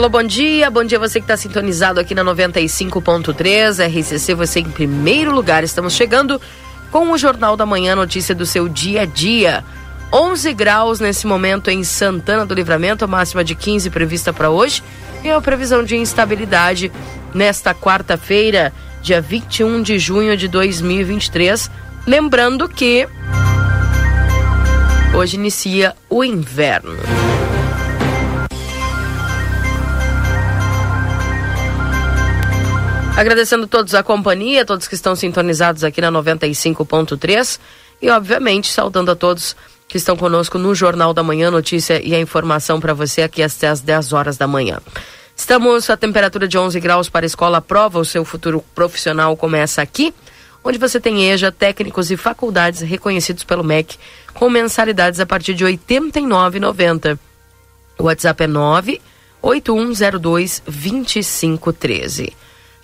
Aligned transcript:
Alô, 0.00 0.08
bom 0.08 0.22
dia. 0.22 0.70
Bom 0.70 0.82
dia 0.82 0.98
você 0.98 1.20
que 1.20 1.24
está 1.24 1.36
sintonizado 1.36 2.00
aqui 2.00 2.14
na 2.14 2.24
95.3 2.24 3.86
RCC, 3.86 4.34
você 4.34 4.60
em 4.60 4.70
primeiro 4.70 5.30
lugar. 5.30 5.62
Estamos 5.62 5.92
chegando 5.92 6.40
com 6.90 7.12
o 7.12 7.18
Jornal 7.18 7.54
da 7.54 7.66
Manhã, 7.66 7.94
notícia 7.94 8.34
do 8.34 8.46
seu 8.46 8.66
dia 8.66 9.02
a 9.02 9.04
dia. 9.04 9.62
11 10.10 10.54
graus 10.54 11.00
nesse 11.00 11.26
momento 11.26 11.68
em 11.68 11.84
Santana 11.84 12.46
do 12.46 12.54
Livramento, 12.54 13.04
a 13.04 13.06
máxima 13.06 13.44
de 13.44 13.54
15 13.54 13.90
prevista 13.90 14.32
para 14.32 14.48
hoje. 14.48 14.82
E 15.22 15.28
a 15.28 15.38
previsão 15.38 15.84
de 15.84 15.98
instabilidade 15.98 16.90
nesta 17.34 17.74
quarta-feira, 17.74 18.72
dia 19.02 19.20
21 19.20 19.82
de 19.82 19.98
junho 19.98 20.34
de 20.34 20.48
2023. 20.48 21.70
Lembrando 22.06 22.66
que 22.70 23.06
hoje 25.14 25.36
inicia 25.36 25.94
o 26.08 26.24
inverno. 26.24 26.96
Agradecendo 33.20 33.66
todos 33.66 33.94
a 33.94 34.02
companhia, 34.02 34.64
todos 34.64 34.88
que 34.88 34.94
estão 34.94 35.14
sintonizados 35.14 35.84
aqui 35.84 36.00
na 36.00 36.10
95.3 36.10 37.60
e, 38.00 38.08
obviamente, 38.08 38.72
saudando 38.72 39.10
a 39.10 39.14
todos 39.14 39.54
que 39.86 39.98
estão 39.98 40.16
conosco 40.16 40.56
no 40.56 40.74
Jornal 40.74 41.12
da 41.12 41.22
Manhã, 41.22 41.50
notícia 41.50 42.00
e 42.02 42.14
a 42.14 42.18
informação 42.18 42.80
para 42.80 42.94
você 42.94 43.20
aqui 43.20 43.42
até 43.42 43.68
às 43.68 43.82
10 43.82 44.14
horas 44.14 44.38
da 44.38 44.46
manhã. 44.46 44.80
Estamos 45.36 45.90
a 45.90 45.98
temperatura 45.98 46.48
de 46.48 46.56
11 46.56 46.80
graus 46.80 47.10
para 47.10 47.26
a 47.26 47.28
escola 47.28 47.60
prova, 47.60 47.98
o 47.98 48.06
seu 48.06 48.24
futuro 48.24 48.64
profissional 48.74 49.36
começa 49.36 49.82
aqui, 49.82 50.14
onde 50.64 50.78
você 50.78 50.98
tem 50.98 51.30
EJA, 51.30 51.52
técnicos 51.52 52.10
e 52.10 52.16
faculdades 52.16 52.80
reconhecidos 52.80 53.44
pelo 53.44 53.62
MEC, 53.62 53.98
com 54.32 54.48
mensalidades 54.48 55.20
a 55.20 55.26
partir 55.26 55.52
de 55.52 55.66
R$ 55.66 55.76
89,90. 55.76 57.18
O 57.98 58.04
WhatsApp 58.04 58.44
é 58.44 58.46
98102 58.46 60.62
2513. 60.64 62.32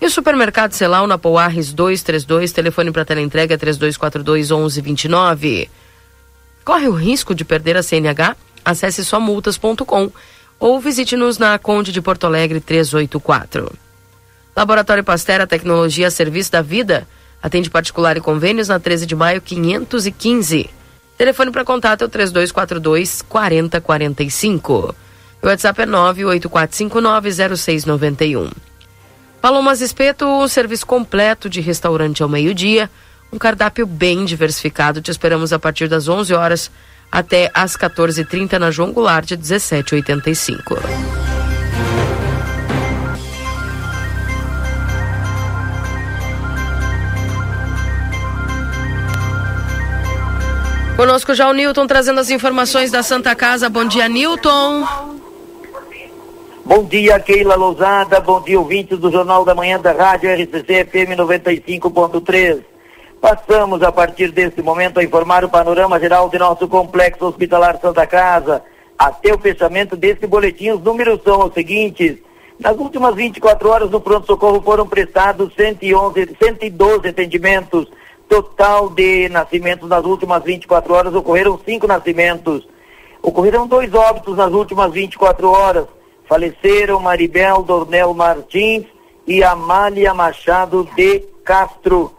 E 0.00 0.06
o 0.06 0.10
supermercado 0.10 0.72
Celal 0.72 1.06
na 1.06 1.16
Poarres 1.16 1.72
232, 1.72 2.52
telefone 2.52 2.92
para 2.92 3.04
teleentrega 3.04 3.56
3242 3.56 4.50
1129. 4.50 5.70
Corre 6.64 6.88
o 6.88 6.92
risco 6.92 7.34
de 7.34 7.44
perder 7.44 7.76
a 7.76 7.82
CNH? 7.82 8.36
Acesse 8.64 9.04
somultas.com 9.04 10.10
ou 10.58 10.80
visite-nos 10.80 11.38
na 11.38 11.58
Conde 11.58 11.92
de 11.92 12.02
Porto 12.02 12.26
Alegre 12.26 12.60
384. 12.60 13.72
Laboratório 14.54 15.04
Pastera 15.04 15.46
Tecnologia 15.46 16.10
Serviço 16.10 16.52
da 16.52 16.62
Vida 16.62 17.06
atende 17.42 17.70
particular 17.70 18.16
e 18.16 18.20
convênios 18.20 18.68
na 18.68 18.80
13 18.80 19.06
de 19.06 19.14
maio 19.14 19.40
515. 19.40 20.70
Telefone 21.16 21.50
para 21.50 21.64
contato 21.64 22.02
é 22.02 22.04
o 22.04 22.08
3242 22.08 23.22
4045. 23.22 24.94
O 25.42 25.46
WhatsApp 25.46 25.82
é 25.82 25.86
984590691. 25.86 28.50
Palomas 29.46 29.80
Espeto, 29.80 30.26
um 30.26 30.48
serviço 30.48 30.84
completo 30.84 31.48
de 31.48 31.60
restaurante 31.60 32.20
ao 32.20 32.28
meio-dia, 32.28 32.90
um 33.32 33.38
cardápio 33.38 33.86
bem 33.86 34.24
diversificado. 34.24 35.00
Te 35.00 35.12
esperamos 35.12 35.52
a 35.52 35.58
partir 35.60 35.86
das 35.86 36.08
11 36.08 36.34
horas 36.34 36.68
até 37.12 37.48
às 37.54 37.76
14h30 37.76 38.58
na 38.58 38.72
João 38.72 38.90
Goulart, 38.90 39.24
de 39.24 39.36
1785. 39.36 40.74
Conosco 50.96 51.34
já 51.34 51.48
o 51.48 51.52
Newton 51.52 51.86
trazendo 51.86 52.18
as 52.18 52.30
informações 52.30 52.90
da 52.90 53.04
Santa 53.04 53.32
Casa. 53.36 53.70
Bom 53.70 53.84
dia, 53.84 54.08
Newton. 54.08 55.15
Bom 56.66 56.82
dia, 56.82 57.20
Keila 57.20 57.54
Lousada. 57.54 58.18
Bom 58.18 58.40
dia, 58.40 58.58
ouvintes 58.58 58.98
do 58.98 59.08
Jornal 59.08 59.44
da 59.44 59.54
Manhã 59.54 59.78
da 59.78 59.92
Rádio 59.92 60.28
RCC 60.28 60.84
FM 60.84 61.14
95.3. 61.16 62.60
Passamos, 63.20 63.84
a 63.84 63.92
partir 63.92 64.32
desse 64.32 64.60
momento, 64.60 64.98
a 64.98 65.04
informar 65.04 65.44
o 65.44 65.48
panorama 65.48 66.00
geral 66.00 66.28
de 66.28 66.36
nosso 66.40 66.66
complexo 66.66 67.24
hospitalar 67.24 67.78
Santa 67.80 68.04
Casa. 68.04 68.64
Até 68.98 69.32
o 69.32 69.38
fechamento 69.38 69.96
desse 69.96 70.26
boletim, 70.26 70.70
os 70.70 70.82
números 70.82 71.20
são 71.22 71.46
os 71.46 71.54
seguintes. 71.54 72.16
Nas 72.58 72.76
últimas 72.76 73.14
24 73.14 73.68
horas 73.70 73.88
no 73.88 74.00
pronto-socorro 74.00 74.60
foram 74.60 74.88
prestados 74.88 75.54
111, 75.54 76.36
112 76.42 77.08
atendimentos. 77.08 77.86
Total 78.28 78.90
de 78.90 79.28
nascimentos 79.28 79.88
nas 79.88 80.04
últimas 80.04 80.42
24 80.42 80.92
horas 80.92 81.14
ocorreram 81.14 81.60
cinco 81.64 81.86
nascimentos. 81.86 82.66
Ocorreram 83.22 83.68
dois 83.68 83.94
óbitos 83.94 84.36
nas 84.36 84.52
últimas 84.52 84.92
24 84.92 85.48
horas 85.48 85.95
faleceram 86.28 87.00
Maribel 87.00 87.62
Dornel 87.62 88.12
Martins 88.14 88.84
e 89.26 89.42
Amália 89.42 90.12
Machado 90.14 90.88
de 90.94 91.20
Castro. 91.44 92.12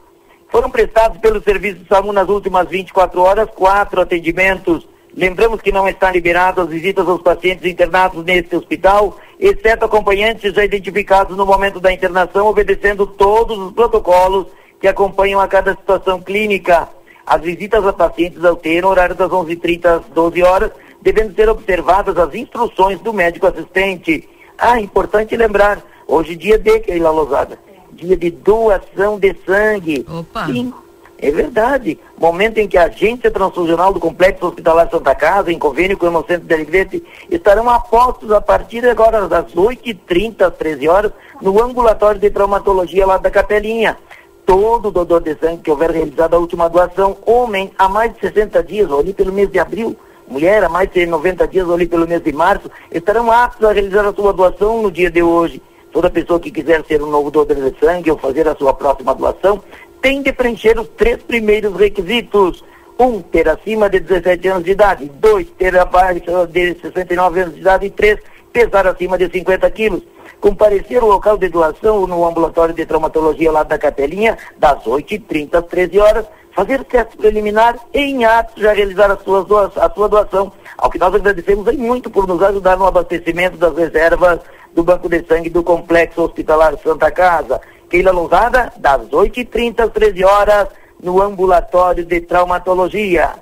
Foram 0.49 0.69
prestados 0.69 1.19
pelo 1.19 1.41
Serviço 1.41 1.79
de 1.79 1.87
Saúde 1.87 2.13
nas 2.13 2.29
últimas 2.29 2.67
24 2.67 3.21
horas 3.21 3.49
quatro 3.53 4.01
atendimentos. 4.01 4.87
Lembramos 5.15 5.61
que 5.61 5.71
não 5.71 5.87
estão 5.87 6.11
liberadas 6.11 6.65
as 6.65 6.71
visitas 6.71 7.07
aos 7.07 7.21
pacientes 7.21 7.65
internados 7.65 8.23
neste 8.23 8.55
hospital, 8.55 9.17
exceto 9.39 9.85
acompanhantes 9.85 10.53
já 10.53 10.63
identificados 10.63 11.35
no 11.35 11.45
momento 11.45 11.79
da 11.79 11.91
internação, 11.91 12.47
obedecendo 12.47 13.05
todos 13.05 13.57
os 13.57 13.73
protocolos 13.73 14.47
que 14.79 14.87
acompanham 14.87 15.39
a 15.39 15.47
cada 15.47 15.71
situação 15.71 16.21
clínica. 16.21 16.87
As 17.25 17.41
visitas 17.41 17.85
a 17.85 17.91
pacientes 17.91 18.43
alteram 18.45 18.89
horário 18.89 19.15
das 19.15 19.29
11h30 19.29 19.85
às 19.85 20.05
12 20.05 20.43
horas 20.43 20.71
devendo 21.01 21.35
ser 21.35 21.49
observadas 21.49 22.17
as 22.17 22.33
instruções 22.33 22.99
do 22.99 23.13
médico 23.13 23.47
assistente. 23.47 24.27
Ah, 24.57 24.79
importante 24.79 25.35
lembrar, 25.37 25.81
hoje 26.07 26.33
é 26.33 26.35
dia 26.35 26.57
de 26.57 26.79
Keila 26.79 27.11
Lozada, 27.11 27.59
dia 27.91 28.17
de 28.17 28.31
doação 28.31 29.19
de 29.19 29.35
sangue. 29.45 30.05
Opa. 30.09 30.47
Sim, 30.47 30.73
é 31.19 31.31
verdade. 31.31 31.99
Momento 32.19 32.59
em 32.59 32.67
que 32.67 32.77
a 32.77 32.83
agência 32.83 33.31
transfusional 33.31 33.91
do 33.91 33.99
Complexo 33.99 34.47
Hospitalar 34.47 34.89
Santa 34.89 35.15
Casa, 35.15 35.51
em 35.51 35.57
convênio 35.57 35.97
com 35.97 36.05
o 36.05 36.09
Hemocentro 36.09 36.47
de 36.47 36.53
Alegrete, 36.53 37.03
estarão 37.29 37.69
apostos 37.69 38.31
a 38.31 38.39
partir 38.39 38.81
de 38.81 38.89
agora 38.89 39.27
das 39.27 39.53
8h30 39.53 40.41
às 40.41 40.55
13 40.55 40.87
horas 40.87 41.11
no 41.41 41.61
ambulatório 41.61 42.19
de 42.19 42.29
traumatologia 42.29 43.05
lá 43.05 43.17
da 43.17 43.31
Capelinha. 43.31 43.97
Todo 44.45 44.91
doador 44.91 45.21
de 45.21 45.35
sangue 45.35 45.63
que 45.63 45.71
houver 45.71 45.91
realizado 45.91 46.35
a 46.35 46.39
última 46.39 46.69
doação, 46.69 47.17
homem, 47.25 47.71
há 47.77 47.89
mais 47.89 48.13
de 48.13 48.21
60 48.21 48.63
dias, 48.63 48.89
ou 48.89 48.99
ali 48.99 49.13
pelo 49.13 49.33
mês 49.33 49.51
de 49.51 49.59
abril, 49.59 49.97
mulher 50.27 50.63
há 50.63 50.69
mais 50.69 50.89
de 50.91 51.05
90 51.05 51.47
dias 51.47 51.69
ali 51.69 51.87
pelo 51.87 52.07
mês 52.07 52.21
de 52.21 52.31
março, 52.33 52.69
estarão 52.91 53.31
aptos 53.31 53.67
a 53.67 53.71
realizar 53.71 54.05
a 54.05 54.13
sua 54.13 54.33
doação 54.33 54.81
no 54.81 54.91
dia 54.91 55.09
de 55.09 55.23
hoje. 55.23 55.61
Toda 55.91 56.09
pessoa 56.09 56.39
que 56.39 56.51
quiser 56.51 56.83
ser 56.85 57.01
um 57.01 57.09
novo 57.09 57.31
doador 57.31 57.55
de 57.55 57.79
sangue 57.79 58.11
ou 58.11 58.17
fazer 58.17 58.47
a 58.47 58.55
sua 58.55 58.73
próxima 58.73 59.15
doação 59.15 59.63
tem 60.01 60.21
de 60.21 60.31
preencher 60.31 60.79
os 60.79 60.87
três 60.89 61.17
primeiros 61.23 61.75
requisitos. 61.75 62.63
Um, 62.99 63.21
ter 63.21 63.47
acima 63.47 63.89
de 63.89 63.99
17 63.99 64.47
anos 64.47 64.63
de 64.63 64.71
idade. 64.71 65.11
Dois, 65.15 65.47
ter 65.57 65.77
abaixo 65.77 66.47
de 66.51 66.75
69 66.75 67.41
anos 67.41 67.55
de 67.55 67.61
idade. 67.61 67.85
E 67.85 67.89
três, 67.89 68.19
pesar 68.51 68.87
acima 68.87 69.17
de 69.17 69.29
50 69.29 69.69
quilos. 69.71 70.01
Comparecer 70.39 71.01
ao 71.01 71.07
local 71.07 71.37
de 71.37 71.49
doação 71.49 72.05
no 72.07 72.25
ambulatório 72.25 72.73
de 72.73 72.85
traumatologia 72.85 73.51
lá 73.51 73.63
da 73.63 73.77
Capelinha, 73.77 74.37
das 74.57 74.83
8h30 74.83 75.55
às 75.55 75.65
13 75.65 75.99
horas, 75.99 76.25
fazer 76.57 76.83
teste 76.85 77.15
preliminar 77.15 77.77
e 77.93 77.99
em 77.99 78.25
atos 78.25 78.59
já 78.59 78.73
realizar 78.73 79.11
a 79.11 79.17
sua, 79.17 79.45
a 79.75 79.89
sua 79.91 80.09
doação. 80.09 80.51
Ao 80.75 80.89
que 80.89 80.97
nós 80.97 81.13
agradecemos 81.13 81.71
muito 81.75 82.09
por 82.09 82.27
nos 82.27 82.41
ajudar 82.41 82.75
no 82.77 82.87
abastecimento 82.87 83.57
das 83.57 83.77
reservas 83.77 84.39
do 84.73 84.83
Banco 84.83 85.07
de 85.07 85.23
Sangue 85.27 85.51
do 85.51 85.61
Complexo 85.61 86.23
Hospitalar 86.23 86.75
Santa 86.83 87.11
Casa. 87.11 87.61
Keila 87.87 88.11
Lousada, 88.11 88.73
das 88.77 89.03
8h30 89.03 89.81
às 89.81 89.91
13 89.91 90.25
horas, 90.25 90.67
no 91.01 91.21
ambulatório 91.21 92.03
de 92.03 92.21
traumatologia. 92.21 93.35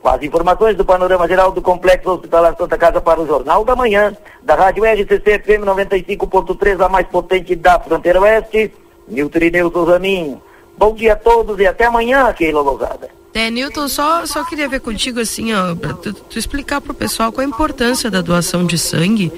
Com 0.00 0.08
as 0.08 0.22
informações 0.22 0.76
do 0.76 0.84
panorama 0.84 1.26
geral 1.26 1.50
do 1.50 1.60
Complexo 1.60 2.08
Hospitalar 2.08 2.56
Santa 2.56 2.78
Casa 2.78 3.00
para 3.00 3.20
o 3.20 3.26
Jornal 3.26 3.64
da 3.64 3.74
Manhã, 3.74 4.16
da 4.44 4.54
Rádio 4.54 4.84
RCC 4.84 5.40
FM 5.40 5.64
95.3, 5.66 6.86
a 6.86 6.88
mais 6.88 7.08
potente 7.08 7.56
da 7.56 7.80
fronteira 7.80 8.20
oeste, 8.20 8.72
Nilton 9.08 9.38
Ineu 9.40 9.72
Souzaninho. 9.72 10.40
Bom 10.76 10.94
dia 10.94 11.12
a 11.12 11.16
todos 11.16 11.58
e 11.58 11.66
até 11.66 11.86
amanhã, 11.86 12.32
Keila 12.32 12.60
Lousada. 12.60 13.08
É, 13.32 13.50
Newton, 13.50 13.88
só, 13.88 14.24
só 14.26 14.44
queria 14.44 14.68
ver 14.68 14.80
contigo 14.80 15.18
assim, 15.20 15.52
ó, 15.52 15.74
tu, 15.74 16.12
tu 16.12 16.38
explicar 16.38 16.80
para 16.80 16.92
o 16.92 16.94
pessoal 16.94 17.32
qual 17.32 17.44
a 17.44 17.48
importância 17.48 18.08
da 18.08 18.20
doação 18.20 18.64
de 18.64 18.78
sangue 18.78 19.32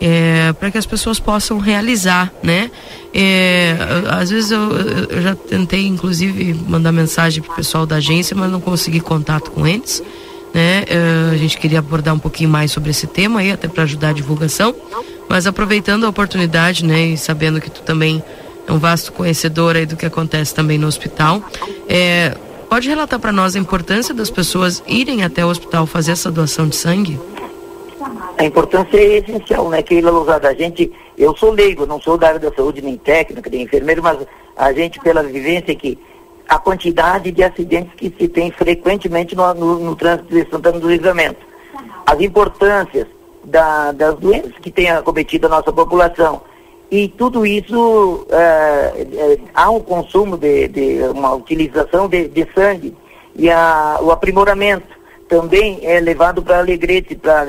é, 0.00 0.52
para 0.52 0.68
que 0.70 0.78
as 0.78 0.86
pessoas 0.86 1.20
possam 1.20 1.58
realizar, 1.58 2.32
né? 2.42 2.70
É, 3.14 3.76
às 4.10 4.30
vezes 4.30 4.50
eu, 4.50 4.60
eu, 5.10 5.22
já 5.22 5.36
tentei, 5.36 5.86
inclusive, 5.86 6.54
mandar 6.68 6.90
mensagem 6.90 7.40
para 7.40 7.52
o 7.52 7.54
pessoal 7.54 7.86
da 7.86 7.96
agência, 7.96 8.36
mas 8.36 8.50
não 8.50 8.60
consegui 8.60 8.98
contato 8.98 9.52
com 9.52 9.64
eles, 9.64 10.02
né? 10.52 10.84
É, 10.88 11.30
a 11.32 11.36
gente 11.36 11.56
queria 11.56 11.78
abordar 11.78 12.14
um 12.14 12.18
pouquinho 12.18 12.50
mais 12.50 12.72
sobre 12.72 12.90
esse 12.90 13.06
tema 13.06 13.40
aí, 13.40 13.52
até 13.52 13.68
para 13.68 13.84
ajudar 13.84 14.08
a 14.08 14.12
divulgação, 14.12 14.74
mas 15.28 15.46
aproveitando 15.46 16.04
a 16.04 16.08
oportunidade, 16.08 16.84
né, 16.84 17.06
e 17.06 17.16
sabendo 17.16 17.60
que 17.60 17.70
tu 17.70 17.82
também 17.82 18.22
um 18.72 18.78
vasto 18.78 19.12
conhecedor 19.12 19.76
aí 19.76 19.86
do 19.86 19.96
que 19.96 20.06
acontece 20.06 20.54
também 20.54 20.78
no 20.78 20.86
hospital, 20.86 21.42
é, 21.88 22.36
Pode 22.72 22.88
relatar 22.88 23.20
para 23.20 23.30
nós 23.30 23.54
a 23.54 23.58
importância 23.58 24.14
das 24.14 24.30
pessoas 24.30 24.82
irem 24.86 25.22
até 25.22 25.44
o 25.44 25.48
hospital 25.48 25.84
fazer 25.84 26.12
essa 26.12 26.30
doação 26.30 26.66
de 26.66 26.74
sangue? 26.74 27.20
A 28.38 28.44
importância 28.46 28.96
é 28.96 29.18
essencial, 29.18 29.68
né? 29.68 29.82
Que 29.82 30.00
Lousada, 30.00 30.48
a 30.48 30.54
gente, 30.54 30.90
eu 31.18 31.36
sou 31.36 31.50
leigo, 31.50 31.84
não 31.84 32.00
sou 32.00 32.16
da 32.16 32.28
área 32.28 32.40
da 32.40 32.50
saúde, 32.50 32.80
nem 32.80 32.96
técnica, 32.96 33.50
nem 33.50 33.64
enfermeiro, 33.64 34.02
mas 34.02 34.26
a 34.56 34.72
gente, 34.72 34.98
pela 35.00 35.22
vivência 35.22 35.74
que 35.74 35.98
a 36.48 36.58
quantidade 36.58 37.30
de 37.30 37.44
acidentes 37.44 37.92
que 37.94 38.10
se 38.18 38.26
tem 38.26 38.50
frequentemente 38.50 39.36
no, 39.36 39.52
no, 39.52 39.78
no 39.78 39.94
trânsito 39.94 40.34
de 40.34 40.48
Santana 40.48 40.80
do 40.80 40.88
Livramento, 40.88 41.44
as 42.06 42.18
importâncias 42.22 43.06
da, 43.44 43.92
das 43.92 44.18
doenças 44.18 44.54
que 44.62 44.70
tem 44.70 44.88
acometido 44.88 45.46
a 45.46 45.50
nossa 45.50 45.70
população, 45.70 46.40
e 46.92 47.08
tudo 47.08 47.46
isso, 47.46 48.26
é, 48.28 48.36
é, 48.36 49.38
há 49.54 49.70
um 49.70 49.80
consumo 49.80 50.36
de, 50.36 50.68
de 50.68 51.02
uma 51.04 51.32
utilização 51.34 52.06
de, 52.06 52.28
de, 52.28 52.46
sangue 52.54 52.94
e 53.34 53.48
a, 53.50 53.98
o 54.02 54.10
aprimoramento 54.10 54.88
também 55.26 55.80
é 55.84 55.98
levado 56.00 56.42
para 56.42 56.58
Alegrete 56.58 57.14
para 57.14 57.46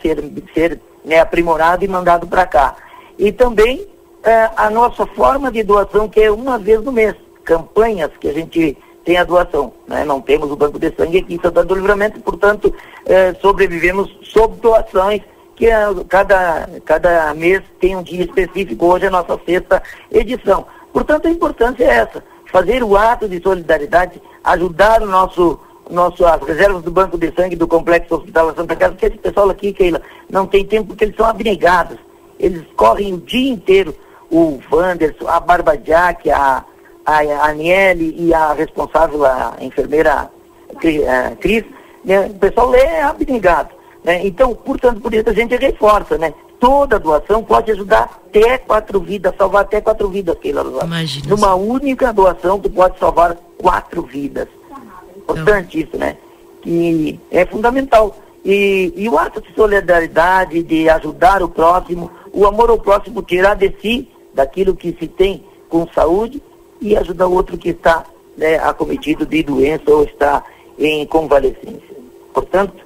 ser, 0.00 0.16
ser 0.54 0.80
né, 1.04 1.20
aprimorado 1.20 1.84
e 1.84 1.88
mandado 1.88 2.26
para 2.26 2.46
cá. 2.46 2.74
E 3.18 3.30
também 3.30 3.86
é, 4.24 4.48
a 4.56 4.70
nossa 4.70 5.04
forma 5.04 5.52
de 5.52 5.62
doação, 5.62 6.08
que 6.08 6.22
é 6.22 6.30
uma 6.30 6.58
vez 6.58 6.82
no 6.82 6.90
mês, 6.90 7.14
campanhas 7.44 8.10
que 8.18 8.28
a 8.28 8.32
gente 8.32 8.78
tem 9.04 9.18
a 9.18 9.24
doação. 9.24 9.74
Né? 9.86 10.06
Não 10.06 10.22
temos 10.22 10.50
o 10.50 10.56
banco 10.56 10.78
de 10.78 10.90
sangue 10.96 11.18
aqui 11.18 11.34
em 11.34 11.40
Santana 11.42 11.66
do 11.66 11.74
Livramento, 11.74 12.18
portanto, 12.20 12.74
é, 13.04 13.34
sobrevivemos 13.42 14.10
sob 14.22 14.58
doações 14.62 15.20
que 15.56 15.70
a, 15.70 15.88
cada, 16.08 16.68
cada 16.84 17.34
mês 17.34 17.62
tem 17.80 17.96
um 17.96 18.02
dia 18.02 18.24
específico, 18.24 18.86
hoje 18.86 19.06
é 19.06 19.08
a 19.08 19.10
nossa 19.10 19.40
sexta 19.44 19.82
edição. 20.12 20.66
Portanto, 20.92 21.26
a 21.26 21.30
importância 21.30 21.84
é 21.84 21.96
essa, 21.96 22.22
fazer 22.52 22.82
o 22.82 22.96
ato 22.96 23.28
de 23.28 23.42
solidariedade, 23.42 24.20
ajudar 24.44 25.02
o 25.02 25.06
nosso, 25.06 25.58
nosso, 25.90 26.24
as 26.24 26.40
reservas 26.42 26.82
do 26.82 26.90
Banco 26.90 27.18
de 27.18 27.32
Sangue 27.34 27.56
do 27.56 27.66
Complexo 27.66 28.14
Hospital 28.14 28.54
Santa 28.54 28.76
Casa, 28.76 28.92
porque 28.92 29.06
esse 29.06 29.18
pessoal 29.18 29.50
aqui, 29.50 29.72
Keila, 29.72 30.02
não 30.30 30.46
tem 30.46 30.64
tempo 30.64 30.88
porque 30.88 31.04
eles 31.04 31.16
são 31.16 31.26
abnegados. 31.26 31.98
Eles 32.38 32.62
correm 32.76 33.14
o 33.14 33.18
dia 33.18 33.50
inteiro, 33.50 33.94
o 34.30 34.60
Wanderson, 34.70 35.26
a 35.26 35.40
Barba 35.40 35.76
Jack, 35.76 36.30
a, 36.30 36.64
a, 37.04 37.18
a 37.18 37.48
Aniele 37.48 38.14
e 38.18 38.34
a 38.34 38.52
responsável, 38.52 39.24
a 39.24 39.54
enfermeira 39.60 40.30
Cris, 41.40 41.64
né? 42.04 42.26
o 42.26 42.34
pessoal 42.34 42.74
é 42.74 43.02
abnegado. 43.02 43.75
Né? 44.06 44.24
Então, 44.24 44.54
portanto, 44.54 45.00
por 45.00 45.12
isso 45.12 45.28
a 45.28 45.32
gente 45.32 45.56
reforça, 45.56 46.16
né? 46.16 46.32
Toda 46.60 46.96
doação 46.96 47.42
pode 47.42 47.72
ajudar 47.72 48.22
até 48.28 48.56
quatro 48.56 49.00
vidas, 49.00 49.34
salvar 49.36 49.62
até 49.62 49.80
quatro 49.80 50.08
vidas, 50.08 50.38
Keila. 50.38 50.62
Imagina. 50.84 51.26
Numa 51.28 51.56
única 51.56 52.12
doação, 52.12 52.60
tu 52.60 52.70
pode 52.70 52.96
salvar 53.00 53.36
quatro 53.58 54.02
vidas. 54.02 54.46
Importante 55.16 55.80
isso, 55.82 55.98
né? 55.98 56.16
Que 56.62 57.18
é 57.32 57.44
fundamental. 57.46 58.16
E, 58.44 58.92
e 58.94 59.08
o 59.08 59.18
ato 59.18 59.40
de 59.40 59.52
solidariedade, 59.54 60.62
de 60.62 60.88
ajudar 60.88 61.42
o 61.42 61.48
próximo, 61.48 62.08
o 62.32 62.46
amor 62.46 62.70
ao 62.70 62.78
próximo 62.78 63.22
tirar 63.22 63.56
de 63.56 63.74
si, 63.82 64.08
daquilo 64.32 64.76
que 64.76 64.96
se 64.96 65.08
tem 65.08 65.44
com 65.68 65.84
saúde, 65.88 66.40
e 66.80 66.96
ajudar 66.96 67.26
o 67.26 67.34
outro 67.34 67.58
que 67.58 67.70
está 67.70 68.04
né, 68.36 68.54
acometido 68.58 69.26
de 69.26 69.42
doença 69.42 69.90
ou 69.90 70.04
está 70.04 70.44
em 70.78 71.04
convalescência. 71.06 71.96
Portanto, 72.32 72.85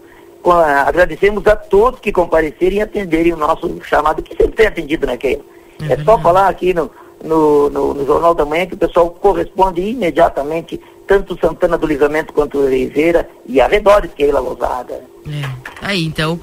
agradecemos 0.86 1.46
a 1.46 1.56
todos 1.56 2.00
que 2.00 2.12
compareceram 2.12 2.76
e 2.76 2.80
atenderem 2.80 3.32
o 3.32 3.36
nosso 3.36 3.80
chamado, 3.84 4.22
que 4.22 4.36
sempre 4.36 4.52
tem 4.52 4.66
atendido, 4.66 5.06
né, 5.06 5.16
Keila? 5.16 5.42
É, 5.88 5.92
é 5.92 6.04
só 6.04 6.18
falar 6.18 6.48
aqui 6.48 6.72
no, 6.72 6.90
no, 7.22 7.70
no, 7.70 7.94
no, 7.94 8.06
Jornal 8.06 8.34
da 8.34 8.44
Manhã 8.44 8.66
que 8.66 8.74
o 8.74 8.78
pessoal 8.78 9.10
corresponde 9.10 9.80
imediatamente, 9.80 10.80
tanto 11.06 11.38
Santana 11.38 11.76
do 11.76 11.86
Livramento 11.86 12.32
quanto 12.32 12.58
Oliveira 12.58 13.28
e 13.46 13.60
arredores, 13.60 14.12
Keila 14.14 14.40
Lousada. 14.40 15.04
É. 15.26 15.50
Aí, 15.82 16.04
então, 16.04 16.40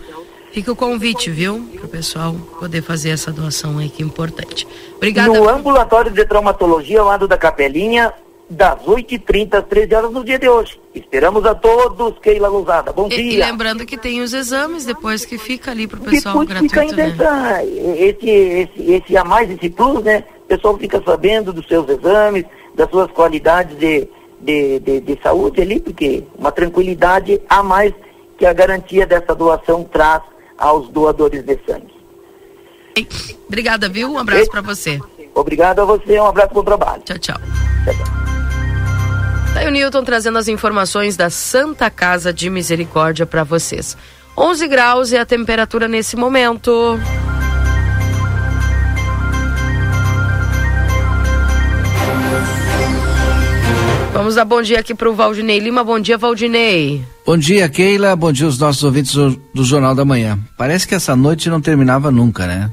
fica 0.51 0.71
o 0.71 0.75
convite, 0.75 1.29
viu, 1.29 1.67
para 1.75 1.85
o 1.85 1.89
pessoal 1.89 2.35
poder 2.59 2.81
fazer 2.81 3.09
essa 3.09 3.31
doação 3.31 3.77
aí, 3.77 3.89
que 3.89 4.03
é 4.03 4.05
importante. 4.05 4.67
Obrigada. 4.95 5.33
No 5.33 5.49
ambulatório 5.49 6.11
de 6.11 6.25
traumatologia, 6.25 6.99
ao 6.99 7.07
lado 7.07 7.27
da 7.27 7.37
capelinha, 7.37 8.13
das 8.49 8.79
8h30 8.83 9.55
às 9.55 9.65
13 9.65 9.95
horas 9.95 10.11
no 10.11 10.23
dia 10.23 10.39
de 10.39 10.47
hoje. 10.47 10.79
Esperamos 10.97 11.45
a 11.45 11.55
todos, 11.55 12.17
Keila 12.19 12.47
Lousada. 12.47 12.91
Bom 12.91 13.07
e, 13.07 13.15
dia. 13.15 13.33
E 13.33 13.37
lembrando 13.37 13.85
que 13.85 13.97
tem 13.97 14.21
os 14.21 14.33
exames 14.33 14.85
depois 14.85 15.25
que 15.25 15.37
fica 15.37 15.71
ali 15.71 15.87
para 15.87 15.99
o 15.99 16.03
pessoal 16.03 16.39
depois 16.39 16.47
gratuito, 16.47 16.73
fica 16.73 16.81
ainda 16.81 17.07
né? 17.07 17.65
esse, 17.97 18.29
esse, 18.29 18.91
esse 18.91 19.17
a 19.17 19.23
mais, 19.23 19.49
esse 19.49 19.69
plus, 19.69 20.03
né? 20.03 20.23
O 20.43 20.47
pessoal 20.47 20.77
fica 20.77 21.01
sabendo 21.05 21.51
dos 21.51 21.67
seus 21.67 21.87
exames, 21.89 22.45
das 22.75 22.89
suas 22.89 23.11
qualidades 23.11 23.77
de, 23.77 24.07
de, 24.39 24.79
de, 24.79 25.01
de 25.01 25.19
saúde 25.21 25.61
ali, 25.61 25.79
porque 25.79 26.23
uma 26.37 26.51
tranquilidade 26.51 27.41
a 27.49 27.61
mais 27.61 27.93
que 28.37 28.45
a 28.45 28.53
garantia 28.53 29.05
dessa 29.05 29.33
doação 29.33 29.83
traz 29.83 30.21
aos 30.57 30.89
doadores 30.89 31.43
de 31.43 31.59
sangue. 31.67 31.97
Obrigada, 33.47 33.89
viu? 33.89 34.11
Um 34.11 34.17
abraço 34.17 34.49
para 34.49 34.61
você. 34.61 34.99
Obrigado 35.33 35.81
a 35.81 35.85
você, 35.85 36.19
um 36.19 36.25
abraço 36.25 36.53
bom 36.53 36.63
trabalho. 36.63 37.01
Tchau, 37.03 37.17
tchau. 37.19 37.37
tchau, 37.85 37.93
tchau. 37.93 38.16
Tá 39.53 39.59
aí 39.61 39.67
o 39.67 39.71
Newton 39.71 40.03
trazendo 40.03 40.37
as 40.37 40.47
informações 40.47 41.17
da 41.17 41.29
Santa 41.29 41.89
Casa 41.89 42.33
de 42.33 42.49
Misericórdia 42.49 43.25
para 43.25 43.43
vocês. 43.43 43.97
11 44.37 44.67
graus 44.67 45.13
é 45.13 45.19
a 45.19 45.25
temperatura 45.25 45.87
nesse 45.87 46.15
momento. 46.15 46.99
Vamos 54.13 54.35
dar 54.35 54.45
bom 54.45 54.61
dia 54.61 54.79
aqui 54.79 54.93
para 54.93 55.09
o 55.09 55.13
Valdinei 55.13 55.59
Lima. 55.59 55.83
Bom 55.83 55.99
dia, 55.99 56.17
Valdinei. 56.17 57.03
Bom 57.25 57.37
dia, 57.37 57.69
Keila. 57.69 58.15
Bom 58.15 58.31
dia 58.31 58.45
aos 58.45 58.57
nossos 58.57 58.83
ouvintes 58.83 59.13
do, 59.13 59.63
Jornal 59.63 59.95
da 59.95 60.03
Manhã. 60.03 60.37
Parece 60.57 60.87
que 60.87 60.93
essa 60.95 61.15
noite 61.15 61.49
não 61.49 61.61
terminava 61.61 62.11
nunca, 62.11 62.45
né? 62.45 62.71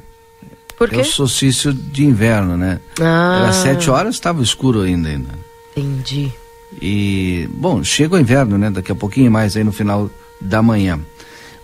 Por 0.77 0.89
quê? 0.89 0.97
É 0.97 1.01
o 1.01 1.05
solstício 1.05 1.73
de 1.73 2.05
inverno, 2.05 2.57
né? 2.57 2.81
Ah. 3.01 3.43
Era 3.43 3.53
sete 3.53 3.89
horas, 3.89 4.15
estava 4.17 4.43
escuro 4.43 4.83
ainda, 4.83 5.09
ainda. 5.09 5.31
Entendi. 5.77 6.33
E, 6.81 7.49
bom, 7.53 7.83
chega 7.83 8.17
o 8.17 8.19
inverno, 8.19 8.59
né? 8.59 8.71
Daqui 8.71 8.93
a 8.93 8.95
pouquinho 8.95 9.31
mais 9.31 9.57
aí 9.57 9.65
no 9.65 9.73
final 9.73 10.11
da 10.41 10.63
manhã. 10.63 11.01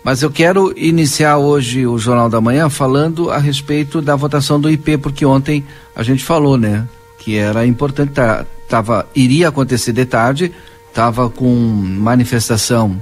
Mas 0.02 0.23
eu 0.23 0.31
quero 0.31 0.73
iniciar 0.76 1.37
hoje 1.37 1.87
o 1.87 1.99
Jornal 1.99 2.31
da 2.31 2.40
Manhã 2.40 2.71
falando 2.71 3.31
a 3.31 3.38
respeito 3.38 4.00
da 4.00 4.17
votação 4.17 4.59
do 4.59 4.71
IP, 4.71 4.97
porque 4.97 5.26
ontem 5.26 5.64
a 5.95 6.02
gente 6.02 6.25
falou, 6.25 6.57
né? 6.57 6.88
Que 7.19 7.37
era 7.37 7.67
importante, 7.67 8.12
tá, 8.12 8.47
tava, 8.67 9.07
iria 9.14 9.49
acontecer 9.49 9.93
de 9.93 10.07
tarde, 10.07 10.52
estava 10.88 11.29
com 11.29 11.55
manifestação 11.55 12.99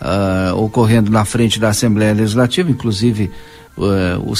uh, 0.00 0.56
ocorrendo 0.56 1.10
na 1.10 1.24
frente 1.24 1.58
da 1.58 1.70
Assembleia 1.70 2.14
Legislativa, 2.14 2.70
inclusive 2.70 3.32
uh, 3.76 4.30
o 4.30 4.36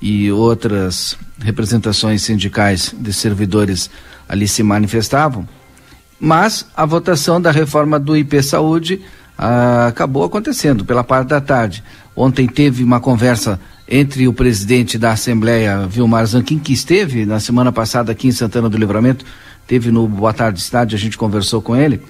e 0.00 0.30
outras 0.30 1.16
representações 1.40 2.22
sindicais 2.22 2.94
de 2.96 3.12
servidores 3.12 3.90
ali 4.28 4.46
se 4.46 4.62
manifestavam 4.62 5.48
mas 6.18 6.66
a 6.76 6.86
votação 6.86 7.40
da 7.40 7.50
reforma 7.50 7.98
do 7.98 8.16
IP 8.16 8.42
Saúde 8.42 9.00
ah, 9.36 9.88
acabou 9.88 10.24
acontecendo 10.24 10.84
pela 10.84 11.04
parte 11.04 11.28
da 11.28 11.40
tarde. 11.40 11.82
Ontem 12.16 12.46
teve 12.46 12.84
uma 12.84 13.00
conversa 13.00 13.60
entre 13.88 14.26
o 14.26 14.32
presidente 14.32 14.96
da 14.96 15.12
Assembleia, 15.12 15.86
Vilmar 15.86 16.26
Zanquim, 16.26 16.58
que 16.58 16.72
esteve 16.72 17.26
na 17.26 17.38
semana 17.38 17.70
passada 17.70 18.12
aqui 18.12 18.28
em 18.28 18.32
Santana 18.32 18.68
do 18.68 18.78
Livramento, 18.78 19.24
teve 19.66 19.90
no 19.90 20.08
Boa 20.08 20.32
Tarde 20.32 20.60
Cidade, 20.60 20.94
a 20.94 20.98
gente 20.98 21.18
conversou 21.18 21.60
com 21.60 21.76
ele, 21.76 22.00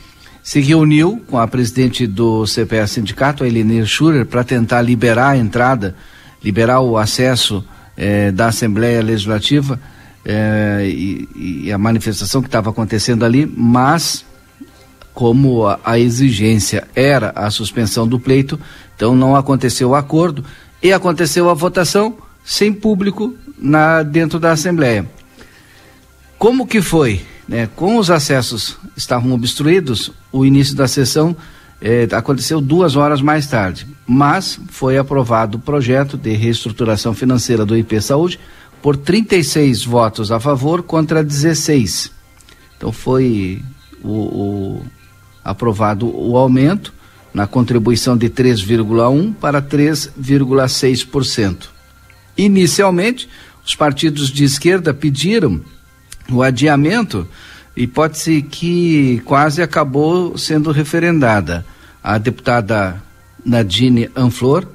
se 0.43 0.61
reuniu 0.61 1.23
com 1.29 1.39
a 1.39 1.49
presidente 1.49 2.07
do 2.07 2.47
CPS 2.47 2.93
Sindicato, 2.93 3.43
a 3.43 3.49
Elenir 3.49 3.87
Schurer, 3.87 4.27
para 4.27 4.45
tentar 4.45 4.83
liberar 4.83 5.31
a 5.31 5.37
entrada, 5.37 5.97
liberar 6.43 6.81
o 6.81 6.99
acesso 6.99 7.65
eh, 7.97 8.31
da 8.31 8.49
Assembleia 8.49 9.03
Legislativa 9.03 9.81
é, 10.25 10.87
e, 10.87 11.29
e, 11.67 11.73
a 11.73 11.77
manifestação 11.77 12.41
que 12.41 12.49
estava 12.49 12.71
acontecendo 12.71 13.25
ali, 13.25 13.45
mas 13.45 14.25
como 15.13 15.67
a, 15.67 15.79
a, 15.85 15.99
exigência 15.99 16.89
era 16.95 17.31
a 17.37 17.51
suspensão 17.51 18.09
do 18.09 18.19
pleito, 18.19 18.59
então 18.97 19.15
não 19.15 19.37
aconteceu 19.37 19.91
o 19.91 19.95
acordo 19.95 20.45
e 20.83 20.93
aconteceu 20.93 21.51
a 21.51 21.55
votação 21.55 22.17
sem 22.45 22.73
público 22.73 23.35
na 23.59 24.03
dentro 24.03 24.39
da 24.39 24.53
Assembleia. 24.53 25.07
Como 26.39 26.67
que 26.67 26.81
foi? 26.81 27.23
Né? 27.47 27.69
Com 27.77 27.99
os 27.99 28.11
acessos 28.11 28.77
estavam 28.97 29.33
obstruídos, 29.33 30.11
o 30.33 30.45
início 30.45 30.75
da 30.75 30.89
sessão 30.89 31.37
eh, 31.81 32.09
aconteceu 32.13 32.61
duas 32.61 32.97
horas 32.97 33.21
mais 33.21 33.47
tarde, 33.47 33.87
mas 34.07 34.59
foi 34.69 34.97
aprovado 34.99 35.59
o 35.59 35.61
projeto 35.61 36.17
de 36.17 36.33
reestruturação 36.33 37.15
financeira 37.15 37.65
do 37.65 37.77
IP 37.77 38.01
Saúde 38.01 38.39
por 38.85 38.99
36 38.99 39.87
votos 39.87 40.31
a 40.31 40.39
favor 40.39 40.83
contra 40.83 41.25
16. 41.25 42.13
Então 42.77 42.93
foi 42.93 43.63
o, 44.03 44.11
o 44.11 44.83
aprovado 45.43 46.15
o 46.15 46.37
aumento 46.37 46.93
na 47.33 47.47
contribuição 47.47 48.15
de 48.15 48.29
3,1 48.29 49.33
para 49.37 49.63
3,6%. 49.63 51.69
Inicialmente, 52.37 53.27
os 53.65 53.75
partidos 53.75 54.29
de 54.29 54.45
esquerda 54.45 54.93
pediram 54.93 55.63
o 56.31 56.43
adiamento, 56.43 57.27
hipótese 57.75 58.43
que 58.43 59.23
quase 59.25 59.63
acabou 59.63 60.37
sendo 60.37 60.71
referendada. 60.71 61.65
A 62.03 62.19
deputada 62.19 63.03
Nadine 63.43 64.11
Anflor 64.15 64.67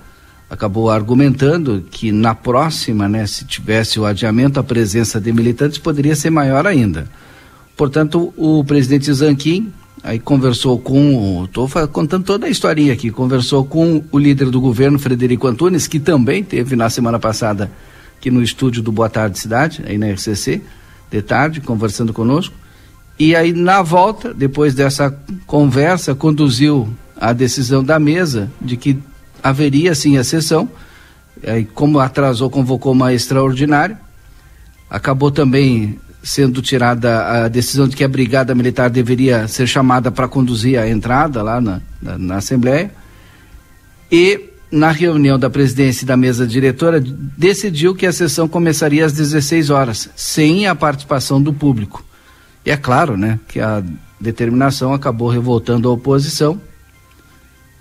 acabou 0.50 0.90
argumentando 0.90 1.86
que 1.92 2.12
na 2.12 2.34
próxima, 2.34 3.08
né, 3.08 3.28
se 3.28 3.46
tivesse 3.46 4.00
o 4.00 4.06
adiamento, 4.06 4.60
a 4.60 4.64
presença 4.64 5.22
de 5.22 5.32
militantes 5.32 5.78
poderia 5.78 6.16
ser 6.16 6.30
maior 6.30 6.66
ainda. 6.66 7.08
Portanto, 7.78 8.34
o 8.36 8.64
presidente 8.64 9.12
Zanquim 9.14 9.72
aí 10.04 10.18
conversou 10.18 10.80
com, 10.80 11.46
estou 11.46 11.70
contando 11.90 12.24
toda 12.24 12.48
a 12.48 12.50
historinha 12.50 12.94
aqui, 12.94 13.12
conversou 13.12 13.64
com 13.64 14.04
o 14.12 14.18
líder 14.18 14.50
do 14.50 14.60
governo, 14.60 14.98
Frederico 14.98 15.48
Antunes, 15.48 15.88
que 15.88 16.00
também 16.00 16.44
teve 16.44 16.76
na 16.76 16.90
semana 16.90 17.20
passada 17.20 17.70
aqui 18.18 18.32
no 18.32 18.42
estúdio 18.42 18.82
do 18.82 18.92
Boa 18.92 19.10
Tarde 19.10 19.38
Cidade, 19.38 19.84
aí 19.86 19.98
na 19.98 20.08
RCC, 20.08 20.62
de 21.12 21.22
tarde, 21.22 21.62
conversando 21.62 22.14
conosco. 22.14 22.56
E 23.18 23.36
aí, 23.36 23.52
na 23.52 23.82
volta, 23.82 24.34
depois 24.34 24.74
dessa 24.74 25.14
conversa, 25.46 26.16
conduziu 26.16 26.88
a 27.20 27.34
decisão 27.34 27.84
da 27.84 28.00
mesa 28.00 28.50
de 28.62 28.78
que 28.78 28.98
haveria 29.44 29.96
sim 29.96 30.18
a 30.18 30.24
sessão. 30.24 30.70
Aí, 31.46 31.66
como 31.66 32.00
atrasou, 32.00 32.50
convocou 32.50 32.92
uma 32.92 33.14
extraordinária. 33.14 33.98
Acabou 34.90 35.32
também 35.32 36.00
sendo 36.22 36.62
tirada 36.62 37.46
a 37.46 37.48
decisão 37.48 37.88
de 37.88 37.96
que 37.96 38.04
a 38.04 38.08
Brigada 38.08 38.54
Militar 38.54 38.90
deveria 38.90 39.48
ser 39.48 39.68
chamada 39.68 40.12
para 40.12 40.28
conduzir 40.28 40.78
a 40.78 40.90
entrada 40.90 41.42
lá 41.42 41.62
na, 41.62 41.82
na, 42.02 42.18
na 42.18 42.36
Assembleia. 42.38 42.92
E 44.12 44.50
na 44.72 44.92
reunião 44.92 45.40
da 45.40 45.50
presidência 45.50 46.04
e 46.04 46.08
da 46.08 46.16
mesa 46.16 46.46
diretora, 46.46 47.02
decidiu 47.02 47.96
que 47.96 48.06
a 48.06 48.14
sessão 48.14 48.48
começaria 48.48 49.06
às 49.06 49.14
16 49.14 49.70
horas, 49.70 50.10
sem 50.16 50.68
a 50.68 50.76
participação 50.76 51.42
do 51.42 51.52
público. 51.52 52.04
E 52.66 52.70
é 52.70 52.78
claro, 52.78 53.18
né, 53.18 53.40
que 53.48 53.60
a 53.60 53.84
determinação 54.20 54.94
acabou 54.94 55.30
revoltando 55.30 55.90
a 55.90 55.92
oposição, 55.92 56.62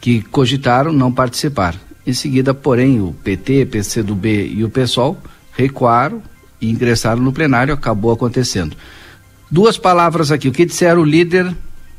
que 0.00 0.23
cogitaram 0.23 0.93
não 0.93 1.12
participar. 1.12 1.75
Em 2.07 2.12
seguida, 2.12 2.55
porém, 2.55 3.00
o 3.00 3.14
PT, 3.23 3.67
PCdoB 3.67 4.52
e 4.55 4.64
o 4.64 4.71
PSOL 4.71 5.21
recuaram 5.52 6.23
e 6.61 6.71
ingressaram 6.71 7.21
no 7.21 7.33
plenário, 7.33 7.75
acabou 7.75 8.12
acontecendo. 8.12 8.76
Duas 9.50 9.76
palavras 9.78 10.31
aqui, 10.31 10.49
o 10.49 10.52
que 10.52 10.64
disseram 10.64 11.02
o 11.02 11.05
líder 11.05 11.55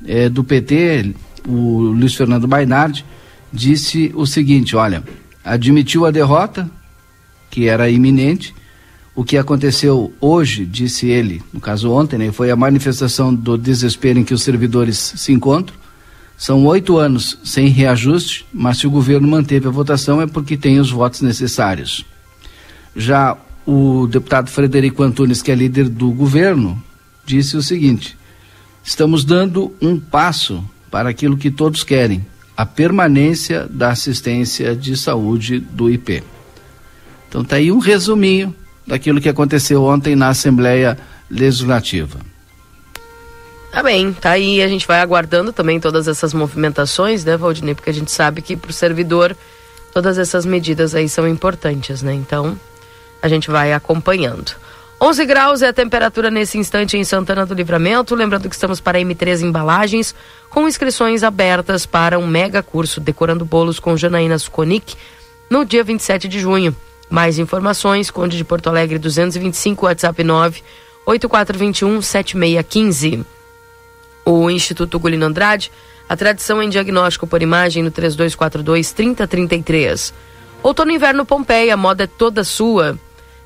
eh, 0.05 0.29
do 0.29 0.43
PT, 0.43 1.13
o 1.47 1.79
Luiz 1.79 2.15
Fernando 2.15 2.47
Bainardi, 2.47 3.05
disse 3.51 4.11
o 4.15 4.25
seguinte: 4.25 4.75
olha, 4.75 5.03
admitiu 5.43 6.05
a 6.05 6.11
derrota, 6.11 6.69
que 7.49 7.67
era 7.67 7.89
iminente. 7.89 8.53
O 9.15 9.23
que 9.23 9.37
aconteceu 9.37 10.13
hoje, 10.21 10.65
disse 10.65 11.07
ele, 11.07 11.41
no 11.51 11.59
caso 11.59 11.91
ontem, 11.91 12.17
né, 12.17 12.31
foi 12.31 12.51
a 12.51 12.55
manifestação 12.55 13.35
do 13.35 13.57
desespero 13.57 14.19
em 14.19 14.23
que 14.23 14.33
os 14.33 14.43
servidores 14.43 14.97
se 15.17 15.33
encontram. 15.33 15.75
São 16.39 16.65
oito 16.67 16.97
anos 16.97 17.37
sem 17.43 17.67
reajuste, 17.67 18.45
mas 18.53 18.77
se 18.77 18.87
o 18.87 18.89
governo 18.89 19.27
manteve 19.27 19.67
a 19.67 19.71
votação 19.71 20.21
é 20.21 20.25
porque 20.25 20.55
tem 20.55 20.79
os 20.79 20.89
votos 20.89 21.19
necessários. 21.19 22.05
Já 22.95 23.37
o 23.65 24.07
deputado 24.07 24.49
Frederico 24.49 25.03
Antunes, 25.03 25.41
que 25.41 25.51
é 25.51 25.55
líder 25.55 25.89
do 25.89 26.09
governo, 26.11 26.81
disse 27.25 27.57
o 27.57 27.61
seguinte: 27.61 28.17
estamos 28.81 29.25
dando 29.25 29.75
um 29.81 29.99
passo 29.99 30.63
para 30.89 31.09
aquilo 31.09 31.35
que 31.35 31.51
todos 31.51 31.83
querem, 31.83 32.25
a 32.55 32.65
permanência 32.65 33.67
da 33.69 33.89
assistência 33.89 34.73
de 34.73 34.95
saúde 34.95 35.59
do 35.59 35.89
IP. 35.89 36.23
Então 37.27 37.43
tá 37.43 37.57
aí 37.57 37.69
um 37.69 37.79
resuminho 37.79 38.55
daquilo 38.87 39.19
que 39.19 39.27
aconteceu 39.27 39.83
ontem 39.83 40.15
na 40.15 40.29
Assembleia 40.29 40.97
Legislativa. 41.29 42.28
Tá 43.71 43.83
bem, 43.83 44.11
tá 44.13 44.31
aí, 44.31 44.61
a 44.61 44.67
gente 44.67 44.87
vai 44.87 44.99
aguardando 44.99 45.53
também 45.53 45.79
todas 45.79 46.07
essas 46.07 46.33
movimentações, 46.33 47.23
né, 47.23 47.37
Valdinei, 47.37 47.75
porque 47.75 47.89
a 47.89 47.93
gente 47.93 48.11
sabe 48.11 48.41
que 48.41 48.55
para 48.55 48.71
o 48.71 48.73
servidor 48.73 49.35
todas 49.93 50.17
essas 50.17 50.45
medidas 50.45 50.95
aí 50.95 51.07
são 51.07 51.27
importantes, 51.27 52.01
né? 52.01 52.13
Então, 52.13 52.59
a 53.21 53.27
gente 53.27 53.49
vai 53.49 53.73
acompanhando. 53.73 54.53
11 55.01 55.25
graus 55.25 55.61
é 55.61 55.69
a 55.69 55.73
temperatura 55.73 56.29
nesse 56.29 56.57
instante 56.57 56.97
em 56.97 57.03
Santana 57.05 57.45
do 57.45 57.53
Livramento. 57.53 58.15
Lembrando 58.15 58.49
que 58.49 58.55
estamos 58.55 58.81
para 58.81 58.99
M3 58.99 59.43
Embalagens, 59.43 60.13
com 60.49 60.67
inscrições 60.67 61.23
abertas 61.23 61.85
para 61.85 62.19
um 62.19 62.27
mega 62.27 62.61
curso 62.61 62.99
Decorando 62.99 63.45
Bolos 63.45 63.79
com 63.79 63.95
Janaína 63.95 64.37
Suconic 64.37 64.97
no 65.49 65.63
dia 65.63 65.85
27 65.85 66.27
de 66.27 66.39
junho. 66.39 66.75
Mais 67.09 67.39
informações, 67.39 68.11
Conde 68.11 68.35
de 68.35 68.43
Porto 68.43 68.67
Alegre 68.67 68.99
225, 68.99 69.85
WhatsApp 69.85 70.23
9 70.23 70.61
8421 71.05 72.01
7615. 72.01 73.38
O 74.31 74.47
Instituto 74.47 74.99
Gulino 74.99 75.25
Andrade, 75.25 75.71
a 76.07 76.15
tradição 76.15 76.61
em 76.61 76.69
diagnóstico 76.69 77.25
por 77.25 77.41
imagem 77.41 77.81
no 77.81 77.89
3242 77.89 78.91
3033. 78.91 80.13
Outono 80.61 80.91
Inverno 80.91 81.25
Pompeia, 81.25 81.73
a 81.73 81.77
moda 81.77 82.03
é 82.03 82.07
toda 82.07 82.43
sua. 82.43 82.95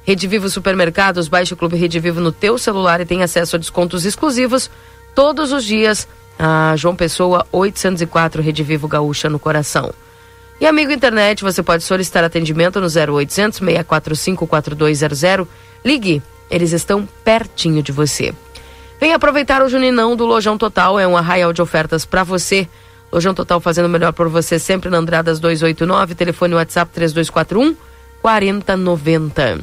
Rede 0.06 0.28
Vivo 0.28 0.50
Supermercados, 0.50 1.30
baixe 1.30 1.54
o 1.54 1.56
Clube 1.56 1.78
Rede 1.78 2.02
Vivo 2.02 2.20
no 2.20 2.34
teu 2.34 2.58
celular 2.58 3.00
e 3.00 3.06
tem 3.06 3.24
acesso 3.24 3.56
a 3.56 3.60
descontos 3.60 4.04
exclusivos 4.04 4.70
todos 5.16 5.54
os 5.54 5.63
dias. 5.63 6.06
A 6.38 6.74
João 6.75 6.98
Pessoa 6.98 7.48
804 7.50 8.42
Rede 8.42 8.62
Vivo 8.62 8.86
Gaúcha 8.86 9.30
no 9.30 9.40
coração. 9.40 9.94
E 10.60 10.66
amigo 10.66 10.92
internet, 10.92 11.44
você 11.44 11.63
pode 11.63 11.86
solicitar 11.86 12.25
atendimento 12.25 12.82
no 12.82 12.88
0800 12.88 13.60
645 13.60 14.46
4200. 14.46 15.48
Ligue, 15.86 16.22
eles 16.52 16.74
estão 16.74 17.08
pertinho 17.24 17.82
de 17.82 17.94
você. 17.94 18.34
Vem 19.04 19.14
aproveitar 19.14 19.62
o 19.62 19.68
Juninão 19.68 20.16
do 20.16 20.26
Lojão 20.26 20.58
Total, 20.58 20.98
é 20.98 21.06
um 21.06 21.18
arraial 21.18 21.52
de 21.52 21.62
ofertas 21.62 22.06
para 22.06 22.24
você. 22.24 22.70
Lojão 23.12 23.34
Total 23.34 23.60
fazendo 23.60 23.90
melhor 23.90 24.14
por 24.14 24.30
você 24.30 24.58
sempre 24.58 24.90
na 24.90 24.98
Andradas 24.98 25.42
289, 25.42 26.16
telefone 26.16 26.56
WhatsApp 26.56 26.90
3241 26.94 27.76
4090. 28.22 29.60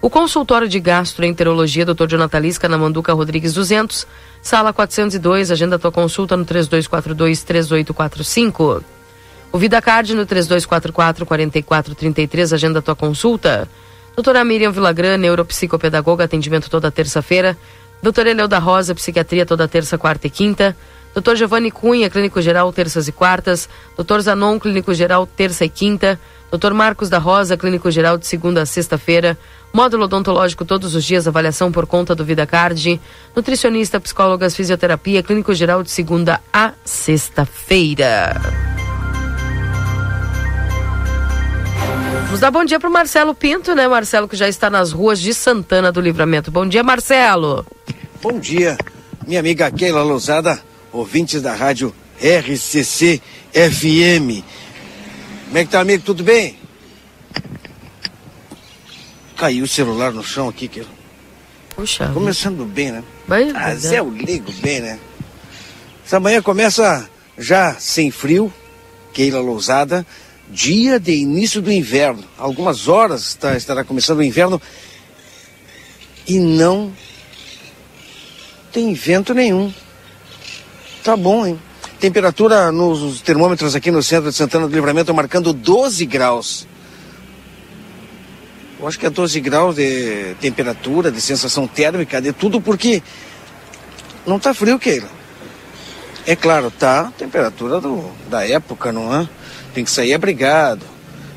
O 0.00 0.08
consultório 0.08 0.68
de 0.68 0.78
gastroenterologia 0.78 1.84
Dr. 1.84 2.06
Jonathan 2.06 2.38
Lisca 2.38 2.68
na 2.68 2.78
Manduca 2.78 3.12
Rodrigues 3.12 3.54
200, 3.54 4.06
sala 4.40 4.72
402, 4.72 5.50
agenda 5.50 5.76
tua 5.76 5.90
consulta 5.90 6.36
no 6.36 6.44
3242 6.44 7.42
3845. 7.42 8.84
O 9.50 9.58
Vida 9.58 9.82
Card 9.82 10.14
no 10.14 10.24
3244 10.24 11.26
4433, 11.26 12.52
agenda 12.52 12.80
tua 12.80 12.94
consulta. 12.94 13.68
Doutora 14.14 14.44
Miriam 14.44 14.70
Vilagran, 14.70 15.18
neuropsicopedagoga, 15.18 16.24
atendimento 16.24 16.70
toda 16.70 16.88
terça-feira. 16.90 17.58
Doutora 18.06 18.30
Eleu 18.30 18.46
da 18.46 18.60
Rosa, 18.60 18.94
psiquiatria 18.94 19.44
toda 19.44 19.66
terça, 19.66 19.98
quarta 19.98 20.28
e 20.28 20.30
quinta. 20.30 20.76
Doutor 21.12 21.34
Giovanni 21.34 21.72
Cunha, 21.72 22.08
clínico 22.08 22.40
geral, 22.40 22.72
terças 22.72 23.08
e 23.08 23.10
quartas. 23.10 23.68
Doutor 23.96 24.20
Zanon, 24.20 24.60
clínico 24.60 24.94
geral, 24.94 25.26
terça 25.26 25.64
e 25.64 25.68
quinta. 25.68 26.16
Doutor 26.48 26.72
Marcos 26.72 27.10
da 27.10 27.18
Rosa, 27.18 27.56
clínico 27.56 27.90
geral, 27.90 28.16
de 28.16 28.24
segunda 28.24 28.62
a 28.62 28.66
sexta-feira. 28.66 29.36
Módulo 29.72 30.04
odontológico 30.04 30.64
todos 30.64 30.94
os 30.94 31.04
dias, 31.04 31.26
avaliação 31.26 31.72
por 31.72 31.84
conta 31.84 32.14
do 32.14 32.24
VidaCard. 32.24 33.00
Nutricionista, 33.34 33.98
psicólogas, 33.98 34.54
fisioterapia, 34.54 35.20
clínico 35.20 35.52
geral 35.52 35.82
de 35.82 35.90
segunda 35.90 36.40
a 36.52 36.74
sexta-feira. 36.84 38.40
Vamos 42.26 42.38
dar 42.38 42.52
bom 42.52 42.64
dia 42.64 42.78
para 42.78 42.88
o 42.88 42.92
Marcelo 42.92 43.34
Pinto, 43.34 43.74
né? 43.74 43.88
Marcelo 43.88 44.28
que 44.28 44.36
já 44.36 44.48
está 44.48 44.70
nas 44.70 44.92
ruas 44.92 45.18
de 45.18 45.34
Santana 45.34 45.90
do 45.90 46.00
Livramento. 46.00 46.52
Bom 46.52 46.68
dia, 46.68 46.84
Marcelo. 46.84 47.66
Bom 48.22 48.38
dia, 48.38 48.78
minha 49.26 49.40
amiga 49.40 49.70
Keila 49.70 50.02
Lousada, 50.02 50.62
ouvintes 50.90 51.42
da 51.42 51.54
rádio 51.54 51.94
RCC 52.18 53.20
FM. 53.52 54.42
Como 55.44 55.58
é 55.58 55.64
que 55.64 55.70
tá, 55.70 55.80
amigo? 55.80 56.02
Tudo 56.02 56.24
bem? 56.24 56.56
Caiu 59.36 59.64
o 59.64 59.68
celular 59.68 60.12
no 60.12 60.24
chão 60.24 60.48
aqui, 60.48 60.66
que 60.66 60.86
Puxa. 61.74 62.08
Começando 62.14 62.64
bem, 62.64 62.90
né? 62.90 63.04
Vai, 63.28 63.50
ah, 63.54 63.74
Zé, 63.74 63.98
eu 63.98 64.08
ligo 64.08 64.50
bem, 64.62 64.80
né? 64.80 64.98
Essa 66.04 66.18
manhã 66.18 66.40
começa 66.40 67.08
já 67.36 67.74
sem 67.74 68.10
frio, 68.10 68.52
Keila 69.12 69.40
Lousada, 69.40 70.06
dia 70.48 70.98
de 70.98 71.12
início 71.12 71.60
do 71.60 71.70
inverno. 71.70 72.24
Algumas 72.38 72.88
horas 72.88 73.26
está, 73.26 73.56
estará 73.56 73.84
começando 73.84 74.20
o 74.20 74.24
inverno 74.24 74.60
e 76.26 76.38
não 76.38 76.92
tem 78.76 78.92
vento 78.92 79.32
nenhum. 79.32 79.72
Tá 81.02 81.16
bom, 81.16 81.46
hein? 81.46 81.58
Temperatura 81.98 82.70
nos 82.70 83.22
termômetros 83.22 83.74
aqui 83.74 83.90
no 83.90 84.02
centro 84.02 84.28
de 84.28 84.36
Santana 84.36 84.68
do 84.68 84.74
Livramento 84.74 85.14
marcando 85.14 85.54
12 85.54 86.04
graus. 86.04 86.68
Eu 88.78 88.86
acho 88.86 88.98
que 88.98 89.06
é 89.06 89.08
12 89.08 89.40
graus 89.40 89.76
de 89.76 90.34
temperatura, 90.42 91.10
de 91.10 91.22
sensação 91.22 91.66
térmica, 91.66 92.20
de 92.20 92.34
tudo, 92.34 92.60
porque 92.60 93.02
não 94.26 94.38
tá 94.38 94.52
frio, 94.52 94.78
Keila. 94.78 95.08
É 96.26 96.36
claro, 96.36 96.70
tá 96.70 97.10
temperatura 97.16 97.80
do, 97.80 98.10
da 98.28 98.46
época, 98.46 98.92
não 98.92 99.22
é? 99.22 99.26
Tem 99.72 99.84
que 99.84 99.90
sair 99.90 100.12
abrigado. 100.12 100.84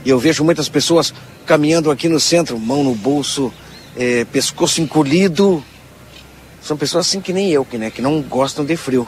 E 0.04 0.10
eu 0.10 0.20
vejo 0.20 0.44
muitas 0.44 0.68
pessoas 0.68 1.14
caminhando 1.46 1.90
aqui 1.90 2.10
no 2.10 2.20
centro, 2.20 2.60
mão 2.60 2.84
no 2.84 2.94
bolso, 2.94 3.54
é, 3.96 4.26
pescoço 4.26 4.82
encolhido. 4.82 5.64
São 6.62 6.78
pessoas 6.78 7.08
assim 7.08 7.22
que 7.22 7.34
nem 7.34 7.50
eu, 7.50 7.64
que, 7.64 7.78
né, 7.78 7.90
que 7.90 8.02
não 8.02 8.22
gostam 8.22 8.66
de 8.66 8.76
frio. 8.76 9.08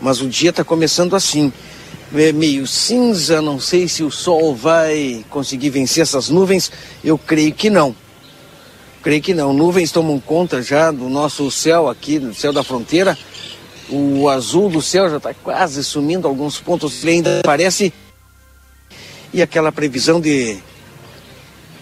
Mas 0.00 0.20
o 0.20 0.28
dia 0.28 0.50
está 0.50 0.62
começando 0.62 1.16
assim, 1.16 1.52
é 2.14 2.32
meio 2.32 2.66
cinza, 2.66 3.40
não 3.40 3.58
sei 3.58 3.88
se 3.88 4.02
o 4.02 4.10
sol 4.10 4.54
vai 4.54 5.24
conseguir 5.30 5.70
vencer 5.70 6.02
essas 6.02 6.28
nuvens, 6.28 6.70
eu 7.02 7.16
creio 7.16 7.52
que 7.52 7.70
não. 7.70 7.94
Creio 9.02 9.22
que 9.22 9.34
não. 9.34 9.52
Nuvens 9.52 9.92
tomam 9.92 10.18
conta 10.20 10.62
já 10.62 10.90
do 10.90 11.08
nosso 11.08 11.50
céu 11.50 11.88
aqui, 11.88 12.18
do 12.18 12.34
céu 12.34 12.52
da 12.52 12.62
fronteira. 12.62 13.16
O 13.88 14.28
azul 14.28 14.68
do 14.68 14.82
céu 14.82 15.08
já 15.08 15.16
está 15.18 15.32
quase 15.32 15.82
sumindo, 15.84 16.26
alguns 16.26 16.60
pontos 16.60 17.04
ainda 17.04 17.40
aparece. 17.40 17.92
E 19.32 19.40
aquela 19.40 19.70
previsão 19.70 20.20
de 20.20 20.58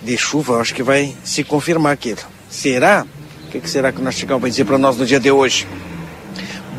de 0.04 0.18
chuva, 0.18 0.60
acho 0.60 0.74
que 0.74 0.82
vai 0.82 1.16
se 1.24 1.42
confirmar 1.42 1.92
aqui. 1.92 2.14
Será? 2.50 3.06
O 3.54 3.60
que, 3.60 3.70
será 3.70 3.92
que 3.92 4.00
o 4.00 4.02
Nastigal 4.02 4.40
vai 4.40 4.50
dizer 4.50 4.64
para 4.64 4.76
nós 4.76 4.96
no 4.96 5.06
dia 5.06 5.20
de 5.20 5.30
hoje? 5.30 5.64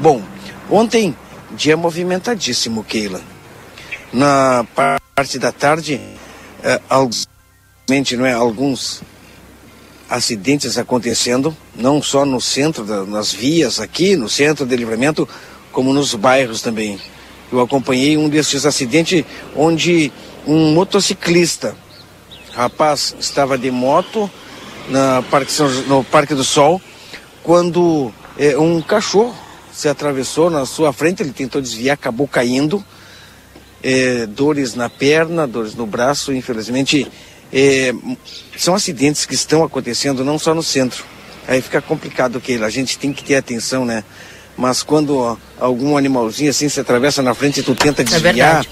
Bom, 0.01 0.21
ontem, 0.69 1.15
dia 1.51 1.77
movimentadíssimo, 1.77 2.83
Keila. 2.83 3.21
Na 4.11 4.65
parte 5.15 5.39
da 5.39 5.53
tarde, 5.53 6.01
é, 6.61 6.81
alguns, 6.89 7.27
não 8.17 8.25
é, 8.25 8.33
alguns 8.33 9.01
acidentes 10.09 10.77
acontecendo, 10.77 11.55
não 11.73 12.03
só 12.03 12.25
no 12.25 12.41
centro, 12.41 12.83
da, 12.83 13.05
nas 13.05 13.31
vias 13.31 13.79
aqui, 13.79 14.17
no 14.17 14.27
centro 14.27 14.65
de 14.65 14.75
livramento, 14.75 15.27
como 15.71 15.93
nos 15.93 16.13
bairros 16.13 16.61
também. 16.61 16.99
Eu 17.53 17.61
acompanhei 17.61 18.17
um 18.17 18.27
desses 18.27 18.65
acidentes 18.65 19.23
onde 19.55 20.11
um 20.45 20.73
motociclista 20.73 21.73
rapaz 22.53 23.15
estava 23.17 23.57
de 23.57 23.71
moto 23.71 24.29
na 24.89 25.23
Parque 25.23 25.51
São, 25.51 25.67
no 25.87 26.03
Parque 26.03 26.33
do 26.33 26.43
Sol 26.43 26.81
quando 27.45 28.11
é, 28.39 28.57
um 28.57 28.81
cachorro 28.81 29.33
se 29.71 29.87
atravessou 29.87 30.49
na 30.49 30.65
sua 30.65 30.91
frente, 30.91 31.21
ele 31.21 31.31
tentou 31.31 31.61
desviar, 31.61 31.93
acabou 31.93 32.27
caindo. 32.27 32.83
É, 33.83 34.25
dores 34.25 34.73
na 34.73 34.89
perna, 34.89 35.45
dores 35.45 35.75
no 35.75 35.85
braço, 35.85 36.33
infelizmente. 36.33 37.07
É, 37.53 37.93
são 38.57 38.73
acidentes 38.73 39.27
que 39.27 39.35
estão 39.35 39.63
acontecendo 39.63 40.25
não 40.25 40.39
só 40.39 40.55
no 40.55 40.63
centro. 40.63 41.05
Aí 41.47 41.61
fica 41.61 41.79
complicado 41.79 42.41
que 42.41 42.55
a 42.55 42.69
gente 42.71 42.97
tem 42.97 43.13
que 43.13 43.23
ter 43.23 43.35
atenção, 43.35 43.85
né? 43.85 44.03
Mas 44.57 44.81
quando 44.81 45.15
ó, 45.15 45.37
algum 45.59 45.95
animalzinho 45.95 46.49
assim 46.49 46.67
se 46.67 46.79
atravessa 46.79 47.21
na 47.21 47.35
frente 47.35 47.59
e 47.59 47.63
tu 47.63 47.75
tenta 47.75 48.03
desviar, 48.03 48.65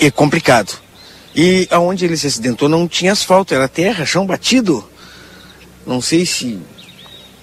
é, 0.00 0.06
é 0.06 0.10
complicado. 0.10 0.81
E 1.34 1.66
aonde 1.70 2.04
ele 2.04 2.16
se 2.16 2.26
acidentou 2.26 2.68
não 2.68 2.86
tinha 2.86 3.12
asfalto, 3.12 3.54
era 3.54 3.68
terra, 3.68 4.04
chão 4.04 4.26
batido. 4.26 4.84
Não 5.86 6.00
sei 6.00 6.26
se 6.26 6.60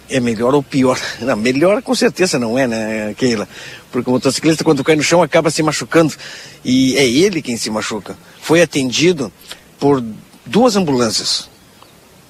é 0.10 0.20
melhor 0.20 0.54
ou 0.54 0.64
pior. 0.64 1.00
Não, 1.22 1.36
melhor 1.36 1.82
com 1.82 1.94
certeza 1.94 2.40
não 2.40 2.58
é, 2.58 2.68
né, 2.68 3.14
Keila? 3.18 3.48
Porque 3.92 4.10
o 4.10 4.14
motociclista, 4.14 4.64
quando 4.64 4.84
cai 4.84 4.96
no 4.96 5.04
chão, 5.04 5.22
acaba 5.22 5.52
se 5.52 5.62
machucando. 5.62 6.14
E 6.64 6.96
é 6.98 7.06
ele 7.06 7.42
quem 7.42 7.58
se 7.58 7.70
machuca. 7.70 8.18
Foi 8.42 8.62
atendido 8.62 9.32
por 9.80 10.04
duas 10.46 10.76
ambulâncias. 10.76 11.50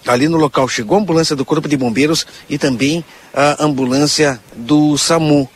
Ali 0.06 0.28
no 0.28 0.38
local 0.38 0.68
chegou 0.68 0.98
a 0.98 1.02
ambulância 1.02 1.36
do 1.36 1.46
Corpo 1.46 1.68
de 1.68 1.78
Bombeiros 1.78 2.26
e 2.50 2.58
também 2.58 3.04
a 3.34 3.64
ambulância 3.64 4.40
do 4.56 4.98
SAMU. 4.98 5.50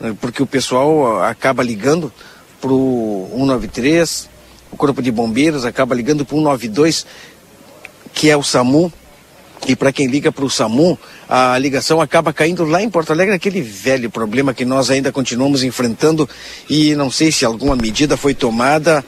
Né, 0.00 0.16
porque 0.20 0.42
o 0.42 0.46
pessoal 0.46 1.22
acaba 1.22 1.62
ligando 1.62 2.12
para 2.60 2.72
o 2.72 3.28
193, 3.32 4.28
o 4.74 4.76
Corpo 4.76 5.00
de 5.00 5.12
Bombeiros 5.12 5.64
acaba 5.64 5.94
ligando 5.94 6.24
para 6.24 6.34
o 6.34 6.38
192, 6.38 7.06
que 8.12 8.28
é 8.28 8.36
o 8.36 8.42
SAMU, 8.42 8.92
e 9.66 9.74
para 9.74 9.92
quem 9.92 10.08
liga 10.08 10.30
para 10.30 10.44
o 10.44 10.50
SAMU, 10.50 10.98
a 11.28 11.56
ligação 11.56 12.00
acaba 12.00 12.32
caindo 12.32 12.64
lá 12.64 12.82
em 12.82 12.90
Porto 12.90 13.12
Alegre, 13.12 13.34
aquele 13.34 13.62
velho 13.62 14.10
problema 14.10 14.52
que 14.52 14.64
nós 14.64 14.90
ainda 14.90 15.10
continuamos 15.10 15.62
enfrentando. 15.62 16.28
E 16.68 16.94
não 16.94 17.10
sei 17.10 17.32
se 17.32 17.44
alguma 17.44 17.74
medida 17.74 18.16
foi 18.16 18.34
tomada, 18.34 19.02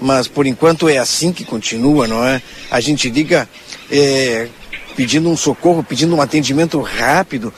mas 0.00 0.28
por 0.28 0.46
enquanto 0.46 0.88
é 0.88 0.98
assim 0.98 1.32
que 1.32 1.44
continua, 1.44 2.06
não 2.06 2.22
é? 2.26 2.42
A 2.70 2.78
gente 2.78 3.08
liga 3.08 3.48
é, 3.90 4.48
pedindo 4.94 5.30
um 5.30 5.36
socorro, 5.36 5.82
pedindo 5.82 6.14
um 6.14 6.20
atendimento 6.20 6.78
rápido 6.80 7.54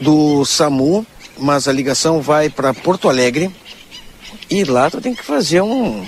do 0.00 0.44
SAMU, 0.44 1.04
mas 1.38 1.66
a 1.66 1.72
ligação 1.72 2.20
vai 2.20 2.48
para 2.48 2.72
Porto 2.72 3.08
Alegre. 3.08 3.50
E 4.48 4.62
lá 4.62 4.88
tu 4.88 5.00
tem 5.00 5.14
que 5.14 5.24
fazer 5.24 5.62
um, 5.62 6.04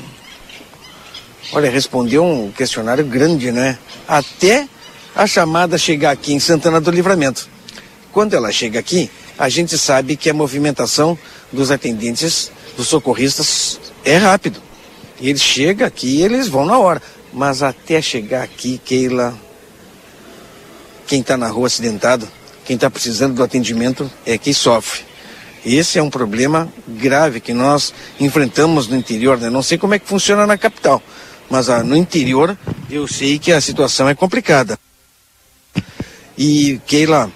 Olha, 1.52 1.70
respondeu 1.70 2.24
um 2.24 2.50
questionário 2.50 3.04
grande, 3.04 3.52
né? 3.52 3.78
Até 4.06 4.68
a 5.14 5.26
chamada 5.26 5.78
chegar 5.78 6.10
aqui 6.10 6.32
em 6.32 6.40
Santana 6.40 6.80
do 6.80 6.90
Livramento. 6.90 7.48
Quando 8.12 8.34
ela 8.34 8.50
chega 8.50 8.80
aqui, 8.80 9.10
a 9.38 9.48
gente 9.48 9.78
sabe 9.78 10.16
que 10.16 10.28
a 10.28 10.34
movimentação 10.34 11.18
dos 11.52 11.70
atendentes, 11.70 12.50
dos 12.76 12.88
socorristas, 12.88 13.78
é 14.04 14.16
rápido. 14.16 14.60
Eles 15.20 15.40
chegam 15.40 15.86
aqui 15.86 16.18
e 16.18 16.22
eles 16.22 16.48
vão 16.48 16.66
na 16.66 16.78
hora. 16.78 17.00
Mas 17.32 17.62
até 17.62 18.02
chegar 18.02 18.42
aqui, 18.42 18.80
Keila, 18.84 19.34
quem 21.06 21.20
está 21.20 21.36
na 21.36 21.48
rua 21.48 21.66
acidentado, 21.68 22.28
quem 22.64 22.74
está 22.74 22.90
precisando 22.90 23.34
do 23.34 23.42
atendimento 23.42 24.10
é 24.24 24.36
quem 24.36 24.52
sofre. 24.52 25.02
Esse 25.64 25.98
é 25.98 26.02
um 26.02 26.10
problema 26.10 26.68
grave 26.86 27.40
que 27.40 27.52
nós 27.52 27.92
enfrentamos 28.20 28.88
no 28.88 28.96
interior, 28.96 29.38
né? 29.38 29.50
Não 29.50 29.62
sei 29.62 29.78
como 29.78 29.94
é 29.94 29.98
que 29.98 30.06
funciona 30.06 30.46
na 30.46 30.56
capital, 30.56 31.02
mas 31.48 31.68
ah, 31.68 31.82
no 31.82 31.96
interior 31.96 32.56
eu 32.90 33.06
sei 33.06 33.38
que 33.38 33.52
a 33.52 33.60
situação 33.60 34.08
é 34.08 34.14
complicada. 34.14 34.78
E 36.36 36.80
Keila, 36.86 37.30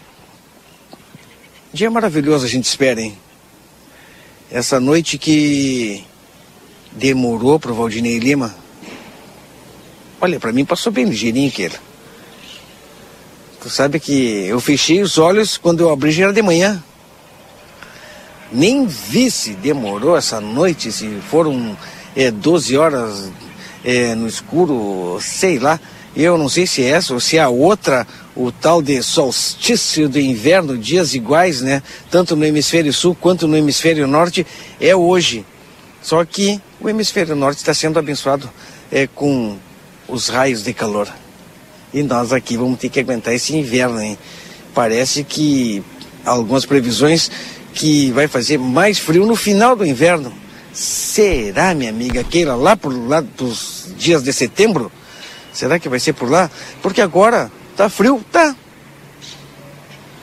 dia 1.73 1.91
maravilhoso 1.91 2.45
a 2.45 2.49
gente 2.49 2.65
espera, 2.65 3.01
hein? 3.01 3.17
Essa 4.51 4.81
noite 4.81 5.17
que 5.17 6.05
demorou 6.93 7.59
para 7.59 7.71
o 7.71 7.75
Valdinei 7.75 8.19
Lima, 8.19 8.55
olha, 10.21 10.41
para 10.41 10.53
mim 10.53 10.65
passou 10.65 10.93
bem 10.93 11.05
ligeirinho, 11.05 11.51
Keila. 11.51 11.79
Tu 13.61 13.71
sabe 13.71 14.01
que 14.01 14.47
eu 14.47 14.59
fechei 14.59 15.03
os 15.03 15.19
olhos 15.19 15.57
quando 15.57 15.81
eu 15.81 15.91
abri 15.91 16.11
já 16.11 16.25
era 16.25 16.33
de 16.33 16.43
manhã. 16.43 16.83
Nem 18.51 18.87
vi 18.87 19.31
se 19.31 19.55
demorou 19.55 20.17
essa 20.17 20.41
noite, 20.41 20.91
se 20.91 21.21
foram 21.31 21.77
é, 22.17 22.31
12 22.31 22.77
horas 22.77 23.31
é, 23.85 24.15
no 24.15 24.27
escuro, 24.27 25.19
sei 25.21 25.59
lá. 25.59 25.81
Eu 26.15 26.37
não 26.37 26.49
sei 26.49 26.67
se 26.67 26.83
é 26.83 26.89
essa 26.89 27.15
ou 27.15 27.21
se 27.21 27.37
é 27.37 27.41
a 27.41 27.49
outra, 27.49 28.07
o 28.35 28.51
tal 28.51 28.83
de 28.83 29.01
solstício 29.03 30.09
do 30.09 30.19
inverno, 30.19 30.77
dias 30.77 31.15
iguais, 31.15 31.61
né? 31.61 31.83
Tanto 32.11 32.35
no 32.35 32.45
hemisfério 32.45 32.93
sul 32.93 33.15
quanto 33.15 33.47
no 33.47 33.57
hemisfério 33.57 34.07
norte, 34.07 34.47
é 34.81 34.95
hoje. 34.95 35.45
Só 36.03 36.25
que 36.25 36.61
o 36.81 36.89
hemisfério 36.89 37.37
norte 37.37 37.59
está 37.59 37.73
sendo 37.73 37.99
abençoado 37.99 38.51
é, 38.91 39.07
com 39.07 39.57
os 40.09 40.29
raios 40.29 40.65
de 40.65 40.73
calor. 40.73 41.09
E 41.93 42.03
nós 42.03 42.33
aqui 42.33 42.57
vamos 42.57 42.79
ter 42.79 42.89
que 42.89 43.01
aguentar 43.01 43.35
esse 43.35 43.55
inverno, 43.55 44.01
hein? 44.01 44.19
Parece 44.75 45.23
que 45.23 45.83
algumas 46.25 46.65
previsões 46.65 47.31
que 47.73 48.11
vai 48.13 48.27
fazer 48.27 48.59
mais 48.59 48.99
frio 48.99 49.27
no 49.27 49.37
final 49.37 49.77
do 49.77 49.87
inverno. 49.87 50.33
Será, 50.73 51.75
minha 51.75 51.91
amiga 51.91 52.23
Keila, 52.23 52.55
lá 52.55 52.77
por 52.77 52.93
lá 52.93 53.21
dos 53.21 53.93
dias 53.99 54.23
de 54.23 54.33
setembro? 54.33 54.91
Será 55.53 55.79
que 55.79 55.89
vai 55.89 55.99
ser 55.99 56.13
por 56.13 56.31
lá? 56.31 56.51
Porque 56.81 57.01
agora 57.01 57.51
tá 57.77 57.89
frio, 57.89 58.25
tá. 58.31 58.55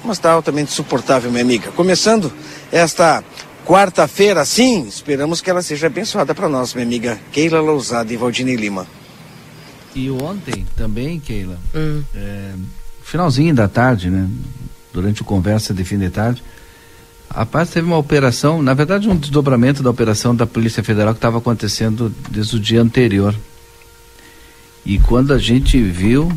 Mas 0.03 0.19
tá 0.19 0.31
altamente 0.31 0.71
suportável, 0.71 1.29
minha 1.29 1.43
amiga. 1.43 1.71
Começando 1.71 2.31
esta 2.71 3.23
quarta-feira, 3.65 4.45
sim, 4.45 4.87
esperamos 4.87 5.41
que 5.41 5.49
ela 5.49 5.61
seja 5.61 5.87
abençoada 5.87 6.33
para 6.33 6.47
nós, 6.47 6.73
minha 6.73 6.85
amiga 6.85 7.19
Keila 7.31 7.59
Lousada 7.59 8.13
e 8.13 8.15
Valdine 8.15 8.55
Lima. 8.55 8.87
E 9.93 10.09
ontem 10.09 10.65
também, 10.75 11.19
Keila, 11.19 11.59
hum. 11.75 12.03
é, 12.15 12.51
finalzinho 13.03 13.53
da 13.53 13.67
tarde, 13.67 14.09
né? 14.09 14.29
Durante 14.93 15.21
o 15.21 15.25
conversa 15.25 15.73
de 15.73 15.83
fim 15.83 15.97
de 15.97 16.09
tarde, 16.09 16.41
a 17.29 17.45
paz 17.45 17.69
teve 17.69 17.85
uma 17.85 17.97
operação, 17.97 18.61
na 18.61 18.73
verdade 18.73 19.07
um 19.09 19.15
desdobramento 19.15 19.83
da 19.83 19.89
operação 19.89 20.35
da 20.35 20.45
Polícia 20.45 20.83
Federal 20.83 21.13
que 21.13 21.19
estava 21.19 21.37
acontecendo 21.37 22.13
desde 22.29 22.55
o 22.55 22.59
dia 22.59 22.81
anterior. 22.81 23.35
E 24.85 24.97
quando 24.99 25.33
a 25.33 25.37
gente 25.37 25.81
viu, 25.81 26.31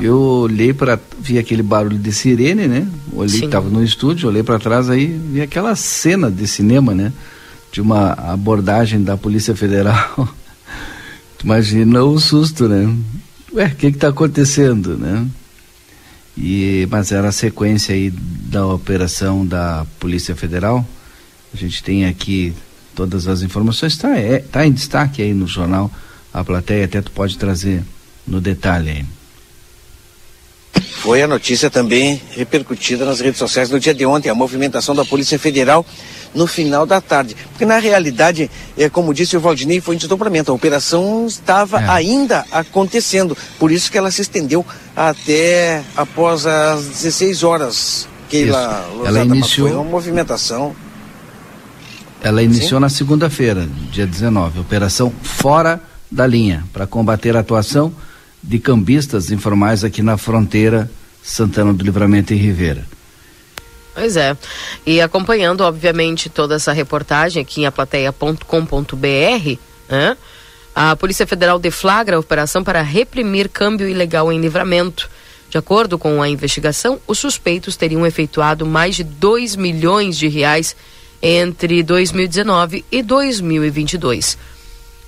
Eu 0.00 0.18
olhei 0.18 0.72
para 0.72 0.98
vi 1.20 1.38
aquele 1.38 1.62
barulho 1.62 1.98
de 1.98 2.12
sirene, 2.12 2.66
né? 2.66 2.88
Olhei, 3.12 3.44
estava 3.44 3.68
no 3.68 3.82
estúdio, 3.82 4.28
olhei 4.28 4.42
para 4.42 4.58
trás 4.58 4.90
aí 4.90 5.06
vi 5.06 5.40
aquela 5.40 5.76
cena 5.76 6.30
de 6.30 6.48
cinema, 6.48 6.92
né? 6.92 7.12
De 7.70 7.80
uma 7.80 8.12
abordagem 8.12 9.02
da 9.02 9.16
Polícia 9.16 9.54
Federal. 9.54 10.28
Imagina 11.44 12.02
o 12.02 12.18
susto, 12.18 12.68
né? 12.68 12.92
Ué, 13.52 13.66
o 13.66 13.76
que 13.76 13.86
está 13.86 14.08
acontecendo, 14.08 14.96
né? 14.96 15.26
E, 16.36 16.86
mas 16.90 17.12
era 17.12 17.28
a 17.28 17.32
sequência 17.32 17.94
aí 17.94 18.10
da 18.10 18.66
operação 18.66 19.46
da 19.46 19.86
Polícia 20.00 20.34
Federal. 20.34 20.84
A 21.52 21.56
gente 21.56 21.82
tem 21.82 22.06
aqui 22.06 22.52
todas 22.94 23.28
as 23.28 23.42
informações, 23.42 23.92
está 23.92 24.16
é, 24.16 24.38
tá 24.38 24.66
em 24.66 24.72
destaque 24.72 25.22
aí 25.22 25.32
no 25.32 25.46
jornal. 25.46 25.90
A 26.32 26.42
plateia 26.42 26.84
até 26.84 27.00
tu 27.00 27.12
pode 27.12 27.38
trazer 27.38 27.82
no 28.26 28.40
detalhe 28.40 28.90
aí. 28.90 29.04
Foi 31.04 31.22
a 31.22 31.28
notícia 31.28 31.70
também 31.70 32.20
repercutida 32.30 33.04
nas 33.04 33.20
redes 33.20 33.38
sociais 33.38 33.70
no 33.70 33.78
dia 33.78 33.94
de 33.94 34.04
ontem, 34.06 34.28
a 34.28 34.34
movimentação 34.34 34.94
da 34.94 35.04
Polícia 35.04 35.38
Federal 35.38 35.86
no 36.34 36.46
final 36.46 36.84
da 36.84 37.00
tarde. 37.00 37.36
Porque 37.50 37.64
na 37.64 37.78
realidade, 37.78 38.50
é, 38.76 38.88
como 38.88 39.14
disse 39.14 39.36
o 39.36 39.40
Valdinei, 39.40 39.80
foi 39.80 39.94
um 39.94 39.98
desdobramento. 39.98 40.50
A 40.50 40.54
operação 40.54 41.26
estava 41.26 41.80
é. 41.80 41.88
ainda 41.88 42.44
acontecendo. 42.50 43.36
Por 43.58 43.70
isso 43.70 43.90
que 43.90 43.96
ela 43.96 44.10
se 44.10 44.22
estendeu 44.22 44.64
até 44.96 45.82
após 45.96 46.46
as 46.46 46.84
16 46.86 47.42
horas. 47.42 48.08
Que 48.28 48.48
ela, 48.48 48.88
ela 49.04 49.24
iniciou 49.24 49.68
foi 49.68 49.76
uma 49.76 49.84
movimentação. 49.84 50.74
Ela 52.22 52.42
iniciou 52.42 52.78
Sim? 52.78 52.82
na 52.82 52.88
segunda-feira, 52.88 53.68
dia 53.92 54.06
19, 54.06 54.58
operação 54.58 55.12
fora 55.22 55.78
da 56.10 56.26
linha, 56.26 56.64
para 56.72 56.86
combater 56.86 57.36
a 57.36 57.40
atuação 57.40 57.92
de 58.42 58.58
cambistas 58.58 59.30
informais 59.30 59.84
aqui 59.84 60.02
na 60.02 60.16
fronteira 60.16 60.90
Santana 61.22 61.72
do 61.72 61.84
Livramento 61.84 62.32
e 62.32 62.36
Ribeira. 62.36 62.86
Pois 63.94 64.16
é. 64.16 64.36
E 64.84 65.00
acompanhando, 65.00 65.60
obviamente, 65.62 66.28
toda 66.28 66.56
essa 66.56 66.72
reportagem 66.72 67.40
aqui 67.42 67.62
em 67.62 67.66
aplateia.com.br, 67.66 69.58
né? 69.88 70.16
a 70.74 70.96
Polícia 70.96 71.26
Federal 71.26 71.58
deflagra 71.58 72.16
a 72.16 72.20
operação 72.20 72.64
para 72.64 72.82
reprimir 72.82 73.48
câmbio 73.48 73.88
ilegal 73.88 74.32
em 74.32 74.40
livramento. 74.40 75.08
De 75.48 75.56
acordo 75.56 75.96
com 75.96 76.20
a 76.20 76.28
investigação, 76.28 77.00
os 77.06 77.18
suspeitos 77.18 77.76
teriam 77.76 78.04
efetuado 78.04 78.66
mais 78.66 78.96
de 78.96 79.04
2 79.04 79.54
milhões 79.54 80.18
de 80.18 80.26
reais 80.26 80.74
entre 81.22 81.80
2019 81.82 82.84
e 82.90 83.02
2022. 83.02 84.36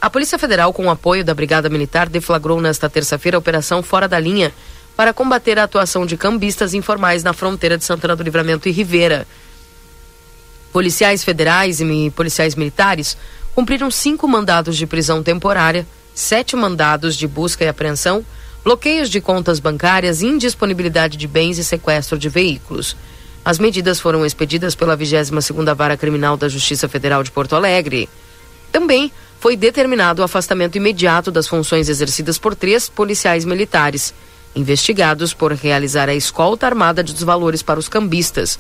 A 0.01 0.09
Polícia 0.09 0.39
Federal, 0.39 0.73
com 0.73 0.87
o 0.87 0.91
apoio 0.91 1.25
da 1.25 1.35
Brigada 1.35 1.69
Militar, 1.69 2.09
deflagrou 2.09 2.61
nesta 2.61 2.89
terça-feira 2.89 3.37
a 3.37 3.41
Operação 3.41 3.83
Fora 3.83 4.07
da 4.07 4.21
Linha 4.21 4.53
para 4.97 5.13
combater 5.13 5.59
a 5.59 5.65
atuação 5.65 6.07
de 6.07 6.17
cambistas 6.17 6.73
informais 6.73 7.23
na 7.23 7.33
fronteira 7.33 7.77
de 7.77 7.85
Santana 7.85 8.17
do 8.17 8.23
Livramento 8.23 8.69
e 8.69 8.73
Ribeira. 8.73 9.27
Policiais 10.73 11.23
federais 11.23 11.81
e 11.81 12.11
policiais 12.11 12.55
militares 12.55 13.17
cumpriram 13.55 13.91
cinco 13.91 14.27
mandados 14.27 14.77
de 14.77 14.87
prisão 14.87 15.23
temporária, 15.23 15.87
sete 16.15 16.57
mandados 16.57 17.15
de 17.15 17.27
busca 17.27 17.65
e 17.65 17.69
apreensão, 17.69 18.25
bloqueios 18.65 19.11
de 19.11 19.21
contas 19.21 19.61
bancárias, 19.61 20.23
indisponibilidade 20.23 21.17
de 21.17 21.29
bens 21.29 21.59
e 21.59 21.65
sequestro 21.65 22.19
de 22.19 22.29
veículos. 22.29 22.97
As 23.45 23.59
medidas 23.59 24.01
foram 24.01 24.27
expedidas 24.27 24.75
pela 24.75 24.97
22ª 24.97 25.75
Vara 25.75 25.97
Criminal 25.97 26.37
da 26.37 26.49
Justiça 26.49 26.89
Federal 26.89 27.23
de 27.23 27.31
Porto 27.31 27.55
Alegre. 27.55 28.09
Também 28.73 29.13
foi 29.39 29.57
determinado 29.57 30.21
o 30.21 30.25
afastamento 30.25 30.77
imediato 30.77 31.31
das 31.31 31.47
funções 31.47 31.89
exercidas 31.89 32.39
por 32.39 32.57
três 32.57 32.89
policiais 32.89 33.45
militares, 33.45 34.13
investigados 34.57 35.35
por 35.35 35.53
realizar 35.53 36.09
a 36.09 36.15
escolta 36.15 36.67
armada 36.67 37.03
dos 37.03 37.23
valores 37.23 37.63
para 37.63 37.79
os 37.79 37.89
cambistas, 37.89 38.59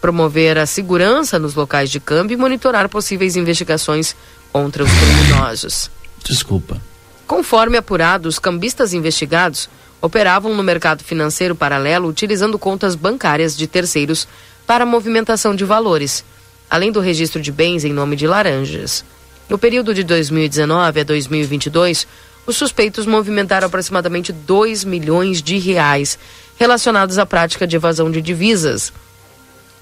promover 0.00 0.58
a 0.58 0.66
segurança 0.66 1.38
nos 1.38 1.54
locais 1.54 1.88
de 1.88 2.00
câmbio 2.00 2.34
e 2.34 2.36
monitorar 2.36 2.88
possíveis 2.88 3.36
investigações 3.36 4.16
contra 4.52 4.82
os 4.82 4.90
criminosos. 4.90 5.90
Desculpa. 6.24 6.80
Conforme 7.26 7.76
apurado, 7.78 8.28
os 8.28 8.40
cambistas 8.40 8.92
investigados 8.92 9.70
operavam 10.02 10.54
no 10.54 10.62
mercado 10.64 11.04
financeiro 11.04 11.54
paralelo 11.54 12.08
utilizando 12.08 12.58
contas 12.58 12.96
bancárias 12.96 13.56
de 13.56 13.68
terceiros 13.68 14.26
para 14.66 14.84
movimentação 14.84 15.54
de 15.54 15.64
valores, 15.64 16.24
além 16.68 16.90
do 16.90 17.00
registro 17.00 17.40
de 17.40 17.52
bens 17.52 17.84
em 17.84 17.92
nome 17.92 18.16
de 18.16 18.26
laranjas. 18.26 19.04
No 19.48 19.58
período 19.58 19.92
de 19.92 20.02
2019 20.02 21.00
a 21.00 21.04
2022, 21.04 22.06
os 22.46 22.56
suspeitos 22.56 23.06
movimentaram 23.06 23.66
aproximadamente 23.66 24.32
2 24.32 24.84
milhões 24.84 25.42
de 25.42 25.58
reais 25.58 26.18
relacionados 26.58 27.18
à 27.18 27.26
prática 27.26 27.66
de 27.66 27.76
evasão 27.76 28.10
de 28.10 28.20
divisas. 28.20 28.92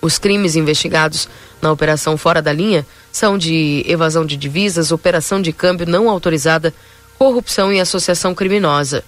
Os 0.01 0.19
crimes 0.19 0.57
investigados 0.57 1.29
na 1.61 1.73
operação 1.73 2.17
Fora 2.17 2.41
da 2.41 2.53
Linha 2.53 2.87
são 3.11 3.37
de 3.37 3.83
evasão 3.87 4.25
de 4.25 4.37
divisas, 4.37 4.93
operação 4.93 5.43
de 5.43 5.53
câmbio 5.53 5.87
não 5.87 6.09
autorizada, 6.09 6.73
corrupção 7.19 7.73
e 7.73 7.81
associação 7.81 8.35
criminosa. 8.35 9.03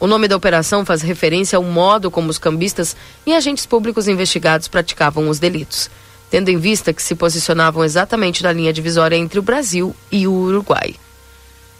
O 0.00 0.06
nome 0.06 0.26
da 0.26 0.36
operação 0.36 0.84
faz 0.84 1.02
referência 1.02 1.56
ao 1.56 1.62
modo 1.62 2.10
como 2.10 2.30
os 2.30 2.38
cambistas 2.38 2.96
e 3.24 3.32
agentes 3.32 3.64
públicos 3.64 4.08
investigados 4.08 4.66
praticavam 4.66 5.28
os 5.28 5.38
delitos 5.38 5.88
tendo 6.34 6.48
em 6.48 6.58
vista 6.58 6.92
que 6.92 7.00
se 7.00 7.14
posicionavam 7.14 7.84
exatamente 7.84 8.42
na 8.42 8.52
linha 8.52 8.72
divisória 8.72 9.14
entre 9.14 9.38
o 9.38 9.42
Brasil 9.42 9.94
e 10.10 10.26
o 10.26 10.32
Uruguai. 10.32 10.96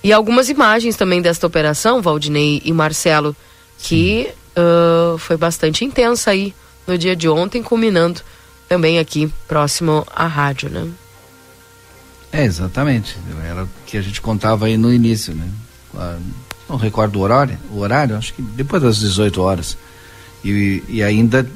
E 0.05 0.12
algumas 0.12 0.51
imagens 0.51 0.97
também 0.97 1.23
desta 1.23 1.47
operação, 1.47 2.03
Valdinei 2.03 2.61
e 2.62 2.73
Marcelo, 2.75 3.35
que 3.79 4.29
uh, 4.55 5.17
foi 5.17 5.38
bastante 5.38 5.83
intensa 5.83 6.31
aí 6.31 6.55
no 6.87 6.99
dia 6.99 7.17
de 7.17 7.27
ontem, 7.27 7.62
culminando 7.62 8.21
também 8.69 8.99
aqui 8.99 9.33
próximo 9.49 10.07
à 10.14 10.27
rádio, 10.27 10.69
né? 10.69 10.87
É, 12.31 12.45
exatamente. 12.45 13.17
Era 13.49 13.64
o 13.64 13.69
que 13.87 13.97
a 13.97 14.03
gente 14.03 14.21
contava 14.21 14.67
aí 14.67 14.77
no 14.77 14.93
início, 14.93 15.35
né? 15.35 15.49
Não 16.69 16.77
recordo 16.77 17.19
o 17.19 17.23
horário, 17.23 17.59
o 17.71 17.79
horário, 17.79 18.17
acho 18.17 18.35
que 18.35 18.43
depois 18.43 18.83
das 18.83 18.99
18 18.99 19.40
horas. 19.40 19.79
E, 20.45 20.83
e 20.87 21.03
ainda 21.03 21.49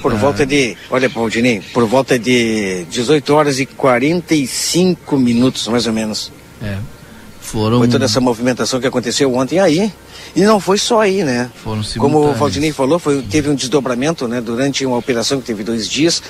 por 0.00 0.14
volta 0.14 0.46
de, 0.46 0.74
olha, 0.90 1.10
Paulinho, 1.10 1.62
por 1.74 1.84
volta 1.84 2.18
de 2.18 2.86
18 2.90 3.34
horas 3.34 3.60
e 3.60 3.66
45 3.66 5.18
minutos, 5.18 5.68
mais 5.68 5.86
ou 5.86 5.92
menos. 5.92 6.32
É. 6.62 6.78
Foram... 7.52 7.80
Foi 7.80 7.88
toda 7.88 8.06
essa 8.06 8.18
movimentação 8.18 8.80
que 8.80 8.86
aconteceu 8.86 9.34
ontem 9.34 9.60
aí. 9.60 9.92
E 10.34 10.40
não 10.40 10.58
foi 10.58 10.78
só 10.78 11.02
aí, 11.02 11.22
né? 11.22 11.50
Foram 11.62 11.82
Como 11.98 12.30
o 12.30 12.32
Valdinei 12.32 12.72
falou, 12.72 12.98
foi, 12.98 13.20
teve 13.20 13.50
um 13.50 13.54
desdobramento, 13.54 14.26
né? 14.26 14.40
Durante 14.40 14.86
uma 14.86 14.96
operação 14.96 15.38
que 15.38 15.44
teve 15.44 15.62
dois 15.62 15.86
dias. 15.86 16.22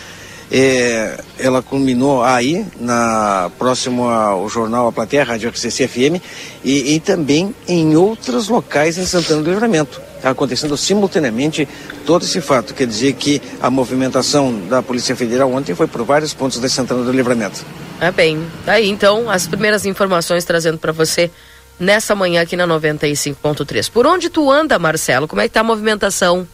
É, 0.50 1.20
ela 1.38 1.62
culminou 1.62 2.24
aí, 2.24 2.66
na 2.80 3.50
próximo 3.56 4.08
ao 4.08 4.48
jornal 4.48 4.88
A 4.88 4.92
Plateia, 4.92 5.22
Rádio 5.22 5.48
RCC 5.48 5.86
FM, 5.86 6.20
e, 6.64 6.94
e 6.94 7.00
também 7.00 7.54
em 7.68 7.94
outros 7.94 8.48
locais 8.48 8.98
em 8.98 9.06
Santana 9.06 9.42
do 9.42 9.50
Livramento. 9.50 10.00
Está 10.16 10.30
acontecendo 10.30 10.76
simultaneamente 10.76 11.68
todo 12.04 12.24
esse 12.24 12.40
fato. 12.40 12.74
Quer 12.74 12.88
dizer 12.88 13.12
que 13.12 13.40
a 13.62 13.70
movimentação 13.70 14.52
da 14.68 14.82
Polícia 14.82 15.14
Federal 15.14 15.52
ontem 15.52 15.74
foi 15.74 15.86
por 15.86 16.02
vários 16.04 16.34
pontos 16.34 16.58
da 16.58 16.68
Santana 16.68 17.04
do 17.04 17.12
Livramento. 17.12 17.64
É 18.02 18.10
bem, 18.10 18.44
daí 18.66 18.88
então 18.88 19.30
as 19.30 19.46
primeiras 19.46 19.86
informações 19.86 20.44
trazendo 20.44 20.76
para 20.76 20.90
você 20.90 21.30
nessa 21.78 22.16
manhã 22.16 22.42
aqui 22.42 22.56
na 22.56 22.66
95.3. 22.66 23.88
Por 23.88 24.08
onde 24.08 24.28
tu 24.28 24.50
anda, 24.50 24.76
Marcelo? 24.76 25.28
Como 25.28 25.40
é 25.40 25.46
que 25.46 25.54
tá 25.54 25.60
a 25.60 25.64
movimentação? 25.64 26.46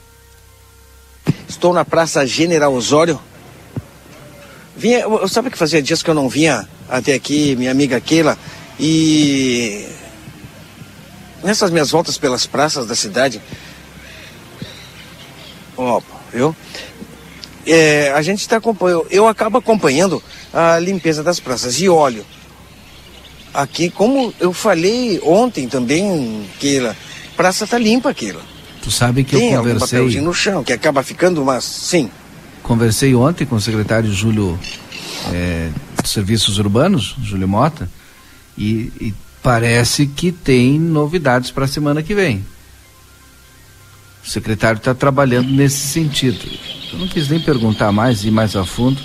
Estou 1.49 1.73
na 1.73 1.87
Praça 1.87 2.27
General 2.27 2.71
Osório, 2.71 3.19
Vinha, 4.77 5.05
sabe 5.27 5.51
que 5.51 5.59
fazia 5.59 5.83
dias 5.83 6.05
que 6.05 6.11
eu 6.11 6.15
não 6.15 6.29
vinha 6.29 6.69
até 6.87 7.13
aqui, 7.15 7.57
minha 7.57 7.73
amiga 7.73 7.99
Keila, 7.99 8.39
e 8.79 9.89
nessas 11.43 11.73
minhas 11.73 11.91
voltas 11.91 12.17
pelas 12.17 12.47
praças 12.47 12.87
da 12.87 12.95
cidade, 12.95 13.43
ó, 15.77 16.01
viu? 16.31 16.55
É, 17.67 18.13
a 18.13 18.23
gente 18.23 18.41
está 18.41 18.59
acompanhando, 18.59 19.07
eu 19.11 19.27
acabo 19.27 19.59
acompanhando 19.59 20.23
a 20.59 20.77
limpeza 20.81 21.23
das 21.23 21.39
praças 21.39 21.81
e 21.81 21.89
olho. 21.89 22.27
Aqui, 23.55 23.89
como 23.91 24.35
eu 24.41 24.53
falei 24.53 25.21
ontem 25.23 25.69
também, 25.69 26.45
Keila, 26.59 26.97
praça 27.37 27.65
tá 27.65 27.79
limpa, 27.79 28.13
Keila. 28.13 28.43
Tu 28.83 28.91
sabe 28.91 29.23
que 29.23 29.37
Tem 29.37 29.53
eu 29.53 29.59
conversei... 29.59 29.89
Tem 29.89 29.99
papelzinho 29.99 30.25
no 30.25 30.35
chão, 30.35 30.65
que 30.65 30.73
acaba 30.73 31.05
ficando, 31.05 31.45
mas 31.45 31.63
sim. 31.63 32.11
Conversei 32.61 33.15
ontem 33.15 33.47
com 33.47 33.55
o 33.55 33.61
secretário 33.61 34.13
Júlio 34.13 34.59
é, 35.33 35.71
de 36.03 36.09
Serviços 36.09 36.59
Urbanos, 36.59 37.15
Júlio 37.23 37.47
Mota, 37.47 37.89
e, 38.57 38.93
e 39.01 39.15
parece 39.41 40.07
que 40.07 40.33
tem 40.33 40.77
novidades 40.79 41.53
para 41.53 41.67
a 41.67 41.69
semana 41.69 42.03
que 42.03 42.17
vem. 42.17 42.45
O 44.25 44.29
secretário 44.29 44.79
está 44.79 44.93
trabalhando 44.93 45.49
nesse 45.51 45.87
sentido. 45.87 46.41
Eu 46.93 46.99
não 46.99 47.07
quis 47.07 47.29
nem 47.29 47.39
perguntar 47.41 47.93
mais, 47.93 48.25
ir 48.25 48.33
mais 48.33 48.57
a 48.57 48.65
fundo, 48.65 49.01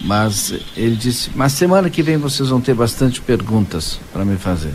mas 0.00 0.54
ele 0.76 0.96
disse: 0.96 1.30
Mas 1.34 1.52
semana 1.52 1.90
que 1.90 2.02
vem 2.02 2.16
vocês 2.16 2.48
vão 2.48 2.60
ter 2.60 2.74
bastante 2.74 3.20
perguntas 3.20 3.98
para 4.12 4.24
me 4.24 4.36
fazer. 4.36 4.72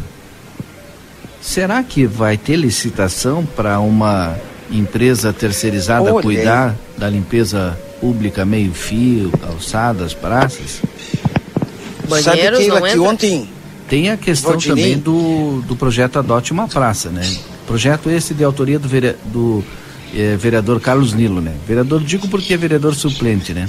Será 1.41 1.83
que 1.83 2.05
vai 2.05 2.37
ter 2.37 2.55
licitação 2.55 3.45
para 3.45 3.79
uma 3.79 4.37
empresa 4.71 5.33
terceirizada 5.33 6.13
Olhei. 6.13 6.37
cuidar 6.37 6.75
da 6.97 7.09
limpeza 7.09 7.77
pública, 7.99 8.45
meio-fio, 8.45 9.31
calçadas, 9.31 10.13
praças? 10.13 10.81
Banheiros 12.07 12.59
Sabe, 12.59 12.71
Keila, 12.71 12.81
que 12.81 12.99
ontem. 12.99 13.49
Tem 13.89 14.09
a 14.09 14.17
questão 14.17 14.57
também 14.57 14.97
do, 14.97 15.61
do 15.67 15.75
projeto 15.75 16.17
Adote 16.17 16.51
uma 16.51 16.67
Praça, 16.67 17.09
né? 17.09 17.21
Projeto 17.67 18.09
esse 18.09 18.33
de 18.33 18.43
autoria 18.43 18.79
do, 18.79 18.87
vere, 18.87 19.15
do 19.25 19.63
eh, 20.15 20.35
vereador 20.37 20.79
Carlos 20.79 21.13
Nilo, 21.13 21.41
né? 21.41 21.53
Vereador, 21.67 22.01
digo 22.01 22.27
porque 22.27 22.53
é 22.53 22.57
vereador 22.57 22.95
suplente, 22.95 23.53
né? 23.53 23.67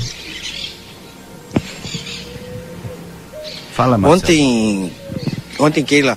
Fala, 3.74 3.98
Marcelo. 3.98 4.22
Ontem, 4.22 4.92
ontem, 5.58 5.84
Keila 5.84 6.16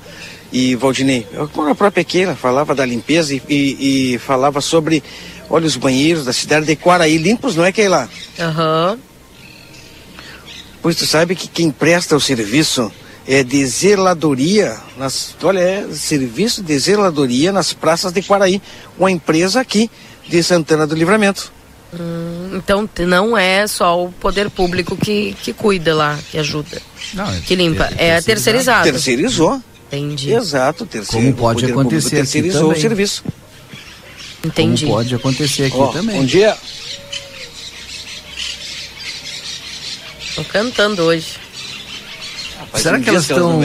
e 0.54 0.76
Valdinei, 0.76 1.28
a 1.70 1.76
própria 1.76 2.04
Keila 2.04 2.36
falava 2.36 2.76
da 2.76 2.86
limpeza 2.86 3.34
e, 3.34 3.42
e, 3.50 4.14
e, 4.14 4.18
falava 4.20 4.62
sobre, 4.62 5.04
olha, 5.50 5.66
os 5.66 5.76
banheiros 5.76 6.24
da 6.24 6.32
cidade 6.32 6.68
de 6.68 6.76
Quaraí 6.76 7.18
limpos, 7.18 7.56
não 7.56 7.66
é, 7.66 7.72
Keila? 7.72 8.08
Aham. 8.40 8.92
Uhum. 8.92 9.00
Pois 10.84 10.96
tu 10.96 11.08
sabe 11.08 11.36
que 11.36 11.48
quem 11.48 11.72
presta 11.72 12.16
o 12.16 12.22
serviço 12.22 12.92
é 13.28 13.44
de 13.44 13.66
zeladoria, 13.66 14.78
nas, 14.96 15.36
olha, 15.42 15.60
é 15.60 15.88
serviço 15.92 16.62
de 16.62 16.78
zeladoria 16.78 17.52
nas 17.52 17.74
praças 17.74 18.14
de 18.14 18.22
Quaraí, 18.22 18.62
uma 19.00 19.10
empresa 19.10 19.60
aqui 19.60 19.90
de 20.30 20.44
Santana 20.44 20.86
do 20.86 20.96
Livramento. 20.96 21.52
Hum, 21.94 22.58
então 22.58 22.90
não 23.00 23.38
é 23.38 23.66
só 23.66 24.04
o 24.04 24.12
poder 24.12 24.50
público 24.50 24.98
que, 24.98 25.36
que 25.42 25.54
cuida 25.54 25.96
lá, 25.96 26.20
que 26.30 26.38
ajuda, 26.38 26.82
não, 27.14 27.30
é 27.32 27.40
que 27.40 27.56
limpa, 27.56 27.90
é, 27.98 28.10
é 28.10 28.22
terceirizado. 28.22 28.84
Terceirizou. 28.84 29.62
Entendi. 29.88 30.34
Exato, 30.34 30.86
terceiro. 30.86 31.28
Como 31.28 31.38
pode 31.38 31.66
acontecer 31.66 32.18
terceirizou 32.18 32.72
o 32.72 32.76
serviço. 32.76 33.24
Entendi. 34.44 34.86
Como 34.86 34.98
pode 34.98 35.16
acontecer 35.16 35.66
aqui 35.66 35.78
oh, 35.78 35.88
também. 35.88 36.20
Bom 36.20 36.26
dia. 36.26 36.58
Tô 40.36 40.44
cantando 40.44 41.04
hoje. 41.04 41.38
Rapaz, 42.60 42.84
Será 42.84 43.00
que 43.00 43.10
elas 43.10 43.24
estão 43.24 43.62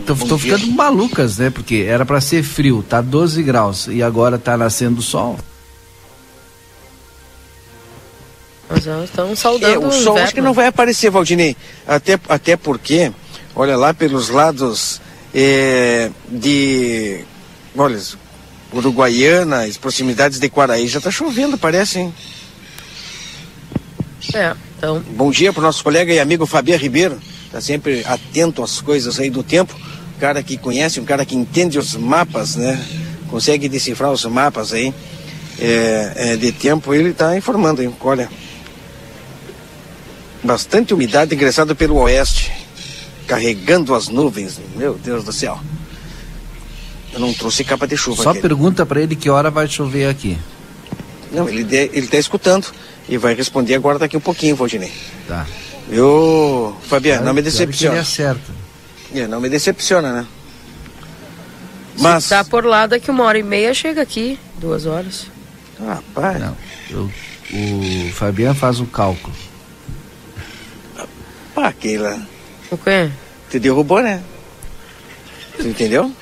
estão 0.00 0.38
ficando 0.38 0.66
malucas, 0.68 1.36
né? 1.36 1.50
Porque 1.50 1.84
era 1.86 2.06
para 2.06 2.20
ser 2.22 2.42
frio, 2.42 2.82
tá 2.82 3.02
12 3.02 3.42
graus 3.42 3.86
e 3.86 4.02
agora 4.02 4.38
tá 4.38 4.56
nascendo 4.56 5.02
sol. 5.02 5.38
Elas 8.68 9.04
estão 9.04 9.34
saudando 9.36 9.74
é, 9.74 9.78
o, 9.78 9.88
o 9.88 9.92
sol 9.92 10.00
inverno. 10.00 10.18
acho 10.18 10.34
que 10.34 10.40
não 10.40 10.52
vai 10.52 10.66
aparecer, 10.66 11.10
Valdinei. 11.10 11.56
Até, 11.86 12.18
até 12.28 12.56
porque, 12.56 13.12
olha 13.54 13.76
lá 13.76 13.94
pelos 13.94 14.28
lados 14.28 15.00
é, 15.34 16.10
de. 16.28 17.20
Olha, 17.76 18.00
Uruguaiana, 18.72 19.64
as 19.64 19.76
proximidades 19.76 20.38
de 20.38 20.48
Quaraí 20.48 20.88
já 20.88 20.98
está 20.98 21.10
chovendo, 21.10 21.56
parece, 21.56 22.00
hein? 22.00 22.14
É. 24.34 24.54
Então... 24.76 25.02
Bom 25.10 25.30
dia 25.30 25.52
para 25.52 25.60
o 25.60 25.62
nosso 25.62 25.84
colega 25.84 26.12
e 26.12 26.18
amigo 26.18 26.46
Fabiano 26.46 26.82
Ribeiro, 26.82 27.18
está 27.44 27.60
sempre 27.60 28.02
atento 28.04 28.62
às 28.62 28.80
coisas 28.80 29.18
aí 29.20 29.30
do 29.30 29.42
tempo, 29.42 29.74
um 30.16 30.18
cara 30.18 30.42
que 30.42 30.56
conhece, 30.56 31.00
um 31.00 31.04
cara 31.04 31.24
que 31.24 31.36
entende 31.36 31.78
os 31.78 31.94
mapas, 31.94 32.56
né? 32.56 32.84
Consegue 33.30 33.68
decifrar 33.68 34.10
os 34.10 34.24
mapas 34.24 34.72
aí 34.72 34.92
é, 35.58 36.12
é, 36.16 36.36
de 36.36 36.52
tempo, 36.52 36.92
ele 36.92 37.10
está 37.10 37.36
informando, 37.36 37.82
hein? 37.82 37.94
Olha, 38.00 38.28
bastante 40.46 40.94
umidade 40.94 41.34
ingressada 41.34 41.74
pelo 41.74 41.96
oeste, 41.96 42.52
carregando 43.26 43.94
as 43.94 44.08
nuvens, 44.08 44.58
meu 44.76 44.94
Deus 44.94 45.24
do 45.24 45.32
céu. 45.32 45.58
Eu 47.12 47.20
não 47.20 47.32
trouxe 47.32 47.64
capa 47.64 47.86
de 47.86 47.96
chuva. 47.96 48.22
Só 48.22 48.30
aqui. 48.30 48.40
pergunta 48.40 48.86
para 48.86 49.00
ele 49.00 49.16
que 49.16 49.28
hora 49.28 49.50
vai 49.50 49.66
chover 49.66 50.08
aqui. 50.08 50.38
Não, 51.32 51.48
ele 51.48 51.62
ele 51.74 52.06
está 52.06 52.18
escutando 52.18 52.66
e 53.08 53.16
vai 53.16 53.34
responder 53.34 53.74
agora 53.74 53.98
daqui 53.98 54.16
um 54.16 54.20
pouquinho, 54.20 54.54
Valdinei. 54.54 54.92
Tá. 55.26 55.46
Eu, 55.88 56.76
Fabiano, 56.82 57.24
não 57.24 57.34
me 57.34 57.42
decepciona. 57.42 58.04
certo. 58.04 58.52
É, 59.14 59.26
não 59.26 59.40
me 59.40 59.48
decepciona, 59.48 60.12
né? 60.12 60.26
Mas... 61.98 62.24
Se 62.24 62.30
tá 62.30 62.44
por 62.44 62.64
lá, 62.64 62.86
daqui 62.86 63.10
uma 63.10 63.24
hora 63.24 63.38
e 63.38 63.42
meia 63.42 63.72
chega 63.72 64.02
aqui, 64.02 64.38
duas 64.58 64.84
horas. 64.84 65.26
Ah, 65.80 66.00
pai. 66.14 66.38
Não, 66.38 66.56
eu, 66.90 67.10
o 67.52 68.12
Fabiano 68.12 68.54
faz 68.54 68.80
o 68.80 68.86
cálculo. 68.86 69.34
Pá, 71.56 71.72
Keila. 71.72 72.20
O 72.70 72.76
quê? 72.76 73.08
Te 73.48 73.58
derrubou, 73.58 74.02
né? 74.02 74.22
Você 75.56 75.68
entendeu? 75.68 76.12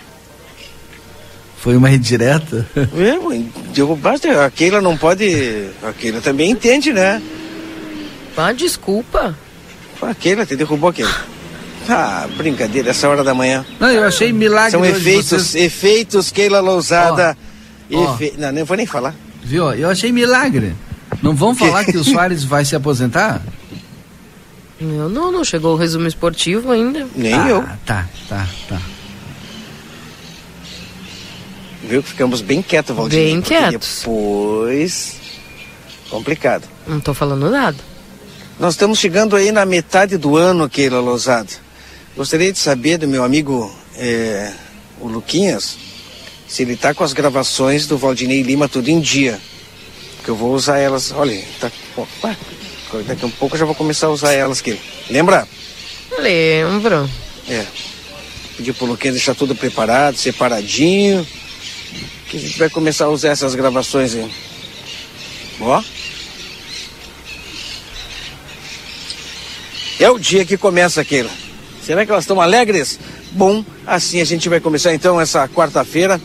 Foi 1.58 1.76
uma 1.76 1.90
indireta? 1.90 2.64
É, 2.76 3.72
derrubaste. 3.74 4.28
A 4.28 4.48
Keila 4.48 4.80
não 4.80 4.96
pode. 4.96 5.70
A 5.82 5.92
Keila 5.92 6.20
também 6.20 6.52
entende, 6.52 6.92
né? 6.92 7.20
Ah, 8.36 8.52
desculpa. 8.52 9.36
A 10.00 10.14
Keila 10.14 10.46
te 10.46 10.54
derrubou, 10.54 10.92
Keila. 10.92 11.12
Ah, 11.88 12.28
brincadeira, 12.36 12.90
essa 12.90 13.08
hora 13.08 13.24
da 13.24 13.34
manhã. 13.34 13.66
Não, 13.80 13.90
eu 13.90 14.04
achei 14.04 14.32
milagre. 14.32 14.70
São 14.70 14.84
efeitos, 14.84 15.26
vocês... 15.26 15.54
efeitos, 15.56 16.30
Keila 16.30 16.60
Lousada. 16.60 17.36
Oh, 17.90 18.14
Efe... 18.14 18.34
oh. 18.36 18.40
Não, 18.40 18.52
nem 18.52 18.62
vou 18.62 18.76
nem 18.76 18.86
falar. 18.86 19.16
Viu? 19.42 19.72
Eu 19.72 19.90
achei 19.90 20.12
milagre. 20.12 20.74
Não 21.20 21.34
vão 21.34 21.56
falar 21.56 21.84
que 21.84 21.96
o 21.96 22.04
Soares 22.04 22.44
vai 22.44 22.64
se 22.64 22.76
aposentar? 22.76 23.42
Eu 24.80 25.08
não, 25.08 25.30
não 25.30 25.44
chegou 25.44 25.74
o 25.74 25.76
resumo 25.76 26.06
esportivo 26.06 26.70
ainda. 26.70 27.06
Nem 27.14 27.34
ah, 27.34 27.48
eu. 27.48 27.62
Tá, 27.86 28.08
tá, 28.28 28.48
tá. 28.68 28.80
Viu 31.82 32.02
que 32.02 32.08
ficamos 32.08 32.40
bem 32.40 32.62
quietos, 32.62 32.96
Valdir. 32.96 33.18
Bem 33.18 33.40
quietos. 33.40 33.98
Depois. 34.00 35.16
Complicado. 36.10 36.64
Não 36.86 36.98
tô 36.98 37.14
falando 37.14 37.50
nada. 37.50 37.76
Nós 38.58 38.74
estamos 38.74 38.98
chegando 38.98 39.36
aí 39.36 39.52
na 39.52 39.66
metade 39.66 40.16
do 40.16 40.36
ano, 40.36 40.68
Keila 40.68 41.00
Lousada. 41.00 41.50
Gostaria 42.16 42.52
de 42.52 42.58
saber 42.58 42.98
do 42.98 43.08
meu 43.08 43.24
amigo, 43.24 43.74
é, 43.96 44.52
o 45.00 45.08
Luquinhas, 45.08 45.76
se 46.46 46.62
ele 46.62 46.76
tá 46.76 46.94
com 46.94 47.02
as 47.02 47.12
gravações 47.12 47.86
do 47.86 47.98
Valdinei 47.98 48.42
Lima 48.42 48.68
tudo 48.68 48.88
em 48.88 49.00
dia. 49.00 49.40
Que 50.22 50.30
eu 50.30 50.36
vou 50.36 50.54
usar 50.54 50.78
elas. 50.78 51.12
Olha, 51.12 51.42
tá. 51.60 51.70
Opa, 51.96 52.36
daqui 53.02 53.24
a 53.24 53.26
um 53.26 53.30
pouco 53.30 53.54
eu 53.54 53.60
já 53.60 53.66
vou 53.66 53.74
começar 53.74 54.06
a 54.06 54.10
usar 54.10 54.32
elas, 54.32 54.60
aqui. 54.60 54.78
Lembra? 55.10 55.48
Lembro. 56.18 57.08
É. 57.48 57.64
Pedir 58.56 58.72
pro 58.74 58.86
Luquinhas 58.86 59.16
deixar 59.16 59.34
tudo 59.34 59.54
preparado, 59.54 60.16
separadinho 60.16 61.26
que 62.34 62.38
a 62.38 62.40
gente 62.40 62.58
vai 62.58 62.68
começar 62.68 63.04
a 63.04 63.10
usar 63.10 63.28
essas 63.28 63.54
gravações 63.54 64.14
aí. 64.14 64.28
Ó. 65.60 65.82
É 70.00 70.10
o 70.10 70.18
dia 70.18 70.44
que 70.44 70.56
começa 70.56 71.00
aquilo. 71.00 71.30
Será 71.80 72.04
que 72.04 72.10
elas 72.10 72.24
estão 72.24 72.40
alegres? 72.40 72.98
Bom, 73.30 73.64
assim 73.86 74.20
a 74.20 74.24
gente 74.24 74.48
vai 74.48 74.58
começar 74.58 74.92
então 74.92 75.20
essa 75.20 75.46
quarta-feira. 75.48 76.20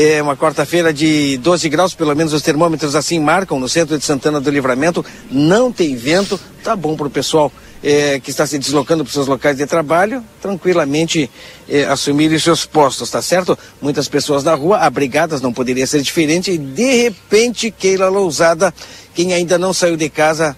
É 0.00 0.22
uma 0.22 0.36
quarta-feira 0.36 0.92
de 0.94 1.36
12 1.38 1.68
graus, 1.68 1.92
pelo 1.92 2.14
menos 2.14 2.32
os 2.32 2.40
termômetros 2.40 2.94
assim 2.94 3.18
marcam 3.18 3.58
no 3.58 3.68
centro 3.68 3.98
de 3.98 4.04
Santana 4.04 4.40
do 4.40 4.48
Livramento. 4.48 5.04
Não 5.28 5.72
tem 5.72 5.96
vento, 5.96 6.38
tá 6.62 6.76
bom 6.76 6.96
para 6.96 7.08
o 7.08 7.10
pessoal 7.10 7.52
é, 7.82 8.20
que 8.20 8.30
está 8.30 8.46
se 8.46 8.60
deslocando 8.60 9.02
para 9.02 9.08
os 9.08 9.14
seus 9.14 9.26
locais 9.26 9.56
de 9.56 9.66
trabalho, 9.66 10.22
tranquilamente 10.40 11.28
é, 11.68 11.82
assumirem 11.86 12.38
seus 12.38 12.64
postos, 12.64 13.10
tá 13.10 13.20
certo? 13.20 13.58
Muitas 13.82 14.08
pessoas 14.08 14.44
na 14.44 14.54
rua, 14.54 14.78
abrigadas, 14.78 15.40
não 15.40 15.52
poderia 15.52 15.84
ser 15.84 16.00
diferente, 16.00 16.52
e 16.52 16.58
de 16.58 17.02
repente, 17.02 17.68
Keila 17.68 18.08
Lousada, 18.08 18.72
quem 19.16 19.32
ainda 19.32 19.58
não 19.58 19.72
saiu 19.72 19.96
de 19.96 20.08
casa, 20.08 20.56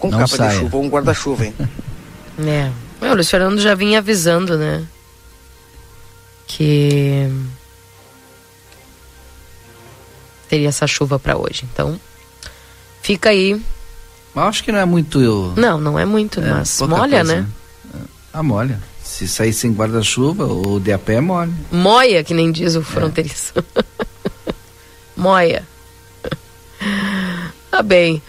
com 0.00 0.10
não 0.10 0.18
capa 0.18 0.36
saia. 0.36 0.50
de 0.50 0.56
chuva 0.56 0.76
ou 0.78 0.82
um 0.82 0.88
guarda-chuva, 0.88 1.44
hein? 1.44 1.54
É. 2.40 2.70
O 3.04 3.14
Luiz 3.14 3.28
Fernando 3.30 3.60
já 3.60 3.74
vinha 3.74 3.98
avisando, 3.98 4.56
né? 4.56 4.84
Que 6.46 7.28
teria 10.48 10.68
essa 10.68 10.86
chuva 10.86 11.18
para 11.18 11.36
hoje. 11.36 11.64
Então, 11.70 12.00
fica 13.02 13.30
aí 13.30 13.60
mas 14.38 14.46
acho 14.46 14.64
que 14.64 14.70
não 14.70 14.78
é 14.78 14.84
muito. 14.84 15.20
Eu... 15.20 15.52
Não, 15.56 15.80
não 15.80 15.98
é 15.98 16.04
muito, 16.04 16.40
é, 16.40 16.50
mas 16.50 16.80
molha, 16.82 17.24
coisa, 17.24 17.24
né? 17.24 17.46
Ah, 18.32 18.42
molha. 18.42 18.80
Se 19.02 19.26
sair 19.26 19.52
sem 19.52 19.72
guarda-chuva 19.72 20.44
ou 20.44 20.78
de 20.78 20.92
a 20.92 20.98
pé, 20.98 21.20
molha. 21.20 21.50
Moia, 21.72 22.22
que 22.22 22.32
nem 22.32 22.52
diz 22.52 22.76
o 22.76 22.82
fronteiriço. 22.82 23.52
É. 23.58 24.54
Moia. 25.16 25.64
tá 27.68 27.82
bem. 27.82 28.22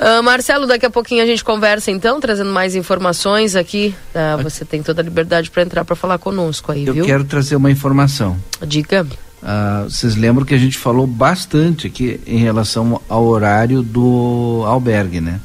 Uh, 0.00 0.20
Marcelo, 0.20 0.66
daqui 0.66 0.84
a 0.84 0.90
pouquinho 0.90 1.22
a 1.22 1.26
gente 1.26 1.44
conversa 1.44 1.92
então, 1.92 2.18
trazendo 2.18 2.50
mais 2.50 2.74
informações 2.74 3.54
aqui. 3.54 3.94
Uh, 4.12 4.42
você 4.42 4.64
tem 4.64 4.82
toda 4.82 5.00
a 5.00 5.04
liberdade 5.04 5.48
para 5.48 5.62
entrar 5.62 5.84
para 5.84 5.94
falar 5.94 6.18
conosco 6.18 6.72
aí, 6.72 6.84
Eu 6.84 6.94
viu? 6.94 7.04
Eu 7.04 7.06
quero 7.06 7.24
trazer 7.24 7.54
uma 7.54 7.70
informação. 7.70 8.36
Diga. 8.66 9.06
Uh, 9.42 9.90
vocês 9.90 10.14
lembram 10.14 10.46
que 10.46 10.54
a 10.54 10.58
gente 10.58 10.78
falou 10.78 11.06
bastante 11.06 11.88
aqui 11.88 12.20
em 12.26 12.38
relação 12.38 13.00
ao 13.08 13.24
horário 13.26 13.82
do 13.82 14.62
albergue, 14.66 15.20
né? 15.20 15.40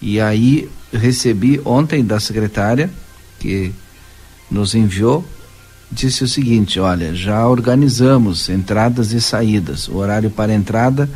E 0.00 0.20
aí 0.20 0.68
recebi 0.92 1.60
ontem 1.64 2.04
da 2.04 2.20
secretária, 2.20 2.90
que 3.38 3.72
nos 4.50 4.74
enviou 4.74 5.24
disse 5.92 6.24
o 6.24 6.28
seguinte: 6.28 6.80
olha, 6.80 7.14
já 7.14 7.46
organizamos 7.46 8.48
entradas 8.48 9.12
e 9.12 9.20
saídas. 9.20 9.86
O 9.86 9.96
horário 9.96 10.30
para 10.30 10.54
entrada 10.54 11.08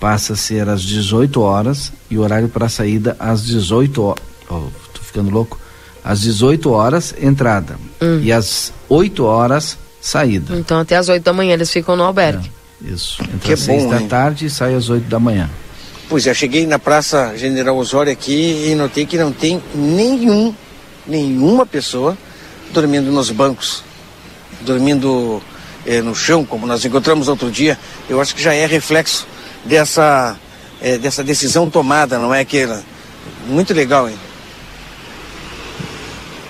passa 0.00 0.32
a 0.32 0.36
ser 0.36 0.68
às 0.68 0.82
18 0.82 1.40
horas 1.40 1.92
e 2.10 2.18
o 2.18 2.22
horário 2.22 2.48
para 2.48 2.68
saída 2.68 3.16
às 3.18 3.44
18 3.44 4.02
horas. 4.02 4.24
Oh, 4.50 4.66
tô 4.92 5.00
ficando 5.00 5.30
louco. 5.30 5.58
Às 6.04 6.20
18 6.20 6.70
horas, 6.70 7.14
entrada. 7.20 7.78
Hum. 8.00 8.20
E 8.22 8.32
às 8.32 8.72
8 8.88 9.24
horas, 9.24 9.78
saída. 10.06 10.56
Então 10.56 10.78
até 10.78 10.96
às 10.96 11.08
8 11.08 11.22
da 11.22 11.32
manhã 11.32 11.54
eles 11.54 11.70
ficam 11.70 11.96
no 11.96 12.04
albergue. 12.04 12.50
É, 12.84 12.92
isso. 12.92 13.20
Entra 13.22 13.38
que 13.38 13.52
às 13.52 13.60
6 13.60 13.82
bom, 13.82 13.90
da 13.90 14.00
hein? 14.00 14.08
tarde 14.08 14.46
e 14.46 14.50
sai 14.50 14.74
às 14.74 14.88
8 14.88 15.04
da 15.08 15.18
manhã. 15.18 15.50
Pois 16.08 16.26
é, 16.26 16.32
cheguei 16.32 16.66
na 16.66 16.78
Praça 16.78 17.36
General 17.36 17.76
Osório 17.76 18.12
aqui 18.12 18.68
e 18.68 18.74
notei 18.76 19.04
que 19.04 19.18
não 19.18 19.32
tem 19.32 19.60
nenhum, 19.74 20.54
nenhuma 21.06 21.66
pessoa 21.66 22.16
dormindo 22.72 23.10
nos 23.10 23.30
bancos, 23.30 23.82
dormindo 24.60 25.42
eh, 25.84 26.00
no 26.00 26.14
chão, 26.14 26.44
como 26.44 26.66
nós 26.66 26.84
encontramos 26.84 27.26
outro 27.26 27.50
dia. 27.50 27.76
Eu 28.08 28.20
acho 28.20 28.34
que 28.34 28.42
já 28.42 28.54
é 28.54 28.66
reflexo 28.66 29.26
dessa, 29.64 30.36
eh, 30.80 30.96
dessa 30.98 31.24
decisão 31.24 31.68
tomada, 31.68 32.18
não 32.18 32.32
é 32.32 32.40
aquela? 32.40 32.82
Muito 33.48 33.74
legal, 33.74 34.08
hein? 34.08 34.16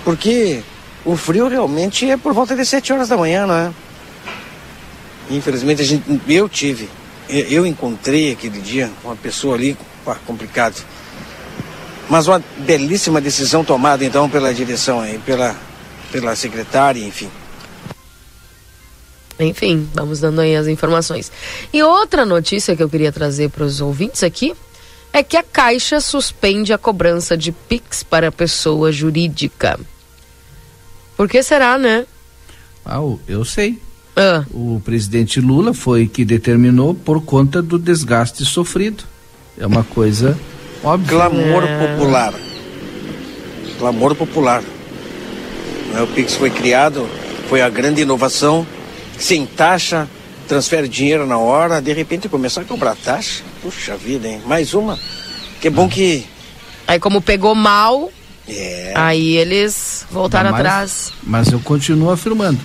Porque 0.03 0.61
o 1.07 1.15
frio 1.15 1.47
realmente 1.47 2.09
é 2.09 2.17
por 2.17 2.33
volta 2.33 2.55
de 2.55 2.65
7 2.65 2.93
horas 2.93 3.09
da 3.09 3.17
manhã, 3.17 3.47
não 3.47 3.55
é? 3.55 3.71
Infelizmente 5.29 5.81
a 5.81 5.85
gente, 5.85 6.21
eu 6.27 6.47
tive 6.47 6.89
eu 7.29 7.65
encontrei 7.65 8.31
aquele 8.31 8.61
dia 8.61 8.89
uma 9.03 9.15
pessoa 9.15 9.55
ali, 9.55 9.77
complicado. 10.25 10.81
Mas 12.09 12.27
uma 12.27 12.41
belíssima 12.59 13.19
decisão 13.19 13.65
tomada 13.65 14.05
então 14.05 14.29
pela 14.29 14.53
direção 14.53 15.01
aí, 15.01 15.19
pela, 15.19 15.55
pela 16.11 16.35
secretária, 16.35 17.03
enfim. 17.03 17.29
Enfim, 19.39 19.87
vamos 19.93 20.21
dando 20.21 20.39
aí 20.39 20.55
as 20.55 20.67
informações. 20.67 21.31
E 21.73 21.83
outra 21.83 22.25
notícia 22.25 22.75
que 22.75 22.81
eu 22.81 22.89
queria 22.89 23.11
trazer 23.11 23.49
para 23.49 23.65
os 23.65 23.81
ouvintes 23.81 24.23
aqui 24.23 24.55
é 25.11 25.21
que 25.21 25.35
a 25.35 25.43
Caixa 25.43 25.99
suspende 25.99 26.71
a 26.71 26.77
cobrança 26.77 27.37
de 27.37 27.51
PIX 27.51 28.03
para 28.03 28.31
pessoa 28.31 28.91
jurídica. 28.91 29.77
Por 31.17 31.27
que 31.27 31.41
será, 31.41 31.77
né? 31.79 32.05
Ah, 32.85 33.01
eu 33.27 33.43
sei. 33.43 33.81
Ah. 34.15 34.45
O 34.51 34.81
presidente 34.85 35.41
Lula 35.41 35.73
foi 35.73 36.07
que 36.07 36.23
determinou 36.23 36.93
por 36.93 37.21
conta 37.25 37.61
do 37.61 37.77
desgaste 37.77 38.45
sofrido. 38.45 39.03
É 39.57 39.65
uma 39.65 39.83
coisa 39.83 40.37
óbvia. 40.83 41.17
Clamor 41.17 41.63
é. 41.63 41.87
popular. 41.87 42.33
Clamor 43.79 44.15
popular. 44.15 44.63
É, 45.95 46.01
o 46.01 46.07
Pix 46.07 46.35
foi 46.35 46.49
criado, 46.49 47.07
foi 47.49 47.61
a 47.61 47.69
grande 47.69 48.01
inovação, 48.01 48.65
sem 49.17 49.45
taxa, 49.45 50.07
transfere 50.47 50.87
dinheiro 50.87 51.25
na 51.25 51.37
hora, 51.37 51.81
de 51.81 51.91
repente 51.93 52.29
começar 52.29 52.61
a 52.61 52.65
cobrar 52.65 52.95
taxa. 52.95 53.43
Puxa 53.61 53.95
vida, 53.95 54.27
hein? 54.27 54.41
Mais 54.45 54.73
uma. 54.73 54.99
Que 55.59 55.69
bom 55.69 55.89
que. 55.89 56.25
Aí 56.87 56.99
como 56.99 57.21
pegou 57.21 57.53
mal, 57.55 58.11
é. 58.47 58.93
aí 58.95 59.37
eles 59.37 60.05
voltaram 60.11 60.51
mas, 60.51 60.59
atrás. 60.59 61.13
Mas 61.23 61.51
eu 61.51 61.59
continuo 61.59 62.11
afirmando 62.11 62.59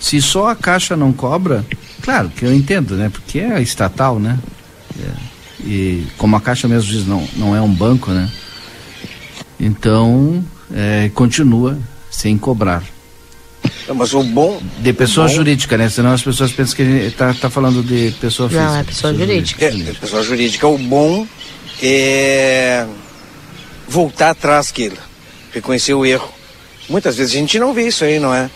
se 0.00 0.20
só 0.20 0.48
a 0.48 0.56
Caixa 0.56 0.96
não 0.96 1.12
cobra, 1.12 1.64
claro 2.02 2.28
que 2.28 2.44
eu 2.44 2.54
entendo, 2.54 2.94
né? 2.96 3.08
Porque 3.08 3.38
é 3.38 3.60
estatal, 3.60 4.18
né? 4.18 4.38
É, 4.98 5.10
e 5.64 6.06
como 6.16 6.36
a 6.36 6.40
Caixa 6.40 6.68
mesmo 6.68 6.90
diz, 6.90 7.06
não, 7.06 7.26
não 7.36 7.56
é 7.56 7.60
um 7.60 7.72
banco, 7.72 8.10
né? 8.10 8.30
Então, 9.58 10.44
é, 10.72 11.10
continua 11.14 11.78
sem 12.10 12.36
cobrar. 12.36 12.82
Mas 13.94 14.14
o 14.14 14.22
bom. 14.22 14.60
De 14.80 14.92
pessoa 14.92 15.28
bom... 15.28 15.34
jurídica, 15.34 15.76
né? 15.76 15.88
Senão 15.88 16.12
as 16.12 16.22
pessoas 16.22 16.52
pensam 16.52 16.76
que 16.76 16.82
a 16.82 16.84
gente 16.84 17.06
está 17.06 17.32
tá 17.34 17.48
falando 17.48 17.82
de 17.82 18.12
pessoa 18.20 18.48
física. 18.48 18.66
Não, 18.66 18.76
é 18.76 18.84
pessoa, 18.84 19.12
pessoa 19.12 19.26
jurídica. 19.26 19.64
jurídica. 19.66 19.90
É, 19.90 19.90
é, 19.90 20.00
pessoa 20.00 20.22
jurídica. 20.22 20.66
O 20.66 20.78
bom 20.78 21.26
é 21.82 22.86
voltar 23.88 24.30
atrás, 24.30 24.70
Keila. 24.70 25.05
Reconhecer 25.56 25.94
o 25.94 26.04
erro. 26.04 26.30
Muitas 26.86 27.16
vezes 27.16 27.34
a 27.34 27.38
gente 27.38 27.58
não 27.58 27.72
vê 27.72 27.88
isso 27.88 28.04
aí, 28.04 28.20
não 28.20 28.34
é? 28.34 28.50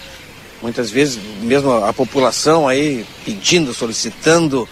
Muitas 0.61 0.91
vezes, 0.91 1.19
mesmo 1.41 1.73
a 1.73 1.95
população 1.95 2.69
aí 2.69 3.07
pedindo, 3.25 3.73
solicitando 3.73 4.69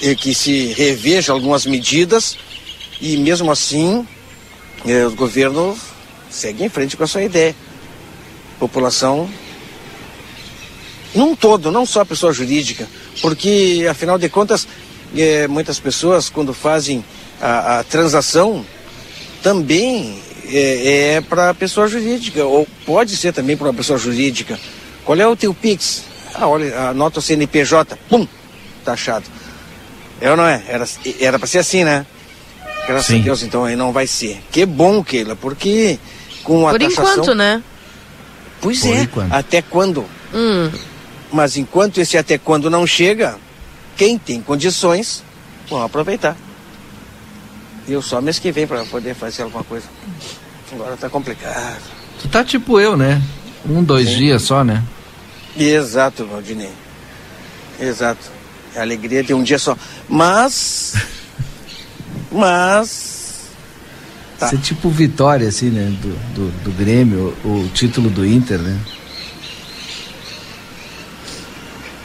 eh, 0.00 0.14
que 0.14 0.34
se 0.34 0.68
reveja 0.68 1.30
algumas 1.30 1.66
medidas 1.66 2.38
e 2.98 3.18
mesmo 3.18 3.52
assim 3.52 4.08
eh, 4.86 5.04
os 5.04 5.12
governos 5.12 5.78
seguem 6.30 6.68
em 6.68 6.70
frente 6.70 6.96
com 6.96 7.04
a 7.04 7.06
sua 7.06 7.22
ideia. 7.22 7.54
População 8.58 9.28
num 11.14 11.36
todo, 11.36 11.70
não 11.70 11.84
só 11.84 12.00
a 12.00 12.06
pessoa 12.06 12.32
jurídica, 12.32 12.88
porque 13.20 13.86
afinal 13.90 14.18
de 14.18 14.30
contas 14.30 14.66
eh, 15.14 15.46
muitas 15.48 15.78
pessoas 15.78 16.30
quando 16.30 16.54
fazem 16.54 17.04
a, 17.38 17.80
a 17.80 17.84
transação 17.84 18.64
também 19.42 20.31
é, 20.46 21.14
é 21.14 21.20
para 21.20 21.50
a 21.50 21.54
pessoa 21.54 21.86
jurídica, 21.88 22.44
ou 22.44 22.66
pode 22.84 23.16
ser 23.16 23.32
também 23.32 23.56
para 23.56 23.68
uma 23.68 23.74
pessoa 23.74 23.98
jurídica. 23.98 24.58
Qual 25.04 25.18
é 25.18 25.26
o 25.26 25.36
teu 25.36 25.52
Pix? 25.52 26.04
Ah, 26.34 26.48
olha, 26.48 26.90
anota 26.90 27.18
o 27.18 27.22
CNPJ, 27.22 27.96
pum, 28.08 28.26
taxado. 28.84 29.26
É 30.20 30.30
ou 30.30 30.36
não 30.36 30.46
é? 30.46 30.62
Era, 30.68 30.86
era 31.20 31.38
pra 31.38 31.48
ser 31.48 31.58
assim, 31.58 31.84
né? 31.84 32.06
Graças 32.86 33.06
Sim. 33.06 33.20
a 33.20 33.24
Deus, 33.24 33.42
então 33.42 33.64
aí 33.64 33.76
não 33.76 33.92
vai 33.92 34.06
ser. 34.06 34.40
Que 34.50 34.64
bom, 34.64 35.02
Keila, 35.02 35.36
porque 35.36 35.98
com 36.42 36.66
a 36.66 36.72
Por 36.72 36.80
taxação... 36.80 37.12
enquanto, 37.12 37.34
né? 37.34 37.62
Pois 38.60 38.80
Por 38.80 38.90
é, 38.90 39.02
enquanto. 39.02 39.32
até 39.32 39.62
quando? 39.62 40.04
Hum. 40.34 40.70
Mas 41.32 41.56
enquanto 41.56 41.98
esse 41.98 42.16
até 42.16 42.38
quando 42.38 42.70
não 42.70 42.86
chega, 42.86 43.36
quem 43.96 44.18
tem 44.18 44.40
condições, 44.40 45.22
vão 45.68 45.82
aproveitar. 45.82 46.36
E 47.86 47.92
eu 47.92 48.02
só 48.02 48.20
mês 48.20 48.38
que 48.38 48.52
vem 48.52 48.66
para 48.66 48.84
poder 48.84 49.14
fazer 49.14 49.42
alguma 49.42 49.64
coisa. 49.64 49.86
Agora 50.72 50.96
tá 50.96 51.08
complicado. 51.08 51.82
Tu 52.20 52.28
tá 52.28 52.44
tipo 52.44 52.78
eu, 52.80 52.96
né? 52.96 53.20
Um, 53.68 53.82
dois 53.82 54.08
Sim. 54.08 54.16
dias 54.16 54.42
só, 54.42 54.64
né? 54.64 54.82
Exato, 55.56 56.24
Valdinei. 56.26 56.72
Exato. 57.78 58.30
A 58.76 58.80
alegria 58.80 59.22
de 59.22 59.34
um 59.34 59.42
dia 59.42 59.58
só. 59.58 59.76
Mas. 60.08 60.94
mas. 62.30 63.50
Tá. 64.38 64.46
Isso 64.46 64.54
é 64.54 64.58
tipo 64.58 64.88
vitória, 64.88 65.48
assim, 65.48 65.70
né? 65.70 65.94
Do, 66.00 66.34
do, 66.34 66.64
do 66.64 66.72
Grêmio, 66.72 67.36
o, 67.44 67.64
o 67.64 67.68
título 67.68 68.08
do 68.08 68.26
Inter, 68.26 68.58
né? 68.58 68.78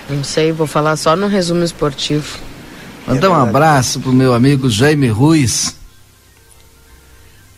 Não 0.10 0.24
sei, 0.24 0.52
vou 0.52 0.68
falar 0.68 0.96
só 0.96 1.16
no 1.16 1.28
resumo 1.28 1.64
esportivo. 1.64 2.40
Mandar 3.08 3.28
é 3.28 3.30
um 3.30 3.36
abraço 3.36 4.02
pro 4.02 4.12
meu 4.12 4.34
amigo 4.34 4.70
Jaime 4.70 5.08
Ruiz. 5.08 5.76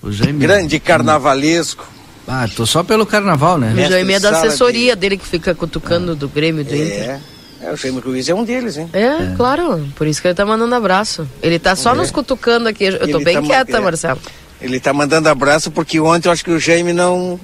O 0.02 0.12
Jaime 0.12 0.40
Grande 0.40 0.80
carnavalesco. 0.80 1.86
Ah, 2.28 2.48
tô 2.48 2.66
só 2.66 2.84
pelo 2.84 3.06
carnaval, 3.06 3.58
né? 3.58 3.74
O 3.74 3.90
Jaime 3.90 4.14
é 4.14 4.20
da 4.20 4.30
assessoria 4.30 4.96
de... 4.96 5.02
dele 5.02 5.18
que 5.18 5.26
fica 5.26 5.56
cutucando 5.56 6.12
é. 6.12 6.16
do 6.16 6.30
Grêmio 6.30 6.64
do 6.64 6.74
é. 6.74 6.78
Inter. 6.78 7.20
É, 7.62 7.74
o 7.74 7.76
Jaime 7.76 8.00
Ruiz 8.00 8.30
é 8.30 8.36
um 8.36 8.44
deles, 8.44 8.78
hein? 8.78 8.90
É, 8.94 9.04
é, 9.04 9.34
claro. 9.36 9.86
Por 9.96 10.06
isso 10.06 10.22
que 10.22 10.28
ele 10.28 10.36
tá 10.36 10.46
mandando 10.46 10.74
abraço. 10.76 11.28
Ele 11.42 11.58
tá 11.58 11.76
só 11.76 11.94
é. 11.94 11.96
nos 11.96 12.12
cutucando 12.12 12.70
aqui. 12.70 12.86
Eu 12.86 13.00
tô 13.00 13.18
ele 13.18 13.26
bem 13.26 13.36
tá 13.36 13.42
quieta, 13.42 13.78
é. 13.78 13.80
Marcelo. 13.80 14.20
Ele 14.62 14.80
tá 14.80 14.94
mandando 14.94 15.28
abraço 15.28 15.72
porque 15.72 16.00
ontem 16.00 16.28
eu 16.28 16.32
acho 16.32 16.44
que 16.44 16.52
o 16.52 16.60
Jaime 16.60 16.94
não. 16.94 17.40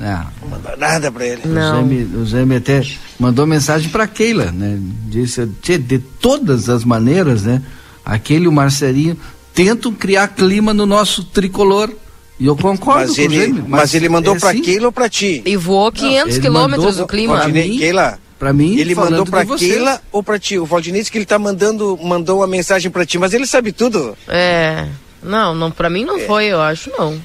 Não, 0.00 0.26
não 0.40 0.48
mandou 0.48 0.76
nada 0.78 1.12
pra 1.12 1.26
ele. 1.26 1.42
Não. 1.44 1.84
O, 1.84 2.22
o 2.22 2.26
Jaime 2.26 2.56
até 2.56 2.82
mandou 3.18 3.46
mensagem 3.46 3.90
pra 3.90 4.06
Keila, 4.06 4.50
né? 4.50 4.78
Disse, 5.06 5.44
de 5.44 5.98
todas 5.98 6.70
as 6.70 6.84
maneiras, 6.84 7.42
né? 7.42 7.62
Aquele 8.02 8.48
o 8.48 8.52
Marcelinho 8.52 9.16
tentam 9.54 9.92
criar 9.92 10.28
clima 10.28 10.72
no 10.72 10.86
nosso 10.86 11.22
tricolor. 11.22 11.90
E 12.38 12.46
eu 12.46 12.56
concordo 12.56 13.08
mas 13.08 13.18
ele, 13.18 13.36
ele 13.36 13.52
mas, 13.52 13.68
mas, 13.68 13.94
ele 13.94 14.08
mandou 14.08 14.34
é 14.34 14.38
para 14.38 14.50
assim? 14.50 14.62
Keila 14.62 14.86
ou 14.86 14.92
para 14.92 15.08
ti? 15.10 15.42
E 15.44 15.56
voou 15.58 15.92
500 15.92 16.34
não, 16.34 16.42
quilômetros 16.42 16.96
do 16.96 17.06
clima. 17.06 17.36
Valdinei, 17.36 17.76
Keila, 17.76 18.18
para 18.38 18.54
mim, 18.54 18.78
ele 18.78 18.94
mandou 18.94 19.26
para 19.26 19.44
Keila 19.44 20.00
ou 20.10 20.22
para 20.22 20.38
ti? 20.38 20.58
O 20.58 20.64
Valdinei 20.64 21.02
disse 21.02 21.12
que 21.12 21.18
ele 21.18 21.26
tá 21.26 21.38
mandando, 21.38 21.98
mandou 22.02 22.38
uma 22.38 22.46
mensagem 22.46 22.90
para 22.90 23.04
ti, 23.04 23.18
mas 23.18 23.34
ele 23.34 23.46
sabe 23.46 23.70
tudo. 23.70 24.16
É. 24.26 24.88
Não, 25.22 25.54
não 25.54 25.70
para 25.70 25.90
mim 25.90 26.06
não 26.06 26.16
é. 26.16 26.20
foi, 26.20 26.46
eu 26.46 26.62
acho 26.62 26.90
não. 26.96 27.20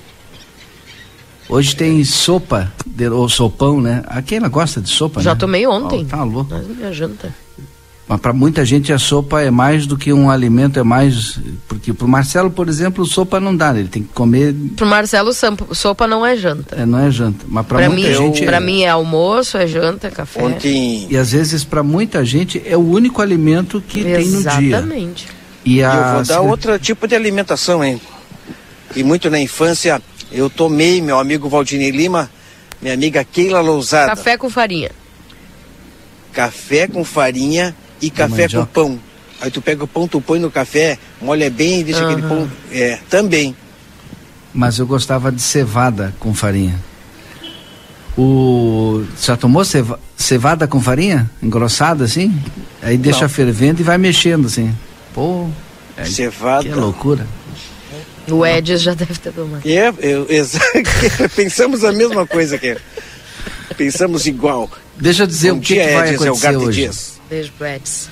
Hoje 1.47 1.75
tem 1.75 2.03
sopa, 2.03 2.71
ou 3.11 3.29
sopão, 3.29 3.79
né? 3.79 4.03
A 4.07 4.21
Keila 4.21 4.47
gosta 4.47 4.81
de 4.81 4.89
sopa, 4.89 5.21
Já 5.21 5.33
né? 5.33 5.39
tomei 5.39 5.67
ontem. 5.67 6.01
Oh, 6.01 6.05
tá 6.05 6.23
louco. 6.23 6.49
Mas 6.51 6.67
minha 6.67 6.91
janta. 6.91 7.33
Mas 8.07 8.19
para 8.19 8.33
muita 8.33 8.63
gente 8.63 8.93
a 8.93 8.99
sopa 8.99 9.41
é 9.41 9.49
mais 9.49 9.87
do 9.87 9.97
que 9.97 10.13
um 10.13 10.29
alimento, 10.29 10.79
é 10.79 10.83
mais. 10.83 11.39
Porque 11.67 11.91
para 11.91 12.05
o 12.05 12.07
Marcelo, 12.07 12.51
por 12.51 12.69
exemplo, 12.69 13.03
sopa 13.03 13.39
não 13.39 13.55
dá, 13.55 13.73
né? 13.73 13.79
ele 13.79 13.89
tem 13.89 14.03
que 14.03 14.13
comer. 14.13 14.53
Para 14.75 14.85
o 14.85 14.89
Marcelo, 14.89 15.31
sopa 15.71 16.07
não 16.07 16.23
é 16.23 16.35
janta. 16.37 16.75
É, 16.75 16.85
não 16.85 16.99
é 16.99 17.09
janta. 17.09 17.45
Mas 17.47 17.65
para 17.65 17.89
muita 17.89 18.09
mim, 18.09 18.15
gente. 18.15 18.45
Para 18.45 18.57
é... 18.57 18.59
mim 18.59 18.81
é 18.83 18.89
almoço, 18.89 19.57
é 19.57 19.65
janta, 19.65 20.07
é 20.07 20.11
café. 20.11 20.43
Ontem... 20.43 21.07
E 21.09 21.17
às 21.17 21.31
vezes 21.31 21.63
para 21.63 21.81
muita 21.81 22.23
gente 22.23 22.61
é 22.63 22.77
o 22.77 22.87
único 22.87 23.23
alimento 23.23 23.81
que 23.81 24.01
Exatamente. 24.01 24.23
tem 24.23 24.31
no 24.31 24.59
dia. 24.59 24.77
Exatamente. 24.77 25.27
E 25.65 25.83
a... 25.83 25.93
eu 25.93 26.13
vou 26.13 26.23
dar 26.25 26.41
outro 26.41 26.77
tipo 26.77 27.07
de 27.07 27.15
alimentação, 27.15 27.83
hein? 27.83 27.99
E 28.95 29.03
muito 29.03 29.31
na 29.31 29.39
infância 29.39 29.99
eu 30.31 30.49
tomei, 30.49 31.01
meu 31.01 31.19
amigo 31.19 31.49
Valdinei 31.49 31.91
Lima, 31.91 32.29
minha 32.81 32.93
amiga 32.93 33.23
Keila 33.23 33.61
Lousada. 33.61 34.07
Café 34.07 34.37
com 34.37 34.49
farinha. 34.49 34.91
café 36.33 36.87
com 36.87 37.03
farinha 37.03 37.75
e 38.01 38.09
café 38.09 38.47
com 38.49 38.65
pão. 38.65 38.99
Aí 39.41 39.51
tu 39.51 39.61
pega 39.61 39.83
o 39.83 39.87
pão, 39.87 40.07
tu 40.07 40.21
põe 40.21 40.39
no 40.39 40.49
café, 40.49 40.97
molha 41.21 41.49
bem 41.49 41.81
e 41.81 41.83
deixa 41.83 42.03
uhum. 42.03 42.11
aquele 42.11 42.27
pão. 42.27 42.51
É, 42.71 42.99
também. 43.09 43.55
Mas 44.53 44.79
eu 44.79 44.87
gostava 44.87 45.31
de 45.31 45.41
cevada 45.41 46.13
com 46.19 46.33
farinha. 46.33 46.79
O 48.17 49.03
já 49.21 49.35
tomou 49.35 49.65
ceva, 49.65 49.99
cevada 50.15 50.67
com 50.67 50.79
farinha 50.79 51.29
engrossada 51.43 52.05
assim? 52.05 52.33
Aí 52.81 52.97
deixa 52.97 53.23
Não. 53.23 53.29
fervendo 53.29 53.81
e 53.81 53.83
vai 53.83 53.97
mexendo 53.97 54.47
assim. 54.47 54.73
Pô, 55.13 55.49
é, 55.97 56.05
cevada. 56.05 56.63
Que 56.63 56.73
loucura. 56.73 57.27
O 58.29 58.45
Edis 58.45 58.81
já 58.81 58.93
deve 58.93 59.13
ter 59.15 59.31
tomado. 59.31 59.61
É, 59.65 59.93
eu, 59.99 60.27
pensamos 61.35 61.83
a 61.83 61.91
mesma 61.91 62.25
coisa 62.25 62.57
que 62.57 62.77
pensamos 63.77 64.25
igual. 64.25 64.69
Deixa 64.97 65.23
eu 65.23 65.27
dizer 65.27 65.51
Bom 65.51 65.57
o 65.57 65.61
que, 65.61 65.73
dia, 65.73 65.87
que 65.87 65.93
vai 65.93 66.09
Edis, 66.09 66.21
acontecer 66.21 66.47
é 66.47 66.57
hoje. 66.57 66.81
Dias. 66.81 67.21
Beijo 67.29 67.51
pro 67.57 67.67
Edis. 67.67 68.09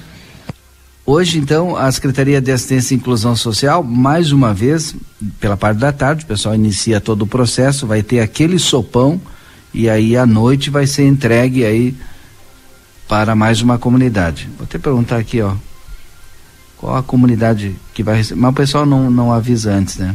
Hoje, 1.06 1.38
então, 1.38 1.76
a 1.76 1.92
Secretaria 1.92 2.40
de 2.40 2.50
Assistência 2.52 2.94
e 2.94 2.98
Inclusão 2.98 3.36
Social, 3.36 3.84
mais 3.84 4.32
uma 4.32 4.54
vez, 4.54 4.96
pela 5.38 5.58
parte 5.58 5.78
da 5.80 5.92
tarde, 5.92 6.24
o 6.24 6.28
pessoal 6.28 6.56
inicia 6.56 7.02
todo 7.02 7.24
o 7.24 7.28
processo, 7.28 7.86
vai 7.86 8.02
ter 8.02 8.22
aquele 8.22 8.58
sopão 8.58 9.20
e 9.74 9.90
aí 9.90 10.16
à 10.16 10.26
noite 10.26 10.70
vai 10.70 10.88
ser 10.88 11.06
entregue 11.06 11.66
aí 11.66 11.94
para 13.06 13.36
mais 13.36 13.62
uma 13.62 13.78
comunidade. 13.78 14.50
Vou 14.58 14.64
até 14.64 14.78
perguntar 14.78 15.18
aqui, 15.18 15.42
ó, 15.42 15.56
qual 16.84 16.98
a 16.98 17.02
comunidade 17.02 17.78
que 17.94 18.04
vai 18.04 18.18
receber, 18.18 18.42
mas 18.42 18.52
o 18.52 18.54
pessoal 18.54 18.86
não, 18.86 19.10
não 19.10 19.32
avisa 19.32 19.72
antes, 19.72 19.96
né? 19.96 20.14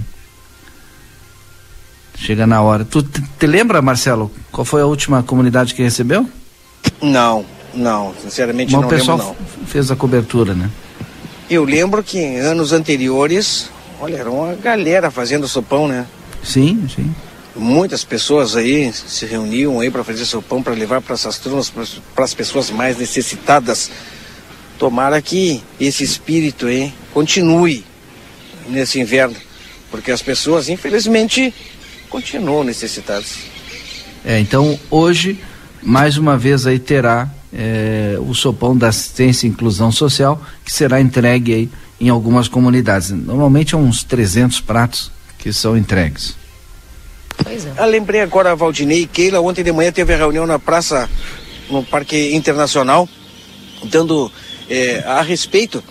Chega 2.15 2.47
na 2.47 2.61
hora. 2.61 2.85
Tu 2.85 3.03
te, 3.03 3.23
te 3.23 3.47
lembra, 3.47 3.81
Marcelo, 3.81 4.31
qual 4.53 4.67
foi 4.67 4.83
a 4.83 4.85
última 4.85 5.23
comunidade 5.23 5.73
que 5.73 5.83
recebeu? 5.83 6.29
Não, 7.01 7.43
não, 7.73 8.13
sinceramente 8.23 8.71
Mas 8.71 8.83
não 8.83 8.87
o 8.87 8.91
pessoal 8.91 9.17
lembro 9.17 9.37
não. 9.59 9.67
fez 9.67 9.91
a 9.91 9.97
cobertura, 9.97 10.53
né? 10.53 10.71
Eu 11.49 11.65
lembro 11.65 12.05
que 12.05 12.19
em 12.19 12.39
anos 12.39 12.75
anteriores, 12.75 13.71
olha, 13.99 14.17
era 14.17 14.31
uma 14.31 14.55
galera 14.55 15.11
fazendo 15.11 15.49
sopão, 15.49 15.89
né? 15.89 16.07
Sim, 16.45 16.87
sim. 16.95 17.15
Muitas 17.57 18.05
pessoas 18.05 18.57
aí 18.57 18.93
se 18.93 19.25
reuniam 19.25 19.81
aí 19.81 19.91
para 19.91 20.05
fazer 20.05 20.27
sopão, 20.27 20.63
para 20.63 20.75
levar 20.75 21.01
para 21.01 21.15
essas 21.15 21.39
turmas, 21.39 21.73
para 22.15 22.25
as 22.25 22.35
pessoas 22.35 22.71
mais 22.71 22.99
necessitadas. 22.99 23.91
Tomara 24.79 25.21
que 25.21 25.63
esse 25.81 26.05
espírito 26.05 26.67
aí 26.67 26.93
continue 27.13 27.85
nesse 28.69 29.01
inverno, 29.01 29.37
porque 29.91 30.11
as 30.11 30.23
pessoas, 30.23 30.69
infelizmente, 30.69 31.53
continuam 32.09 32.63
necessitadas. 32.63 33.39
É, 34.25 34.39
então 34.39 34.79
hoje, 34.91 35.41
mais 35.83 36.17
uma 36.17 36.37
vez 36.37 36.67
aí 36.67 36.79
terá 36.79 37.29
é, 37.53 38.17
o 38.21 38.35
sopão 38.35 38.77
da 38.77 38.89
assistência 38.89 39.47
e 39.47 39.51
inclusão 39.51 39.91
social, 39.91 40.41
que 40.65 40.73
será 40.73 41.01
entregue 41.01 41.55
aí 41.55 41.71
em 42.01 42.09
algumas 42.09 42.49
comunidades. 42.49 43.11
Normalmente 43.11 43.75
é 43.75 43.79
uns 43.79 44.05
300 44.05 44.61
pratos 44.61 45.11
que 45.39 45.53
são 45.53 45.77
entregues. 45.77 46.37
Pois 47.43 47.67
é. 47.67 47.73
Ah, 47.77 47.87
lembrei 47.87 48.21
agora, 48.21 48.55
Valdinei 48.55 49.03
e 49.03 49.07
Keila, 49.07 49.41
ontem 49.41 49.63
de 49.63 49.73
manhã 49.73 49.93
teve 49.93 50.13
a 50.13 50.17
reunião 50.17 50.47
na 50.47 50.59
praça, 50.59 51.09
no 51.71 51.83
Parque 51.85 52.35
Internacional, 52.35 53.09
dando 53.85 54.31
é, 54.69 55.03
a 55.07 55.23
respeito 55.23 55.83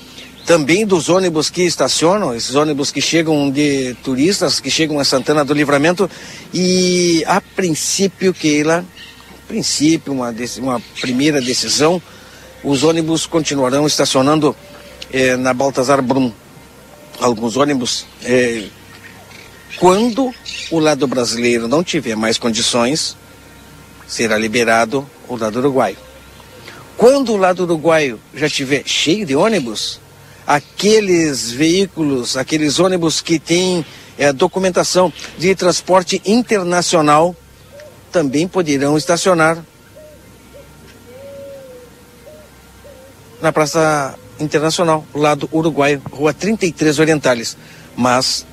também 0.45 0.85
dos 0.85 1.09
ônibus 1.09 1.49
que 1.49 1.63
estacionam, 1.63 2.33
esses 2.33 2.55
ônibus 2.55 2.89
que 2.89 3.01
chegam 3.01 3.51
de 3.51 3.95
turistas, 4.01 4.61
que 4.61 4.71
chegam 4.71 4.97
a 4.97 5.03
Santana 5.03 5.43
do 5.43 5.53
Livramento, 5.53 6.09
e 6.53 7.21
a 7.27 7.41
princípio, 7.41 8.33
Keila, 8.33 8.85
princípio, 9.45 10.13
uma, 10.13 10.33
uma 10.59 10.81
primeira 11.01 11.41
decisão, 11.41 12.01
os 12.63 12.83
ônibus 12.83 13.25
continuarão 13.25 13.85
estacionando 13.85 14.55
eh, 15.11 15.35
na 15.35 15.53
Baltazar 15.53 16.01
Brum. 16.01 16.31
Alguns 17.19 17.57
ônibus, 17.57 18.05
eh, 18.23 18.67
quando 19.77 20.33
o 20.71 20.79
lado 20.79 21.05
brasileiro 21.07 21.67
não 21.67 21.83
tiver 21.83 22.15
mais 22.15 22.37
condições, 22.37 23.17
será 24.07 24.37
liberado 24.37 25.05
o 25.27 25.35
lado 25.35 25.59
uruguaio. 25.59 26.06
Quando 26.97 27.31
o 27.31 27.37
lado 27.37 27.63
uruguaio 27.63 28.19
já 28.33 28.47
estiver 28.47 28.81
cheio 28.87 29.23
de 29.23 29.35
ônibus, 29.35 29.99
aqueles 30.47 31.51
veículos, 31.51 32.35
aqueles 32.35 32.79
ônibus 32.79 33.21
que 33.21 33.37
têm 33.37 33.85
é, 34.17 34.33
documentação 34.33 35.13
de 35.37 35.53
transporte 35.53 36.19
internacional, 36.25 37.35
também 38.11 38.47
poderão 38.47 38.97
estacionar 38.97 39.63
na 43.39 43.51
Praça 43.51 44.17
Internacional, 44.39 45.05
lado 45.13 45.47
uruguaio, 45.51 46.01
Rua 46.11 46.33
33 46.33 46.97
Orientales. 46.97 47.55
Mas 47.95 48.45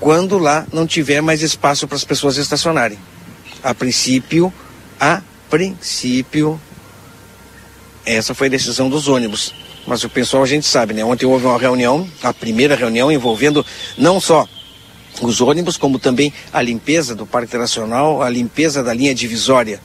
quando 0.00 0.38
lá 0.38 0.66
não 0.72 0.86
tiver 0.86 1.20
mais 1.20 1.42
espaço 1.42 1.86
para 1.86 1.96
as 1.96 2.04
pessoas 2.04 2.36
estacionarem. 2.36 2.98
A 3.62 3.74
princípio, 3.74 4.52
a 4.98 5.20
princípio, 5.48 6.60
essa 8.04 8.34
foi 8.34 8.46
a 8.46 8.50
decisão 8.50 8.88
dos 8.88 9.08
ônibus. 9.08 9.54
Mas 9.86 10.04
o 10.04 10.08
pessoal 10.08 10.42
a 10.42 10.46
gente 10.46 10.66
sabe, 10.66 10.94
né? 10.94 11.04
Ontem 11.04 11.26
houve 11.26 11.46
uma 11.46 11.58
reunião, 11.58 12.08
a 12.22 12.32
primeira 12.32 12.74
reunião 12.74 13.10
envolvendo 13.10 13.64
não 13.96 14.20
só 14.20 14.46
os 15.22 15.40
ônibus, 15.40 15.76
como 15.76 15.98
também 15.98 16.32
a 16.52 16.62
limpeza 16.62 17.14
do 17.14 17.26
Parque 17.26 17.48
Internacional, 17.48 18.22
a 18.22 18.30
limpeza 18.30 18.82
da 18.82 18.94
linha 18.94 19.14
divisória. 19.14 19.80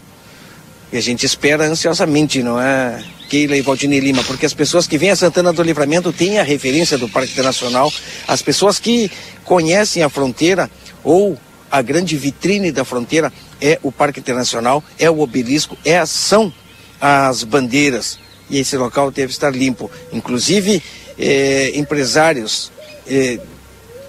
E 0.92 0.98
a 0.98 1.02
gente 1.02 1.26
espera 1.26 1.66
ansiosamente, 1.66 2.44
não 2.44 2.60
é, 2.60 3.04
Keila 3.30 3.58
e 3.58 3.62
Valdinei 3.62 4.00
Lima, 4.00 4.24
porque 4.24 4.46
as 4.46 4.54
pessoas 4.54 4.88
que 4.88 4.98
vêm 4.98 5.10
a 5.10 5.16
Santana 5.16 5.52
do 5.52 5.64
Livramento 5.64 6.14
têm 6.14 6.40
a 6.40 6.44
referência 6.44 6.98
do 6.98 7.10
Parque 7.10 7.32
Internacional, 7.32 7.92
as 8.28 8.42
pessoas 8.42 8.80
que 8.80 9.12
conhecem 9.44 10.04
a 10.04 10.10
fronteira 10.10 10.70
ou 11.04 11.38
a 11.72 11.82
grande 11.82 12.16
vitrine 12.16 12.72
da 12.72 12.86
fronteira 12.86 13.34
é 13.60 13.80
o 13.82 13.92
Parque 13.92 14.20
Internacional, 14.20 14.84
é 14.98 15.10
o 15.10 15.20
obelisco, 15.20 15.78
é 15.84 16.06
são 16.06 16.54
as 17.00 17.44
bandeiras. 17.44 18.20
E 18.50 18.60
esse 18.60 18.78
local 18.78 19.12
deve 19.12 19.32
estar 19.32 19.50
limpo. 19.56 19.90
Inclusive, 20.12 20.82
eh, 21.18 21.72
empresários 21.76 22.72
eh, 23.08 23.40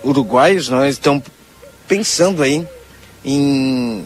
uruguaios 0.04 0.68
nós 0.68 0.94
estão 0.94 1.22
pensando 1.88 2.42
aí 2.42 2.66
em 3.24 4.04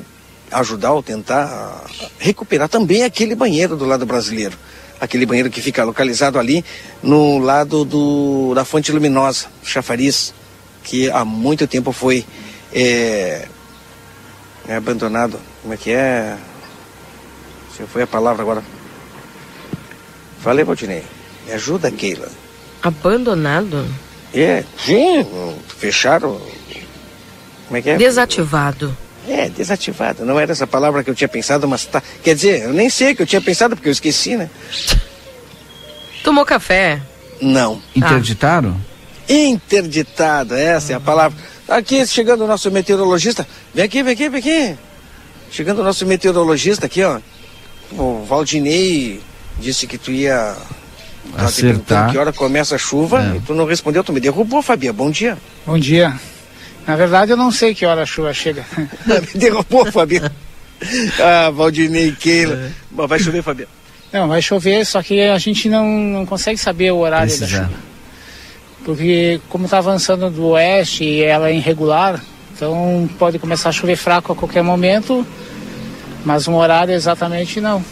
ajudar 0.51 0.93
ou 0.93 1.03
tentar 1.03 1.85
recuperar 2.19 2.69
também 2.69 3.05
aquele 3.05 3.35
banheiro 3.35 3.77
do 3.77 3.85
lado 3.85 4.07
brasileiro. 4.07 4.57
Aquele 5.01 5.25
banheiro 5.25 5.51
que 5.51 5.63
fica 5.63 5.83
localizado 5.85 6.39
ali 6.39 6.65
no 7.03 7.39
lado 7.39 7.85
do, 7.85 8.53
da 8.55 8.65
fonte 8.65 8.93
luminosa, 8.93 9.47
chafariz, 9.63 10.35
que 10.83 11.11
há 11.11 11.25
muito 11.25 11.67
tempo 11.67 11.93
foi 11.93 12.25
é, 12.73 13.47
é 14.69 14.77
abandonado. 14.77 15.39
Como 15.63 15.73
é 15.75 15.77
que 15.77 15.91
é? 15.91 16.37
Se 17.81 17.87
foi 17.87 18.03
a 18.03 18.07
palavra 18.07 18.43
agora. 18.43 18.63
Falei, 20.43 20.65
Valdinei. 20.65 21.03
Me 21.47 21.53
ajuda, 21.53 21.91
Keila. 21.91 22.29
Abandonado? 22.83 23.87
É, 24.35 24.65
sim, 24.85 25.27
fecharam. 25.79 26.41
Como 27.67 27.79
é 27.79 27.83
que 27.83 27.91
é? 27.91 27.97
Desativado. 27.97 28.95
É, 29.27 29.49
desativado. 29.49 30.27
Não 30.27 30.39
era 30.39 30.53
essa 30.53 30.67
palavra 30.67 31.03
que 31.03 31.09
eu 31.09 31.15
tinha 31.15 31.29
pensado, 31.29 31.67
mas 31.67 31.87
tá. 31.87 32.03
Quer 32.23 32.35
dizer, 32.35 32.65
eu 32.65 32.73
nem 32.73 32.91
sei 32.91 33.13
o 33.13 33.17
que 33.17 33.23
eu 33.23 33.27
tinha 33.27 33.41
pensado 33.41 33.75
porque 33.75 33.89
eu 33.89 33.93
esqueci, 33.93 34.37
né? 34.37 34.51
Tomou 36.23 36.45
café? 36.45 37.01
Não. 37.41 37.81
Interditaram? 37.97 38.77
Ah. 38.79 39.33
Interditado, 39.33 40.55
essa 40.55 40.93
é 40.93 40.97
a 40.97 41.01
palavra. 41.01 41.39
Aqui, 41.67 42.07
chegando 42.07 42.45
o 42.45 42.47
nosso 42.47 42.71
meteorologista. 42.71 43.47
Vem 43.75 43.85
aqui, 43.85 44.03
vem 44.03 44.13
aqui, 44.13 44.29
vem 44.29 44.39
aqui. 44.39 44.79
Chegando 45.51 45.81
o 45.81 45.85
nosso 45.85 46.05
meteorologista 46.05 46.87
aqui, 46.87 47.03
ó. 47.03 47.21
O 47.93 48.25
Valdinei 48.25 49.21
disse 49.59 49.87
que 49.87 49.99
tu 49.99 50.11
ia 50.11 50.57
Acertar. 51.37 52.11
Que 52.11 52.19
hora 52.19 52.33
começa 52.33 52.75
a 52.75 52.79
chuva 52.79 53.23
é. 53.23 53.37
e 53.37 53.41
tu 53.41 53.55
não 53.55 53.65
respondeu, 53.65 54.03
tu 54.03 54.13
me 54.13 54.21
derrubou, 54.21 54.63
Fabia. 54.63 54.93
Bom 54.93 55.11
dia. 55.11 55.39
Bom 55.67 55.79
dia. 55.79 56.15
Na 56.87 56.97
verdade, 56.97 57.31
eu 57.31 57.37
não 57.37 57.51
sei 57.51 57.75
que 57.75 57.87
hora 57.87 58.03
a 58.03 58.07
chuva 58.07 58.33
chega. 58.33 58.65
me 59.07 59.41
derrubou, 59.41 59.91
Fabia. 59.93 60.31
ah, 61.21 61.51
Valdinei 61.51 62.13
Keila. 62.13 62.73
É. 62.99 63.07
Vai 63.07 63.19
chover, 63.19 63.43
Fabia? 63.43 63.69
Não, 64.13 64.27
vai 64.27 64.43
chover, 64.43 64.85
só 64.85 65.03
que 65.03 65.21
a 65.21 65.39
gente 65.39 65.69
não, 65.69 65.87
não 65.87 66.27
consegue 66.27 66.59
saber 66.59 66.91
o 66.91 66.99
horário 66.99 67.39
da 67.39 67.47
chuva. 67.47 67.71
Porque 68.85 69.41
como 69.49 69.67
está 69.67 69.79
avançando 69.79 70.31
do 70.31 70.49
oeste 70.49 71.05
e 71.05 71.23
ela 71.23 71.51
é 71.51 71.55
irregular, 71.55 72.21
então 72.55 73.09
pode 73.19 73.39
começar 73.39 73.69
a 73.69 73.73
chover 73.73 73.97
fraco 73.97 74.33
a 74.33 74.37
qualquer 74.37 74.63
momento, 74.63 75.25
mas 76.25 76.49
um 76.49 76.55
horário 76.55 76.95
exatamente 76.95 77.61
não. 77.61 77.85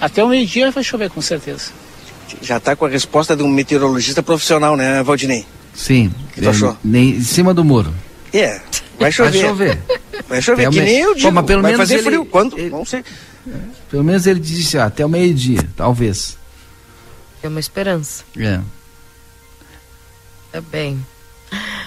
Até 0.00 0.22
o 0.22 0.28
meio-dia 0.28 0.70
vai 0.70 0.84
chover 0.84 1.10
com 1.10 1.20
certeza 1.20 1.70
já 2.40 2.56
está 2.56 2.74
com 2.74 2.86
a 2.86 2.88
resposta 2.88 3.36
de 3.36 3.42
um 3.42 3.48
meteorologista 3.48 4.22
profissional, 4.22 4.76
né, 4.76 5.02
Valdinei? 5.02 5.46
Sim. 5.74 6.12
que 6.32 6.40
tu 6.40 6.48
achou? 6.48 6.76
Nem, 6.82 7.10
em 7.10 7.20
cima 7.20 7.52
do 7.52 7.64
muro. 7.64 7.92
É, 8.32 8.60
vai 8.98 9.12
chover. 9.12 9.30
Vai 9.30 9.40
chover. 9.40 9.78
Vai 10.28 10.42
chover, 10.42 10.70
que 10.70 10.80
nem 10.80 10.98
eu 10.98 11.14
digo. 11.14 11.28
Pô, 11.28 11.34
mas 11.34 11.46
pelo 11.46 11.62
vai 11.62 11.72
menos 11.72 11.88
fazer 11.88 12.00
ele, 12.00 12.04
frio. 12.04 12.24
Quando? 12.24 12.58
Ele, 12.58 12.70
não 12.70 12.84
sei. 12.84 13.00
É. 13.46 13.52
Pelo 13.90 14.02
menos 14.02 14.26
ele 14.26 14.40
disse 14.40 14.78
ah, 14.78 14.86
até 14.86 15.04
o 15.04 15.08
meio-dia, 15.08 15.60
talvez. 15.76 16.36
É 17.42 17.48
uma 17.48 17.60
esperança. 17.60 18.24
É. 18.36 18.60
É 20.52 20.60
bem. 20.60 21.04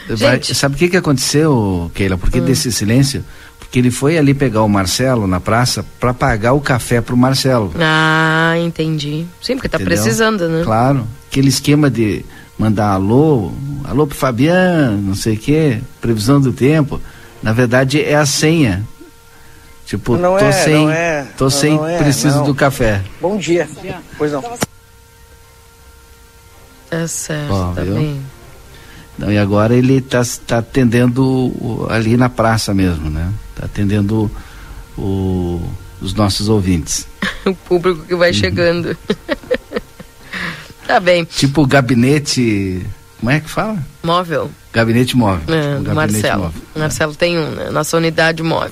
Vai, 0.09 0.41
sabe 0.41 0.75
o 0.75 0.77
que, 0.77 0.89
que 0.89 0.97
aconteceu, 0.97 1.91
Keila? 1.93 2.17
Por 2.17 2.31
que 2.31 2.39
hum. 2.39 2.45
desse 2.45 2.71
silêncio? 2.71 3.23
Porque 3.69 3.77
ele 3.77 3.91
foi 3.91 4.17
ali 4.17 4.33
pegar 4.33 4.63
o 4.63 4.67
Marcelo 4.67 5.27
na 5.27 5.39
praça 5.39 5.85
para 5.99 6.11
pagar 6.11 6.53
o 6.53 6.59
café 6.59 7.01
pro 7.01 7.15
Marcelo. 7.15 7.71
Ah, 7.79 8.55
entendi. 8.57 9.27
Sim, 9.39 9.53
porque 9.57 9.69
tá 9.69 9.77
Entendeu? 9.77 9.95
precisando, 9.95 10.49
né? 10.49 10.63
Claro. 10.63 11.05
Aquele 11.29 11.49
esquema 11.49 11.87
de 11.87 12.25
mandar 12.57 12.93
alô, 12.93 13.51
alô 13.83 14.07
pro 14.07 14.17
Fabiano, 14.17 14.99
não 14.99 15.13
sei 15.13 15.35
o 15.35 15.37
quê, 15.37 15.81
previsão 16.01 16.41
do 16.41 16.51
tempo. 16.51 16.99
Na 17.43 17.53
verdade 17.53 18.03
é 18.03 18.15
a 18.15 18.25
senha. 18.25 18.83
Tipo, 19.85 20.17
não 20.17 20.35
tô 20.35 20.45
é, 20.45 20.51
sem, 20.51 20.73
não 20.73 20.89
é, 20.89 21.27
tô 21.37 21.43
não, 21.43 21.51
sem, 21.51 21.75
não 21.75 21.87
é, 21.87 21.97
preciso 21.99 22.43
do 22.43 22.55
café. 22.55 23.03
Bom 23.21 23.37
dia. 23.37 23.69
Bom 23.71 23.81
dia. 23.83 23.97
Pois 24.17 24.31
não. 24.31 24.43
É 26.89 27.05
certo, 27.05 27.53
Ó, 27.53 27.71
tá 27.73 27.83
viu? 27.83 27.93
bem. 27.93 28.21
E 29.27 29.37
agora 29.37 29.75
ele 29.75 29.97
está 29.97 30.21
tá 30.45 30.57
atendendo 30.59 31.87
ali 31.89 32.15
na 32.15 32.29
praça 32.29 32.73
mesmo, 32.73 33.09
né? 33.09 33.31
Está 33.53 33.65
atendendo 33.65 34.31
o, 34.97 35.61
os 36.01 36.13
nossos 36.13 36.47
ouvintes. 36.47 37.07
o 37.45 37.53
público 37.53 38.05
que 38.05 38.15
vai 38.15 38.29
uhum. 38.29 38.35
chegando. 38.35 38.97
tá 40.87 40.99
bem. 40.99 41.25
Tipo 41.25 41.65
gabinete. 41.65 42.85
Como 43.19 43.31
é 43.31 43.39
que 43.39 43.49
fala? 43.49 43.83
Móvel. 44.01 44.49
Gabinete 44.71 45.17
móvel. 45.17 45.53
É, 45.53 45.77
tipo, 45.77 45.93
Marcelo. 45.93 46.43
Móvel. 46.43 46.61
Marcelo 46.75 47.11
é. 47.11 47.15
tem 47.15 47.37
um, 47.37 47.49
né? 47.51 47.69
Nossa 47.69 47.97
unidade 47.97 48.41
móvel. 48.41 48.71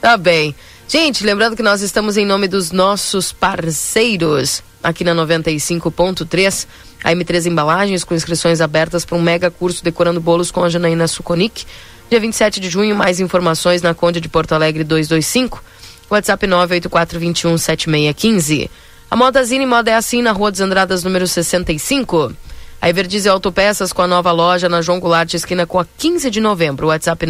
Tá 0.00 0.16
bem. 0.16 0.54
Gente, 0.86 1.24
lembrando 1.24 1.56
que 1.56 1.62
nós 1.62 1.80
estamos 1.80 2.16
em 2.16 2.26
nome 2.26 2.46
dos 2.46 2.70
nossos 2.70 3.32
parceiros 3.32 4.62
aqui 4.82 5.02
na 5.02 5.14
95.3 5.14 6.66
a 7.04 7.12
M3 7.12 7.46
Embalagens, 7.46 8.02
com 8.02 8.14
inscrições 8.14 8.62
abertas 8.62 9.04
para 9.04 9.18
um 9.18 9.22
mega 9.22 9.50
curso 9.50 9.84
Decorando 9.84 10.22
Bolos 10.22 10.50
com 10.50 10.64
a 10.64 10.70
Janaína 10.70 11.06
Suconic. 11.06 11.66
Dia 12.08 12.18
27 12.18 12.58
de 12.58 12.70
junho, 12.70 12.96
mais 12.96 13.20
informações 13.20 13.82
na 13.82 13.92
Conde 13.92 14.22
de 14.22 14.28
Porto 14.28 14.52
Alegre 14.52 14.84
225. 14.84 15.62
WhatsApp 16.08 16.46
984217615. 16.46 18.70
A 19.10 19.16
Moda 19.16 19.44
Zine 19.44 19.66
Moda 19.66 19.90
é 19.90 19.94
assim 19.94 20.22
na 20.22 20.32
Rua 20.32 20.50
dos 20.50 20.62
Andradas, 20.62 21.04
número 21.04 21.28
65. 21.28 22.32
A 22.80 22.88
Everdize 22.88 23.28
Autopeças 23.28 23.92
com 23.92 24.00
a 24.00 24.06
nova 24.06 24.32
loja 24.32 24.66
na 24.68 24.80
João 24.80 24.98
Goulart, 24.98 25.34
esquina 25.34 25.66
com 25.66 25.78
a 25.78 25.84
15 25.98 26.30
de 26.30 26.40
novembro. 26.40 26.86
WhatsApp 26.86 27.26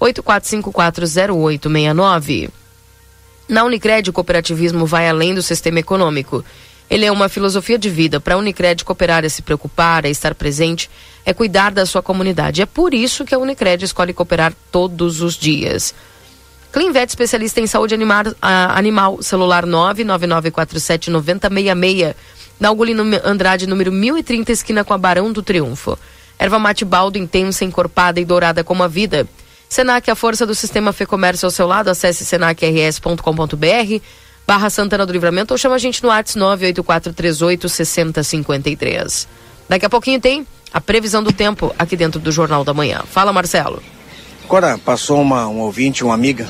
984540869. 0.00 2.48
Na 3.46 3.64
Unicred, 3.64 4.08
o 4.08 4.12
cooperativismo 4.12 4.86
vai 4.86 5.06
além 5.08 5.34
do 5.34 5.42
sistema 5.42 5.80
econômico. 5.80 6.42
Ele 6.88 7.04
é 7.04 7.12
uma 7.12 7.28
filosofia 7.28 7.78
de 7.78 7.88
vida. 7.88 8.18
Para 8.20 8.34
a 8.34 8.38
Unicred 8.38 8.84
cooperar 8.84 9.24
é 9.24 9.28
se 9.28 9.42
preocupar, 9.42 10.04
é 10.04 10.10
estar 10.10 10.34
presente, 10.34 10.90
é 11.24 11.32
cuidar 11.32 11.72
da 11.72 11.86
sua 11.86 12.02
comunidade. 12.02 12.60
É 12.62 12.66
por 12.66 12.92
isso 12.92 13.24
que 13.24 13.34
a 13.34 13.38
Unicred 13.38 13.84
escolhe 13.84 14.12
cooperar 14.12 14.52
todos 14.70 15.22
os 15.22 15.34
dias. 15.34 15.94
Clinvet, 16.72 17.08
especialista 17.08 17.60
em 17.60 17.66
saúde 17.66 17.94
animar, 17.94 18.26
animal, 18.42 19.22
celular 19.22 19.64
999479066, 19.64 22.14
na 22.58 22.70
Ugolino 22.70 23.04
Andrade, 23.24 23.66
número 23.66 23.90
1030, 23.92 24.52
esquina 24.52 24.84
com 24.84 24.92
a 24.92 24.98
Barão 24.98 25.32
do 25.32 25.42
Triunfo. 25.42 25.98
Erva 26.38 26.58
mate 26.58 26.84
baldo 26.84 27.16
intensa, 27.16 27.64
encorpada 27.64 28.20
e 28.20 28.24
dourada 28.24 28.64
como 28.64 28.82
a 28.82 28.88
vida. 28.88 29.26
Senac, 29.68 30.10
a 30.10 30.14
força 30.14 30.44
do 30.44 30.54
sistema 30.54 30.92
Fê 30.92 31.06
Comércio 31.06 31.46
ao 31.46 31.50
seu 31.50 31.66
lado. 31.66 31.88
Acesse 31.88 32.24
senacrs.com.br 32.24 34.02
barra 34.46 34.70
Santana 34.70 35.06
do 35.06 35.12
Livramento 35.12 35.54
ou 35.54 35.58
chama 35.58 35.74
a 35.74 35.78
gente 35.78 36.02
no 36.02 36.08
WhatsApp 36.08 36.38
98438 36.38 37.68
6053. 37.68 39.28
Daqui 39.68 39.86
a 39.86 39.90
pouquinho 39.90 40.20
tem 40.20 40.46
a 40.72 40.80
previsão 40.80 41.22
do 41.22 41.32
tempo 41.32 41.74
aqui 41.78 41.96
dentro 41.96 42.20
do 42.20 42.32
Jornal 42.32 42.64
da 42.64 42.74
Manhã. 42.74 43.02
Fala, 43.10 43.32
Marcelo. 43.32 43.82
Agora, 44.44 44.76
passou 44.76 45.20
uma, 45.22 45.48
um 45.48 45.60
ouvinte, 45.60 46.04
uma 46.04 46.14
amiga, 46.14 46.46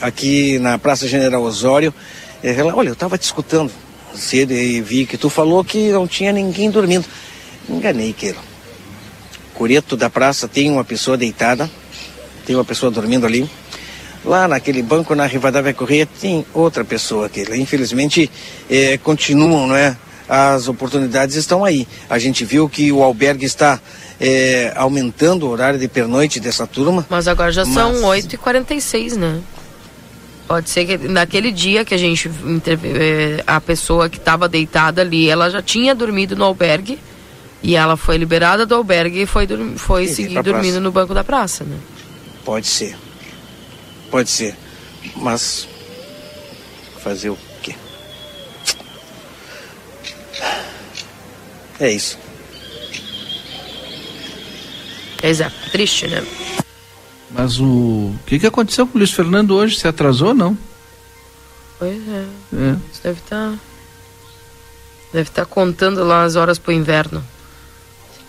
aqui 0.00 0.58
na 0.58 0.78
Praça 0.78 1.08
General 1.08 1.42
Osório. 1.42 1.94
Ela, 2.42 2.74
olha, 2.74 2.88
eu 2.88 2.94
estava 2.94 3.16
te 3.16 3.22
escutando 3.22 3.70
cedo 4.14 4.52
e 4.52 4.80
vi 4.80 5.06
que 5.06 5.16
tu 5.16 5.30
falou 5.30 5.64
que 5.64 5.90
não 5.90 6.06
tinha 6.06 6.32
ninguém 6.32 6.70
dormindo. 6.70 7.06
Enganei, 7.68 8.12
Queiro. 8.12 8.38
Coreto 9.54 9.96
da 9.96 10.10
praça 10.10 10.48
tem 10.48 10.70
uma 10.70 10.84
pessoa 10.84 11.16
deitada, 11.16 11.70
tem 12.44 12.56
uma 12.56 12.64
pessoa 12.64 12.90
dormindo 12.90 13.26
ali. 13.26 13.48
Lá 14.24 14.46
naquele 14.46 14.82
banco 14.82 15.14
na 15.14 15.24
Rivadavia 15.26 15.72
Correia 15.72 16.06
tem 16.20 16.44
outra 16.52 16.84
pessoa 16.84 17.28
que 17.28 17.42
infelizmente 17.56 18.30
é, 18.68 18.98
continuam, 18.98 19.66
não 19.66 19.76
é? 19.76 19.96
As 20.28 20.68
oportunidades 20.68 21.34
estão 21.36 21.64
aí. 21.64 21.88
A 22.08 22.18
gente 22.18 22.44
viu 22.44 22.68
que 22.68 22.92
o 22.92 23.02
albergue 23.02 23.44
está 23.44 23.80
é, 24.20 24.72
aumentando 24.76 25.46
o 25.46 25.50
horário 25.50 25.78
de 25.78 25.88
pernoite 25.88 26.38
dessa 26.38 26.66
turma. 26.66 27.04
Mas 27.08 27.26
agora 27.26 27.50
já 27.50 27.64
mas... 27.64 27.74
são 27.74 28.02
8h46, 28.02 29.14
né? 29.16 29.40
Pode 30.46 30.68
ser 30.68 30.84
que 30.84 30.98
naquele 31.08 31.50
dia 31.50 31.84
que 31.84 31.94
a 31.94 31.96
gente 31.96 32.30
é, 32.84 33.42
a 33.46 33.60
pessoa 33.60 34.08
que 34.08 34.18
estava 34.18 34.48
deitada 34.48 35.00
ali, 35.00 35.28
ela 35.28 35.48
já 35.48 35.62
tinha 35.62 35.94
dormido 35.94 36.36
no 36.36 36.44
albergue 36.44 36.98
e 37.62 37.74
ela 37.74 37.96
foi 37.96 38.16
liberada 38.16 38.66
do 38.66 38.74
albergue 38.74 39.22
e 39.22 39.26
foi, 39.26 39.46
foi 39.76 40.06
seguir 40.08 40.42
dormindo 40.42 40.80
no 40.80 40.92
banco 40.92 41.14
da 41.14 41.24
praça, 41.24 41.64
né? 41.64 41.76
Pode 42.44 42.66
ser. 42.66 42.96
Pode 44.10 44.28
ser. 44.28 44.56
Mas 45.16 45.68
fazer 46.98 47.30
o 47.30 47.38
quê? 47.62 47.74
É 51.78 51.90
isso. 51.92 52.18
Exato. 55.22 55.54
Triste, 55.70 56.08
né? 56.08 56.24
Mas 57.30 57.60
o... 57.60 57.64
o 57.64 58.18
que, 58.26 58.38
que 58.38 58.46
aconteceu 58.46 58.86
com 58.86 58.96
o 58.96 58.98
Luiz 58.98 59.12
Fernando 59.12 59.54
hoje? 59.54 59.78
Se 59.78 59.86
atrasou 59.86 60.28
ou 60.28 60.34
não? 60.34 60.58
Pois 61.78 62.00
é. 62.08 62.26
é. 62.54 62.76
Isso 62.92 63.02
deve 63.02 63.20
estar. 63.20 63.52
Tá... 63.52 63.58
Deve 65.12 65.28
estar 65.28 65.44
tá 65.44 65.50
contando 65.50 66.04
lá 66.04 66.24
as 66.24 66.36
horas 66.36 66.58
pro 66.58 66.72
inverno. 66.72 67.24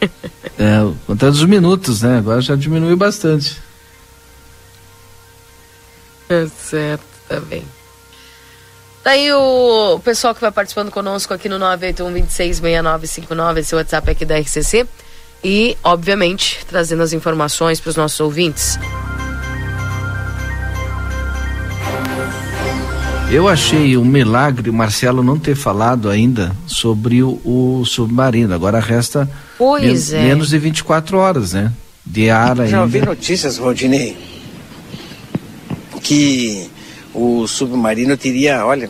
é, 0.58 0.94
contando 1.06 1.34
os 1.34 1.44
minutos, 1.46 2.02
né? 2.02 2.18
Agora 2.18 2.42
já 2.42 2.56
diminuiu 2.56 2.98
bastante. 2.98 3.62
É 6.34 6.48
certo, 6.48 7.04
tá 7.28 7.40
bem. 7.42 7.64
Daí 9.04 9.34
o 9.34 10.00
pessoal 10.04 10.34
que 10.36 10.42
vai 10.42 10.52
participando 10.52 10.92
conosco 10.92 11.34
aqui 11.34 11.50
no 11.50 11.60
981-266959, 11.60 13.58
esse 13.58 13.76
WhatsApp 13.76 14.12
aqui 14.12 14.24
da 14.26 14.40
RCC. 14.40 14.88
E, 15.44 15.76
obviamente, 15.84 16.64
trazendo 16.68 17.02
as 17.02 17.14
informações 17.14 17.80
para 17.80 17.90
os 17.90 17.96
nossos 17.96 18.20
ouvintes. 18.20 18.78
Eu 23.32 23.48
achei 23.48 23.98
um 23.98 24.06
milagre 24.06 24.70
o 24.70 24.74
Marcelo 24.74 25.24
não 25.24 25.40
ter 25.40 25.56
falado 25.56 26.10
ainda 26.10 26.56
sobre 26.68 27.24
o, 27.24 27.40
o 27.44 27.84
submarino. 27.86 28.54
Agora 28.54 28.80
resta 28.80 29.28
men 29.60 29.96
é. 30.12 30.22
menos 30.22 30.50
de 30.50 30.60
24 30.60 31.18
horas, 31.18 31.54
né? 31.54 31.72
De 32.06 32.30
ar 32.30 32.52
ainda. 32.52 32.68
Já 32.68 32.82
ouvi 32.82 33.02
notícias, 33.02 33.58
Rodinei, 33.58 34.18
que 36.12 36.70
o 37.14 37.48
submarino 37.48 38.18
teria, 38.18 38.66
olha. 38.66 38.90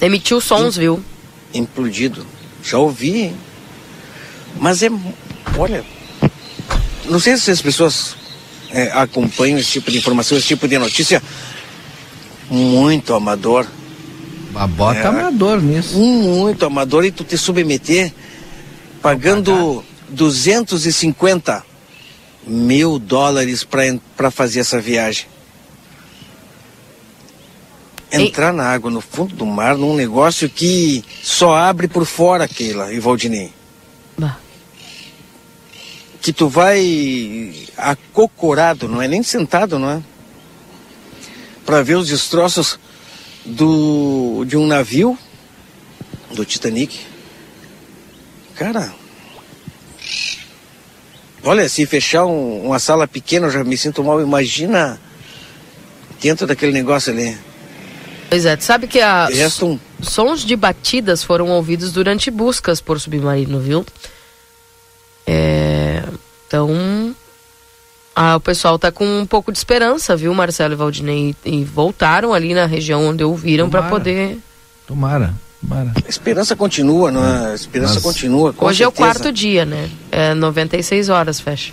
Emitiu 0.00 0.40
sons, 0.40 0.78
viu? 0.78 1.04
Implodido. 1.52 2.26
Já 2.64 2.78
ouvi, 2.78 3.24
hein? 3.24 3.36
Mas 4.58 4.82
é. 4.82 4.88
Olha. 5.58 5.84
Não 7.04 7.20
sei 7.20 7.36
se 7.36 7.50
as 7.50 7.60
pessoas 7.60 8.16
é, 8.70 8.90
acompanham 8.92 9.58
esse 9.58 9.72
tipo 9.72 9.90
de 9.90 9.98
informação, 9.98 10.38
esse 10.38 10.46
tipo 10.46 10.66
de 10.66 10.78
notícia. 10.78 11.22
Muito 12.50 13.12
amador. 13.12 13.66
A 14.54 14.66
bota 14.66 14.98
é, 14.98 15.06
amador 15.06 15.60
nisso. 15.60 15.98
Muito 15.98 16.64
amador 16.64 17.04
e 17.04 17.10
tu 17.10 17.22
te 17.22 17.36
submeter 17.36 18.14
pagando 19.02 19.84
250 20.08 21.62
mil 22.46 22.98
dólares 22.98 23.62
para 24.16 24.30
fazer 24.30 24.60
essa 24.60 24.80
viagem 24.80 25.35
entrar 28.10 28.52
na 28.52 28.64
água, 28.64 28.90
no 28.90 29.00
fundo 29.00 29.34
do 29.34 29.46
mar, 29.46 29.76
num 29.76 29.94
negócio 29.94 30.48
que 30.48 31.04
só 31.22 31.54
abre 31.54 31.88
por 31.88 32.04
fora, 32.06 32.48
Keila 32.48 32.92
e 32.92 33.00
Valdinei. 33.00 33.52
Bah. 34.16 34.38
Que 36.20 36.32
tu 36.32 36.48
vai 36.48 37.54
acocorado, 37.76 38.88
não 38.88 39.00
é 39.00 39.08
nem 39.08 39.22
sentado, 39.22 39.78
não 39.78 39.90
é? 39.90 40.02
Para 41.64 41.82
ver 41.82 41.96
os 41.96 42.08
destroços 42.08 42.78
do, 43.44 44.44
de 44.44 44.56
um 44.56 44.66
navio, 44.66 45.18
do 46.34 46.44
Titanic. 46.44 46.98
Cara, 48.56 48.92
olha, 51.44 51.68
se 51.68 51.84
fechar 51.86 52.24
um, 52.24 52.66
uma 52.66 52.78
sala 52.78 53.06
pequena 53.06 53.46
eu 53.46 53.50
já 53.50 53.64
me 53.64 53.76
sinto 53.76 54.02
mal. 54.02 54.20
Imagina 54.20 55.00
dentro 56.20 56.46
daquele 56.46 56.72
negócio 56.72 57.12
ali. 57.12 57.36
Pois 58.28 58.44
é, 58.44 58.56
tu 58.56 58.64
sabe 58.64 58.86
que 58.86 59.00
as 59.00 59.34
Restam... 59.34 59.80
sons 60.02 60.44
de 60.44 60.56
batidas 60.56 61.22
foram 61.22 61.48
ouvidos 61.50 61.92
durante 61.92 62.30
buscas 62.30 62.80
por 62.80 63.00
submarino, 63.00 63.60
viu? 63.60 63.86
É, 65.26 66.02
então, 66.46 67.14
ah, 68.14 68.36
o 68.36 68.40
pessoal 68.40 68.78
tá 68.78 68.90
com 68.90 69.04
um 69.20 69.26
pouco 69.26 69.52
de 69.52 69.58
esperança, 69.58 70.16
viu, 70.16 70.32
Marcelo 70.32 70.74
e 70.74 70.76
Valdinei? 70.76 71.36
E, 71.44 71.64
voltaram 71.64 72.32
ali 72.32 72.54
na 72.54 72.66
região 72.66 73.06
onde 73.06 73.22
ouviram 73.22 73.68
para 73.68 73.84
poder. 73.84 74.38
Tomara. 74.86 75.34
Tomara. 75.60 75.92
A 76.04 76.08
esperança 76.08 76.54
continua, 76.56 77.10
não 77.10 77.24
é? 77.24 77.52
A 77.52 77.54
esperança 77.54 77.94
Mas... 77.94 78.02
continua. 78.02 78.54
Hoje 78.58 78.78
certeza. 78.78 78.84
é 78.84 78.88
o 78.88 78.92
quarto 78.92 79.32
dia, 79.32 79.64
né? 79.64 79.90
É 80.10 80.34
96 80.34 81.08
horas, 81.08 81.40
fecha. 81.40 81.72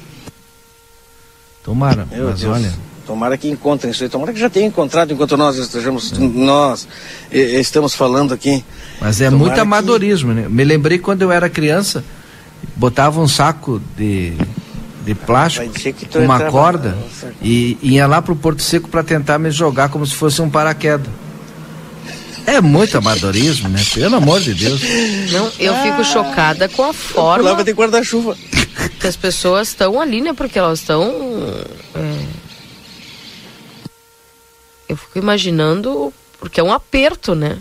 Tomara, 1.63 2.05
Meu 2.11 2.27
mas 2.27 2.41
Deus. 2.41 2.53
olha. 2.53 2.73
Tomara 3.05 3.37
que 3.37 3.49
encontrem 3.49 3.91
isso 3.91 4.03
aí. 4.03 4.09
Tomara 4.09 4.31
que 4.31 4.39
já 4.39 4.49
tenham 4.49 4.67
encontrado 4.67 5.11
enquanto 5.11 5.35
nós 5.35 5.57
estejamos, 5.57 6.13
é. 6.13 6.17
nós 6.19 6.87
estamos 7.31 7.93
falando 7.93 8.33
aqui. 8.33 8.63
Mas 9.01 9.19
é 9.19 9.25
Tomara 9.29 9.43
muito 9.43 9.59
amadorismo, 9.61 10.33
que... 10.33 10.41
né? 10.41 10.47
Me 10.49 10.63
lembrei 10.63 10.97
quando 10.97 11.21
eu 11.21 11.31
era 11.31 11.49
criança, 11.49 12.03
botava 12.75 13.19
um 13.19 13.27
saco 13.27 13.81
de, 13.97 14.33
de 15.05 15.13
plástico, 15.13 15.65
uma 16.15 16.35
entrava... 16.35 16.51
corda, 16.51 16.97
e 17.41 17.77
ia 17.81 18.07
lá 18.07 18.21
pro 18.21 18.35
Porto 18.35 18.61
Seco 18.61 18.87
para 18.87 19.03
tentar 19.03 19.37
me 19.37 19.51
jogar 19.51 19.89
como 19.89 20.05
se 20.05 20.15
fosse 20.15 20.41
um 20.41 20.49
paraquedas. 20.49 21.11
É 22.45 22.59
muito 22.59 22.97
amadorismo, 22.97 23.69
né? 23.69 23.81
Pelo 23.93 24.17
amor 24.17 24.41
de 24.41 24.53
Deus. 24.53 24.81
Não, 25.31 25.45
eu 25.57 25.73
fico 25.75 26.01
ah, 26.01 26.03
chocada 26.03 26.67
com 26.67 26.83
a 26.83 26.93
forma. 26.93 27.49
Lava 27.49 27.63
de 27.63 27.71
guarda-chuva. 27.71 28.35
Que 28.99 29.07
as 29.07 29.15
pessoas 29.15 29.69
estão 29.69 29.99
ali, 29.99 30.21
né? 30.21 30.33
Porque 30.33 30.59
elas 30.59 30.79
estão. 30.79 31.09
É... 31.95 32.42
Eu 34.93 34.97
fico 34.97 35.17
imaginando, 35.17 36.13
porque 36.39 36.59
é 36.59 36.63
um 36.63 36.71
aperto, 36.71 37.33
né? 37.33 37.57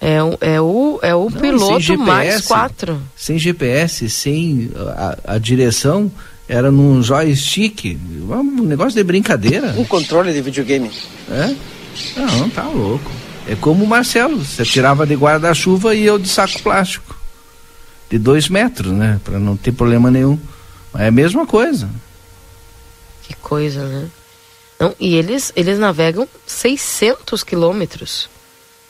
É, 0.00 0.16
é 0.40 0.60
o, 0.60 0.98
é 1.02 1.14
o 1.14 1.28
Não, 1.28 1.38
piloto 1.38 1.80
GPS, 1.80 2.06
mais 2.06 2.46
quatro. 2.46 3.02
Sem 3.14 3.38
GPS, 3.38 4.08
sem 4.08 4.70
a, 4.96 5.34
a 5.34 5.38
direção, 5.38 6.10
era 6.48 6.70
num 6.70 7.02
joystick. 7.02 7.98
Um 8.26 8.62
negócio 8.62 8.94
de 8.94 9.04
brincadeira. 9.04 9.74
Um 9.76 9.84
controle 9.84 10.32
de 10.32 10.40
videogame. 10.40 10.90
É? 11.30 11.54
Não, 12.16 12.48
tá 12.48 12.64
louco. 12.64 13.10
É 13.46 13.54
como 13.54 13.84
o 13.84 13.86
Marcelo, 13.86 14.42
você 14.42 14.64
tirava 14.64 15.06
de 15.06 15.14
guarda-chuva 15.14 15.94
e 15.94 16.04
eu 16.06 16.18
de 16.18 16.28
saco 16.28 16.62
plástico. 16.62 17.14
De 18.08 18.18
dois 18.18 18.48
metros, 18.48 18.92
né? 18.92 19.20
Para 19.22 19.38
não 19.38 19.58
ter 19.58 19.72
problema 19.72 20.10
nenhum. 20.10 20.38
Mas 20.90 21.02
é 21.02 21.08
a 21.08 21.12
mesma 21.12 21.46
coisa. 21.46 21.86
Que 23.22 23.34
coisa, 23.36 23.86
né? 23.86 24.08
Não, 24.78 24.94
e 25.00 25.14
eles, 25.14 25.52
eles 25.56 25.78
navegam 25.78 26.28
600 26.46 27.42
quilômetros. 27.42 28.28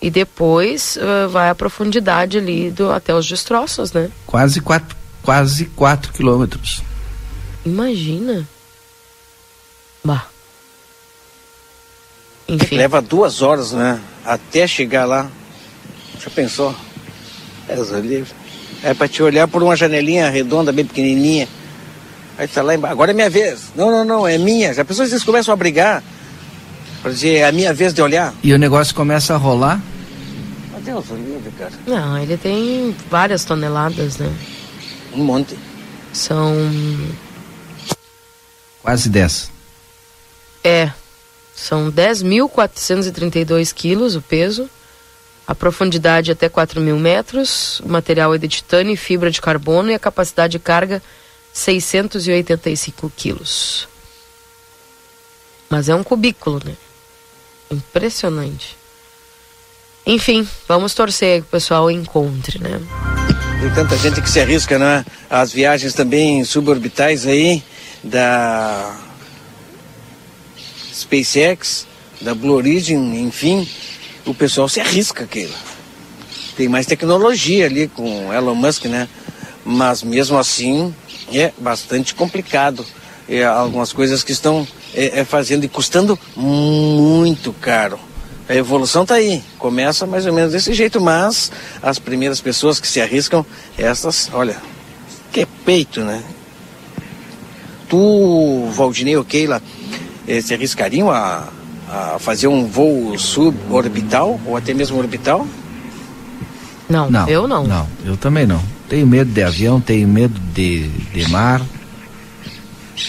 E 0.01 0.11
depois 0.11 0.97
uh, 0.97 1.29
vai 1.29 1.49
a 1.49 1.55
profundidade 1.55 2.39
ali 2.39 2.71
do, 2.71 2.91
até 2.91 3.15
os 3.15 3.27
destroços, 3.27 3.93
né? 3.93 4.11
Quase 4.27 4.61
quatro, 4.61 4.97
quase 5.23 5.67
quatro 5.67 6.13
quilômetros. 6.13 6.83
Imagina. 7.65 8.47
Bah. 10.05 10.27
Enfim. 12.49 12.77
Leva 12.77 13.01
duas 13.01 13.43
horas, 13.43 13.73
né? 13.73 14.01
Até 14.25 14.67
chegar 14.67 15.05
lá. 15.05 15.31
Já 16.23 16.31
pensou? 16.31 16.75
É. 17.69 17.77
É 18.83 18.95
para 18.95 19.09
te 19.09 19.23
olhar 19.23 19.49
por 19.49 19.63
uma 19.63 19.75
janelinha 19.75 20.31
redonda, 20.31 20.73
bem 20.73 20.85
pequenininha. 20.85 21.49
Aí 22.39 22.47
tá 22.49 22.63
lá 22.63 22.75
embaixo. 22.75 22.93
Agora 22.93 23.11
é 23.11 23.15
minha 23.15 23.31
vez. 23.31 23.73
Não, 23.75 23.91
não, 23.91 24.05
não, 24.05 24.29
é 24.29 24.37
minha. 24.39 24.75
Já 24.75 24.85
pessoas 24.85 25.11
vocês 25.11 25.25
começam 25.25 25.53
a 25.53 25.57
brigar. 25.57 26.03
Para 27.03 27.13
dizer, 27.13 27.37
é 27.37 27.45
a 27.45 27.53
minha 27.53 27.73
vez 27.73 27.95
de 27.95 28.03
olhar. 28.03 28.35
E 28.43 28.53
o 28.53 28.59
negócio 28.59 28.95
começa 28.95 29.35
a 29.35 29.37
rolar? 29.37 29.81
Deus 30.87 31.09
livre, 31.11 31.51
cara. 31.59 31.73
Não, 31.85 32.17
ele 32.17 32.37
tem 32.37 32.95
várias 33.11 33.45
toneladas, 33.45 34.19
né? 34.19 34.33
Um 35.13 35.25
monte. 35.25 35.59
São. 36.13 36.55
Quase 38.81 39.09
10. 39.09 39.51
É, 40.63 40.93
são 41.57 41.91
10.432 41.91 43.75
quilos 43.75 44.15
o 44.15 44.23
peso, 44.23 44.71
a 45.45 45.57
profundidade 45.57 46.31
até 46.31 46.49
4 46.49 46.81
mil 46.81 46.99
metros, 46.99 47.81
o 47.81 47.89
material 47.89 48.33
é 48.33 48.39
de 48.39 48.47
titânio 48.47 48.93
e 48.93 48.97
fibra 48.97 49.31
de 49.31 49.41
carbono 49.41 49.91
e 49.91 49.95
a 49.95 49.99
capacidade 49.99 50.53
de 50.53 50.59
carga 50.61 51.03
685 51.57 53.11
quilos. 53.17 53.89
Mas 55.71 55.89
é 55.89 55.95
um 55.95 56.05
cubículo, 56.05 56.61
né? 56.63 56.77
Impressionante. 57.71 58.77
Enfim, 60.05 60.47
vamos 60.69 60.93
torcer 60.93 61.41
que 61.41 61.49
o 61.49 61.51
pessoal 61.51 61.91
encontre, 61.91 62.59
né? 62.59 62.79
Tem 63.59 63.71
tanta 63.71 63.97
gente 63.97 64.21
que 64.21 64.29
se 64.29 64.39
arrisca, 64.39 64.79
né? 64.79 65.05
As 65.31 65.51
viagens 65.51 65.95
também 65.95 66.45
suborbitais 66.45 67.27
aí 67.27 67.65
da 68.05 69.01
SpaceX, 70.93 71.87
da 72.21 72.35
Blue 72.35 72.55
Origin, 72.55 73.17
enfim, 73.17 73.67
o 74.27 74.35
pessoal 74.35 74.69
se 74.69 74.79
arrisca 74.79 75.25
aquilo. 75.25 75.55
Tem 76.55 76.69
mais 76.69 76.85
tecnologia 76.85 77.65
ali 77.65 77.89
com 77.89 78.31
Elon 78.31 78.55
Musk, 78.55 78.85
né? 78.85 79.09
Mas 79.65 80.03
mesmo 80.03 80.39
assim 80.39 80.95
é 81.33 81.53
bastante 81.59 82.15
complicado. 82.15 82.85
É, 83.29 83.45
algumas 83.45 83.93
coisas 83.93 84.23
que 84.23 84.31
estão 84.31 84.67
é, 84.95 85.21
é, 85.21 85.25
fazendo 85.25 85.65
e 85.65 85.69
custando 85.69 86.19
muito 86.37 87.53
caro. 87.53 87.99
A 88.49 88.55
evolução 88.55 89.03
está 89.03 89.17
aí, 89.17 89.43
começa 89.59 90.07
mais 90.07 90.25
ou 90.25 90.33
menos 90.33 90.53
desse 90.53 90.73
jeito, 90.73 91.01
mas 91.01 91.51
as 91.83 91.99
primeiras 91.99 92.41
pessoas 92.41 92.79
que 92.79 92.87
se 92.87 93.01
arriscam, 93.01 93.45
essas, 93.77 94.31
olha, 94.33 94.57
que 95.33 95.41
é 95.41 95.47
peito, 95.65 96.03
né? 96.03 96.23
Tu, 97.89 98.69
Valdinei 98.73 99.17
ou 99.17 99.25
Keila, 99.25 99.61
eh, 100.29 100.41
se 100.41 100.55
arriscariam 100.55 101.11
a, 101.11 101.49
a 101.89 102.19
fazer 102.21 102.47
um 102.47 102.67
voo 102.67 103.19
suborbital 103.19 104.41
ou 104.47 104.57
até 104.57 104.73
mesmo 104.73 104.99
orbital? 104.99 105.47
Não, 106.89 107.11
não, 107.11 107.29
eu 107.29 107.49
não. 107.49 107.65
Não, 107.65 107.89
eu 108.05 108.17
também 108.17 108.47
não. 108.47 108.63
Tenho 108.89 109.07
medo 109.07 109.31
de 109.31 109.43
avião, 109.43 109.81
tenho 109.81 110.07
medo 110.07 110.39
de, 110.55 110.89
de 110.89 111.29
mar. 111.31 111.61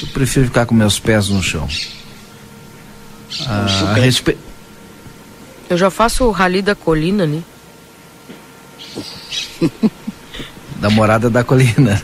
Eu 0.01 0.07
prefiro 0.09 0.47
ficar 0.47 0.65
com 0.65 0.73
meus 0.75 0.99
pés 0.99 1.29
no 1.29 1.41
chão. 1.41 1.67
Ah, 3.45 3.65
a 3.91 3.93
respe... 3.93 4.37
Eu 5.69 5.77
já 5.77 5.89
faço 5.89 6.23
o 6.25 6.31
rally 6.31 6.61
da 6.61 6.73
colina 6.73 7.23
ali. 7.23 7.43
da 10.79 10.89
morada 10.89 11.29
da 11.29 11.43
colina. 11.43 12.01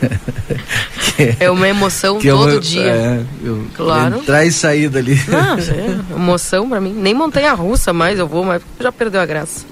é 1.40 1.50
uma 1.50 1.68
emoção 1.68 2.20
que 2.20 2.30
todo 2.30 2.60
dia. 2.60 2.92
É, 2.92 3.26
eu, 3.44 3.66
claro. 3.76 4.18
Entrar 4.18 4.46
e 4.46 4.52
sair 4.52 4.90
dali. 4.90 5.20
Não, 5.28 5.58
é 5.58 6.00
emoção 6.16 6.70
para 6.70 6.82
mim. 6.82 6.94
Nem 6.94 7.14
montanha 7.14 7.54
russa 7.54 7.94
mais 7.94 8.20
eu 8.20 8.28
vou, 8.28 8.44
mas 8.44 8.62
já 8.80 8.92
perdeu 8.92 9.22
a 9.22 9.26
graça. 9.26 9.66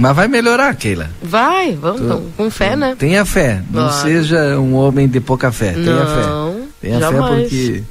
Mas 0.00 0.16
vai 0.16 0.28
melhorar, 0.28 0.74
Keila. 0.74 1.10
Vai, 1.22 1.74
vamos, 1.74 2.00
tu, 2.00 2.32
com 2.36 2.50
fé, 2.50 2.74
né? 2.74 2.96
Tenha 2.98 3.24
fé. 3.24 3.62
Não 3.70 3.88
claro. 3.88 4.02
seja 4.02 4.58
um 4.58 4.74
homem 4.74 5.06
de 5.06 5.20
pouca 5.20 5.52
fé. 5.52 5.72
Tenha 5.72 6.04
não, 6.04 6.54
fé. 6.54 6.68
Tenha 6.80 7.00
jamais. 7.00 7.50
fé 7.50 7.82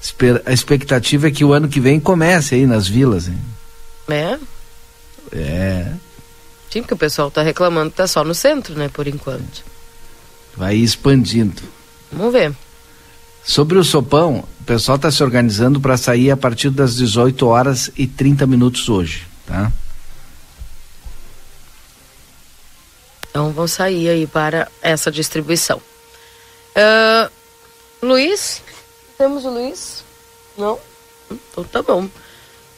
porque 0.00 0.40
a 0.46 0.52
expectativa 0.52 1.28
é 1.28 1.30
que 1.30 1.44
o 1.44 1.52
ano 1.52 1.68
que 1.68 1.80
vem 1.80 1.98
comece 1.98 2.54
aí 2.54 2.66
nas 2.66 2.86
vilas. 2.86 3.28
Hein? 3.28 3.38
É? 4.08 4.38
É. 5.32 5.92
Sim, 6.70 6.82
porque 6.82 6.94
o 6.94 6.98
pessoal 6.98 7.28
está 7.28 7.42
reclamando 7.42 7.90
que 7.90 7.96
tá 7.96 8.06
só 8.06 8.22
no 8.22 8.34
centro, 8.34 8.74
né, 8.74 8.88
por 8.92 9.08
enquanto. 9.08 9.64
Vai 10.56 10.76
expandindo. 10.76 11.62
Vamos 12.12 12.32
ver. 12.32 12.52
Sobre 13.42 13.78
o 13.78 13.84
sopão, 13.84 14.44
o 14.60 14.64
pessoal 14.64 14.96
está 14.96 15.10
se 15.10 15.22
organizando 15.22 15.80
para 15.80 15.96
sair 15.96 16.30
a 16.30 16.36
partir 16.36 16.70
das 16.70 16.96
18 16.96 17.46
horas 17.46 17.90
e 17.96 18.06
30 18.06 18.46
minutos 18.46 18.88
hoje, 18.88 19.26
tá? 19.46 19.72
Então 23.30 23.52
vão 23.52 23.68
sair 23.68 24.08
aí 24.08 24.26
para 24.26 24.68
essa 24.82 25.10
distribuição. 25.10 25.80
Uh, 26.76 27.30
Luiz? 28.02 28.62
Temos 29.16 29.44
o 29.44 29.50
Luiz? 29.50 30.04
Não? 30.56 30.78
Então 31.30 31.64
tá 31.64 31.82
bom. 31.82 32.08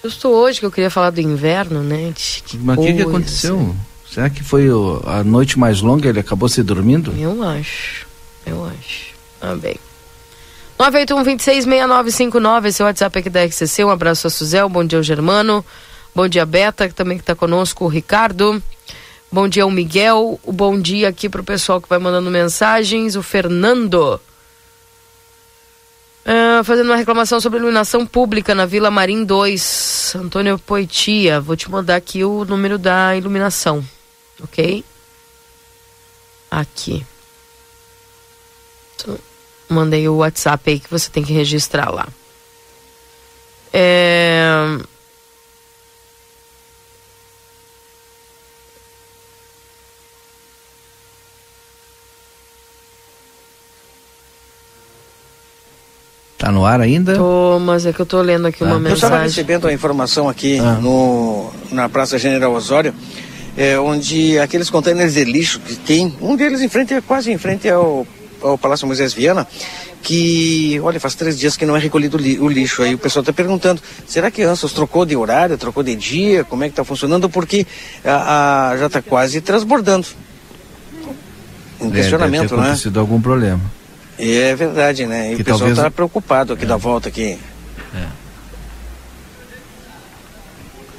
Justo 0.02 0.28
hoje 0.28 0.60
que 0.60 0.66
eu 0.66 0.70
queria 0.70 0.90
falar 0.90 1.10
do 1.10 1.20
inverno, 1.20 1.82
né? 1.82 2.12
Que 2.14 2.56
Mas 2.56 2.78
o 2.78 2.82
que, 2.82 2.94
que 2.94 3.02
aconteceu? 3.02 3.76
Será 4.10 4.30
que 4.30 4.42
foi 4.42 4.70
o, 4.70 5.02
a 5.06 5.22
noite 5.22 5.58
mais 5.58 5.80
longa 5.82 6.08
ele 6.08 6.18
acabou 6.18 6.48
se 6.48 6.62
dormindo? 6.62 7.14
Eu 7.16 7.42
acho. 7.42 8.06
Eu 8.46 8.64
acho. 8.64 9.14
Ah, 9.40 9.54
bem. 9.54 9.76
981-266959, 10.78 12.66
esse 12.66 12.80
é 12.80 12.84
o 12.84 12.88
WhatsApp 12.88 13.18
aqui 13.18 13.28
da 13.28 13.46
XCC. 13.46 13.84
Um 13.84 13.90
abraço 13.90 14.26
a 14.26 14.30
Suzel, 14.30 14.68
bom 14.68 14.82
dia 14.82 14.98
ao 14.98 15.02
Germano, 15.02 15.64
bom 16.14 16.26
dia 16.26 16.46
Beta, 16.46 16.88
que 16.88 16.94
também 16.94 17.18
está 17.18 17.34
conosco, 17.34 17.84
o 17.84 17.88
Ricardo. 17.88 18.62
Bom 19.32 19.46
dia 19.46 19.62
ao 19.62 19.70
Miguel, 19.70 20.40
o 20.42 20.50
bom 20.50 20.80
dia 20.80 21.08
aqui 21.08 21.28
para 21.28 21.40
o 21.40 21.44
pessoal 21.44 21.80
que 21.80 21.88
vai 21.88 22.00
mandando 22.00 22.28
mensagens, 22.32 23.14
o 23.14 23.22
Fernando. 23.22 24.20
Uh, 26.26 26.64
fazendo 26.64 26.86
uma 26.86 26.96
reclamação 26.96 27.40
sobre 27.40 27.60
iluminação 27.60 28.04
pública 28.04 28.56
na 28.56 28.66
Vila 28.66 28.90
Marim 28.90 29.24
2, 29.24 30.14
Antônio 30.16 30.58
Poitia. 30.58 31.40
Vou 31.40 31.56
te 31.56 31.70
mandar 31.70 31.94
aqui 31.94 32.24
o 32.24 32.44
número 32.44 32.76
da 32.76 33.16
iluminação, 33.16 33.86
ok? 34.42 34.84
Aqui. 36.50 37.06
Então, 38.96 39.16
mandei 39.68 40.08
o 40.08 40.16
WhatsApp 40.16 40.72
aí 40.72 40.80
que 40.80 40.90
você 40.90 41.08
tem 41.08 41.22
que 41.22 41.32
registrar 41.32 41.88
lá. 41.90 42.08
É... 43.72 44.50
Tá 56.40 56.50
no 56.50 56.64
ar 56.64 56.80
ainda? 56.80 57.16
Tô, 57.16 57.58
mas 57.60 57.84
é 57.84 57.92
que 57.92 58.00
eu 58.00 58.06
tô 58.06 58.22
lendo 58.22 58.46
aqui 58.46 58.64
ah. 58.64 58.68
uma 58.68 58.78
mensagem. 58.78 58.90
Eu 58.90 58.94
estava 58.94 59.22
recebendo 59.22 59.68
a 59.68 59.72
informação 59.74 60.26
aqui 60.26 60.58
ah. 60.58 60.78
no, 60.80 61.52
na 61.70 61.86
Praça 61.86 62.18
General 62.18 62.50
Osório, 62.50 62.94
é, 63.58 63.78
onde 63.78 64.38
aqueles 64.38 64.70
contêineres 64.70 65.12
de 65.12 65.24
lixo 65.24 65.60
que 65.60 65.76
tem, 65.76 66.16
um 66.18 66.34
deles 66.34 66.62
em 66.62 66.68
frente, 66.68 66.98
quase 67.02 67.30
em 67.30 67.36
frente 67.36 67.68
ao, 67.68 68.06
ao 68.40 68.56
Palácio 68.56 68.86
Moisés 68.86 69.12
Viana, 69.12 69.46
que, 70.02 70.80
olha, 70.82 70.98
faz 70.98 71.14
três 71.14 71.38
dias 71.38 71.58
que 71.58 71.66
não 71.66 71.76
é 71.76 71.78
recolhido 71.78 72.16
o 72.16 72.48
lixo. 72.48 72.82
Aí 72.82 72.94
o 72.94 72.98
pessoal 72.98 73.20
está 73.20 73.34
perguntando, 73.34 73.82
será 74.06 74.30
que 74.30 74.40
Ansos 74.40 74.72
trocou 74.72 75.04
de 75.04 75.14
horário, 75.14 75.58
trocou 75.58 75.82
de 75.82 75.94
dia? 75.94 76.42
Como 76.42 76.64
é 76.64 76.68
que 76.68 76.72
está 76.72 76.84
funcionando? 76.84 77.28
Porque 77.28 77.66
a, 78.02 78.70
a 78.70 78.76
já 78.78 78.86
está 78.86 79.02
quase 79.02 79.42
transbordando. 79.42 80.06
Um 81.78 81.88
é, 81.88 81.96
questionamento, 81.96 82.40
deve 82.40 82.48
ter 82.48 82.56
né? 82.56 82.62
acontecido 82.62 82.98
algum 82.98 83.20
problema. 83.20 83.60
É 84.20 84.54
verdade, 84.54 85.06
né? 85.06 85.32
E 85.32 85.36
que 85.36 85.42
o 85.42 85.44
pessoal 85.44 85.70
está 85.70 85.82
talvez... 85.82 85.94
preocupado 85.94 86.52
aqui 86.52 86.64
é. 86.64 86.66
da 86.66 86.76
volta 86.76 87.08
aqui. 87.08 87.38
É. 87.94 88.06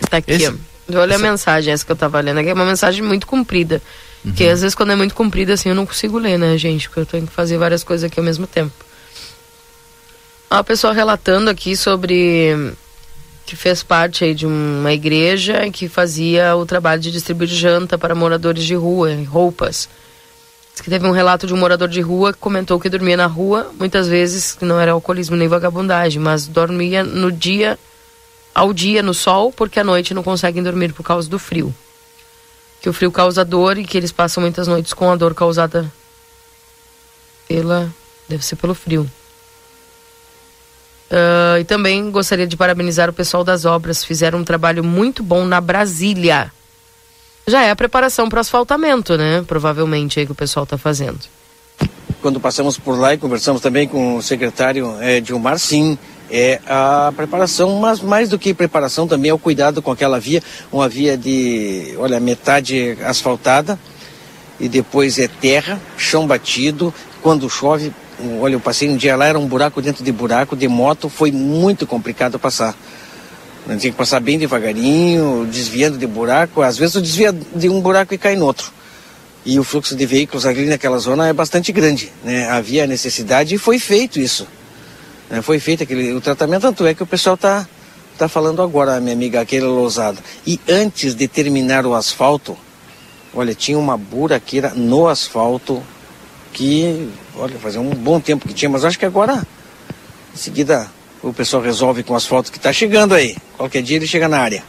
Tá 0.10 0.18
aqui, 0.18 0.32
Esse... 0.32 0.54
Olha 0.94 1.14
Essa... 1.14 1.26
a 1.26 1.32
mensagem, 1.32 1.74
essa 1.74 1.86
que 1.86 1.92
eu 1.92 1.96
tava 1.96 2.20
lendo 2.20 2.40
aqui, 2.40 2.50
é 2.50 2.54
uma 2.54 2.66
mensagem 2.66 3.02
muito 3.02 3.26
comprida. 3.28 3.82
Uhum. 4.26 4.34
Que 4.34 4.48
às 4.48 4.62
vezes 4.62 4.76
quando 4.76 4.92
é 4.92 4.96
muito 4.96 5.16
comprida 5.16 5.54
assim 5.54 5.70
eu 5.70 5.76
não 5.76 5.86
consigo 5.86 6.18
ler, 6.18 6.38
né, 6.38 6.58
gente? 6.58 6.88
Porque 6.88 7.02
eu 7.02 7.06
tenho 7.06 7.28
que 7.28 7.34
fazer 7.34 7.58
várias 7.58 7.84
coisas 7.84 8.04
aqui 8.04 8.20
ao 8.20 8.26
mesmo 8.26 8.46
tempo. 8.46 8.74
Uma 10.50 10.64
pessoa 10.64 10.94
relatando 10.94 11.50
aqui 11.50 11.78
sobre 11.78 12.74
que 13.46 13.56
fez 13.56 13.84
parte 13.84 14.24
aí 14.24 14.36
de 14.36 14.46
uma 14.46 14.92
igreja 14.94 15.70
que 15.72 15.88
fazia 15.88 16.56
o 16.56 16.66
trabalho 16.66 17.02
de 17.02 17.12
distribuir 17.12 17.50
janta 17.50 17.98
para 17.98 18.14
moradores 18.14 18.64
de 18.64 18.76
rua, 18.76 19.10
roupas 19.28 19.88
que 20.82 20.90
teve 20.90 21.06
um 21.06 21.12
relato 21.12 21.46
de 21.46 21.54
um 21.54 21.58
morador 21.58 21.88
de 21.88 22.02
rua 22.02 22.34
que 22.34 22.40
comentou 22.40 22.80
que 22.80 22.90
dormia 22.90 23.16
na 23.16 23.28
rua, 23.28 23.72
muitas 23.80 24.08
vezes 24.08 24.58
não 24.62 24.80
era 24.80 24.92
alcoolismo 24.94 25.36
nem 25.36 25.48
vagabundagem, 25.48 26.20
mas 26.20 26.48
dormia 26.48 27.04
no 27.04 27.32
dia, 27.32 27.78
ao 28.54 28.74
dia 28.74 29.04
no 29.04 29.14
sol, 29.14 29.52
porque 29.52 29.80
à 29.80 29.84
noite 29.84 30.12
não 30.12 30.24
conseguem 30.24 30.64
dormir 30.64 30.92
por 30.92 31.04
causa 31.04 31.30
do 31.30 31.38
frio. 31.38 31.74
Que 32.82 32.90
o 32.90 32.94
frio 32.94 33.12
causa 33.12 33.46
dor 33.46 33.78
e 33.78 33.86
que 33.86 33.96
eles 33.96 34.12
passam 34.12 34.42
muitas 34.42 34.68
noites 34.68 34.92
com 34.92 35.12
a 35.12 35.16
dor 35.16 35.36
causada 35.36 35.92
pela. 37.48 37.88
deve 38.28 38.44
ser 38.44 38.56
pelo 38.56 38.74
frio. 38.74 39.04
Uh, 41.12 41.60
e 41.60 41.64
também 41.64 42.10
gostaria 42.10 42.48
de 42.48 42.58
parabenizar 42.58 43.08
o 43.08 43.14
pessoal 43.14 43.44
das 43.44 43.66
obras, 43.66 44.04
fizeram 44.04 44.40
um 44.40 44.44
trabalho 44.44 44.84
muito 44.84 45.22
bom 45.22 45.46
na 45.46 45.62
Brasília 45.62 46.52
já 47.48 47.64
é 47.64 47.72
a 47.72 47.76
preparação 47.76 48.30
para 48.30 48.38
o 48.38 48.42
asfaltamento, 48.42 49.18
né? 49.18 49.44
Provavelmente 49.48 50.20
aí 50.20 50.26
que 50.26 50.32
o 50.32 50.36
pessoal 50.36 50.64
está 50.64 50.78
fazendo. 50.78 51.20
Quando 52.22 52.40
passamos 52.40 52.78
por 52.78 52.98
lá 53.00 53.14
e 53.14 53.18
conversamos 53.18 53.62
também 53.62 53.88
com 53.88 54.18
o 54.18 54.22
secretário 54.22 54.96
é, 55.00 55.20
Dilmar, 55.20 55.58
sim, 55.58 55.98
é 56.30 56.62
a 56.68 57.12
preparação, 57.16 57.80
mas 57.80 58.00
mais 58.00 58.30
do 58.30 58.40
que 58.40 58.54
preparação 58.54 59.08
também 59.08 59.32
é 59.32 59.34
o 59.34 59.40
cuidado 59.40 59.82
com 59.82 59.92
aquela 59.92 60.20
via, 60.20 60.42
uma 60.72 60.88
via 60.88 61.18
de, 61.18 61.96
olha, 61.98 62.20
metade 62.20 62.98
asfaltada 63.04 63.78
e 64.60 64.70
depois 64.70 65.18
é 65.18 65.28
terra, 65.28 65.82
chão 65.98 66.28
batido, 66.28 66.94
quando 67.22 67.50
chove, 67.50 67.92
olha, 68.40 68.54
eu 68.54 68.60
passei 68.60 68.88
um 68.88 68.96
dia 68.96 69.16
lá, 69.16 69.26
era 69.26 69.40
um 69.40 69.48
buraco 69.48 69.82
dentro 69.82 70.04
de 70.04 70.12
buraco, 70.12 70.56
de 70.56 70.68
moto, 70.68 71.10
foi 71.10 71.32
muito 71.32 71.86
complicado 71.88 72.38
passar. 72.40 72.76
Né? 73.72 73.78
Tinha 73.78 73.92
que 73.92 73.98
passar 73.98 74.20
bem 74.20 74.38
devagarinho, 74.38 75.48
desviando 75.50 75.98
de 75.98 76.06
buraco. 76.06 76.62
Às 76.62 76.78
vezes 76.78 76.94
tu 76.94 77.02
desvia 77.02 77.32
de 77.32 77.70
um 77.70 77.80
buraco 77.80 78.14
e 78.14 78.18
cai 78.18 78.36
no 78.36 78.46
outro. 78.46 78.70
E 79.46 79.58
o 79.58 79.64
fluxo 79.64 79.96
de 79.96 80.06
veículos 80.06 80.46
ali 80.46 80.66
naquela 80.66 80.98
zona 80.98 81.30
é 81.30 81.34
bastante 81.34 81.72
grande. 81.72 82.12
Né? 82.24 82.50
Havia 82.50 82.86
necessidade 82.86 83.56
e 83.56 83.58
foi 83.58 83.80
feito 83.80 84.20
isso. 84.20 84.46
Né? 85.30 85.42
Foi 85.42 85.58
feito 85.58 85.84
aquele, 85.84 86.14
o 86.14 86.20
tratamento, 86.20 86.64
tanto 86.64 86.86
é 86.86 86.94
que 86.94 87.02
o 87.02 87.08
pessoal 87.08 87.36
está 87.36 87.66
tá 88.18 88.28
falando 88.28 88.62
agora, 88.62 89.00
minha 89.00 89.14
amiga, 89.14 89.40
aquele 89.40 89.66
lousada. 89.66 90.20
E 90.46 90.60
antes 90.68 91.16
de 91.16 91.28
terminar 91.28 91.86
o 91.86 91.96
asfalto, 91.96 92.58
olha, 93.34 93.56
tinha 93.56 93.80
uma 93.80 93.98
buraqueira 93.98 94.74
no 94.76 95.08
asfalto 95.08 95.82
que, 96.52 97.10
olha, 97.38 97.58
fazia 97.58 97.80
um 97.80 97.92
bom 97.92 98.20
tempo 98.20 98.48
que 98.48 98.54
tinha, 98.54 98.70
mas 98.70 98.84
acho 98.84 99.00
que 99.00 99.06
agora, 99.06 99.42
em 100.34 100.38
seguida, 100.38 100.92
o 101.24 101.34
pessoal 101.34 101.62
resolve 101.62 102.04
com 102.04 102.16
as 102.16 102.26
fotos 102.26 102.50
que 102.50 102.58
está 102.58 102.74
chegando 102.74 103.14
aí. 103.14 103.38
Qualquer 103.58 103.84
dia 103.84 103.98
ele 103.98 104.08
chega 104.08 104.28
na 104.28 104.40
área. 104.40 104.64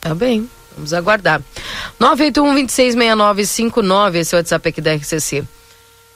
Tá 0.00 0.12
bem, 0.14 0.50
vamos 0.74 0.92
aguardar. 0.92 1.40
981-266959, 2.00 4.16
esse 4.16 4.34
é 4.34 4.36
o 4.36 4.40
WhatsApp 4.40 4.68
aqui 4.68 4.80
da 4.80 4.94
RCC. 4.94 5.44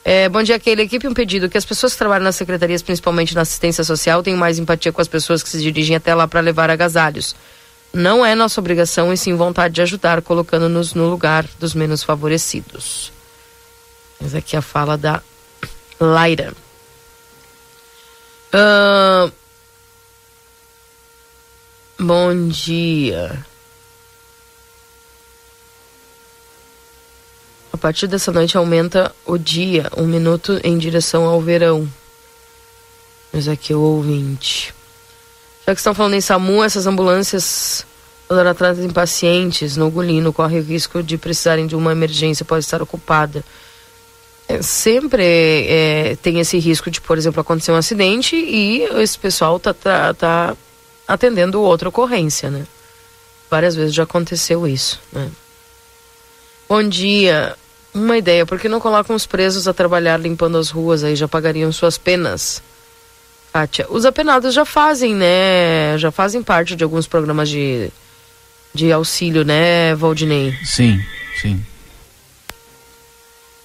É, 0.05 0.29
bom 0.29 0.43
dia, 0.43 0.57
aquele 0.57 0.83
equipe. 0.83 1.07
Um 1.07 1.14
pedido: 1.14 1.49
que 1.49 1.59
as 1.59 1.64
pessoas 1.64 1.93
que 1.93 1.99
trabalham 1.99 2.24
nas 2.24 2.37
secretarias, 2.37 2.83
principalmente 2.83 3.35
na 3.35 3.43
assistência 3.43 3.85
social, 3.85 4.22
tenham 4.22 4.39
mais 4.39 4.59
empatia 4.59 4.93
com 4.93 5.01
as 5.01 5.09
pessoas 5.09 5.43
que 5.43 5.49
se 5.49 5.61
dirigem 5.61 5.97
até 5.97 6.14
lá 6.14 6.26
para 6.26 6.41
levar 6.41 6.70
agasalhos. 6.70 7.37
Não 7.93 8.24
é 8.24 8.35
nossa 8.35 8.61
obrigação 8.61 9.12
e 9.12 9.16
sim 9.16 9.35
vontade 9.35 9.74
de 9.74 9.83
ajudar, 9.83 10.22
colocando-nos 10.22 10.95
no 10.95 11.09
lugar 11.09 11.47
dos 11.59 11.74
menos 11.74 12.03
favorecidos. 12.03 13.12
Mas 14.20 14.35
aqui 14.35 14.57
a 14.57 14.62
fala 14.62 14.97
da 14.97 15.22
Laira. 15.99 16.53
Uh, 18.55 19.30
bom 21.99 22.49
dia. 22.49 23.44
A 27.72 27.76
partir 27.76 28.07
dessa 28.07 28.32
noite 28.32 28.57
aumenta 28.57 29.14
o 29.26 29.36
dia, 29.36 29.90
um 29.96 30.07
minuto 30.07 30.59
em 30.64 30.78
direção 30.78 31.24
ao 31.24 31.40
verão. 31.40 31.88
Mas 33.32 33.46
aqui 33.46 33.74
o 33.74 33.80
ouvinte. 33.80 34.74
Já 35.66 35.74
que 35.74 35.80
estão 35.80 35.94
falando 35.94 36.14
em 36.14 36.20
SAMU, 36.20 36.64
essas 36.64 36.86
ambulâncias 36.86 37.86
quando 38.26 38.55
tratam 38.55 38.90
pacientes 38.90 39.76
no 39.76 39.90
Gulino 39.90 40.34
corre 40.34 40.61
o 40.61 40.62
risco 40.62 41.03
de 41.03 41.16
precisarem 41.16 41.66
de 41.66 41.74
uma 41.74 41.92
emergência, 41.92 42.44
pode 42.44 42.64
estar 42.64 42.82
ocupada. 42.82 43.42
É, 44.49 44.62
sempre 44.62 45.22
é, 45.68 46.16
tem 46.22 46.40
esse 46.40 46.59
risco 46.59 46.90
de, 46.90 47.01
por 47.03 47.18
exemplo, 47.18 47.40
acontecer 47.40 47.70
um 47.70 47.76
acidente 47.76 48.34
e 48.34 48.82
esse 49.03 49.18
pessoal 49.18 49.61
tá, 49.61 49.74
tá, 49.74 50.14
tá 50.14 50.57
atendendo 51.07 51.61
outra 51.61 51.90
ocorrência, 51.90 52.51
né? 52.51 52.66
Várias 53.51 53.74
vezes 53.74 53.94
já 53.94 54.05
aconteceu 54.05 54.66
isso, 54.66 54.99
né? 55.12 55.30
Bom 56.66 56.82
dia. 56.82 57.55
Uma 57.92 58.16
ideia, 58.16 58.46
por 58.46 58.59
que 58.59 58.68
não 58.68 58.80
colocam 58.80 59.14
os 59.14 59.26
presos 59.26 59.68
a 59.68 59.74
trabalhar 59.74 60.18
limpando 60.18 60.57
as 60.57 60.70
ruas 60.70 61.05
aí? 61.05 61.14
Já 61.14 61.28
pagariam 61.28 61.70
suas 61.72 61.99
penas. 61.99 62.62
Kátia, 63.53 63.86
os 63.90 64.05
apenados 64.05 64.55
já 64.55 64.64
fazem, 64.64 65.14
né? 65.14 65.99
Já 65.99 66.11
fazem 66.11 66.42
parte 66.42 66.76
de 66.76 66.84
alguns 66.84 67.07
programas 67.07 67.49
de, 67.49 67.90
de 68.72 68.92
auxílio, 68.92 69.44
né, 69.44 69.94
Valdinei? 69.94 70.57
Sim, 70.64 71.03
sim. 71.40 71.64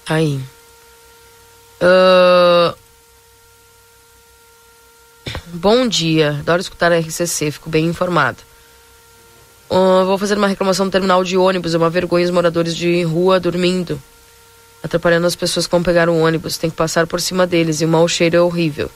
Aí. 0.07 0.39
Bom 5.47 5.87
dia, 5.87 6.37
adoro 6.39 6.59
escutar 6.61 6.91
a 6.91 6.97
RCC, 6.97 7.51
fico 7.51 7.69
bem 7.69 7.85
informado. 7.85 8.37
Uh, 9.69 10.05
vou 10.05 10.17
fazer 10.17 10.37
uma 10.37 10.47
reclamação 10.47 10.85
no 10.85 10.91
terminal 10.91 11.23
de 11.23 11.37
ônibus, 11.37 11.73
é 11.73 11.77
uma 11.77 11.89
vergonha 11.89 12.25
os 12.25 12.31
moradores 12.31 12.75
de 12.75 13.03
rua 13.03 13.39
dormindo, 13.39 14.01
atrapalhando 14.83 15.25
as 15.25 15.35
pessoas 15.35 15.65
que 15.65 15.71
vão 15.71 15.81
pegar 15.81 16.09
o 16.09 16.17
ônibus, 16.17 16.57
tem 16.57 16.69
que 16.69 16.75
passar 16.75 17.07
por 17.07 17.21
cima 17.21 17.47
deles 17.47 17.81
e 17.81 17.85
o 17.85 17.87
mau 17.87 18.07
cheiro 18.07 18.35
é 18.35 18.41
horrível. 18.41 18.89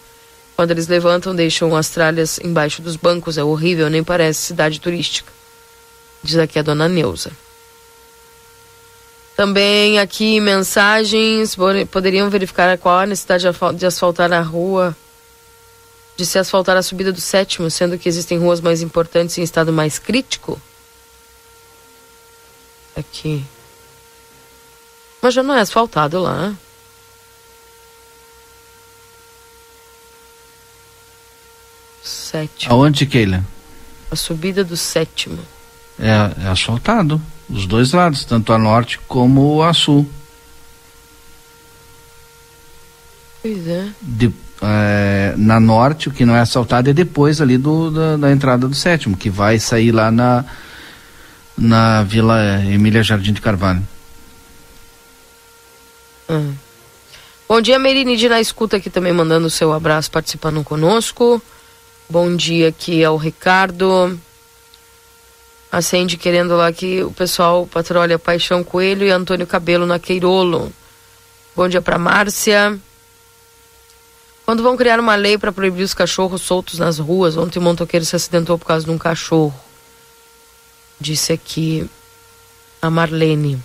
Quando 0.55 0.71
eles 0.71 0.87
levantam, 0.87 1.35
deixam 1.35 1.75
as 1.75 1.89
tralhas 1.89 2.39
embaixo 2.39 2.81
dos 2.81 2.95
bancos, 2.95 3.37
é 3.37 3.43
horrível, 3.43 3.89
nem 3.89 4.03
parece 4.03 4.41
cidade 4.41 4.81
turística. 4.81 5.31
Diz 6.21 6.37
aqui 6.37 6.59
a 6.59 6.63
dona 6.63 6.89
Neuza. 6.89 7.31
Também 9.37 9.99
aqui 9.99 10.39
mensagens, 10.39 11.55
poderiam 11.91 12.27
verificar 12.27 12.75
qual 12.79 12.97
a 13.01 13.05
necessidade 13.05 13.45
de 13.75 13.85
asfaltar 13.85 14.33
a 14.33 14.41
rua, 14.41 14.97
de 16.17 16.25
se 16.25 16.39
asfaltar 16.39 16.75
a 16.75 16.81
subida 16.81 17.13
do 17.13 17.21
sétimo, 17.21 17.69
sendo 17.69 17.99
que 17.99 18.09
existem 18.09 18.39
ruas 18.39 18.59
mais 18.59 18.81
importantes 18.81 19.37
em 19.37 19.43
estado 19.43 19.71
mais 19.71 19.99
crítico? 19.99 20.59
Aqui. 22.95 23.45
Mas 25.21 25.35
já 25.35 25.43
não 25.43 25.53
é 25.53 25.61
asfaltado 25.61 26.19
lá. 26.19 26.55
Sétimo. 32.01 32.73
Aonde, 32.73 33.05
Keila? 33.05 33.45
A 34.09 34.15
subida 34.15 34.63
do 34.63 34.75
sétimo. 34.75 35.37
É, 35.99 36.43
é 36.43 36.47
asfaltado. 36.47 37.21
Os 37.49 37.65
dois 37.65 37.93
lados, 37.93 38.25
tanto 38.25 38.51
a 38.51 38.57
norte 38.57 38.99
como 39.07 39.63
a 39.63 39.73
sul. 39.73 40.07
Pois 43.41 43.67
é. 43.67 43.87
De, 44.01 44.33
é, 44.61 45.33
na 45.37 45.59
norte, 45.59 46.09
o 46.09 46.11
que 46.11 46.25
não 46.25 46.35
é 46.35 46.41
assaltado 46.41 46.89
é 46.89 46.93
depois 46.93 47.39
ali 47.39 47.57
do, 47.57 47.91
da, 47.91 48.17
da, 48.17 48.31
entrada 48.31 48.67
do 48.67 48.75
sétimo, 48.75 49.15
que 49.15 49.29
vai 49.29 49.59
sair 49.59 49.91
lá 49.91 50.11
na, 50.11 50.43
na 51.57 52.03
Vila 52.03 52.61
Emília 52.65 53.03
Jardim 53.03 53.31
de 53.31 53.41
Carvalho. 53.41 53.81
Hum. 56.29 56.53
Bom 57.47 57.61
dia, 57.61 57.79
Merinide 57.79 58.27
na 58.27 58.41
escuta 58.41 58.75
aqui 58.75 58.89
também 58.89 59.13
mandando 59.13 59.47
o 59.47 59.49
seu 59.49 59.71
abraço 59.71 60.11
participando 60.11 60.61
conosco. 60.65 61.41
Bom 62.09 62.35
dia 62.35 62.67
aqui 62.67 63.03
ao 63.05 63.15
Ricardo. 63.15 64.19
Acende 65.71 66.17
querendo 66.17 66.55
lá 66.55 66.71
que 66.71 67.03
o 67.03 67.11
pessoal 67.11 67.67
patrulha 67.67 68.17
Paixão 68.17 68.63
Coelho 68.63 69.05
e 69.05 69.11
Antônio 69.11 69.45
Cabelo 69.45 69.85
na 69.85 69.99
Queirolo. 69.99 70.71
Bom 71.55 71.67
dia 71.67 71.81
para 71.81 71.97
Márcia. 71.97 72.79
Quando 74.45 74.63
vão 74.63 74.77
criar 74.77 74.97
uma 74.99 75.15
lei 75.15 75.37
para 75.37 75.51
proibir 75.51 75.83
os 75.83 75.93
cachorros 75.93 76.41
soltos 76.41 76.79
nas 76.79 76.99
ruas? 76.99 77.35
Ontem 77.35 77.59
o 77.59 77.61
motoqueiro 77.61 78.05
se 78.05 78.15
acidentou 78.15 78.57
por 78.57 78.65
causa 78.65 78.85
de 78.85 78.91
um 78.91 78.97
cachorro. 78.97 79.53
Disse 80.99 81.33
aqui 81.33 81.89
a 82.81 82.89
Marlene. 82.89 83.61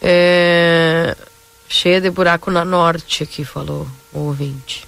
É... 0.00 1.16
Cheia 1.68 2.00
de 2.00 2.10
buraco 2.10 2.50
na 2.50 2.64
norte 2.64 3.24
aqui, 3.24 3.44
falou 3.44 3.88
o 4.12 4.20
ouvinte. 4.20 4.86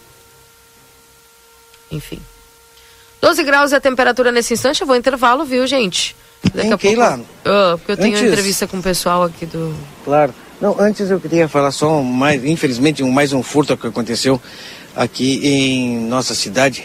Enfim. 1.91 2.21
12 3.27 3.43
graus 3.43 3.73
é 3.73 3.77
a 3.77 3.81
temperatura 3.81 4.31
nesse 4.31 4.55
instante. 4.55 4.81
Eu 4.81 4.87
vou 4.87 4.95
intervalo, 4.95 5.45
viu, 5.45 5.67
gente? 5.67 6.15
Daqui 6.55 6.73
a 6.73 6.79
pouco. 6.79 6.97
lá. 6.97 7.19
Oh, 7.45 7.77
porque 7.77 7.91
eu 7.91 7.97
tenho 7.97 8.15
Antes... 8.15 8.29
entrevista 8.29 8.69
com 8.69 8.79
o 8.79 8.83
pessoal 8.83 9.25
aqui 9.25 9.45
do. 9.45 9.75
Claro. 10.05 10.33
Não, 10.61 10.77
antes 10.79 11.11
eu 11.11 11.19
queria 11.19 11.49
falar 11.49 11.73
só 11.73 12.01
mais, 12.03 12.45
infelizmente, 12.45 13.03
um, 13.03 13.11
mais 13.11 13.33
um 13.33 13.43
furto 13.43 13.77
que 13.77 13.89
aconteceu 13.89 14.41
aqui 14.95 15.41
em 15.45 15.99
nossa 16.07 16.37
cidade. 16.37 16.85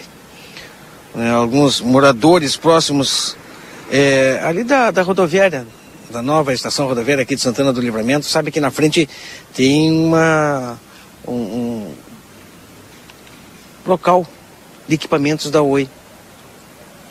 É, 1.15 1.29
alguns 1.29 1.79
moradores 1.79 2.57
próximos 2.57 3.37
é, 3.91 4.41
ali 4.43 4.63
da, 4.63 4.89
da 4.89 5.03
rodoviária, 5.03 5.67
da 6.09 6.23
nova 6.23 6.53
estação 6.53 6.87
rodoviária 6.87 7.21
aqui 7.21 7.35
de 7.35 7.41
Santana 7.41 7.71
do 7.71 7.79
Livramento, 7.79 8.25
sabe 8.25 8.49
que 8.49 8.59
na 8.59 8.71
frente 8.71 9.07
tem 9.53 9.91
uma 9.91 10.79
um, 11.27 11.33
um 11.33 11.93
local 13.85 14.25
de 14.87 14.95
equipamentos 14.95 15.51
da 15.51 15.61
Oi. 15.61 15.87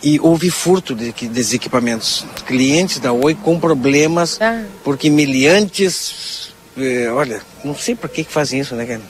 E 0.02 0.18
houve 0.20 0.50
furto 0.50 0.94
de, 0.94 1.12
desses 1.28 1.52
equipamentos. 1.52 2.24
Clientes 2.46 2.98
da 2.98 3.12
Oi 3.12 3.34
com 3.34 3.60
problemas, 3.60 4.40
ah. 4.40 4.64
porque 4.82 5.10
miliantes 5.10 6.40
é, 6.76 7.10
olha, 7.10 7.42
não 7.64 7.74
sei 7.74 7.94
por 7.94 8.08
que, 8.08 8.24
que 8.24 8.32
fazem 8.32 8.60
isso, 8.60 8.74
né, 8.74 8.86
cara? 8.86 9.00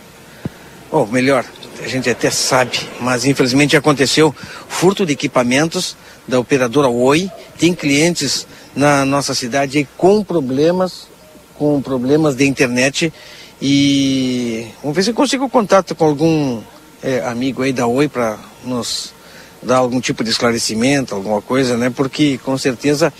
Ou 0.90 1.06
melhor, 1.06 1.44
a 1.82 1.86
gente 1.86 2.10
até 2.10 2.30
sabe, 2.30 2.78
mas 3.00 3.24
infelizmente 3.24 3.76
aconteceu 3.76 4.34
furto 4.68 5.06
de 5.06 5.12
equipamentos 5.12 5.96
da 6.26 6.40
operadora 6.40 6.88
Oi. 6.88 7.30
Tem 7.58 7.74
clientes 7.74 8.46
na 8.74 9.04
nossa 9.04 9.34
cidade 9.34 9.86
com 9.96 10.24
problemas, 10.24 11.06
com 11.56 11.80
problemas 11.80 12.34
de 12.34 12.46
internet. 12.46 13.12
E 13.62 14.66
vamos 14.82 14.96
ver 14.96 15.04
se 15.04 15.10
eu 15.10 15.14
consigo 15.14 15.48
contato 15.48 15.94
com 15.94 16.04
algum 16.04 16.60
é, 17.02 17.20
amigo 17.20 17.62
aí 17.62 17.72
da 17.72 17.86
Oi 17.86 18.08
para 18.08 18.38
nos 18.64 19.12
dar 19.62 19.78
algum 19.78 20.00
tipo 20.00 20.24
de 20.24 20.30
esclarecimento, 20.30 21.14
alguma 21.14 21.42
coisa, 21.42 21.76
né? 21.76 21.90
Porque 21.90 22.38
com 22.38 22.56
certeza 22.56 23.12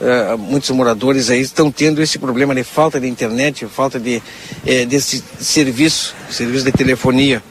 Uh, 0.00 0.38
muitos 0.38 0.70
moradores 0.70 1.28
aí 1.28 1.40
estão 1.40 1.72
tendo 1.72 2.00
esse 2.00 2.20
problema 2.20 2.54
de 2.54 2.62
falta 2.62 3.00
de 3.00 3.08
internet, 3.08 3.66
falta 3.66 3.98
de 3.98 4.22
eh, 4.64 4.86
desse 4.86 5.24
serviço, 5.40 6.14
serviço 6.30 6.64
de 6.64 6.70
telefonia. 6.70 7.42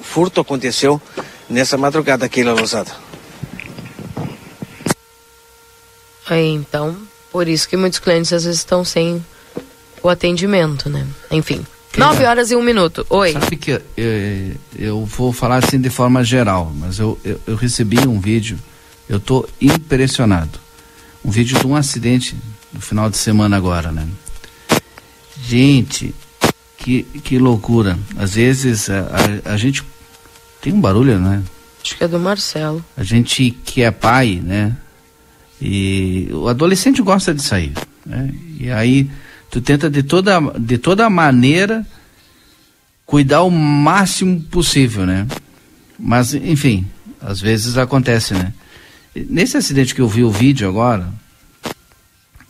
O 0.00 0.02
furto 0.02 0.40
aconteceu 0.40 0.98
nessa 1.50 1.76
madrugada 1.76 2.24
aqui 2.24 2.42
na 2.42 2.54
Lousada. 2.54 2.90
Aí, 6.30 6.48
então, 6.48 6.96
por 7.30 7.46
isso 7.46 7.68
que 7.68 7.76
muitos 7.76 7.98
clientes 7.98 8.32
às 8.32 8.44
vezes 8.44 8.60
estão 8.60 8.82
sem 8.86 9.22
o 10.02 10.08
atendimento, 10.08 10.88
né? 10.88 11.06
Enfim. 11.30 11.66
Nove 11.96 12.24
horas 12.24 12.50
e 12.50 12.56
um 12.56 12.62
minuto. 12.62 13.06
Oi. 13.10 13.32
Sabe 13.32 13.56
que 13.56 13.70
eu, 13.70 13.82
eu 14.78 15.04
vou 15.04 15.32
falar 15.32 15.62
assim 15.62 15.80
de 15.80 15.90
forma 15.90 16.24
geral, 16.24 16.72
mas 16.74 16.98
eu, 16.98 17.18
eu, 17.24 17.40
eu 17.46 17.56
recebi 17.56 17.98
um 18.06 18.18
vídeo, 18.18 18.58
eu 19.08 19.18
estou 19.18 19.48
impressionado 19.60 20.58
um 21.24 21.30
vídeo 21.30 21.58
de 21.58 21.66
um 21.66 21.76
acidente 21.76 22.34
no 22.72 22.80
final 22.80 23.08
de 23.08 23.16
semana 23.16 23.56
agora, 23.56 23.92
né? 23.92 24.06
Gente, 25.44 26.14
que, 26.78 27.02
que 27.02 27.38
loucura. 27.38 27.98
Às 28.16 28.34
vezes 28.34 28.88
a, 28.88 29.08
a, 29.46 29.52
a 29.52 29.56
gente 29.56 29.84
tem 30.60 30.72
um 30.72 30.80
barulho, 30.80 31.18
né? 31.18 31.42
Acho 31.84 31.96
que 31.96 32.04
é 32.04 32.08
do 32.08 32.18
Marcelo. 32.18 32.84
A 32.96 33.02
gente 33.02 33.50
que 33.50 33.82
é 33.82 33.90
pai, 33.90 34.40
né? 34.42 34.76
E 35.60 36.28
o 36.32 36.48
adolescente 36.48 37.02
gosta 37.02 37.34
de 37.34 37.42
sair, 37.42 37.72
né? 38.04 38.32
E 38.58 38.70
aí 38.70 39.10
tu 39.52 39.60
tenta 39.60 39.90
de 39.90 40.02
toda 40.02 40.40
de 40.58 40.78
toda 40.78 41.10
maneira 41.10 41.86
cuidar 43.04 43.42
o 43.42 43.50
máximo 43.50 44.40
possível, 44.40 45.04
né? 45.04 45.26
Mas 45.98 46.32
enfim, 46.32 46.86
às 47.20 47.38
vezes 47.38 47.76
acontece, 47.76 48.32
né? 48.32 48.54
Nesse 49.14 49.58
acidente 49.58 49.94
que 49.94 50.00
eu 50.00 50.08
vi 50.08 50.24
o 50.24 50.30
vídeo 50.30 50.66
agora, 50.66 51.12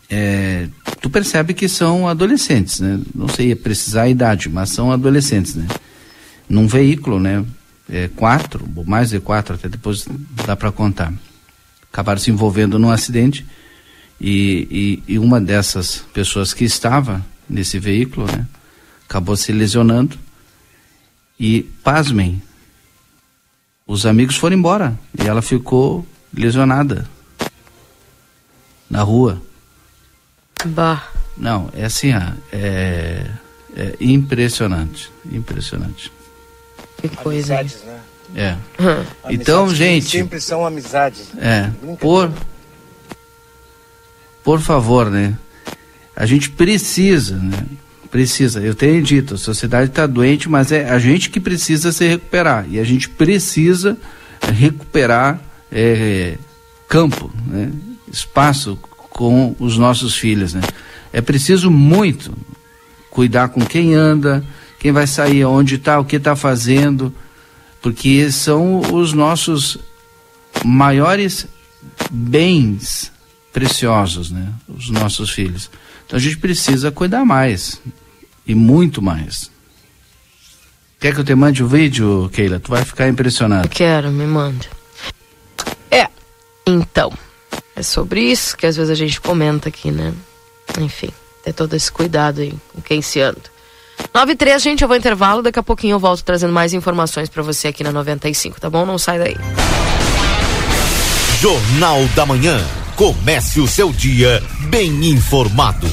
é, 0.09 0.68
tu 1.00 1.11
percebe 1.11 1.53
que 1.55 1.68
são 1.68 2.07
adolescentes, 2.07 2.78
né? 2.78 3.00
Não 3.12 3.26
sei 3.26 3.53
precisar 3.57 4.03
a 4.03 4.09
idade, 4.09 4.48
mas 4.48 4.70
são 4.70 4.92
adolescentes, 4.92 5.57
né? 5.57 5.66
Num 6.48 6.68
veículo, 6.68 7.18
né? 7.18 7.44
É, 7.90 8.09
quatro, 8.14 8.64
mais 8.86 9.11
de 9.11 9.18
quatro, 9.18 9.57
até 9.57 9.68
depois 9.68 10.07
dá 10.46 10.55
para 10.55 10.70
contar. 10.70 11.12
Acabaram 11.92 12.20
se 12.20 12.30
envolvendo 12.30 12.78
num 12.78 12.90
acidente 12.90 13.44
e, 14.23 15.03
e, 15.09 15.14
e, 15.14 15.18
uma 15.18 15.41
dessas 15.41 16.05
pessoas 16.14 16.55
que 16.55 16.64
estava 16.64 17.25
nesse 17.49 17.81
veículo, 17.81 18.27
né? 18.27 18.47
Acabou 19.05 19.37
se 19.37 19.51
lesionando 19.51 20.16
e, 21.39 21.62
pasmem, 21.83 22.41
os 23.85 24.07
amigos 24.07 24.37
foram 24.37 24.57
embora 24.57 24.97
e 25.18 25.27
ela 25.27 25.43
ficou 25.43 26.07
lesionada 26.33 27.05
na 28.89 29.03
rua. 29.03 29.43
Bah. 30.66 31.03
Não, 31.37 31.68
é 31.75 31.85
assim, 31.85 32.12
é, 32.53 33.27
é 33.77 33.97
impressionante, 34.01 35.11
impressionante. 35.33 36.12
Que 36.99 37.09
coisa. 37.09 37.59
Amizades, 37.59 37.83
né? 37.85 38.01
É. 38.35 38.53
Hum. 38.81 39.05
Então, 39.31 39.75
gente. 39.75 40.09
Sempre 40.09 40.41
são 40.41 40.64
amizades. 40.64 41.29
É. 41.37 41.70
Por, 41.99 42.33
por 44.45 44.61
favor, 44.61 45.11
né? 45.11 45.36
A 46.14 46.26
gente 46.26 46.51
precisa, 46.51 47.36
né? 47.36 47.64
Precisa. 48.11 48.61
Eu 48.61 48.74
tenho 48.74 49.03
dito, 49.03 49.34
a 49.34 49.38
sociedade 49.38 49.90
está 49.90 50.07
doente, 50.07 50.49
mas 50.49 50.70
é 50.70 50.90
a 50.90 50.99
gente 50.99 51.30
que 51.30 51.40
precisa 51.40 51.93
se 51.93 52.07
recuperar. 52.07 52.66
E 52.68 52.78
a 52.78 52.84
gente 52.84 53.09
precisa 53.09 53.97
recuperar 54.55 55.40
é, 55.70 56.36
campo, 56.88 57.32
né? 57.47 57.70
espaço 58.12 58.78
com 59.11 59.57
os 59.59 59.78
nossos 59.78 60.14
filhos, 60.14 60.53
né? 60.53 60.61
É 61.12 61.20
preciso 61.20 61.70
muito 61.70 62.34
cuidar 63.11 63.49
com 63.49 63.64
quem 63.64 63.95
anda, 63.95 64.45
quem 64.78 64.90
vai 64.90 65.07
sair, 65.07 65.45
onde 65.45 65.76
está, 65.76 66.01
o 66.01 66.05
que 66.05 66.16
está 66.16 66.34
fazendo, 66.34 67.14
porque 67.80 68.30
são 68.32 68.80
os 68.95 69.12
nossos 69.12 69.78
maiores 70.64 71.47
bens 72.11 73.11
preciosos, 73.53 74.30
né? 74.30 74.48
Os 74.68 74.90
nossos 74.90 75.30
filhos. 75.30 75.70
Então 76.07 76.16
a 76.16 76.20
gente 76.20 76.38
precisa 76.38 76.90
cuidar 76.90 77.24
mais 77.24 77.80
e 78.46 78.55
muito 78.55 79.00
mais. 79.00 79.50
Quer 80.98 81.14
que 81.14 81.20
eu 81.20 81.24
te 81.24 81.34
mande 81.34 81.62
o 81.62 81.68
vídeo, 81.68 82.30
Keila? 82.32 82.61
Tu 82.61 82.70
vai 82.70 82.84
ficar 82.84 83.09
impressionado. 83.09 83.68
Quero, 83.68 84.11
me 84.11 84.26
manda. 84.26 84.66
É, 85.90 86.09
então, 86.66 87.12
é 87.74 87.82
sobre 87.82 88.22
isso 88.22 88.57
que 88.57 88.66
às 88.66 88.76
vezes 88.76 88.90
a 88.90 88.94
gente 88.94 89.20
comenta 89.20 89.68
aqui, 89.68 89.90
né? 89.90 90.14
Enfim, 90.78 91.11
ter 91.44 91.53
todo 91.53 91.74
esse 91.74 91.90
cuidado 91.90 92.40
aí 92.40 92.55
com 92.72 92.80
quem 92.80 93.03
se 93.03 93.20
anda. 93.20 93.53
9 94.14 94.32
e 94.32 94.36
3, 94.36 94.62
gente, 94.62 94.82
eu 94.82 94.88
vou 94.88 94.96
intervalo, 94.96 95.42
daqui 95.42 95.59
a 95.59 95.62
pouquinho 95.62 95.94
eu 95.94 95.98
volto 95.98 96.22
trazendo 96.22 96.53
mais 96.53 96.72
informações 96.72 97.28
para 97.28 97.42
você 97.42 97.68
aqui 97.68 97.82
na 97.82 97.92
95, 97.92 98.61
tá 98.61 98.70
bom? 98.70 98.86
Não 98.86 98.98
sai 98.98 99.18
daí. 99.18 99.36
Jornal 101.40 102.05
da 102.14 102.24
Manhã. 102.24 102.82
Comece 103.03 103.59
o 103.59 103.66
seu 103.66 103.92
dia 103.92 104.40
bem 104.68 105.07
informado. 105.07 105.88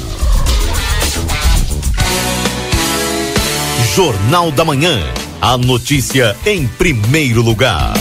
Jornal 3.95 4.51
da 4.51 4.64
Manhã. 4.64 5.01
A 5.41 5.57
notícia 5.57 6.38
em 6.45 6.68
primeiro 6.68 7.41
lugar. 7.41 7.95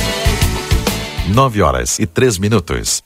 9 1.29 1.63
horas 1.63 1.99
e 1.99 2.05
3 2.05 2.37
minutos. 2.37 3.03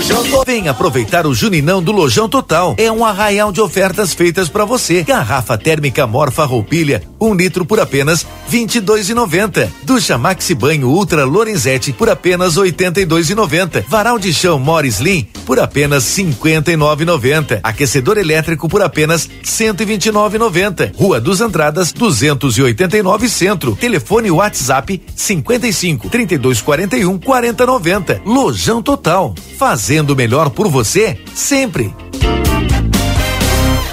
Lojão 0.00 0.24
Total. 0.24 0.44
Vem 0.46 0.66
aproveitar 0.66 1.26
o 1.26 1.34
Juninão 1.34 1.82
do 1.82 1.92
Lojão 1.92 2.26
Total. 2.26 2.74
É 2.78 2.90
um 2.90 3.04
arraial 3.04 3.52
de 3.52 3.60
ofertas 3.60 4.14
feitas 4.14 4.48
para 4.48 4.64
você. 4.64 5.02
Garrafa 5.02 5.58
térmica 5.58 6.06
Morfa 6.06 6.46
Roupilha, 6.46 7.02
um 7.20 7.34
litro 7.34 7.66
por 7.66 7.78
apenas 7.78 8.26
vinte 8.48 8.76
e 8.76 8.80
dois 8.80 9.10
e 9.10 9.14
noventa. 9.14 9.70
Ducha 9.82 10.16
Maxi 10.16 10.54
Banho 10.54 10.88
Ultra 10.88 11.26
Lorenzetti 11.26 11.92
por 11.92 12.08
apenas 12.08 12.56
oitenta 12.56 12.98
e 12.98 13.04
dois 13.04 13.28
e 13.28 13.34
noventa. 13.34 13.84
Varal 13.86 14.18
de 14.18 14.32
chão 14.32 14.58
Morris 14.58 14.94
Slim 14.94 15.28
por 15.44 15.60
apenas 15.60 16.04
cinquenta 16.04 16.72
e 16.72 16.78
nove 16.78 17.04
noventa. 17.04 17.60
Aquecedor 17.62 18.16
elétrico 18.16 18.70
por 18.70 18.80
apenas 18.80 19.28
cento 19.42 19.82
e 19.82 19.84
vinte 19.84 20.06
e 20.06 20.10
nove 20.10 20.38
noventa. 20.38 20.90
Rua 20.96 21.20
dos 21.20 21.42
Andradas, 21.42 21.92
duzentos 21.92 22.56
e 22.56 22.62
oitenta 22.62 22.96
e 22.96 23.02
nove 23.02 23.28
Centro. 23.28 23.76
Telefone 23.76 24.30
WhatsApp 24.30 25.02
cinquenta 25.14 25.68
e 25.68 25.74
cinco 25.74 26.08
trinta 26.08 26.34
e 26.34 26.38
dois 26.38 26.62
quarenta 26.62 26.96
e 26.96 27.04
um 27.04 27.18
quarenta 27.18 27.66
noventa. 27.66 28.18
Lojão 28.24 28.80
Total 28.80 29.34
fazendo 29.58 29.89
melhor 30.14 30.50
por 30.50 30.68
você 30.68 31.18
sempre. 31.34 31.92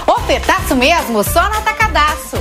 Ofertaço 0.05 0.75
mesmo, 0.75 1.23
só 1.23 1.49
no 1.49 1.55
atacadaço. 1.55 2.37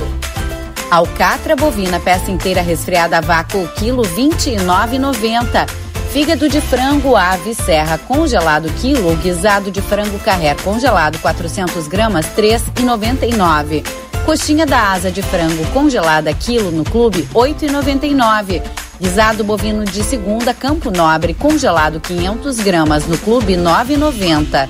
Alcatra 0.91 1.55
bovina 1.55 1.99
peça 1.99 2.29
inteira 2.29 2.61
resfriada 2.61 3.17
a 3.17 3.21
vácuo 3.21 3.67
quilo 3.69 4.03
29,90. 4.03 5.67
Fígado 6.13 6.47
de 6.47 6.61
frango 6.61 7.15
ave 7.15 7.55
serra 7.55 7.97
congelado 7.97 8.69
quilo 8.79 9.15
guisado 9.15 9.71
de 9.71 9.81
frango 9.81 10.19
carré 10.19 10.55
congelado 10.63 11.17
400 11.17 11.87
gramas 11.87 12.27
3,99. 12.37 13.83
Coxinha 14.27 14.65
da 14.65 14.91
asa 14.91 15.09
de 15.09 15.21
frango 15.21 15.65
congelada 15.67 16.33
quilo 16.33 16.69
no 16.69 16.83
clube 16.83 17.25
8,99. 17.33 18.61
Guisado 18.99 19.41
bovino 19.41 19.85
de 19.85 20.03
segunda 20.03 20.53
Campo 20.53 20.91
Nobre, 20.91 21.33
congelado 21.33 22.01
500 22.01 22.57
gramas 22.57 23.07
no 23.07 23.17
clube 23.17 23.53
9,90. 23.53 24.67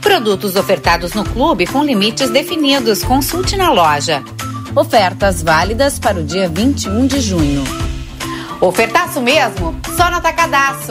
Produtos 0.00 0.56
ofertados 0.56 1.12
no 1.12 1.22
clube 1.22 1.64
com 1.64 1.84
limites 1.84 2.28
definidos. 2.28 3.04
Consulte 3.04 3.56
na 3.56 3.70
loja. 3.70 4.20
Ofertas 4.74 5.44
válidas 5.44 6.00
para 6.00 6.18
o 6.18 6.24
dia 6.24 6.48
21 6.48 7.06
de 7.06 7.20
junho. 7.20 7.62
Ofertaço 8.60 9.20
mesmo? 9.20 9.78
Só 9.96 10.10
no 10.10 10.16
Atacadaço. 10.16 10.90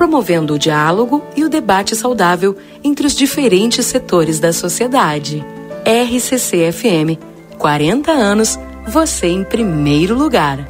promovendo 0.00 0.54
o 0.54 0.58
diálogo 0.58 1.22
e 1.36 1.44
o 1.44 1.48
debate 1.50 1.94
saudável 1.94 2.56
entre 2.82 3.06
os 3.06 3.14
diferentes 3.14 3.84
setores 3.84 4.40
da 4.40 4.50
sociedade. 4.50 5.44
RCC 5.84 6.72
FM. 6.72 7.20
40 7.58 8.10
anos, 8.10 8.58
você 8.88 9.26
em 9.26 9.44
primeiro 9.44 10.14
lugar. 10.14 10.60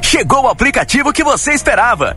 Chegou 0.00 0.44
o 0.44 0.48
aplicativo 0.48 1.12
que 1.12 1.22
você 1.22 1.52
esperava. 1.52 2.16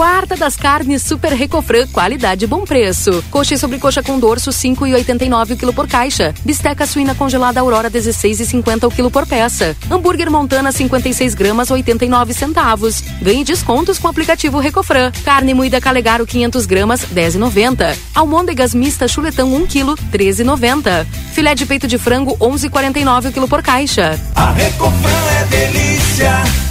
Quarta 0.00 0.34
das 0.34 0.56
carnes 0.56 1.02
Super 1.02 1.34
Recofran, 1.34 1.86
qualidade 1.88 2.46
e 2.46 2.48
bom 2.48 2.64
preço. 2.64 3.22
Coxa 3.30 3.52
e 3.52 3.58
sobrecoxa 3.58 4.02
com 4.02 4.18
dorso 4.18 4.48
5,89 4.48 5.52
o 5.52 5.56
quilo 5.58 5.74
por 5.74 5.86
caixa. 5.86 6.34
Bisteca 6.42 6.86
suína 6.86 7.14
congelada 7.14 7.60
Aurora 7.60 7.90
16,50 7.90 8.84
o 8.88 8.90
quilo 8.90 9.10
por 9.10 9.26
peça. 9.26 9.76
Hambúrguer 9.90 10.30
Montana 10.30 10.72
56 10.72 11.34
gramas 11.34 11.70
89 11.70 12.32
centavos. 12.32 13.02
Ganhe 13.20 13.44
descontos 13.44 13.98
com 13.98 14.06
o 14.06 14.10
aplicativo 14.10 14.58
Recofran. 14.58 15.12
Carne 15.22 15.52
moída 15.52 15.82
Calegaro 15.82 16.26
500 16.26 16.64
gramas 16.64 17.04
10,90. 17.04 17.94
Almôndegas 18.14 18.74
mista 18.74 19.06
chuletão 19.06 19.52
1 19.54 19.66
quilo 19.66 19.96
13,90. 20.10 21.06
Filé 21.34 21.54
de 21.54 21.66
peito 21.66 21.86
de 21.86 21.98
frango 21.98 22.38
11,49 22.38 23.28
o 23.28 23.32
quilo 23.32 23.48
por 23.48 23.62
caixa. 23.62 24.18
A 24.34 24.50
Recofran 24.52 25.30
é 25.42 25.44
delícia. 25.44 26.70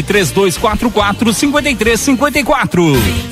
3244 0.03 1.33
5354. 1.33 3.31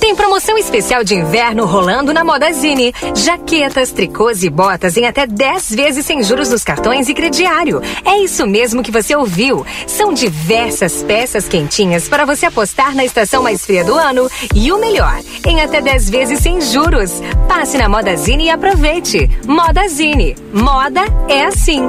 Tem 0.00 0.16
promoção 0.16 0.58
especial 0.58 1.04
de 1.04 1.14
inverno 1.14 1.64
rolando 1.64 2.12
na 2.12 2.24
Modazine. 2.24 2.92
Jaquetas, 3.14 3.92
tricôs 3.92 4.42
e 4.42 4.50
botas 4.50 4.96
em 4.96 5.06
até 5.06 5.26
10 5.26 5.74
vezes 5.74 6.06
sem 6.06 6.22
juros 6.22 6.50
nos 6.50 6.64
cartões 6.64 7.08
e 7.08 7.14
crediário. 7.14 7.80
É 8.04 8.18
isso 8.18 8.46
mesmo 8.46 8.82
que 8.82 8.90
você 8.90 9.14
ouviu. 9.14 9.64
São 9.86 10.12
diversas 10.12 11.02
peças 11.02 11.46
quentinhas 11.46 12.08
para 12.08 12.24
você 12.24 12.46
apostar 12.46 12.94
na 12.94 13.04
estação 13.04 13.42
mais 13.42 13.64
fria 13.64 13.84
do 13.84 13.94
ano 13.94 14.28
e 14.54 14.72
o 14.72 14.78
melhor, 14.78 15.20
em 15.46 15.60
até 15.60 15.80
10 15.80 16.10
vezes 16.10 16.40
sem 16.40 16.60
juros. 16.60 17.22
Passe 17.46 17.78
na 17.78 17.88
Modazine 17.88 18.46
e 18.46 18.50
aproveite. 18.50 19.30
Modazine. 19.46 20.34
Moda 20.52 21.02
é 21.28 21.44
assim. 21.44 21.82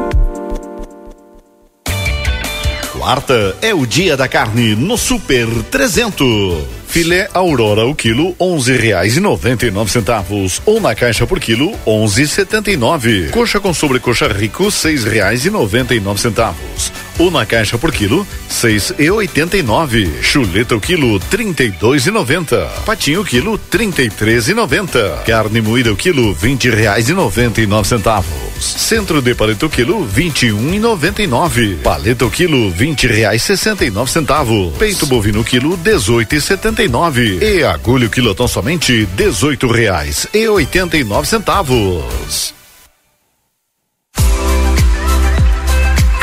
Quarta 3.02 3.58
é 3.64 3.74
o 3.74 3.84
dia 3.84 4.16
da 4.16 4.28
carne 4.28 4.76
no 4.76 4.96
Super 4.96 5.48
300. 5.72 6.64
Filé 6.88 7.28
Aurora 7.34 7.84
o 7.88 7.96
quilo 7.96 8.36
onze 8.40 8.78
reais 8.78 9.18
e 9.18 9.20
noventa 9.20 9.66
e 9.66 9.72
nove 9.72 9.90
centavos 9.90 10.62
ou 10.68 10.80
na 10.80 10.94
caixa 10.94 11.26
por 11.26 11.40
quilo 11.40 11.74
onze 11.84 12.28
setenta 12.28 12.70
e 12.70 12.78
nove. 12.78 13.30
Coxa 13.32 13.60
com 13.60 13.74
sobrecoxa 13.74 14.28
rico 14.28 14.70
seis 14.70 15.04
reais 15.04 15.44
e 15.46 15.50
noventa 15.50 15.96
e 15.96 16.00
nove 16.00 16.22
centavos 16.22 16.92
ou 17.22 17.30
na 17.30 17.46
caixa 17.46 17.78
por 17.78 17.92
quilo 17.92 18.26
seis 18.50 18.92
e 18.98 19.12
oitenta 19.12 19.56
e 19.56 19.62
nove. 19.62 20.10
Chuleta 20.22 20.76
o 20.76 20.80
quilo 20.80 21.20
trinta 21.20 21.64
e 21.64 21.70
dois 21.70 22.08
e 22.08 22.12
noventa. 22.12 22.66
Patinho 22.84 23.22
o 23.22 23.26
quilo 23.26 23.60
trinta 23.60 24.02
e 24.02 24.10
três 24.10 24.50
e 24.50 24.56
noventa. 24.56 25.22
Carne 25.26 25.62
moída 25.62 25.94
o 25.94 25.96
quilo 25.96 26.34
vinte 26.34 26.68
reais 26.68 27.10
e 27.10 27.14
noventa 27.14 27.62
e 27.62 27.68
nove 27.68 27.88
centavos. 27.88 28.32
Centro 28.60 29.22
de 29.22 29.36
paleta 29.36 29.68
o 29.68 29.70
quilo 29.70 30.04
vinte 30.04 30.48
e 30.48 30.52
um 30.52 30.74
e 30.74 30.80
noventa 30.80 31.22
e 31.22 31.28
nove. 31.28 31.76
Paleta 31.84 32.26
o 32.26 32.32
quilo 32.32 32.72
vinte 32.72 33.06
reais 33.06 33.44
sessenta 33.44 33.86
e 33.86 33.92
nove 33.92 34.12
centavos. 34.12 34.76
Peito 34.78 35.06
bovino 35.06 35.42
o 35.42 35.44
quilo 35.44 35.78
dezoito 35.78 36.34
e 36.34 36.42
setenta 36.42 36.84
e 36.84 36.88
nove. 36.88 37.38
E 37.40 37.64
agulha 37.64 38.08
o 38.08 38.10
quilotão 38.10 38.48
somente 38.48 39.06
dezoito 39.16 39.68
reais 39.68 40.28
e 40.34 40.48
oitenta 40.48 40.98
e 40.98 41.04
nove 41.04 41.28
centavos. 41.28 42.60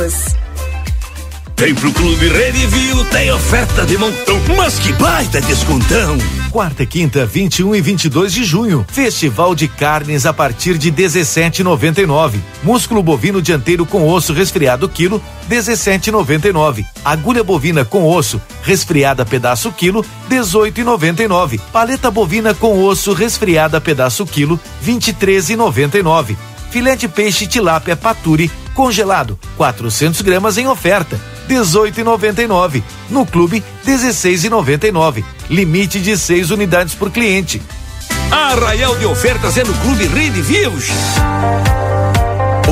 todos. 0.00 0.40
Vem 1.56 1.74
pro 1.74 1.92
Clube 1.92 2.26
Redivio, 2.26 3.04
tem 3.10 3.30
oferta 3.30 3.84
de 3.84 3.98
montão, 3.98 4.40
mas 4.56 4.78
que 4.78 4.94
baita 4.94 5.42
descontão! 5.42 6.16
Quarta 6.50 6.84
e 6.84 6.86
quinta, 6.86 7.26
21 7.26 7.74
e 7.74 7.82
22 7.82 8.32
de 8.32 8.44
junho. 8.44 8.86
Festival 8.90 9.54
de 9.54 9.68
carnes 9.68 10.24
a 10.24 10.32
partir 10.32 10.78
de 10.78 10.90
17,99. 10.90 12.38
Músculo 12.62 13.02
bovino 13.02 13.42
dianteiro 13.42 13.84
com 13.84 14.08
osso 14.08 14.32
resfriado 14.32 14.88
quilo, 14.88 15.22
17,99. 15.50 16.86
Agulha 17.04 17.44
bovina 17.44 17.84
com 17.84 18.08
osso 18.08 18.40
resfriada 18.62 19.26
pedaço 19.26 19.70
quilo, 19.70 20.02
18,99. 20.30 21.60
Paleta 21.70 22.10
bovina 22.10 22.54
com 22.54 22.82
osso 22.82 23.12
resfriada 23.12 23.78
pedaço 23.82 24.24
quilo, 24.24 24.58
23,99. 24.82 26.38
Filé 26.70 26.96
de 26.96 27.08
peixe 27.08 27.46
tilápia 27.46 27.96
paturi 27.96 28.50
congelado, 28.74 29.38
400 29.56 30.22
gramas 30.22 30.56
em 30.56 30.66
oferta, 30.66 31.20
18,99. 31.48 32.82
No 33.10 33.26
clube, 33.26 33.62
16,99. 33.86 35.24
Limite 35.50 36.00
de 36.00 36.16
6 36.16 36.50
unidades 36.50 36.94
por 36.94 37.10
cliente. 37.10 37.60
Arraial 38.30 38.96
de 38.96 39.04
ofertas 39.06 39.58
é 39.58 39.64
no 39.64 39.74
Clube 39.74 40.06
Rede 40.06 40.40
Vivos. 40.40 40.86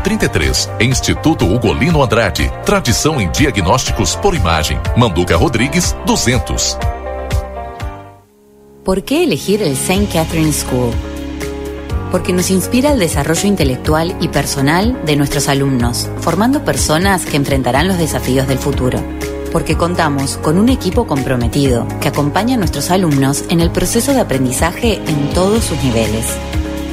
33. 0.00 0.70
Instituto 0.80 1.44
Ugolino 1.44 2.02
Andrade. 2.02 2.50
Tradição 2.64 3.20
em 3.20 3.30
diagnósticos 3.30 4.16
por 4.16 4.34
imagem. 4.34 4.78
Manduca 4.96 5.36
Rodrigues, 5.36 5.94
200. 6.06 6.78
¿Por 8.84 9.02
qué 9.02 9.24
elegir 9.24 9.62
el 9.62 9.72
St. 9.72 10.06
Catherine 10.12 10.52
School? 10.52 10.92
Porque 12.10 12.32
nos 12.32 12.50
inspira 12.50 12.92
el 12.92 12.98
desarrollo 12.98 13.46
intelectual 13.46 14.16
y 14.20 14.28
personal 14.28 14.98
de 15.04 15.16
nuestros 15.16 15.48
alumnos, 15.48 16.08
formando 16.20 16.64
personas 16.64 17.24
que 17.24 17.36
enfrentarán 17.36 17.86
los 17.86 17.98
desafíos 17.98 18.48
del 18.48 18.58
futuro. 18.58 18.98
Porque 19.52 19.76
contamos 19.76 20.36
con 20.38 20.58
un 20.58 20.68
equipo 20.68 21.06
comprometido 21.06 21.86
que 22.00 22.08
acompaña 22.08 22.54
a 22.54 22.58
nuestros 22.58 22.90
alumnos 22.90 23.44
en 23.48 23.60
el 23.60 23.70
proceso 23.70 24.12
de 24.12 24.20
aprendizaje 24.20 25.00
en 25.06 25.30
todos 25.34 25.64
sus 25.64 25.82
niveles 25.84 26.36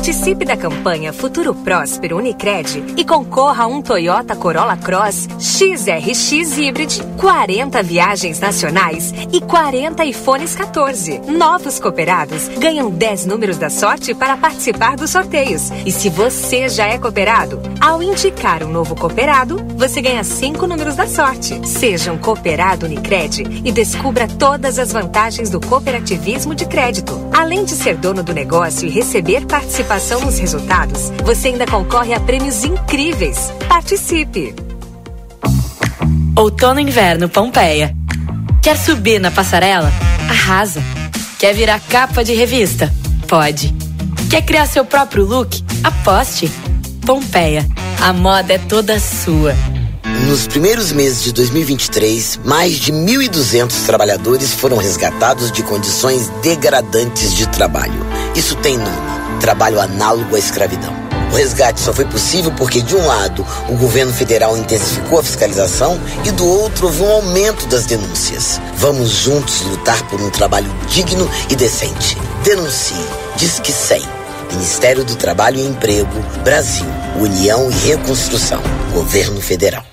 Participe 0.00 0.46
da 0.46 0.56
campanha 0.56 1.12
Futuro 1.12 1.54
Próspero 1.54 2.16
Unicred 2.16 2.94
e 2.96 3.04
concorra 3.04 3.64
a 3.64 3.66
um 3.66 3.82
Toyota 3.82 4.34
Corolla 4.34 4.74
Cross 4.74 5.28
XRX 5.38 6.56
Hybrid, 6.56 7.02
40 7.18 7.82
viagens 7.82 8.40
nacionais 8.40 9.12
e 9.30 9.42
40 9.42 10.02
iPhones 10.06 10.54
14. 10.54 11.18
Novos 11.26 11.78
cooperados 11.78 12.48
ganham 12.48 12.90
10 12.90 13.26
números 13.26 13.58
da 13.58 13.68
sorte 13.68 14.14
para 14.14 14.38
participar 14.38 14.96
dos 14.96 15.10
sorteios. 15.10 15.70
E 15.84 15.92
se 15.92 16.08
você 16.08 16.66
já 16.70 16.86
é 16.86 16.96
cooperado, 16.96 17.60
ao 17.78 18.02
indicar 18.02 18.62
um 18.62 18.72
novo 18.72 18.96
cooperado, 18.96 19.58
você 19.76 20.00
ganha 20.00 20.24
5 20.24 20.66
números 20.66 20.96
da 20.96 21.06
sorte. 21.06 21.60
Seja 21.68 22.10
um 22.10 22.16
cooperado 22.16 22.86
Unicred 22.86 23.42
e 23.62 23.70
descubra 23.70 24.26
todas 24.26 24.78
as 24.78 24.92
vantagens 24.92 25.50
do 25.50 25.60
cooperativismo 25.60 26.54
de 26.54 26.64
crédito. 26.64 27.20
Além 27.36 27.66
de 27.66 27.72
ser 27.72 27.96
dono 27.96 28.22
do 28.22 28.32
negócio 28.32 28.88
e 28.88 28.90
receber 28.90 29.44
participação 29.44 29.89
nos 29.90 30.38
resultados, 30.38 31.10
você 31.24 31.48
ainda 31.48 31.66
concorre 31.66 32.14
a 32.14 32.20
prêmios 32.20 32.62
incríveis. 32.62 33.52
Participe! 33.68 34.54
Outono 36.36 36.78
e 36.78 36.84
Inverno 36.84 37.28
Pompeia. 37.28 37.92
Quer 38.62 38.78
subir 38.78 39.18
na 39.18 39.32
passarela? 39.32 39.92
Arrasa. 40.28 40.80
Quer 41.40 41.54
virar 41.54 41.80
capa 41.80 42.22
de 42.22 42.32
revista? 42.34 42.88
Pode. 43.26 43.74
Quer 44.30 44.42
criar 44.42 44.66
seu 44.66 44.84
próprio 44.84 45.24
look? 45.24 45.60
Aposte. 45.82 46.48
Pompeia. 47.04 47.66
A 48.00 48.12
moda 48.12 48.52
é 48.52 48.58
toda 48.58 49.00
sua. 49.00 49.56
Nos 50.28 50.46
primeiros 50.46 50.92
meses 50.92 51.24
de 51.24 51.32
2023, 51.32 52.38
mais 52.44 52.78
de 52.78 52.92
1.200 52.92 53.86
trabalhadores 53.86 54.54
foram 54.54 54.76
resgatados 54.76 55.50
de 55.50 55.64
condições 55.64 56.28
degradantes 56.42 57.34
de 57.34 57.48
trabalho. 57.48 58.06
Isso 58.36 58.54
tem 58.54 58.78
nome 58.78 59.19
trabalho 59.40 59.80
análogo 59.80 60.36
à 60.36 60.38
escravidão. 60.38 60.94
O 61.32 61.36
resgate 61.36 61.80
só 61.80 61.92
foi 61.92 62.04
possível 62.04 62.52
porque, 62.56 62.82
de 62.82 62.94
um 62.94 63.06
lado, 63.06 63.46
o 63.68 63.76
governo 63.76 64.12
federal 64.12 64.56
intensificou 64.56 65.20
a 65.20 65.22
fiscalização 65.22 65.98
e, 66.24 66.30
do 66.30 66.46
outro, 66.46 66.86
houve 66.86 67.02
um 67.02 67.10
aumento 67.10 67.66
das 67.66 67.86
denúncias. 67.86 68.60
Vamos 68.76 69.10
juntos 69.10 69.62
lutar 69.62 70.02
por 70.08 70.20
um 70.20 70.30
trabalho 70.30 70.70
digno 70.88 71.28
e 71.48 71.56
decente. 71.56 72.16
Denuncie. 72.44 73.06
Diz 73.36 73.60
que 73.60 73.72
100. 73.72 74.02
Ministério 74.52 75.04
do 75.04 75.14
Trabalho 75.14 75.58
e 75.58 75.66
Emprego, 75.66 76.20
Brasil, 76.42 76.86
União 77.20 77.70
e 77.70 77.88
Reconstrução, 77.88 78.60
Governo 78.92 79.40
Federal. 79.40 79.89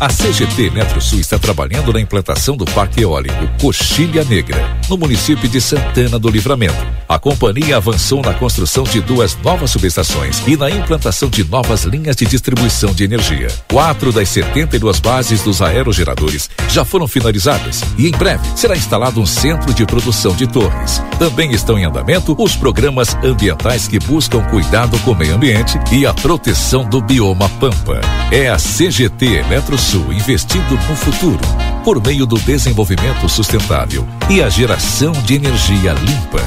A 0.00 0.08
CGT 0.08 0.68
Eletrosul 0.68 1.20
está 1.20 1.38
trabalhando 1.38 1.92
na 1.92 2.00
implantação 2.00 2.56
do 2.56 2.64
Parque 2.64 3.02
Eólico 3.02 3.46
Coxilha 3.60 4.24
Negra, 4.24 4.56
no 4.88 4.96
município 4.96 5.46
de 5.46 5.60
Santana 5.60 6.18
do 6.18 6.30
Livramento. 6.30 6.74
A 7.06 7.18
companhia 7.18 7.76
avançou 7.76 8.22
na 8.22 8.32
construção 8.32 8.84
de 8.84 9.02
duas 9.02 9.36
novas 9.42 9.70
subestações 9.70 10.42
e 10.46 10.56
na 10.56 10.70
implantação 10.70 11.28
de 11.28 11.44
novas 11.44 11.84
linhas 11.84 12.16
de 12.16 12.24
distribuição 12.24 12.94
de 12.94 13.04
energia. 13.04 13.48
Quatro 13.70 14.10
das 14.10 14.30
72 14.30 15.00
bases 15.00 15.42
dos 15.42 15.60
aerogeradores 15.60 16.48
já 16.70 16.82
foram 16.82 17.06
finalizadas 17.06 17.82
e 17.98 18.08
em 18.08 18.12
breve 18.12 18.48
será 18.56 18.74
instalado 18.74 19.20
um 19.20 19.26
centro 19.26 19.74
de 19.74 19.84
produção 19.84 20.34
de 20.34 20.46
torres. 20.46 21.02
Também 21.18 21.52
estão 21.52 21.78
em 21.78 21.84
andamento 21.84 22.34
os 22.38 22.56
programas 22.56 23.14
ambientais 23.22 23.86
que 23.86 23.98
buscam 23.98 24.40
cuidado 24.44 24.98
com 25.00 25.10
o 25.10 25.14
meio 25.14 25.34
ambiente 25.34 25.78
e 25.92 26.06
a 26.06 26.14
proteção 26.14 26.88
do 26.88 27.02
bioma 27.02 27.50
Pampa. 27.60 28.00
É 28.30 28.48
a 28.48 28.56
CGT 28.56 29.26
Eletrosul 29.26 29.89
Sul 29.90 30.12
investindo 30.12 30.76
no 30.88 30.94
futuro 30.94 31.40
por 31.82 32.00
meio 32.00 32.24
do 32.24 32.38
desenvolvimento 32.38 33.28
sustentável 33.28 34.06
e 34.30 34.40
a 34.40 34.48
geração 34.48 35.10
de 35.10 35.34
energia 35.34 35.92
limpa. 35.94 36.38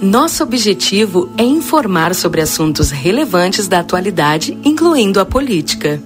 Nosso 0.00 0.42
objetivo 0.42 1.30
é 1.36 1.42
informar 1.42 2.14
sobre 2.14 2.40
assuntos 2.40 2.90
relevantes 2.90 3.68
da 3.68 3.80
atualidade, 3.80 4.56
incluindo 4.64 5.20
a 5.20 5.26
política. 5.26 6.02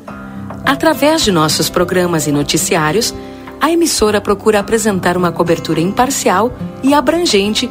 Através 0.65 1.23
de 1.23 1.31
nossos 1.31 1.71
programas 1.71 2.27
e 2.27 2.33
noticiários, 2.33 3.15
a 3.61 3.71
emissora 3.71 4.21
procura 4.21 4.59
apresentar 4.59 5.17
uma 5.17 5.31
cobertura 5.31 5.81
imparcial 5.81 6.53
e 6.83 6.93
abrangente 6.93 7.71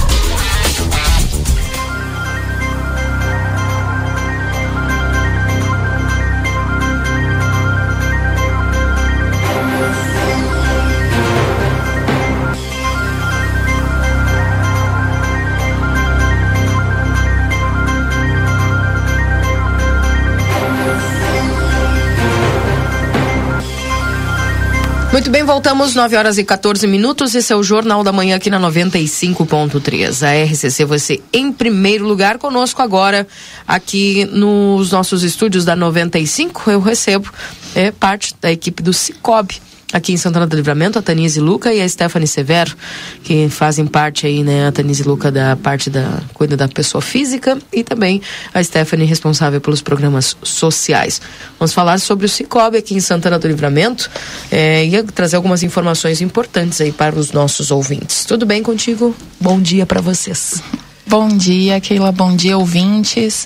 Muito 25.11 25.29
bem, 25.29 25.43
voltamos 25.43 25.93
9 25.93 26.15
horas 26.15 26.37
e 26.37 26.43
14 26.43 26.87
minutos. 26.87 27.35
Esse 27.35 27.51
é 27.51 27.55
o 27.55 27.61
Jornal 27.61 28.01
da 28.01 28.13
Manhã 28.13 28.37
aqui 28.37 28.49
na 28.49 28.57
95.3. 28.61 30.25
A 30.25 30.45
RCC, 30.45 30.85
você 30.85 31.21
em 31.33 31.51
primeiro 31.51 32.07
lugar 32.07 32.37
conosco 32.37 32.81
agora 32.81 33.27
aqui 33.67 34.23
nos 34.31 34.91
nossos 34.91 35.23
estúdios 35.23 35.65
da 35.65 35.75
95. 35.75 36.71
Eu 36.71 36.79
recebo 36.79 37.29
é, 37.75 37.91
parte 37.91 38.33
da 38.39 38.49
equipe 38.49 38.81
do 38.81 38.93
Cicobi 38.93 39.61
aqui 39.91 40.13
em 40.13 40.17
Santana 40.17 40.47
do 40.47 40.55
Livramento, 40.55 40.97
a 40.97 41.01
Tanise 41.01 41.39
Luca 41.39 41.73
e 41.73 41.81
a 41.81 41.87
Stephanie 41.87 42.27
Severo, 42.27 42.75
que 43.23 43.49
fazem 43.49 43.85
parte 43.85 44.25
aí, 44.25 44.43
né, 44.43 44.67
a 44.67 44.71
Tanise 44.71 45.03
Luca 45.03 45.31
da 45.31 45.55
parte 45.55 45.89
da 45.89 46.21
cuida 46.33 46.55
da 46.55 46.67
pessoa 46.67 47.01
física 47.01 47.57
e 47.71 47.83
também 47.83 48.21
a 48.53 48.63
Stephanie 48.63 49.05
responsável 49.05 49.59
pelos 49.59 49.81
programas 49.81 50.35
sociais. 50.43 51.21
Vamos 51.59 51.73
falar 51.73 51.99
sobre 51.99 52.25
o 52.25 52.29
Cicobi 52.29 52.77
aqui 52.77 52.95
em 52.95 52.99
Santana 52.99 53.37
do 53.37 53.47
Livramento 53.47 54.09
é, 54.51 54.85
e 54.85 55.03
trazer 55.03 55.35
algumas 55.35 55.63
informações 55.63 56.21
importantes 56.21 56.79
aí 56.81 56.91
para 56.91 57.17
os 57.17 57.31
nossos 57.31 57.71
ouvintes. 57.71 58.25
Tudo 58.25 58.45
bem 58.45 58.63
contigo? 58.63 59.15
Bom 59.39 59.59
dia 59.59 59.85
para 59.85 60.01
vocês. 60.01 60.61
Bom 61.05 61.27
dia, 61.27 61.81
Keila. 61.81 62.11
Bom 62.11 62.35
dia, 62.35 62.57
ouvintes. 62.57 63.45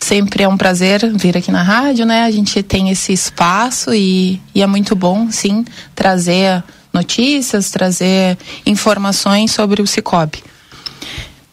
Sempre 0.00 0.44
é 0.44 0.48
um 0.48 0.56
prazer 0.56 1.06
vir 1.14 1.36
aqui 1.36 1.52
na 1.52 1.62
rádio, 1.62 2.06
né? 2.06 2.24
A 2.24 2.30
gente 2.30 2.62
tem 2.62 2.88
esse 2.90 3.12
espaço 3.12 3.92
e, 3.94 4.40
e 4.54 4.62
é 4.62 4.66
muito 4.66 4.96
bom, 4.96 5.30
sim, 5.30 5.64
trazer 5.94 6.64
notícias, 6.92 7.70
trazer 7.70 8.38
informações 8.64 9.52
sobre 9.52 9.82
o 9.82 9.86
Cicobi. 9.86 10.42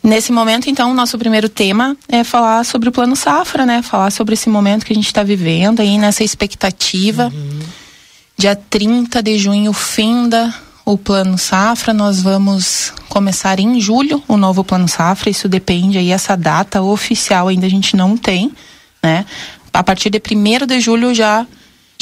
Nesse 0.02 0.32
momento, 0.32 0.70
então, 0.70 0.94
nosso 0.94 1.18
primeiro 1.18 1.50
tema 1.50 1.98
é 2.08 2.24
falar 2.24 2.64
sobre 2.64 2.88
o 2.88 2.92
Plano 2.92 3.16
Safra, 3.16 3.66
né? 3.66 3.82
Falar 3.82 4.10
sobre 4.12 4.34
esse 4.34 4.50
momento 4.50 4.86
que 4.86 4.94
a 4.94 4.96
gente 4.96 5.08
está 5.08 5.22
vivendo 5.22 5.82
aí, 5.82 5.98
nessa 5.98 6.24
expectativa. 6.24 7.26
Uhum. 7.26 7.60
Dia 8.38 8.56
30 8.56 9.22
de 9.22 9.38
junho, 9.38 9.74
finda 9.74 10.54
o 10.88 10.98
Plano 10.98 11.38
Safra. 11.38 11.94
Nós 11.94 12.22
vamos 12.22 12.94
começar 13.10 13.60
em 13.60 13.80
julho 13.82 14.24
o 14.26 14.38
novo 14.38 14.64
Plano 14.64 14.88
Safra. 14.88 15.30
Isso 15.30 15.50
depende 15.50 15.98
aí, 15.98 16.12
essa 16.12 16.38
data 16.38 16.82
oficial 16.82 17.50
ainda 17.50 17.66
a 17.66 17.70
gente 17.70 17.94
não 17.94 18.16
tem, 18.16 18.54
né? 19.04 19.26
A 19.74 19.84
partir 19.84 20.10
de 20.10 20.18
1 20.18 20.66
de 20.66 20.80
julho 20.80 21.14
já, 21.14 21.46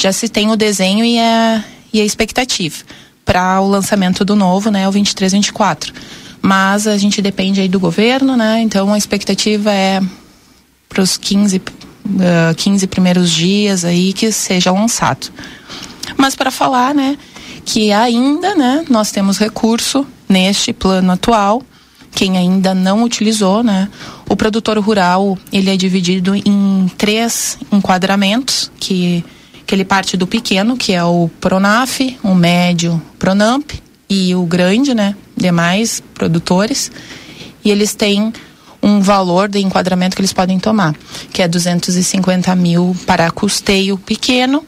já 0.00 0.12
se 0.12 0.28
tem 0.28 0.52
o 0.52 0.56
desenho 0.56 1.04
e 1.04 1.18
a, 1.18 1.64
e 1.92 2.00
a 2.00 2.04
expectativa 2.04 2.76
para 3.24 3.60
o 3.60 3.68
lançamento 3.68 4.24
do 4.24 4.36
novo, 4.36 4.70
né? 4.70 4.86
O 4.86 4.92
23, 4.92 5.32
24. 5.32 5.92
Mas 6.40 6.86
a 6.86 6.96
gente 6.96 7.20
depende 7.20 7.60
aí 7.60 7.68
do 7.68 7.80
governo, 7.80 8.36
né? 8.36 8.60
Então 8.60 8.92
a 8.92 8.98
expectativa 8.98 9.72
é 9.72 10.00
para 10.88 11.02
os 11.02 11.16
15, 11.16 11.56
uh, 11.56 12.54
15 12.56 12.86
primeiros 12.86 13.32
dias 13.32 13.84
aí 13.84 14.12
que 14.12 14.30
seja 14.30 14.70
lançado. 14.70 15.26
Mas 16.16 16.36
para 16.36 16.52
falar, 16.52 16.94
né? 16.94 17.18
Que 17.66 17.92
ainda, 17.92 18.54
né, 18.54 18.84
nós 18.88 19.10
temos 19.10 19.38
recurso 19.38 20.06
neste 20.28 20.72
plano 20.72 21.10
atual, 21.10 21.60
quem 22.12 22.38
ainda 22.38 22.72
não 22.72 23.02
utilizou, 23.02 23.62
né? 23.62 23.90
O 24.28 24.36
produtor 24.36 24.78
rural, 24.78 25.36
ele 25.52 25.68
é 25.68 25.76
dividido 25.76 26.34
em 26.34 26.90
três 26.96 27.58
enquadramentos, 27.70 28.70
que, 28.78 29.22
que 29.66 29.74
ele 29.74 29.84
parte 29.84 30.16
do 30.16 30.26
pequeno, 30.26 30.76
que 30.76 30.92
é 30.94 31.04
o 31.04 31.28
Pronaf, 31.40 32.16
o 32.22 32.34
médio 32.34 33.02
Pronamp 33.18 33.72
e 34.08 34.34
o 34.34 34.44
grande, 34.46 34.94
né? 34.94 35.14
Demais 35.36 36.02
produtores. 36.14 36.90
E 37.62 37.70
eles 37.70 37.94
têm 37.94 38.32
um 38.80 39.00
valor 39.00 39.48
de 39.48 39.58
enquadramento 39.58 40.14
que 40.14 40.22
eles 40.22 40.32
podem 40.32 40.58
tomar, 40.58 40.94
que 41.32 41.42
é 41.42 41.48
250 41.48 42.54
mil 42.54 42.96
para 43.04 43.30
custeio 43.30 43.98
pequeno 43.98 44.64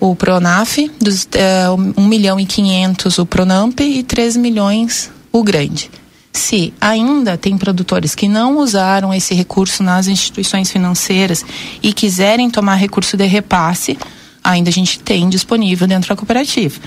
o 0.00 0.14
Pronaf, 0.14 0.78
dos, 1.00 1.24
uh, 1.24 1.94
1 1.96 2.06
milhão 2.06 2.38
e 2.38 2.46
500 2.46 3.18
o 3.18 3.26
Pronamp 3.26 3.80
e 3.80 4.02
3 4.02 4.36
milhões 4.36 5.10
o 5.32 5.42
grande. 5.42 5.90
Se 6.32 6.72
ainda 6.80 7.36
tem 7.38 7.56
produtores 7.56 8.14
que 8.14 8.28
não 8.28 8.58
usaram 8.58 9.12
esse 9.12 9.34
recurso 9.34 9.82
nas 9.82 10.06
instituições 10.06 10.70
financeiras 10.70 11.44
e 11.82 11.92
quiserem 11.92 12.50
tomar 12.50 12.74
recurso 12.74 13.16
de 13.16 13.24
repasse, 13.24 13.98
ainda 14.44 14.68
a 14.68 14.72
gente 14.72 14.98
tem 15.00 15.28
disponível 15.28 15.86
dentro 15.86 16.10
da 16.10 16.16
cooperativa. 16.16 16.78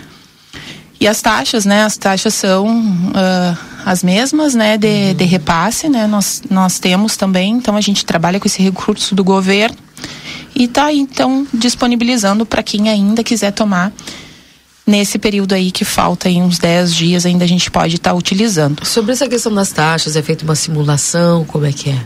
E 0.99 1.07
as 1.07 1.21
taxas, 1.21 1.65
né? 1.65 1.83
As 1.83 1.97
taxas 1.97 2.33
são 2.33 2.67
uh, 2.67 3.57
as 3.85 4.03
mesmas, 4.03 4.53
né? 4.53 4.77
De, 4.77 5.13
de 5.13 5.23
repasse, 5.23 5.87
né? 5.87 6.05
Nós, 6.05 6.43
nós 6.49 6.77
temos 6.77 7.15
também, 7.15 7.53
então 7.53 7.75
a 7.75 7.81
gente 7.81 8.05
trabalha 8.05 8.39
com 8.39 8.47
esse 8.47 8.61
recurso 8.61 9.15
do 9.15 9.23
governo 9.23 9.77
e 10.55 10.65
está 10.65 10.91
então 10.93 11.47
disponibilizando 11.53 12.45
para 12.45 12.63
quem 12.63 12.89
ainda 12.89 13.23
quiser 13.23 13.51
tomar 13.51 13.91
nesse 14.89 15.19
período 15.19 15.53
aí 15.53 15.69
que 15.71 15.85
falta 15.85 16.27
aí 16.27 16.41
uns 16.41 16.57
10 16.57 16.95
dias 16.95 17.25
ainda 17.25 17.45
a 17.45 17.47
gente 17.47 17.69
pode 17.69 17.95
estar 17.95 18.09
tá 18.11 18.15
utilizando. 18.15 18.83
Sobre 18.85 19.11
essa 19.11 19.27
questão 19.27 19.53
das 19.53 19.71
taxas, 19.71 20.15
é 20.15 20.21
feita 20.21 20.43
uma 20.43 20.55
simulação, 20.55 21.45
como 21.45 21.65
é 21.65 21.71
que 21.71 21.91
é? 21.91 22.05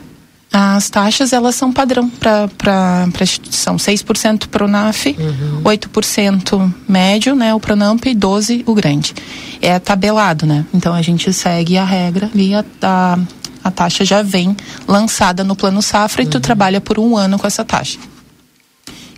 As 0.55 0.87
taxas, 0.87 1.33
elas 1.33 1.55
são 1.55 1.73
padrão 1.73 2.07
para 2.07 3.05
a 3.05 3.23
instituição. 3.23 3.75
6% 3.75 4.47
Pronaf, 4.49 5.07
uhum. 5.07 5.63
8% 5.63 6.71
médio, 6.87 7.33
né, 7.35 7.55
o 7.55 7.59
Pronamp 7.59 8.05
e 8.05 8.13
12% 8.13 8.63
o 8.67 8.73
grande. 8.75 9.15
É 9.59 9.79
tabelado, 9.79 10.45
né? 10.45 10.63
Então 10.71 10.93
a 10.93 11.01
gente 11.01 11.33
segue 11.33 11.75
a 11.75 11.83
regra 11.83 12.29
e 12.35 12.53
a, 12.53 12.63
a, 12.83 13.17
a 13.63 13.71
taxa 13.71 14.05
já 14.05 14.21
vem 14.21 14.55
lançada 14.87 15.43
no 15.43 15.55
plano 15.55 15.81
safra 15.81 16.21
uhum. 16.21 16.27
e 16.27 16.29
tu 16.29 16.35
uhum. 16.35 16.41
trabalha 16.41 16.79
por 16.79 16.99
um 16.99 17.17
ano 17.17 17.39
com 17.39 17.47
essa 17.47 17.65
taxa. 17.65 17.97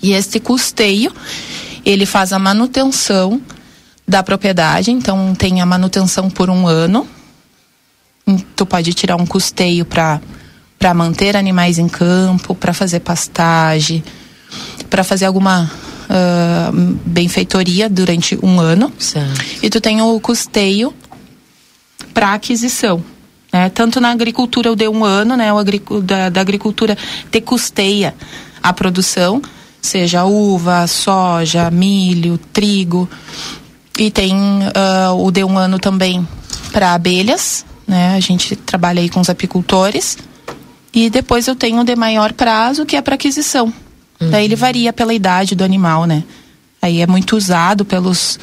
E 0.05 0.13
este 0.13 0.39
custeio, 0.39 1.11
ele 1.83 2.05
faz 2.05 2.31
a 2.31 2.37
manutenção 2.37 3.41
da 4.07 4.21
propriedade, 4.21 4.91
então 4.91 5.33
tem 5.33 5.61
a 5.61 5.65
manutenção 5.65 6.29
por 6.29 6.47
um 6.47 6.67
ano. 6.67 7.07
Tu 8.55 8.67
pode 8.67 8.93
tirar 8.93 9.15
um 9.15 9.25
custeio 9.25 9.83
para 9.83 10.21
para 10.77 10.93
manter 10.93 11.35
animais 11.35 11.79
em 11.79 11.87
campo, 11.87 12.53
para 12.53 12.71
fazer 12.71 12.99
pastagem, 12.99 14.03
para 14.91 15.03
fazer 15.03 15.25
alguma 15.25 15.63
uh, 15.63 16.71
benfeitoria 17.03 17.89
durante 17.89 18.37
um 18.43 18.59
ano. 18.59 18.93
Certo. 18.99 19.43
E 19.63 19.71
tu 19.71 19.81
tem 19.81 20.03
o 20.03 20.19
custeio 20.19 20.93
para 22.13 22.35
aquisição. 22.35 23.03
Né? 23.51 23.69
Tanto 23.69 23.99
na 23.99 24.11
agricultura 24.11 24.71
o 24.71 24.75
de 24.75 24.87
um 24.87 25.03
ano, 25.03 25.35
né? 25.35 25.51
O 25.51 25.63
da, 26.03 26.29
da 26.29 26.41
agricultura 26.41 26.95
te 27.31 27.41
custeia 27.41 28.13
a 28.61 28.71
produção, 28.71 29.41
seja 29.85 30.25
uva, 30.25 30.85
soja, 30.87 31.69
milho, 31.71 32.37
trigo. 32.51 33.09
E 33.97 34.11
tem 34.11 34.35
uh, 34.35 35.13
o 35.25 35.31
de 35.31 35.43
um 35.43 35.57
ano 35.57 35.79
também 35.79 36.27
para 36.73 36.93
abelhas, 36.93 37.65
né? 37.87 38.15
A 38.15 38.19
gente 38.19 38.55
trabalha 38.55 38.99
aí 39.01 39.07
com 39.09 39.21
os 39.21 39.29
apicultores. 39.29 40.17
E 40.93 41.09
depois 41.09 41.47
eu 41.47 41.55
tenho 41.55 41.81
o 41.81 41.83
de 41.85 41.95
maior 41.95 42.33
prazo, 42.33 42.85
que 42.85 42.95
é 42.95 43.01
para 43.01 43.15
aquisição. 43.15 43.71
Uhum. 44.19 44.29
Daí 44.29 44.45
ele 44.45 44.55
varia 44.55 44.91
pela 44.91 45.13
idade 45.13 45.55
do 45.55 45.63
animal, 45.63 46.05
né? 46.05 46.23
Aí 46.81 47.01
é 47.01 47.07
muito 47.07 47.35
usado 47.37 47.85
pelos 47.85 48.39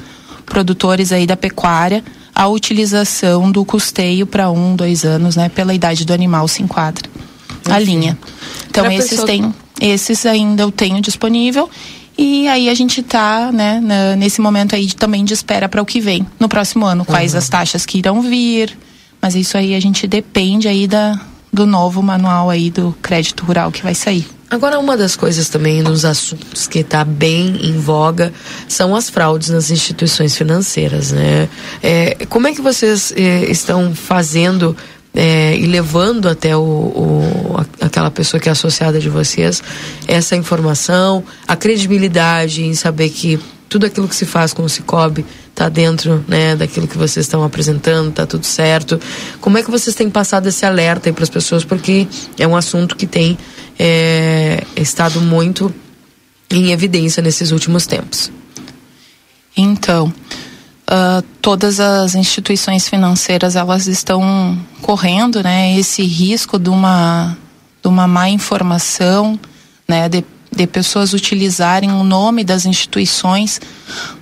produtores 0.46 1.12
aí 1.12 1.26
da 1.26 1.36
pecuária 1.36 2.02
a 2.34 2.46
utilização 2.48 3.50
do 3.52 3.64
custeio 3.64 4.26
para 4.26 4.50
um, 4.50 4.74
dois 4.74 5.04
anos, 5.04 5.36
né? 5.36 5.48
Pela 5.48 5.74
idade 5.74 6.04
do 6.04 6.12
animal 6.12 6.48
se 6.48 6.62
enquadra 6.62 7.08
a 7.70 7.78
linha. 7.78 8.18
Então 8.70 8.84
Pra 8.84 8.94
esses 8.94 9.10
pessoa- 9.10 9.26
tem, 9.26 9.54
esses 9.82 10.24
ainda 10.26 10.62
eu 10.62 10.70
tenho 10.70 11.00
disponível 11.00 11.68
e 12.16 12.46
aí 12.48 12.68
a 12.68 12.74
gente 12.74 13.02
tá, 13.02 13.50
né, 13.52 13.80
na- 13.82 14.16
nesse 14.16 14.40
momento 14.40 14.74
aí 14.74 14.86
de- 14.86 14.96
também 14.96 15.24
de 15.24 15.32
espera 15.34 15.68
para 15.68 15.80
o 15.82 15.86
que 15.86 16.00
vem 16.00 16.26
no 16.38 16.48
próximo 16.48 16.84
ano, 16.86 17.04
quais 17.04 17.32
Uhum. 17.32 17.38
as 17.38 17.48
taxas 17.48 17.84
que 17.86 17.98
irão 17.98 18.20
vir, 18.22 18.76
mas 19.20 19.34
isso 19.34 19.56
aí 19.56 19.74
a 19.74 19.80
gente 19.80 20.06
depende 20.06 20.68
aí 20.68 20.86
da 20.86 21.18
do 21.54 21.66
novo 21.66 22.02
manual 22.02 22.48
aí 22.48 22.70
do 22.70 22.96
crédito 23.02 23.44
rural 23.44 23.70
que 23.70 23.82
vai 23.82 23.94
sair. 23.94 24.26
Agora, 24.50 24.78
uma 24.78 24.96
das 24.96 25.14
coisas 25.14 25.50
também 25.50 25.82
nos 25.82 26.02
assuntos 26.02 26.66
que 26.66 26.78
está 26.78 27.04
bem 27.04 27.58
em 27.62 27.78
voga 27.78 28.32
são 28.66 28.96
as 28.96 29.10
fraudes 29.10 29.50
nas 29.50 29.70
instituições 29.70 30.34
financeiras, 30.34 31.12
né? 31.12 31.48
É, 31.82 32.24
como 32.30 32.48
é 32.48 32.52
que 32.54 32.62
vocês 32.62 33.12
é, 33.14 33.50
estão 33.50 33.94
fazendo 33.94 34.74
é, 35.14 35.56
e 35.56 35.66
levando 35.66 36.28
até 36.28 36.56
o, 36.56 36.60
o- 36.60 37.66
aquela 37.80 38.10
pessoa 38.10 38.40
que 38.40 38.48
é 38.48 38.52
associada 38.52 38.98
de 38.98 39.08
vocês 39.08 39.62
essa 40.08 40.34
informação, 40.36 41.22
a 41.46 41.54
credibilidade 41.56 42.64
em 42.64 42.74
saber 42.74 43.08
que 43.10 43.38
tudo 43.68 43.86
aquilo 43.86 44.06
que 44.08 44.14
se 44.16 44.26
faz 44.26 44.52
com 44.52 44.62
o 44.62 44.68
Cicobi 44.68 45.24
está 45.48 45.68
dentro 45.68 46.22
né, 46.28 46.54
daquilo 46.56 46.86
que 46.86 46.96
vocês 46.98 47.24
estão 47.26 47.42
apresentando, 47.44 48.10
está 48.10 48.26
tudo 48.26 48.44
certo. 48.44 49.00
Como 49.40 49.56
é 49.58 49.62
que 49.62 49.70
vocês 49.70 49.94
têm 49.96 50.10
passado 50.10 50.46
esse 50.48 50.64
alerta 50.66 51.10
para 51.12 51.24
as 51.24 51.30
pessoas? 51.30 51.64
Porque 51.64 52.06
é 52.38 52.46
um 52.46 52.54
assunto 52.56 52.94
que 52.96 53.06
tem 53.06 53.36
é, 53.78 54.62
estado 54.76 55.20
muito 55.20 55.74
em 56.50 56.70
evidência 56.70 57.22
nesses 57.22 57.50
últimos 57.50 57.86
tempos. 57.86 58.30
Então, 59.56 60.12
ah, 60.94 61.24
todas 61.40 61.80
as 61.80 62.14
instituições 62.14 62.86
financeiras 62.86 63.56
elas 63.56 63.86
estão 63.86 64.58
correndo, 64.82 65.42
né, 65.42 65.74
esse 65.78 66.02
risco 66.02 66.58
de 66.58 66.68
uma 66.68 67.34
de 67.80 67.88
uma 67.88 68.06
má 68.06 68.28
informação, 68.28 69.40
né, 69.88 70.06
de, 70.06 70.22
de 70.54 70.66
pessoas 70.66 71.14
utilizarem 71.14 71.90
o 71.90 72.04
nome 72.04 72.44
das 72.44 72.66
instituições 72.66 73.58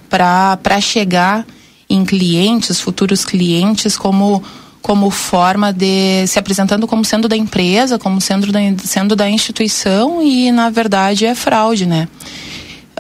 para 0.09 0.57
para 0.59 0.81
chegar 0.81 1.45
em 1.89 2.05
clientes, 2.05 2.81
futuros 2.81 3.25
clientes, 3.25 3.99
como 3.99 4.41
como 4.81 5.11
forma 5.11 5.73
de 5.73 6.25
se 6.29 6.39
apresentando 6.39 6.87
como 6.87 7.05
sendo 7.05 7.27
da 7.27 7.37
empresa, 7.37 7.99
como 7.99 8.21
sendo 8.21 8.53
da, 8.53 8.61
sendo 8.85 9.17
da 9.17 9.29
instituição 9.29 10.23
e 10.23 10.53
na 10.53 10.71
verdade 10.71 11.27
é 11.27 11.35
fraude, 11.35 11.85
né? 11.85 12.07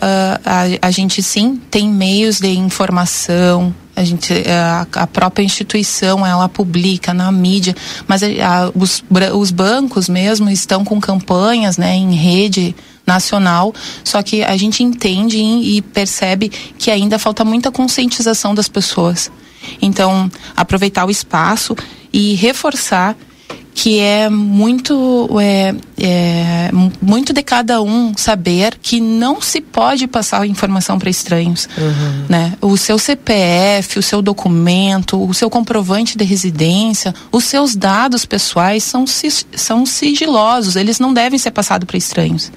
Ah, 0.00 0.40
a, 0.82 0.88
a 0.88 0.90
gente 0.90 1.22
sim 1.22 1.60
tem 1.70 1.88
meios 1.90 2.40
de 2.40 2.48
informação 2.48 3.74
a 3.94 4.02
gente 4.02 4.32
a, 4.48 4.86
a 5.02 5.06
própria 5.06 5.42
instituição 5.44 6.24
ela 6.26 6.48
publica 6.48 7.12
na 7.12 7.30
mídia 7.30 7.74
mas 8.08 8.22
a- 8.22 8.70
os, 8.74 9.04
os 9.34 9.50
bancos 9.50 10.08
mesmo 10.08 10.48
estão 10.48 10.84
com 10.86 10.98
campanhas 10.98 11.76
né 11.76 11.94
em 11.96 12.14
rede 12.14 12.74
nacional 13.06 13.74
só 14.02 14.22
que 14.22 14.42
a 14.42 14.56
gente 14.56 14.82
entende 14.82 15.36
e 15.38 15.82
percebe 15.82 16.48
que 16.78 16.90
ainda 16.90 17.18
falta 17.18 17.44
muita 17.44 17.70
conscientização 17.70 18.54
das 18.54 18.68
pessoas. 18.68 19.30
Então 19.82 20.30
aproveitar 20.56 21.04
o 21.04 21.10
espaço 21.10 21.76
e 22.10 22.34
reforçar 22.36 23.14
que 23.72 23.98
é 23.98 24.28
muito 24.28 25.28
é, 25.40 25.74
é, 25.98 26.70
mu- 26.72 26.92
muito 27.00 27.32
de 27.32 27.42
cada 27.42 27.80
um 27.80 28.12
saber 28.16 28.76
que 28.82 29.00
não 29.00 29.40
se 29.40 29.60
pode 29.60 30.06
passar 30.06 30.46
informação 30.46 30.98
para 30.98 31.08
estranhos 31.08 31.66
né? 32.28 32.52
O 32.60 32.76
seu 32.76 32.98
CPF 32.98 33.98
o 33.98 34.02
seu 34.02 34.20
documento 34.20 35.22
o 35.22 35.32
seu 35.32 35.48
comprovante 35.48 36.18
de 36.18 36.24
residência 36.24 37.14
os 37.32 37.44
seus 37.44 37.74
dados 37.74 38.26
pessoais 38.26 38.82
são 38.84 39.04
são 39.06 39.86
sigilosos 39.86 40.76
eles 40.76 40.98
não 40.98 41.14
devem 41.14 41.38
ser 41.38 41.50
passados 41.52 41.86
para 41.86 41.96
estranhos. 41.96 42.52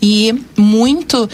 E 0.00 0.32
muito 0.56 1.28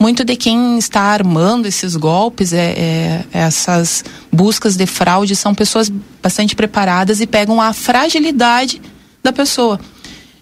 muito 0.00 0.24
de 0.24 0.34
quem 0.34 0.78
está 0.78 1.02
armando 1.02 1.66
esses 1.66 1.94
golpes, 1.94 2.54
é, 2.54 2.72
é- 2.72 3.24
essas 3.32 4.02
buscas 4.32 4.74
de 4.74 4.86
fraude, 4.86 5.36
são 5.36 5.54
pessoas 5.54 5.92
bastante 6.22 6.56
preparadas 6.56 7.20
e 7.20 7.26
pegam 7.26 7.60
a 7.60 7.72
fragilidade 7.74 8.80
da 9.22 9.30
pessoa. 9.32 9.78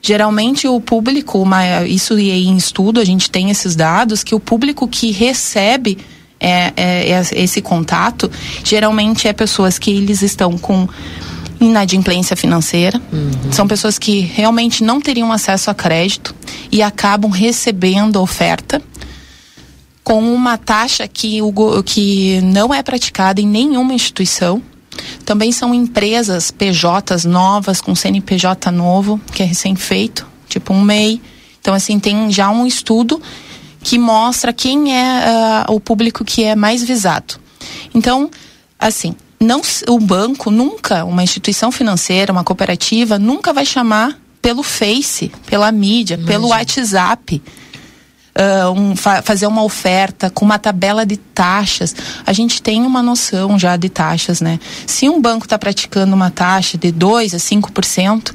Geralmente 0.01 0.68
o 0.68 0.80
público, 0.80 1.40
uma- 1.43 1.85
isso 1.85 2.16
é 2.16 2.20
em 2.20 2.56
estudo, 2.56 3.01
a 3.01 3.05
gente 3.05 3.28
tem 3.28 3.51
esses 3.51 3.74
dados, 3.74 4.22
que 4.22 4.35
o 4.35 4.39
público 4.40 4.86
que 4.86 5.10
recebe 5.10 5.98
é, 6.40 6.72
é, 6.76 7.20
esse 7.35 7.60
contato, 7.60 8.30
geralmente 8.62 9.26
é 9.26 9.32
pessoas 9.32 9.76
que 9.76 9.90
eles 9.90 10.22
estão 10.22 10.56
com 10.56 10.89
inadimplência 11.60 12.36
financeira, 12.36 13.02
são 13.51 13.66
pessoas 13.66 13.98
que 13.98 14.20
realmente 14.20 14.85
não 14.85 15.01
teriam 15.01 15.32
acesso 15.32 15.68
a 15.68 15.74
crédito 15.74 16.32
e 16.70 16.80
acabam 16.80 17.28
recebendo 17.28 18.22
oferta 18.22 18.80
com 20.09 20.22
uma 20.22 20.56
taxa 20.56 21.06
que, 21.06 21.43
o, 21.43 21.82
que 21.82 22.40
não 22.40 22.72
é 22.72 22.82
praticada 22.82 23.43
em 23.43 23.47
nenhuma 23.47 23.93
instituição. 23.93 24.62
Também 25.22 25.52
são 25.52 25.74
empresas 25.74 26.51
PJs 26.51 27.26
novas, 27.26 27.82
com 27.82 27.94
CNPJ 27.94 28.70
novo, 28.70 29.20
que 29.30 29.43
é 29.43 29.47
recém-feito, 29.47 30.26
tipo 30.48 30.72
um 30.72 30.80
MEI. 30.80 31.20
Então, 31.60 31.74
assim, 31.74 32.01
tem 32.01 32.32
já 32.32 32.48
um 32.48 32.66
estudo 32.66 33.20
que 33.82 33.98
mostra 33.98 34.51
quem 34.51 34.97
é 34.97 35.24
ah, 35.26 35.66
o 35.68 35.78
público 35.78 36.24
que 36.24 36.43
é 36.43 36.56
mais 36.56 36.82
visado. 36.82 37.35
Então, 37.94 38.30
assim, 38.78 39.14
não, 39.39 39.60
o 39.89 40.01
banco 40.01 40.51
nunca, 40.51 41.05
uma 41.05 41.22
instituição 41.22 41.70
financeira, 41.70 42.32
uma 42.32 42.44
cooperativa, 42.44 43.18
nunca 43.18 43.52
vai 43.52 43.66
chamar 43.66 44.18
pelo 44.40 44.62
Face, 44.62 45.30
pela 45.47 45.70
mídia, 45.70 46.16
pelo 46.16 46.48
WhatsApp 46.48 47.43
ah, 48.34 48.70
um, 48.70 48.94
fa- 48.94 49.22
fazer 49.22 49.46
uma 49.46 49.62
oferta 49.62 50.30
com 50.30 50.44
uma 50.44 50.59
tabela 50.59 51.05
de 51.05 51.16
taxas, 51.16 51.94
a 52.26 52.32
gente 52.32 52.62
tem 52.62 52.82
uma 52.84 53.02
noção 53.02 53.59
já 53.59 53.76
de 53.76 53.88
taxas, 53.88 54.40
né? 54.40 54.59
Se 54.86 55.09
um 55.09 55.20
banco 55.20 55.46
está 55.46 55.59
praticando 55.59 56.14
uma 56.14 56.30
taxa 56.30 56.78
de 56.78 56.92
2 56.92 57.34
a 57.34 57.38
5%, 57.38 58.32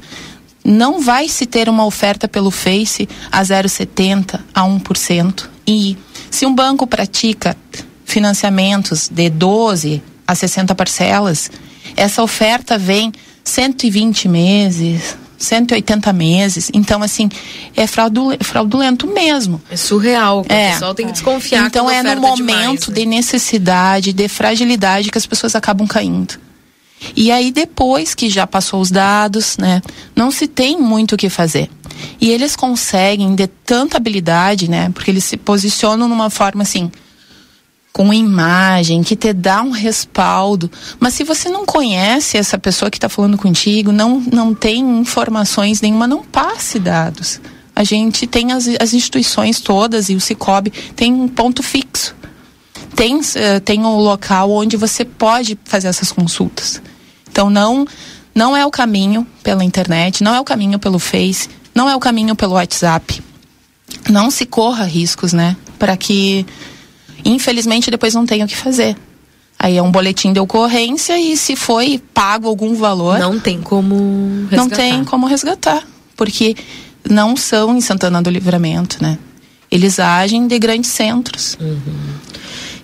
não 0.64 1.00
vai 1.00 1.28
se 1.28 1.44
ter 1.46 1.68
uma 1.68 1.84
oferta 1.84 2.26
pelo 2.26 2.50
Face 2.50 3.08
a 3.30 3.42
0,70 3.42 4.40
a 4.54 4.62
1%. 4.62 5.44
E 5.66 5.96
se 6.30 6.46
um 6.46 6.54
banco 6.54 6.86
pratica 6.86 7.56
financiamentos 8.04 9.08
de 9.08 9.28
12 9.28 10.02
a 10.26 10.34
60 10.34 10.74
parcelas, 10.74 11.50
essa 11.96 12.22
oferta 12.22 12.78
vem 12.78 13.12
120 13.42 14.28
meses, 14.28 15.16
180 15.44 16.12
meses. 16.12 16.70
Então, 16.74 17.02
assim, 17.02 17.28
é 17.76 17.86
fraudule- 17.86 18.38
fraudulento 18.42 19.06
mesmo. 19.06 19.60
É 19.70 19.76
surreal. 19.76 20.40
O 20.42 20.52
É. 20.52 20.72
pessoal 20.72 20.94
tem 20.94 21.06
que 21.06 21.12
desconfiar 21.12 21.66
Então 21.66 21.90
é 21.90 22.02
no 22.02 22.20
momento 22.20 22.36
demais, 22.36 22.88
né? 22.88 22.94
de 22.94 23.06
necessidade, 23.06 24.12
de 24.12 24.28
fragilidade 24.28 25.10
que 25.10 25.18
as 25.18 25.26
pessoas 25.26 25.54
acabam 25.54 25.86
caindo. 25.86 26.34
E 27.14 27.30
aí 27.30 27.50
depois 27.52 28.14
que 28.14 28.30
já 28.30 28.46
passou 28.46 28.80
os 28.80 28.90
dados, 28.90 29.56
né, 29.58 29.82
não 30.16 30.30
se 30.30 30.46
tem 30.46 30.78
muito 30.80 31.14
o 31.14 31.16
que 31.18 31.28
fazer. 31.28 31.68
E 32.20 32.30
eles 32.30 32.56
conseguem 32.56 33.34
de 33.34 33.46
tanta 33.46 33.96
habilidade, 33.98 34.70
né, 34.70 34.90
porque 34.94 35.10
eles 35.10 35.24
se 35.24 35.36
posicionam 35.36 36.08
numa 36.08 36.30
forma 36.30 36.62
assim, 36.62 36.90
com 37.94 38.12
imagem, 38.12 39.04
que 39.04 39.14
te 39.14 39.32
dá 39.32 39.62
um 39.62 39.70
respaldo. 39.70 40.68
Mas 40.98 41.14
se 41.14 41.22
você 41.22 41.48
não 41.48 41.64
conhece 41.64 42.36
essa 42.36 42.58
pessoa 42.58 42.90
que 42.90 42.96
está 42.96 43.08
falando 43.08 43.38
contigo, 43.38 43.92
não, 43.92 44.18
não 44.32 44.52
tem 44.52 44.80
informações 44.98 45.80
nenhuma, 45.80 46.08
não 46.08 46.24
passe 46.24 46.80
dados. 46.80 47.40
A 47.74 47.84
gente 47.84 48.26
tem 48.26 48.50
as, 48.50 48.68
as 48.80 48.94
instituições 48.94 49.60
todas 49.60 50.08
e 50.08 50.16
o 50.16 50.20
Cicobi 50.20 50.72
tem 50.96 51.12
um 51.12 51.28
ponto 51.28 51.62
fixo. 51.62 52.16
Tem, 52.96 53.20
eh, 53.36 53.60
tem 53.60 53.80
um 53.84 53.96
local 53.96 54.50
onde 54.50 54.76
você 54.76 55.04
pode 55.04 55.56
fazer 55.64 55.86
essas 55.86 56.10
consultas. 56.10 56.82
Então 57.30 57.48
não, 57.48 57.86
não 58.34 58.56
é 58.56 58.66
o 58.66 58.72
caminho 58.72 59.24
pela 59.40 59.62
internet, 59.62 60.24
não 60.24 60.34
é 60.34 60.40
o 60.40 60.44
caminho 60.44 60.80
pelo 60.80 60.98
Face, 60.98 61.48
não 61.72 61.88
é 61.88 61.94
o 61.94 62.00
caminho 62.00 62.34
pelo 62.34 62.54
WhatsApp. 62.54 63.22
Não 64.10 64.32
se 64.32 64.44
corra 64.46 64.82
riscos, 64.82 65.32
né? 65.32 65.56
Para 65.78 65.96
que 65.96 66.44
infelizmente 67.24 67.90
depois 67.90 68.14
não 68.14 68.26
tenha 68.26 68.44
o 68.44 68.48
que 68.48 68.56
fazer. 68.56 68.96
Aí 69.58 69.76
é 69.76 69.82
um 69.82 69.90
boletim 69.90 70.32
de 70.32 70.40
ocorrência 70.40 71.18
e 71.18 71.36
se 71.36 71.56
foi 71.56 72.02
pago 72.12 72.48
algum 72.48 72.74
valor. 72.74 73.18
Não 73.18 73.38
tem 73.38 73.60
como 73.60 73.94
Não 73.94 74.64
resgatar. 74.64 74.76
tem 74.76 75.04
como 75.04 75.26
resgatar. 75.26 75.86
Porque 76.16 76.56
não 77.08 77.36
são 77.36 77.76
em 77.76 77.80
Santana 77.80 78.20
do 78.20 78.30
Livramento, 78.30 78.98
né? 79.00 79.18
Eles 79.70 79.98
agem 79.98 80.46
de 80.46 80.58
grandes 80.58 80.90
centros. 80.90 81.56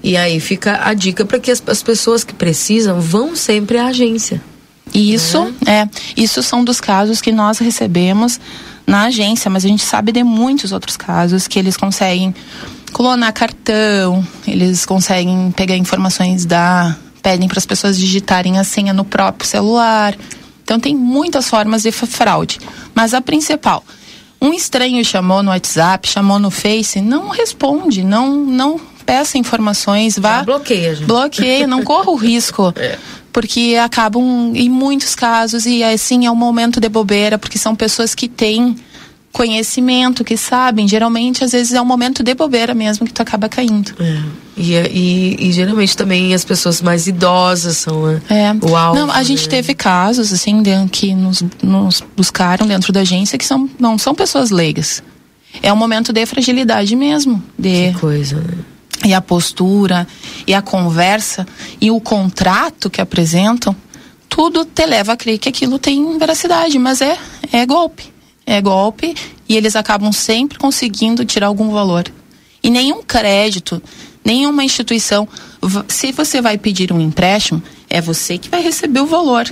E 0.02 0.16
aí 0.16 0.40
fica 0.40 0.80
a 0.82 0.94
dica 0.94 1.24
para 1.24 1.38
que 1.38 1.50
as, 1.50 1.62
as 1.66 1.82
pessoas 1.82 2.24
que 2.24 2.34
precisam 2.34 3.00
vão 3.00 3.36
sempre 3.36 3.78
à 3.78 3.86
agência. 3.86 4.40
Isso 4.92 5.52
é, 5.66 5.88
isso 6.16 6.42
são 6.42 6.64
dos 6.64 6.80
casos 6.80 7.20
que 7.20 7.30
nós 7.30 7.58
recebemos 7.58 8.40
na 8.86 9.04
agência, 9.04 9.48
mas 9.50 9.64
a 9.64 9.68
gente 9.68 9.84
sabe 9.84 10.10
de 10.10 10.24
muitos 10.24 10.72
outros 10.72 10.96
casos 10.96 11.46
que 11.46 11.58
eles 11.58 11.76
conseguem 11.76 12.34
clonar 12.90 13.32
cartão, 13.32 14.26
eles 14.46 14.84
conseguem 14.84 15.50
pegar 15.52 15.76
informações 15.76 16.44
da. 16.44 16.96
pedem 17.22 17.48
para 17.48 17.58
as 17.58 17.66
pessoas 17.66 17.98
digitarem 17.98 18.58
a 18.58 18.64
senha 18.64 18.92
no 18.92 19.04
próprio 19.04 19.48
celular. 19.48 20.16
Então 20.62 20.78
tem 20.78 20.94
muitas 20.94 21.48
formas 21.48 21.82
de 21.82 21.90
fraude. 21.90 22.60
Mas 22.94 23.14
a 23.14 23.20
principal, 23.20 23.82
um 24.40 24.52
estranho 24.52 25.04
chamou 25.04 25.42
no 25.42 25.50
WhatsApp, 25.50 26.08
chamou 26.08 26.38
no 26.38 26.50
Face, 26.50 27.00
não 27.00 27.28
responde, 27.28 28.04
não, 28.04 28.36
não 28.36 28.80
peça 29.04 29.36
informações, 29.36 30.18
vá. 30.18 30.38
Já 30.38 30.44
bloqueia, 30.44 30.94
gente. 30.94 31.06
Bloqueia, 31.06 31.66
não 31.66 31.82
corra 31.82 32.10
o 32.10 32.14
risco. 32.16 32.72
É. 32.76 32.96
Porque 33.32 33.76
acabam, 33.82 34.52
em 34.54 34.68
muitos 34.68 35.14
casos, 35.14 35.66
e 35.66 35.82
assim 35.82 36.26
é 36.26 36.30
um 36.30 36.36
momento 36.36 36.80
de 36.80 36.88
bobeira, 36.88 37.38
porque 37.38 37.58
são 37.58 37.76
pessoas 37.76 38.14
que 38.14 38.28
têm 38.28 38.76
conhecimento, 39.32 40.24
que 40.24 40.36
sabem. 40.36 40.86
Geralmente, 40.86 41.44
às 41.44 41.52
vezes, 41.52 41.72
é 41.72 41.80
um 41.80 41.84
momento 41.84 42.22
de 42.22 42.34
bobeira 42.34 42.74
mesmo 42.74 43.06
que 43.06 43.12
tu 43.12 43.22
acaba 43.22 43.48
caindo. 43.48 43.92
É. 44.00 44.22
E, 44.56 44.74
e, 44.74 45.48
e, 45.48 45.52
geralmente 45.52 45.96
também 45.96 46.34
as 46.34 46.44
pessoas 46.44 46.82
mais 46.82 47.06
idosas 47.06 47.78
são 47.78 48.06
né, 48.06 48.20
é. 48.28 48.66
o 48.66 48.76
alvo. 48.76 48.98
Não, 48.98 49.10
a 49.10 49.22
gente 49.22 49.44
né? 49.44 49.48
teve 49.48 49.74
casos, 49.74 50.32
assim, 50.32 50.62
de, 50.62 50.72
que 50.90 51.14
nos, 51.14 51.42
nos 51.62 52.02
buscaram 52.16 52.66
dentro 52.66 52.92
da 52.92 53.00
agência 53.00 53.38
que 53.38 53.46
são, 53.46 53.70
não 53.78 53.96
são 53.96 54.14
pessoas 54.14 54.50
leigas. 54.50 55.02
É 55.62 55.72
um 55.72 55.76
momento 55.76 56.12
de 56.12 56.26
fragilidade 56.26 56.94
mesmo. 56.94 57.42
De, 57.58 57.92
que 57.92 57.98
coisa, 57.98 58.36
né? 58.36 58.58
E 59.02 59.14
a 59.14 59.20
postura, 59.22 60.06
e 60.46 60.52
a 60.52 60.60
conversa, 60.60 61.46
e 61.80 61.90
o 61.90 61.98
contrato 61.98 62.90
que 62.90 63.00
apresentam, 63.00 63.74
tudo 64.28 64.66
te 64.66 64.84
leva 64.84 65.14
a 65.14 65.16
crer 65.16 65.38
que 65.38 65.48
aquilo 65.48 65.78
tem 65.78 66.18
veracidade, 66.18 66.78
mas 66.78 67.00
é, 67.00 67.16
é 67.50 67.64
golpe 67.64 68.10
é 68.50 68.60
golpe 68.60 69.14
e 69.48 69.56
eles 69.56 69.76
acabam 69.76 70.10
sempre 70.10 70.58
conseguindo 70.58 71.24
tirar 71.24 71.46
algum 71.46 71.70
valor. 71.70 72.04
E 72.60 72.68
nenhum 72.68 73.00
crédito, 73.00 73.80
nenhuma 74.24 74.64
instituição, 74.64 75.28
se 75.86 76.10
você 76.10 76.42
vai 76.42 76.58
pedir 76.58 76.92
um 76.92 77.00
empréstimo, 77.00 77.62
é 77.88 78.00
você 78.00 78.36
que 78.38 78.48
vai 78.48 78.60
receber 78.60 79.00
o 79.00 79.06
valor. 79.06 79.48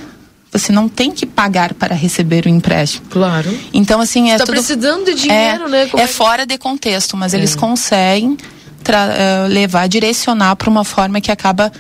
Você 0.50 0.72
não 0.72 0.88
tem 0.88 1.12
que 1.12 1.26
pagar 1.26 1.74
para 1.74 1.94
receber 1.94 2.44
o 2.46 2.48
empréstimo. 2.48 3.06
Claro. 3.08 3.56
Então, 3.72 4.00
assim, 4.00 4.30
é 4.30 4.32
Está 4.32 4.46
tudo... 4.46 4.56
precisando 4.56 5.04
de 5.04 5.14
dinheiro, 5.14 5.66
é, 5.66 5.68
né? 5.68 5.86
Como 5.86 6.02
é, 6.02 6.04
é 6.04 6.08
fora 6.08 6.44
de 6.44 6.58
contexto, 6.58 7.16
mas 7.16 7.34
é. 7.34 7.36
eles 7.36 7.54
conseguem 7.54 8.30
uh, 8.32 9.48
levar, 9.48 9.86
direcionar 9.86 10.56
para 10.56 10.68
uma 10.68 10.84
forma 10.84 11.20
que 11.20 11.30
acaba 11.30 11.70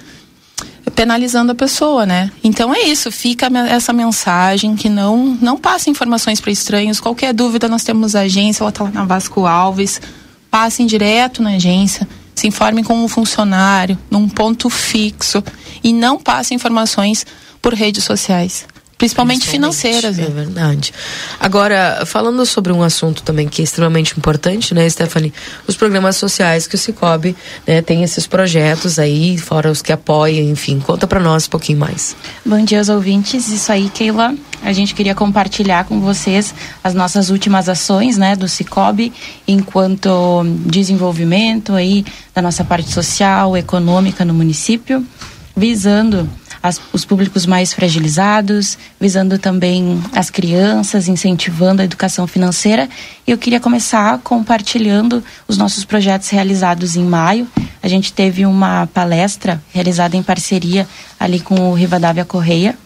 penalizando 0.90 1.52
a 1.52 1.54
pessoa, 1.54 2.06
né? 2.06 2.30
Então 2.42 2.74
é 2.74 2.82
isso, 2.82 3.10
fica 3.10 3.50
essa 3.68 3.92
mensagem 3.92 4.76
que 4.76 4.88
não 4.88 5.38
não 5.40 5.56
passa 5.56 5.90
informações 5.90 6.40
para 6.40 6.50
estranhos. 6.50 7.00
Qualquer 7.00 7.32
dúvida 7.32 7.68
nós 7.68 7.84
temos 7.84 8.14
a 8.14 8.20
agência, 8.20 8.62
ela 8.62 8.72
tá 8.72 8.84
lá 8.84 8.90
na 8.90 9.04
Vasco 9.04 9.46
Alves. 9.46 10.00
Passem 10.50 10.86
direto 10.86 11.42
na 11.42 11.50
agência, 11.50 12.08
se 12.34 12.46
informem 12.46 12.82
com 12.82 12.94
um 13.04 13.08
funcionário, 13.08 13.98
num 14.10 14.28
ponto 14.28 14.70
fixo 14.70 15.44
e 15.84 15.92
não 15.92 16.18
passem 16.18 16.56
informações 16.56 17.26
por 17.60 17.74
redes 17.74 18.04
sociais. 18.04 18.66
Principalmente, 18.98 19.46
financeiras. 19.46 20.16
Né? 20.16 20.24
É 20.24 20.30
verdade. 20.30 20.92
Agora, 21.38 22.02
falando 22.04 22.44
sobre 22.44 22.72
um 22.72 22.82
assunto 22.82 23.22
também 23.22 23.46
que 23.46 23.62
é 23.62 23.64
extremamente 23.64 24.18
importante, 24.18 24.74
né, 24.74 24.90
Stephanie? 24.90 25.32
Os 25.68 25.76
programas 25.76 26.16
sociais 26.16 26.66
que 26.66 26.74
o 26.74 26.78
Cicobi 26.78 27.36
né, 27.64 27.80
tem 27.80 28.02
esses 28.02 28.26
projetos 28.26 28.98
aí, 28.98 29.38
fora 29.38 29.70
os 29.70 29.80
que 29.80 29.92
apoiam, 29.92 30.50
enfim. 30.50 30.80
Conta 30.80 31.06
para 31.06 31.20
nós 31.20 31.46
um 31.46 31.50
pouquinho 31.50 31.78
mais. 31.78 32.16
Bom 32.44 32.64
dia 32.64 32.78
aos 32.78 32.88
ouvintes. 32.88 33.46
Isso 33.48 33.70
aí, 33.70 33.88
Keila. 33.88 34.34
A 34.62 34.72
gente 34.72 34.96
queria 34.96 35.14
compartilhar 35.14 35.84
com 35.84 36.00
vocês 36.00 36.52
as 36.82 36.92
nossas 36.92 37.30
últimas 37.30 37.68
ações, 37.68 38.16
né, 38.16 38.34
do 38.34 38.48
Cicobi, 38.48 39.12
enquanto 39.46 40.42
desenvolvimento 40.66 41.72
aí 41.72 42.04
da 42.34 42.42
nossa 42.42 42.64
parte 42.64 42.92
social, 42.92 43.56
econômica 43.56 44.24
no 44.24 44.34
município, 44.34 45.06
visando 45.56 46.28
as, 46.62 46.80
os 46.92 47.04
públicos 47.04 47.46
mais 47.46 47.72
fragilizados, 47.72 48.78
visando 49.00 49.38
também 49.38 50.02
as 50.12 50.30
crianças, 50.30 51.08
incentivando 51.08 51.82
a 51.82 51.84
educação 51.84 52.26
financeira. 52.26 52.88
E 53.26 53.30
eu 53.30 53.38
queria 53.38 53.60
começar 53.60 54.18
compartilhando 54.18 55.22
os 55.46 55.56
nossos 55.56 55.84
projetos 55.84 56.28
realizados 56.28 56.96
em 56.96 57.04
maio. 57.04 57.46
A 57.82 57.88
gente 57.88 58.12
teve 58.12 58.44
uma 58.44 58.86
palestra 58.86 59.62
realizada 59.72 60.16
em 60.16 60.22
parceria 60.22 60.86
ali 61.18 61.40
com 61.40 61.70
o 61.70 61.74
Rivadavia 61.74 62.24
Correia, 62.24 62.76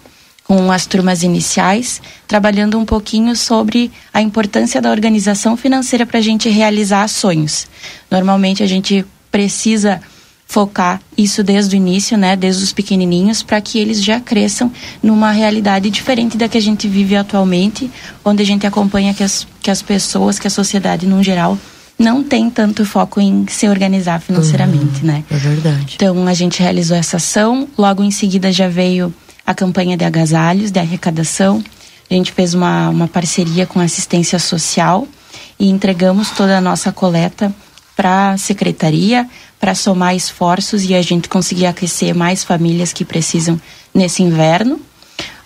com 0.44 0.70
as 0.70 0.86
turmas 0.86 1.22
iniciais, 1.22 2.02
trabalhando 2.26 2.78
um 2.78 2.84
pouquinho 2.84 3.34
sobre 3.36 3.90
a 4.12 4.20
importância 4.20 4.82
da 4.82 4.90
organização 4.90 5.56
financeira 5.56 6.04
para 6.04 6.18
a 6.18 6.22
gente 6.22 6.48
realizar 6.48 7.08
sonhos. 7.08 7.66
Normalmente 8.10 8.62
a 8.62 8.66
gente 8.66 9.04
precisa 9.30 10.00
focar 10.52 11.00
isso 11.16 11.42
desde 11.42 11.74
o 11.74 11.78
início, 11.78 12.18
né, 12.18 12.36
desde 12.36 12.62
os 12.62 12.74
pequenininhos, 12.74 13.42
para 13.42 13.58
que 13.58 13.78
eles 13.78 14.04
já 14.04 14.20
cresçam 14.20 14.70
numa 15.02 15.32
realidade 15.32 15.88
diferente 15.88 16.36
da 16.36 16.46
que 16.46 16.58
a 16.58 16.60
gente 16.60 16.86
vive 16.86 17.16
atualmente, 17.16 17.90
onde 18.22 18.42
a 18.42 18.46
gente 18.46 18.66
acompanha 18.66 19.14
que 19.14 19.24
as, 19.24 19.46
que 19.62 19.70
as 19.70 19.80
pessoas, 19.80 20.38
que 20.38 20.46
a 20.46 20.50
sociedade 20.50 21.06
no 21.06 21.22
geral 21.22 21.58
não 21.98 22.22
tem 22.22 22.50
tanto 22.50 22.84
foco 22.84 23.18
em 23.18 23.46
se 23.48 23.66
organizar 23.66 24.20
financeiramente, 24.20 25.00
uhum, 25.00 25.06
né? 25.06 25.24
É 25.30 25.36
verdade. 25.36 25.94
Então 25.94 26.26
a 26.26 26.34
gente 26.34 26.60
realizou 26.60 26.98
essa 26.98 27.16
ação, 27.16 27.66
logo 27.78 28.04
em 28.04 28.10
seguida 28.10 28.52
já 28.52 28.68
veio 28.68 29.14
a 29.46 29.54
campanha 29.54 29.96
de 29.96 30.04
agasalhos, 30.04 30.70
de 30.70 30.78
arrecadação. 30.78 31.64
A 32.10 32.14
gente 32.14 32.30
fez 32.30 32.52
uma, 32.52 32.90
uma 32.90 33.08
parceria 33.08 33.64
com 33.64 33.80
a 33.80 33.84
assistência 33.84 34.38
social 34.38 35.08
e 35.58 35.70
entregamos 35.70 36.30
toda 36.30 36.58
a 36.58 36.60
nossa 36.60 36.92
coleta 36.92 37.54
para 37.96 38.32
a 38.32 38.38
secretaria, 38.38 39.28
para 39.62 39.76
somar 39.76 40.16
esforços 40.16 40.82
e 40.82 40.92
a 40.92 41.00
gente 41.00 41.28
conseguir 41.28 41.66
aquecer 41.66 42.16
mais 42.16 42.42
famílias 42.42 42.92
que 42.92 43.04
precisam 43.04 43.60
nesse 43.94 44.20
inverno. 44.20 44.80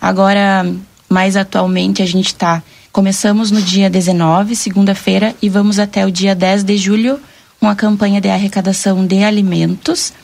Agora, 0.00 0.64
mais 1.06 1.36
atualmente, 1.36 2.00
a 2.00 2.06
gente 2.06 2.28
está. 2.28 2.62
Começamos 2.90 3.50
no 3.50 3.60
dia 3.60 3.90
19, 3.90 4.56
segunda-feira, 4.56 5.36
e 5.42 5.50
vamos 5.50 5.78
até 5.78 6.06
o 6.06 6.10
dia 6.10 6.34
10 6.34 6.64
de 6.64 6.78
julho 6.78 7.20
com 7.60 7.68
a 7.68 7.74
campanha 7.74 8.18
de 8.18 8.30
arrecadação 8.30 9.06
de 9.06 9.22
alimentos. 9.22 10.14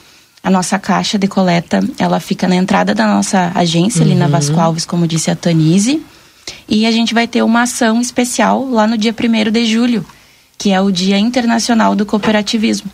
A 0.43 0.49
nossa 0.49 0.79
caixa 0.79 1.19
de 1.19 1.29
coleta, 1.29 1.87
ela 1.99 2.19
fica 2.19 2.49
na 2.49 2.57
entrada 2.57 2.95
da 2.95 3.07
nossa 3.07 3.53
agência, 3.55 4.01
uhum. 4.01 4.07
ali 4.07 4.15
na 4.15 4.25
uhum. 4.25 4.31
Vasco 4.31 4.59
Alves, 4.59 4.87
como 4.87 5.07
disse 5.07 5.31
a 5.31 5.37
Tanise. 5.37 6.03
E 6.67 6.87
a 6.87 6.91
gente 6.91 7.13
vai 7.13 7.27
ter 7.27 7.43
uma 7.43 7.61
ação 7.61 8.01
especial 8.01 8.67
lá 8.71 8.87
no 8.87 8.97
dia 8.97 9.15
1 9.15 9.51
de 9.53 9.67
julho, 9.67 10.03
que 10.57 10.71
é 10.71 10.81
o 10.81 10.91
Dia 10.91 11.19
Internacional 11.19 11.95
do 11.95 12.07
Cooperativismo. 12.07 12.91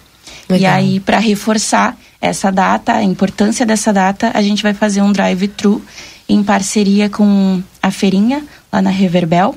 Legal. 0.49 0.61
E 0.61 0.67
aí, 0.67 1.01
para 1.01 1.19
reforçar 1.19 1.97
essa 2.21 2.51
data, 2.51 2.95
a 2.95 3.03
importância 3.03 3.67
dessa 3.67 3.93
data, 3.93 4.31
a 4.35 4.43
gente 4.43 4.63
vai 4.63 4.73
fazer 4.73 5.03
um 5.03 5.13
drive-thru 5.13 5.83
em 6.29 6.43
parceria 6.43 7.09
com 7.09 7.63
a 7.83 7.91
feirinha 7.91 8.45
lá 8.73 8.81
na 8.81 8.91
Reverbel. 8.91 9.55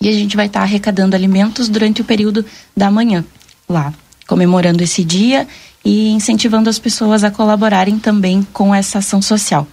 E 0.00 0.08
a 0.08 0.12
gente 0.12 0.36
vai 0.36 0.46
estar 0.46 0.60
tá 0.60 0.64
arrecadando 0.64 1.16
alimentos 1.16 1.68
durante 1.68 2.00
o 2.00 2.04
período 2.04 2.44
da 2.76 2.90
manhã 2.90 3.24
lá, 3.68 3.92
comemorando 4.26 4.82
esse 4.82 5.04
dia 5.04 5.46
e 5.84 6.10
incentivando 6.10 6.68
as 6.68 6.78
pessoas 6.78 7.24
a 7.24 7.30
colaborarem 7.30 7.98
também 7.98 8.46
com 8.52 8.74
essa 8.74 8.98
ação 8.98 9.20
social. 9.20 9.66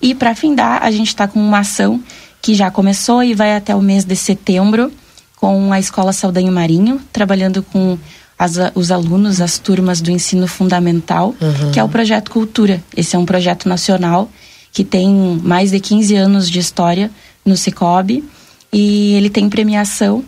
E 0.00 0.14
para 0.14 0.34
findar, 0.34 0.82
a 0.82 0.90
gente 0.90 1.08
está 1.08 1.28
com 1.28 1.40
uma 1.40 1.60
ação 1.60 2.02
que 2.40 2.54
já 2.54 2.70
começou 2.70 3.22
e 3.22 3.34
vai 3.34 3.54
até 3.54 3.74
o 3.74 3.80
mês 3.80 4.04
de 4.04 4.16
setembro 4.16 4.92
com 5.36 5.72
a 5.72 5.78
Escola 5.78 6.12
Saldanho 6.12 6.52
Marinho, 6.52 7.00
trabalhando 7.12 7.62
com 7.62 7.98
as, 8.38 8.54
os 8.74 8.90
alunos, 8.90 9.40
as 9.40 9.58
turmas 9.58 10.00
do 10.00 10.10
ensino 10.10 10.46
fundamental, 10.46 11.34
uhum. 11.40 11.70
que 11.72 11.78
é 11.78 11.84
o 11.84 11.88
projeto 11.88 12.30
Cultura. 12.30 12.82
Esse 12.96 13.16
é 13.16 13.18
um 13.18 13.26
projeto 13.26 13.68
nacional 13.68 14.30
que 14.72 14.84
tem 14.84 15.40
mais 15.42 15.70
de 15.70 15.78
15 15.78 16.14
anos 16.16 16.50
de 16.50 16.58
história 16.58 17.10
no 17.44 17.56
Cicobi 17.56 18.24
e 18.72 19.14
ele 19.14 19.28
tem 19.28 19.48
premiação 19.48 20.24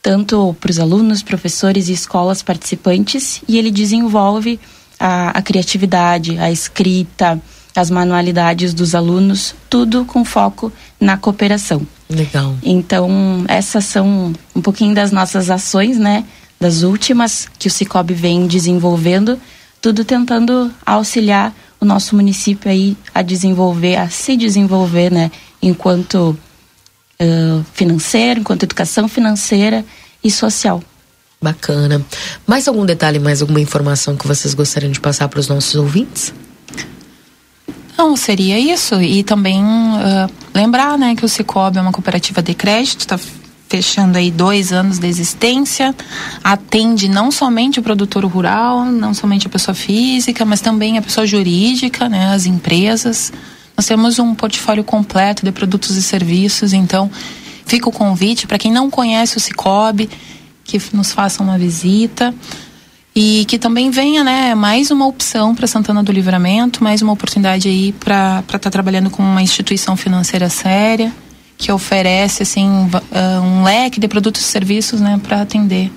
tanto 0.00 0.56
para 0.60 0.70
os 0.70 0.78
alunos, 0.78 1.22
professores 1.22 1.88
e 1.88 1.92
escolas 1.92 2.42
participantes 2.42 3.42
e 3.48 3.58
ele 3.58 3.70
desenvolve 3.70 4.60
a, 4.98 5.30
a 5.30 5.42
criatividade, 5.42 6.38
a 6.38 6.50
escrita, 6.50 7.40
as 7.74 7.90
manualidades 7.90 8.72
dos 8.74 8.94
alunos, 8.94 9.54
tudo 9.68 10.04
com 10.04 10.24
foco 10.24 10.72
na 11.00 11.16
cooperação. 11.16 11.86
Legal. 12.08 12.56
Então, 12.62 13.44
essas 13.48 13.84
são 13.84 14.32
um 14.54 14.62
pouquinho 14.62 14.94
das 14.94 15.12
nossas 15.12 15.50
ações, 15.50 15.98
né? 15.98 16.24
Das 16.60 16.82
últimas 16.82 17.48
que 17.58 17.68
o 17.68 17.70
Cicobi 17.70 18.14
vem 18.14 18.46
desenvolvendo, 18.46 19.38
tudo 19.80 20.04
tentando 20.04 20.70
auxiliar 20.84 21.54
o 21.80 21.84
nosso 21.84 22.16
município 22.16 22.70
aí 22.70 22.96
a 23.14 23.22
desenvolver, 23.22 23.96
a 23.96 24.08
se 24.08 24.36
desenvolver, 24.36 25.12
né, 25.12 25.30
enquanto 25.62 26.36
uh, 27.20 27.64
financeiro, 27.72 28.40
enquanto 28.40 28.64
educação 28.64 29.08
financeira 29.08 29.84
e 30.22 30.30
social. 30.30 30.82
Bacana. 31.40 32.04
Mais 32.46 32.66
algum 32.66 32.84
detalhe, 32.84 33.20
mais 33.20 33.40
alguma 33.40 33.60
informação 33.60 34.16
que 34.16 34.26
vocês 34.26 34.54
gostariam 34.54 34.90
de 34.90 35.00
passar 35.00 35.28
para 35.28 35.38
os 35.38 35.46
nossos 35.46 35.76
ouvintes? 35.76 36.34
Não, 37.96 38.16
seria 38.16 38.58
isso. 38.58 39.00
E 39.00 39.22
também 39.22 39.62
uh, 39.62 40.30
lembrar 40.52 40.98
né, 40.98 41.14
que 41.14 41.24
o 41.24 41.28
Cicobi 41.28 41.78
é 41.78 41.80
uma 41.80 41.92
cooperativa 41.92 42.42
de 42.42 42.54
crédito, 42.54 43.00
está 43.00 43.18
fechando 43.68 44.16
aí 44.16 44.30
dois 44.30 44.72
anos 44.72 44.98
de 44.98 45.06
existência, 45.06 45.94
atende 46.42 47.08
não 47.08 47.30
somente 47.30 47.78
o 47.78 47.82
produtor 47.82 48.24
rural, 48.24 48.84
não 48.84 49.12
somente 49.12 49.46
a 49.46 49.50
pessoa 49.50 49.74
física, 49.74 50.44
mas 50.44 50.60
também 50.60 50.96
a 50.96 51.02
pessoa 51.02 51.26
jurídica, 51.26 52.08
né, 52.08 52.32
as 52.34 52.46
empresas. 52.46 53.32
Nós 53.76 53.86
temos 53.86 54.18
um 54.18 54.34
portfólio 54.34 54.82
completo 54.82 55.44
de 55.44 55.52
produtos 55.52 55.96
e 55.96 56.02
serviços, 56.02 56.72
então 56.72 57.10
fica 57.66 57.88
o 57.88 57.92
convite 57.92 58.46
para 58.46 58.58
quem 58.58 58.72
não 58.72 58.90
conhece 58.90 59.36
o 59.36 59.40
Cicobi, 59.40 60.08
que 60.64 60.80
nos 60.92 61.12
faça 61.12 61.42
uma 61.42 61.58
visita 61.58 62.34
e 63.14 63.44
que 63.46 63.58
também 63.58 63.90
venha, 63.90 64.24
né, 64.24 64.54
mais 64.54 64.90
uma 64.90 65.06
opção 65.06 65.54
para 65.54 65.66
Santana 65.66 66.02
do 66.02 66.10
Livramento, 66.10 66.82
mais 66.82 67.02
uma 67.02 67.12
oportunidade 67.12 67.68
aí 67.68 67.92
para 67.92 68.40
estar 68.46 68.58
tá 68.58 68.70
trabalhando 68.70 69.10
com 69.10 69.22
uma 69.22 69.42
instituição 69.42 69.94
financeira 69.94 70.48
séria 70.48 71.12
que 71.58 71.72
oferece 71.72 72.44
assim 72.44 72.68
uh, 72.68 73.42
um 73.42 73.64
leque 73.64 73.98
de 73.98 74.06
produtos 74.06 74.40
e 74.40 74.44
serviços, 74.44 75.00
né, 75.00 75.20
para 75.22 75.42
atender 75.42 75.90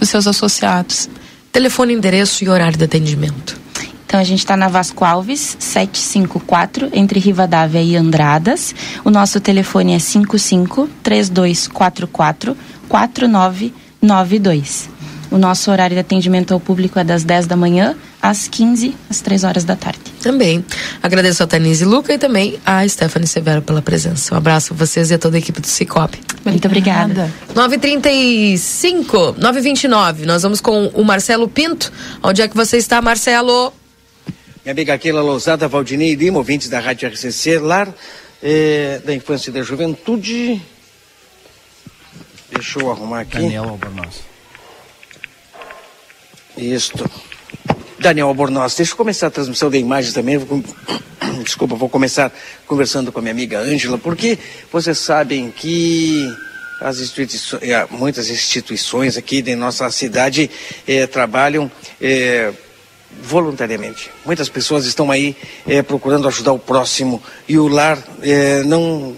os 0.00 0.08
seus 0.08 0.28
associados. 0.28 1.10
Telefone, 1.50 1.92
endereço 1.92 2.44
e 2.44 2.48
horário 2.48 2.78
de 2.78 2.84
atendimento. 2.84 3.66
Então 4.06 4.20
a 4.20 4.24
gente 4.24 4.38
está 4.38 4.56
na 4.56 4.68
Vasco 4.68 5.04
Alves, 5.04 5.56
754, 5.58 6.90
entre 6.92 7.18
Rivadavia 7.18 7.82
e 7.82 7.96
Andradas. 7.96 8.72
O 9.04 9.10
nosso 9.10 9.40
telefone 9.40 9.94
é 9.94 9.98
55 9.98 10.88
3244 11.02 12.56
4992. 12.88 14.88
O 15.30 15.38
nosso 15.38 15.70
horário 15.70 15.94
de 15.94 16.00
atendimento 16.00 16.54
ao 16.54 16.60
público 16.60 16.98
é 16.98 17.04
das 17.04 17.24
10 17.24 17.46
da 17.46 17.56
manhã 17.56 17.96
às 18.22 18.48
15, 18.48 18.96
às 19.10 19.20
3 19.20 19.44
horas 19.44 19.64
da 19.64 19.76
tarde. 19.76 20.00
Também. 20.22 20.64
Agradeço 21.02 21.42
a 21.42 21.46
Tanise 21.46 21.84
Luca 21.84 22.12
e 22.12 22.18
também 22.18 22.58
a 22.64 22.86
Stephanie 22.88 23.26
Severo 23.26 23.62
pela 23.62 23.82
presença. 23.82 24.34
Um 24.34 24.38
abraço 24.38 24.72
a 24.72 24.76
vocês 24.76 25.10
e 25.10 25.14
a 25.14 25.18
toda 25.18 25.36
a 25.36 25.38
equipe 25.38 25.60
do 25.60 25.66
Cicobi. 25.66 26.18
Muito 26.44 26.66
obrigada. 26.66 27.32
9h35, 27.54 29.36
9h29. 29.38 30.24
Nós 30.24 30.42
vamos 30.42 30.60
com 30.60 30.88
o 30.88 31.04
Marcelo 31.04 31.48
Pinto. 31.48 31.92
Onde 32.22 32.42
é 32.42 32.48
que 32.48 32.56
você 32.56 32.76
está, 32.76 33.00
Marcelo? 33.02 33.72
Minha 34.64 34.72
amiga 34.72 34.98
Keila 34.98 35.22
Lousada, 35.22 35.68
Valdinei 35.68 36.14
Lima, 36.14 36.38
ouvintes 36.38 36.68
da 36.68 36.80
Rádio 36.80 37.08
RCC, 37.08 37.58
lar 37.58 37.88
é, 38.42 39.00
da 39.04 39.14
infância 39.14 39.50
e 39.50 39.52
da 39.52 39.62
juventude. 39.62 40.60
Deixa 42.52 42.80
eu 42.80 42.90
arrumar 42.90 43.20
aqui. 43.20 43.38
Daniel 43.38 43.68
Albornoz. 43.68 44.35
Isto. 46.56 47.08
Daniel 47.98 48.28
Albornoz, 48.28 48.74
deixa 48.76 48.92
eu 48.92 48.96
começar 48.96 49.26
a 49.26 49.30
transmissão 49.30 49.68
de 49.68 49.78
imagens 49.78 50.14
também. 50.14 50.38
Desculpa, 51.44 51.74
vou 51.74 51.88
começar 51.88 52.32
conversando 52.66 53.12
com 53.12 53.18
a 53.18 53.22
minha 53.22 53.32
amiga 53.32 53.58
Ângela, 53.60 53.98
porque 53.98 54.38
vocês 54.72 54.98
sabem 54.98 55.50
que 55.50 56.32
as 56.80 56.98
instituições, 56.98 57.62
eh, 57.62 57.86
muitas 57.90 58.30
instituições 58.30 59.16
aqui 59.16 59.42
de 59.42 59.54
nossa 59.54 59.90
cidade 59.90 60.50
eh, 60.86 61.06
trabalham 61.06 61.70
eh, 62.00 62.52
voluntariamente. 63.22 64.10
Muitas 64.24 64.48
pessoas 64.48 64.86
estão 64.86 65.10
aí 65.10 65.36
eh, 65.66 65.82
procurando 65.82 66.28
ajudar 66.28 66.52
o 66.52 66.58
próximo 66.58 67.22
e 67.48 67.58
o 67.58 67.68
lar 67.68 67.98
eh, 68.22 68.62
não 68.64 69.14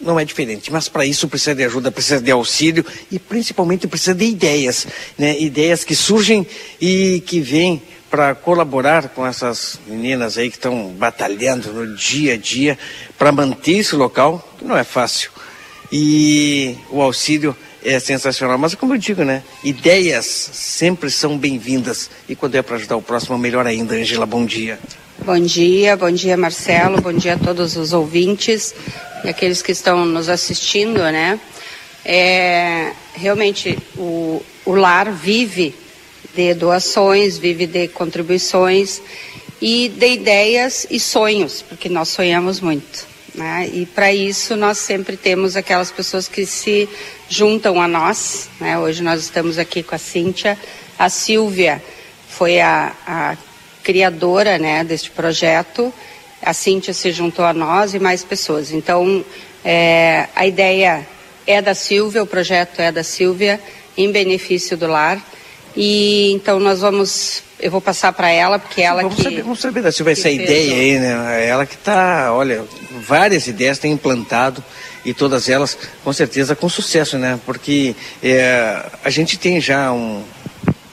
não 0.00 0.18
é 0.18 0.24
diferente. 0.24 0.72
Mas 0.72 0.88
para 0.88 1.04
isso 1.04 1.28
precisa 1.28 1.54
de 1.54 1.64
ajuda, 1.64 1.90
precisa 1.90 2.20
de 2.20 2.30
auxílio 2.30 2.84
e 3.10 3.18
principalmente 3.18 3.86
precisa 3.86 4.14
de 4.14 4.24
ideias, 4.24 4.86
né? 5.16 5.38
Ideias 5.40 5.84
que 5.84 5.94
surgem 5.94 6.46
e 6.80 7.22
que 7.26 7.40
vêm 7.40 7.82
para 8.10 8.34
colaborar 8.34 9.08
com 9.10 9.26
essas 9.26 9.78
meninas 9.86 10.38
aí 10.38 10.50
que 10.50 10.56
estão 10.56 10.88
batalhando 10.92 11.72
no 11.72 11.94
dia 11.94 12.34
a 12.34 12.36
dia 12.36 12.78
para 13.18 13.30
manter 13.30 13.78
esse 13.78 13.94
local, 13.94 14.56
que 14.58 14.64
não 14.64 14.76
é 14.76 14.84
fácil. 14.84 15.30
E 15.92 16.76
o 16.90 17.02
auxílio 17.02 17.56
é 17.84 17.98
sensacional. 17.98 18.58
Mas 18.58 18.74
como 18.74 18.94
eu 18.94 18.98
digo, 18.98 19.24
né? 19.24 19.42
Ideias 19.62 20.24
sempre 20.26 21.10
são 21.10 21.36
bem-vindas. 21.38 22.10
E 22.28 22.34
quando 22.34 22.54
é 22.54 22.62
para 22.62 22.76
ajudar 22.76 22.96
o 22.96 23.02
próximo, 23.02 23.38
melhor 23.38 23.66
ainda. 23.66 23.94
Angela, 23.94 24.26
bom 24.26 24.44
dia. 24.44 24.78
Bom 25.24 25.40
dia, 25.40 25.96
bom 25.96 26.12
dia 26.12 26.36
Marcelo, 26.36 27.02
bom 27.02 27.12
dia 27.12 27.34
a 27.34 27.38
todos 27.38 27.76
os 27.76 27.92
ouvintes 27.92 28.72
e 29.24 29.28
aqueles 29.28 29.60
que 29.60 29.72
estão 29.72 30.06
nos 30.06 30.28
assistindo, 30.28 31.00
né? 31.00 31.38
É, 32.04 32.92
realmente 33.14 33.76
o, 33.96 34.40
o 34.64 34.74
lar 34.74 35.10
vive 35.12 35.74
de 36.34 36.54
doações, 36.54 37.36
vive 37.36 37.66
de 37.66 37.88
contribuições 37.88 39.02
e 39.60 39.88
de 39.88 40.06
ideias 40.06 40.86
e 40.88 41.00
sonhos, 41.00 41.62
porque 41.62 41.88
nós 41.88 42.08
sonhamos 42.08 42.60
muito. 42.60 43.04
Né? 43.34 43.68
E 43.72 43.86
para 43.86 44.12
isso 44.14 44.56
nós 44.56 44.78
sempre 44.78 45.16
temos 45.16 45.56
aquelas 45.56 45.90
pessoas 45.90 46.28
que 46.28 46.46
se 46.46 46.88
juntam 47.28 47.82
a 47.82 47.88
nós. 47.88 48.48
Né? 48.60 48.78
Hoje 48.78 49.02
nós 49.02 49.20
estamos 49.20 49.58
aqui 49.58 49.82
com 49.82 49.96
a 49.96 49.98
Cíntia. 49.98 50.56
A 50.96 51.08
Silvia 51.08 51.82
foi 52.28 52.60
a, 52.60 52.92
a 53.06 53.36
criadora 53.88 54.58
né, 54.58 54.84
deste 54.84 55.10
projeto. 55.10 55.90
A 56.42 56.52
Cíntia 56.52 56.92
se 56.92 57.10
juntou 57.10 57.42
a 57.42 57.54
nós 57.54 57.94
e 57.94 57.98
mais 57.98 58.22
pessoas. 58.22 58.70
Então, 58.70 59.24
é, 59.64 60.28
a 60.36 60.46
ideia 60.46 61.06
é 61.46 61.62
da 61.62 61.74
Silvia, 61.74 62.22
o 62.22 62.26
projeto 62.26 62.80
é 62.80 62.92
da 62.92 63.02
Silvia, 63.02 63.58
em 63.96 64.12
benefício 64.12 64.76
do 64.76 64.86
lar. 64.86 65.18
E 65.74 66.32
então 66.32 66.60
nós 66.60 66.80
vamos, 66.80 67.42
eu 67.58 67.70
vou 67.70 67.80
passar 67.80 68.12
para 68.12 68.28
ela, 68.28 68.58
porque 68.58 68.82
ela 68.82 69.00
vamos 69.00 69.16
que. 69.16 69.22
Saber, 69.22 69.42
vamos 69.42 69.60
saber 69.60 69.82
da 69.82 69.90
Silvia 69.90 70.12
essa 70.12 70.28
ideia 70.28 70.74
aí, 70.74 70.98
né? 70.98 71.46
Ela 71.46 71.64
que 71.64 71.74
está, 71.74 72.30
olha, 72.34 72.64
várias 73.06 73.46
ideias 73.46 73.78
tem 73.78 73.92
implantado 73.92 74.62
e 75.02 75.14
todas 75.14 75.48
elas, 75.48 75.78
com 76.04 76.12
certeza, 76.12 76.54
com 76.54 76.68
sucesso, 76.68 77.16
né? 77.16 77.40
Porque 77.46 77.96
é, 78.22 78.84
a 79.02 79.08
gente 79.08 79.38
tem 79.38 79.62
já 79.62 79.90
um 79.92 80.22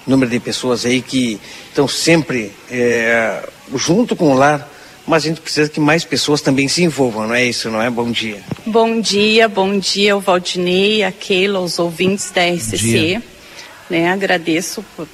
número 0.05 0.29
de 0.29 0.39
pessoas 0.39 0.85
aí 0.85 1.01
que 1.01 1.39
estão 1.67 1.87
sempre 1.87 2.51
é, 2.69 3.47
junto 3.73 4.15
com 4.15 4.31
o 4.31 4.33
lar, 4.33 4.69
mas 5.07 5.23
a 5.23 5.27
gente 5.27 5.41
precisa 5.41 5.69
que 5.69 5.79
mais 5.79 6.03
pessoas 6.03 6.41
também 6.41 6.67
se 6.67 6.83
envolvam, 6.83 7.27
não 7.27 7.35
é 7.35 7.45
isso, 7.45 7.69
não 7.69 7.81
é? 7.81 7.89
Bom 7.89 8.11
dia. 8.11 8.41
Bom 8.65 8.99
dia, 8.99 9.47
bom 9.47 9.77
dia 9.77 10.13
ao 10.13 10.21
Valdinei, 10.21 11.03
a 11.03 11.11
Keila, 11.11 11.59
os 11.59 11.79
ouvintes 11.79 12.31
da 12.31 12.43
RCC. 12.43 13.21
Né, 13.87 14.09
agradeço 14.09 14.83
por, 14.95 15.07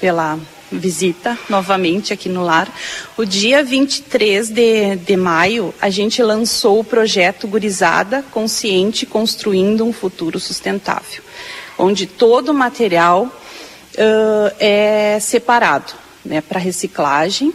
pela 0.00 0.38
visita 0.70 1.36
novamente 1.48 2.12
aqui 2.12 2.28
no 2.28 2.42
lar. 2.42 2.72
O 3.16 3.24
dia 3.24 3.64
23 3.64 4.48
de, 4.48 4.96
de 4.96 5.16
maio, 5.16 5.74
a 5.80 5.90
gente 5.90 6.22
lançou 6.22 6.78
o 6.78 6.84
projeto 6.84 7.48
Gurizada 7.48 8.24
Consciente 8.30 9.04
Construindo 9.04 9.84
um 9.84 9.92
Futuro 9.92 10.38
Sustentável, 10.38 11.22
onde 11.76 12.06
todo 12.06 12.50
o 12.50 12.54
material 12.54 13.41
uh, 13.94 14.54
é 14.58 15.18
separado 15.20 15.92
né, 16.24 16.40
para 16.40 16.58
reciclagem, 16.58 17.52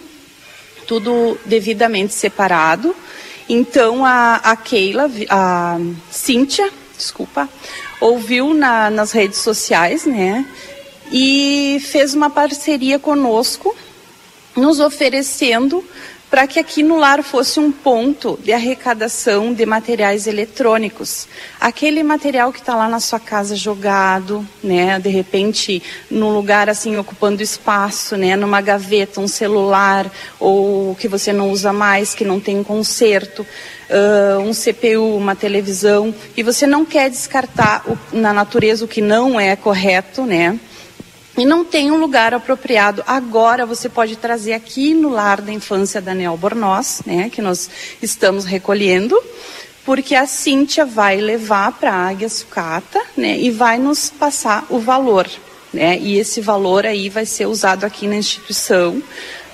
tudo 0.86 1.38
devidamente 1.46 2.14
separado. 2.14 2.96
Então 3.50 4.06
a, 4.06 4.36
a 4.36 4.56
Keila, 4.56 5.10
a 5.30 5.78
Cíntia, 6.12 6.70
desculpa, 6.96 7.48
ouviu 8.02 8.54
na, 8.54 8.90
nas 8.90 9.12
redes 9.12 9.40
sociais, 9.40 10.06
né? 10.06 10.46
E 11.12 11.82
fez 11.90 12.14
uma 12.14 12.30
parceria 12.30 13.00
conosco, 13.00 13.74
nos 14.56 14.80
oferecendo 14.80 15.84
para 16.30 16.46
que 16.46 16.60
aqui 16.60 16.84
no 16.84 16.98
lar 16.98 17.24
fosse 17.24 17.60
um 17.60 17.72
ponto 17.72 18.38
de 18.44 18.52
arrecadação 18.52 19.54
de 19.54 19.66
materiais 19.66 20.28
eletrônicos. 20.28 21.28
Aquele 21.60 22.04
material 22.04 22.52
que 22.52 22.60
está 22.60 22.76
lá 22.76 22.90
na 22.90 23.00
sua 23.00 23.20
casa 23.20 23.56
jogado, 23.56 24.46
né, 24.62 25.00
de 25.00 25.10
repente 25.10 25.82
num 26.12 26.34
lugar 26.34 26.70
assim 26.70 26.98
ocupando 26.98 27.42
espaço, 27.42 28.18
né, 28.18 28.36
numa 28.36 28.60
gaveta, 28.60 29.22
um 29.22 29.28
celular 29.28 30.12
ou 30.40 30.96
que 30.96 31.08
você 31.08 31.32
não 31.32 31.50
usa 31.50 31.72
mais, 31.72 32.14
que 32.14 32.26
não 32.26 32.40
tem 32.40 32.62
conserto, 32.62 33.46
uh, 33.90 34.40
um 34.40 34.52
CPU, 34.52 35.16
uma 35.16 35.36
televisão, 35.36 36.14
e 36.36 36.44
você 36.44 36.68
não 36.68 36.84
quer 36.86 37.10
descartar 37.10 37.84
o, 37.88 37.98
na 38.12 38.34
natureza 38.34 38.84
o 38.84 38.88
que 38.88 39.02
não 39.02 39.40
é 39.40 39.56
correto, 39.56 40.24
né? 40.26 40.60
E 41.38 41.46
não 41.46 41.64
tem 41.64 41.92
um 41.92 41.98
lugar 41.98 42.34
apropriado. 42.34 43.04
Agora 43.06 43.66
você 43.66 43.88
pode 43.88 44.16
trazer 44.16 44.54
aqui 44.54 44.94
no 44.94 45.10
lar 45.10 45.40
da 45.40 45.54
infância 45.54 46.02
Daniel 46.02 46.36
Bornoz, 46.36 47.02
né, 47.06 47.30
que 47.30 47.42
nós 47.42 47.70
estamos 48.02 48.44
recolhendo, 48.44 49.22
porque 49.86 50.16
a 50.16 50.26
Cíntia 50.26 50.86
vai 50.86 51.22
levar 51.22 51.72
para 51.74 51.94
a 51.94 52.10
Águia 52.10 52.28
Sucata, 52.28 53.00
né, 53.16 53.38
e 53.38 53.52
vai 53.52 53.78
nos 53.78 54.10
passar 54.10 54.66
o 54.70 54.80
valor, 54.80 55.30
né, 55.72 56.00
e 56.00 56.18
esse 56.18 56.42
valor 56.42 56.86
aí 56.86 57.08
vai 57.08 57.26
ser 57.26 57.46
usado 57.46 57.86
aqui 57.86 58.08
na 58.08 58.16
instituição, 58.16 59.02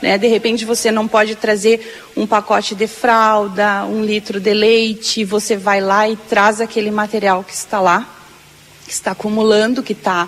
né, 0.01 0.17
de 0.17 0.27
repente 0.27 0.63
você 0.63 0.89
não 0.89 1.07
pode 1.07 1.35
trazer 1.35 2.01
um 2.15 2.25
pacote 2.25 2.75
de 2.75 2.87
fralda, 2.87 3.85
um 3.85 4.03
litro 4.03 4.39
de 4.39 4.53
leite, 4.53 5.25
você 5.25 5.57
vai 5.57 5.81
lá 5.81 6.07
e 6.09 6.15
traz 6.15 6.61
aquele 6.61 6.91
material 6.91 7.43
que 7.43 7.53
está 7.53 7.79
lá, 7.79 8.07
que 8.85 8.91
está 8.91 9.11
acumulando, 9.11 9.83
que 9.83 9.93
está 9.93 10.27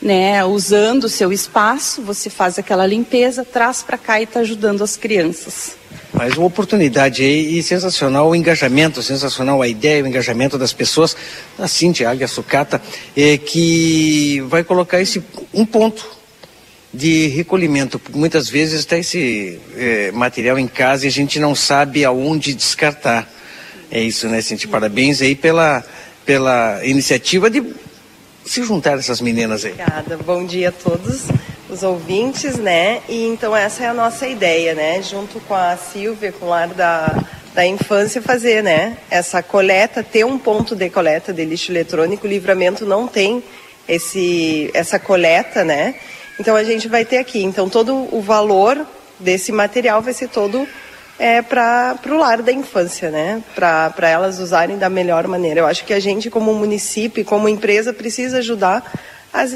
né, 0.00 0.42
usando 0.44 1.04
o 1.04 1.08
seu 1.08 1.32
espaço, 1.32 2.00
você 2.02 2.30
faz 2.30 2.58
aquela 2.58 2.86
limpeza, 2.86 3.44
traz 3.44 3.82
para 3.82 3.98
cá 3.98 4.20
e 4.20 4.24
está 4.24 4.40
ajudando 4.40 4.82
as 4.82 4.96
crianças. 4.96 5.76
Mas 6.12 6.36
uma 6.36 6.46
oportunidade 6.46 7.22
aí 7.22 7.58
e 7.58 7.62
sensacional 7.62 8.28
o 8.30 8.34
engajamento, 8.34 9.02
sensacional 9.02 9.60
a 9.60 9.68
ideia, 9.68 10.02
o 10.02 10.06
engajamento 10.06 10.58
das 10.58 10.72
pessoas, 10.72 11.16
a 11.58 11.68
Cintia 11.68 12.10
Águia 12.10 12.26
Sucata, 12.26 12.80
é, 13.16 13.36
que 13.36 14.40
vai 14.48 14.64
colocar 14.64 15.00
esse 15.00 15.22
um 15.52 15.64
ponto 15.64 16.18
de 16.92 17.28
recolhimento, 17.28 18.00
muitas 18.12 18.48
vezes 18.48 18.80
está 18.80 18.98
esse 18.98 19.60
é, 19.76 20.10
material 20.10 20.58
em 20.58 20.66
casa 20.66 21.04
e 21.04 21.08
a 21.08 21.12
gente 21.12 21.38
não 21.38 21.54
sabe 21.54 22.04
aonde 22.04 22.54
descartar. 22.54 23.30
É 23.90 24.00
isso, 24.00 24.28
né, 24.28 24.40
Cintia? 24.40 24.68
Parabéns 24.68 25.22
aí 25.22 25.36
pela, 25.36 25.84
pela 26.24 26.80
iniciativa 26.84 27.48
de 27.48 27.62
se 28.44 28.62
juntar 28.62 28.98
essas 28.98 29.20
meninas 29.20 29.64
aí. 29.64 29.72
Obrigada, 29.72 30.16
bom 30.18 30.44
dia 30.44 30.70
a 30.70 30.72
todos 30.72 31.26
os 31.68 31.82
ouvintes, 31.82 32.56
né? 32.56 33.00
E 33.08 33.26
então 33.26 33.54
essa 33.54 33.84
é 33.84 33.86
a 33.88 33.94
nossa 33.94 34.26
ideia, 34.26 34.74
né? 34.74 35.00
Junto 35.02 35.40
com 35.40 35.54
a 35.54 35.76
Silvia, 35.76 36.32
com 36.32 36.46
o 36.46 36.48
lar 36.48 36.68
da, 36.68 37.22
da 37.54 37.64
infância, 37.64 38.20
fazer, 38.20 38.62
né? 38.62 38.96
Essa 39.10 39.42
coleta, 39.42 40.02
ter 40.02 40.24
um 40.24 40.38
ponto 40.38 40.74
de 40.74 40.90
coleta 40.90 41.32
de 41.32 41.44
lixo 41.44 41.70
eletrônico. 41.70 42.26
O 42.26 42.30
livramento 42.30 42.84
não 42.84 43.06
tem 43.06 43.42
esse, 43.88 44.70
essa 44.74 44.98
coleta, 44.98 45.64
né? 45.64 45.94
Então 46.38 46.56
a 46.56 46.64
gente 46.64 46.88
vai 46.88 47.04
ter 47.04 47.18
aqui. 47.18 47.42
Então 47.42 47.68
todo 47.68 48.08
o 48.14 48.20
valor 48.20 48.86
desse 49.18 49.52
material 49.52 50.00
vai 50.00 50.14
ser 50.14 50.28
todo 50.28 50.66
é, 51.20 51.42
para 51.42 52.00
o 52.06 52.16
lar 52.16 52.40
da 52.40 52.50
infância, 52.50 53.10
né? 53.10 53.42
Para 53.54 54.08
elas 54.08 54.38
usarem 54.38 54.78
da 54.78 54.88
melhor 54.88 55.28
maneira. 55.28 55.60
Eu 55.60 55.66
acho 55.66 55.84
que 55.84 55.92
a 55.92 56.00
gente, 56.00 56.30
como 56.30 56.54
município, 56.54 57.22
como 57.26 57.46
empresa, 57.46 57.92
precisa 57.92 58.38
ajudar 58.38 58.90
as, 59.30 59.54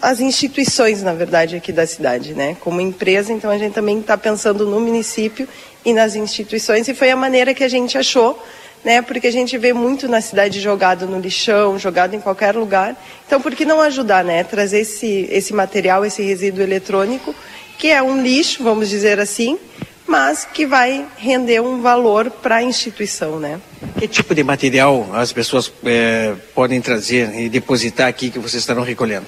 as 0.00 0.20
instituições, 0.20 1.02
na 1.02 1.12
verdade, 1.12 1.56
aqui 1.56 1.72
da 1.72 1.86
cidade, 1.86 2.32
né? 2.32 2.56
Como 2.60 2.80
empresa, 2.80 3.34
então 3.34 3.50
a 3.50 3.58
gente 3.58 3.74
também 3.74 4.00
está 4.00 4.16
pensando 4.16 4.64
no 4.64 4.80
município 4.80 5.46
e 5.84 5.92
nas 5.92 6.16
instituições, 6.16 6.88
e 6.88 6.94
foi 6.94 7.10
a 7.10 7.16
maneira 7.16 7.52
que 7.52 7.62
a 7.62 7.68
gente 7.68 7.98
achou, 7.98 8.42
né? 8.82 9.02
Porque 9.02 9.26
a 9.26 9.32
gente 9.32 9.58
vê 9.58 9.74
muito 9.74 10.08
na 10.08 10.22
cidade 10.22 10.58
jogado 10.58 11.06
no 11.06 11.20
lixão, 11.20 11.78
jogado 11.78 12.16
em 12.16 12.20
qualquer 12.20 12.56
lugar. 12.56 12.96
Então, 13.26 13.42
por 13.42 13.54
que 13.54 13.66
não 13.66 13.82
ajudar, 13.82 14.24
né? 14.24 14.42
Trazer 14.42 14.80
esse, 14.80 15.28
esse 15.30 15.52
material, 15.52 16.02
esse 16.06 16.22
resíduo 16.22 16.62
eletrônico, 16.62 17.34
que 17.76 17.88
é 17.88 18.02
um 18.02 18.22
lixo, 18.22 18.64
vamos 18.64 18.88
dizer 18.88 19.20
assim, 19.20 19.58
mas 20.08 20.44
que 20.46 20.66
vai 20.66 21.06
render 21.18 21.60
um 21.60 21.82
valor 21.82 22.30
para 22.30 22.56
a 22.56 22.62
instituição, 22.62 23.38
né? 23.38 23.60
Que 23.98 24.08
tipo 24.08 24.34
de 24.34 24.42
material 24.42 25.06
as 25.12 25.32
pessoas 25.32 25.70
é, 25.84 26.34
podem 26.54 26.80
trazer 26.80 27.38
e 27.38 27.48
depositar 27.48 28.08
aqui 28.08 28.30
que 28.30 28.38
vocês 28.38 28.62
estarão 28.62 28.82
recolhendo? 28.82 29.26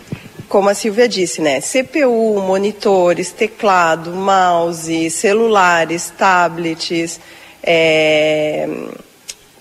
Como 0.48 0.68
a 0.68 0.74
Silvia 0.74 1.06
disse, 1.06 1.42
né? 1.42 1.60
CPU, 1.60 2.40
monitores, 2.40 3.30
teclado, 3.30 4.10
mouse, 4.10 5.10
celulares, 5.10 6.12
tablets, 6.16 7.20
é... 7.62 8.68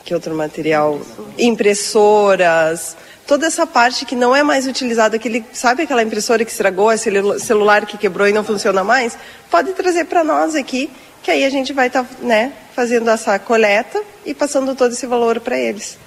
que 0.03 0.13
outro 0.15 0.33
material? 0.33 0.99
Impressoras, 1.37 2.97
toda 3.27 3.45
essa 3.45 3.67
parte 3.67 4.05
que 4.05 4.15
não 4.15 4.35
é 4.35 4.41
mais 4.41 4.65
utilizada, 4.65 5.17
aquele, 5.17 5.45
sabe 5.53 5.83
aquela 5.83 6.01
impressora 6.01 6.43
que 6.43 6.49
estragou, 6.49 6.89
celular 6.97 7.85
que 7.85 7.95
quebrou 7.95 8.27
e 8.27 8.33
não 8.33 8.43
funciona 8.43 8.83
mais? 8.83 9.15
Pode 9.51 9.73
trazer 9.73 10.05
para 10.05 10.23
nós 10.23 10.55
aqui 10.55 10.89
que 11.21 11.31
aí 11.31 11.43
a 11.43 11.49
gente 11.49 11.73
vai 11.73 11.87
estar 11.87 12.03
tá, 12.03 12.15
né, 12.21 12.53
fazendo 12.75 13.09
essa 13.09 13.37
coleta 13.39 14.01
e 14.25 14.33
passando 14.33 14.75
todo 14.75 14.91
esse 14.93 15.05
valor 15.05 15.39
para 15.39 15.57
eles. 15.57 15.97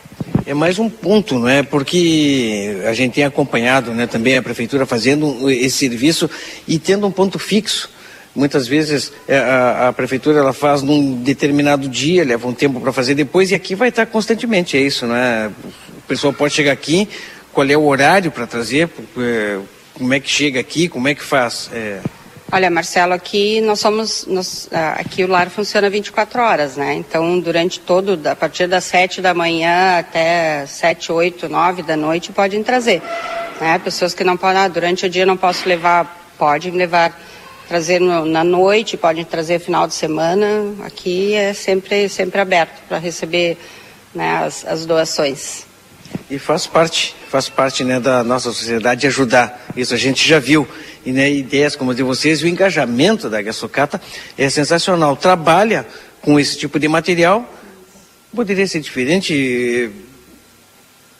É 0.44 0.54
mais 0.54 0.78
um 0.78 0.88
ponto, 0.88 1.38
não 1.38 1.48
é? 1.48 1.62
Porque 1.62 2.80
a 2.86 2.92
gente 2.92 3.14
tem 3.14 3.24
acompanhado, 3.24 3.92
né, 3.92 4.06
também 4.06 4.36
a 4.36 4.42
prefeitura 4.42 4.84
fazendo 4.86 5.50
esse 5.50 5.76
serviço 5.76 6.28
e 6.66 6.78
tendo 6.78 7.06
um 7.06 7.12
ponto 7.12 7.38
fixo. 7.38 7.90
Muitas 8.34 8.66
vezes 8.66 9.12
é, 9.28 9.36
a, 9.38 9.88
a 9.88 9.92
prefeitura 9.92 10.38
ela 10.38 10.52
faz 10.52 10.82
num 10.82 11.22
determinado 11.22 11.86
dia, 11.86 12.24
leva 12.24 12.48
um 12.48 12.54
tempo 12.54 12.80
para 12.80 12.92
fazer 12.92 13.14
depois 13.14 13.50
e 13.50 13.54
aqui 13.54 13.74
vai 13.74 13.90
estar 13.90 14.06
constantemente, 14.06 14.76
é 14.76 14.80
isso, 14.80 15.06
não 15.06 15.14
é? 15.14 15.50
O 15.98 16.02
pessoal 16.08 16.32
pode 16.32 16.54
chegar 16.54 16.72
aqui, 16.72 17.06
qual 17.52 17.68
é 17.68 17.76
o 17.76 17.84
horário 17.84 18.30
para 18.30 18.46
trazer, 18.46 18.88
é, 19.18 19.58
como 19.92 20.14
é 20.14 20.18
que 20.18 20.30
chega 20.30 20.58
aqui, 20.58 20.88
como 20.88 21.08
é 21.08 21.14
que 21.14 21.22
faz? 21.22 21.70
É... 21.72 22.00
Olha, 22.54 22.68
Marcelo, 22.68 23.14
aqui 23.14 23.62
nós 23.62 23.80
somos, 23.80 24.26
nós, 24.26 24.68
ah, 24.70 25.00
aqui 25.00 25.24
o 25.24 25.26
lar 25.26 25.48
funciona 25.48 25.88
24 25.88 26.42
horas, 26.42 26.76
né? 26.76 26.92
Então, 26.92 27.40
durante 27.40 27.80
todo, 27.80 28.20
a 28.28 28.36
partir 28.36 28.66
das 28.66 28.84
7 28.84 29.22
da 29.22 29.32
manhã 29.32 29.98
até 29.98 30.66
7, 30.66 31.10
8, 31.12 31.48
9 31.48 31.82
da 31.82 31.96
noite, 31.96 32.30
podem 32.30 32.62
trazer. 32.62 33.00
Né? 33.58 33.78
Pessoas 33.78 34.12
que 34.12 34.22
não 34.22 34.36
podem, 34.36 34.58
ah, 34.60 34.68
durante 34.68 35.06
o 35.06 35.08
dia 35.08 35.24
não 35.24 35.34
posso 35.34 35.66
levar, 35.66 36.34
podem 36.36 36.72
levar, 36.72 37.18
trazer 37.66 37.98
no, 37.98 38.26
na 38.26 38.44
noite, 38.44 38.98
podem 38.98 39.24
trazer 39.24 39.58
final 39.58 39.86
de 39.86 39.94
semana. 39.94 40.46
Aqui 40.84 41.32
é 41.32 41.54
sempre, 41.54 42.06
sempre 42.10 42.38
aberto 42.38 42.82
para 42.86 42.98
receber 42.98 43.56
né, 44.14 44.44
as, 44.44 44.62
as 44.66 44.84
doações. 44.84 45.64
E 46.30 46.38
faz 46.38 46.66
parte, 46.66 47.16
faz 47.30 47.48
parte 47.48 47.82
né, 47.82 47.98
da 47.98 48.22
nossa 48.22 48.52
sociedade 48.52 49.06
ajudar. 49.06 49.68
Isso 49.74 49.94
a 49.94 49.96
gente 49.96 50.28
já 50.28 50.38
viu 50.38 50.68
e 51.04 51.12
né, 51.12 51.30
ideias 51.30 51.74
como 51.74 51.90
a 51.90 51.94
de 51.94 52.02
vocês, 52.02 52.42
o 52.42 52.46
engajamento 52.46 53.28
da 53.28 53.42
Gasocata 53.42 54.00
é 54.38 54.48
sensacional. 54.48 55.16
Trabalha 55.16 55.86
com 56.20 56.38
esse 56.38 56.56
tipo 56.56 56.78
de 56.78 56.88
material, 56.88 57.48
poderia 58.34 58.66
ser 58.66 58.80
diferente. 58.80 59.90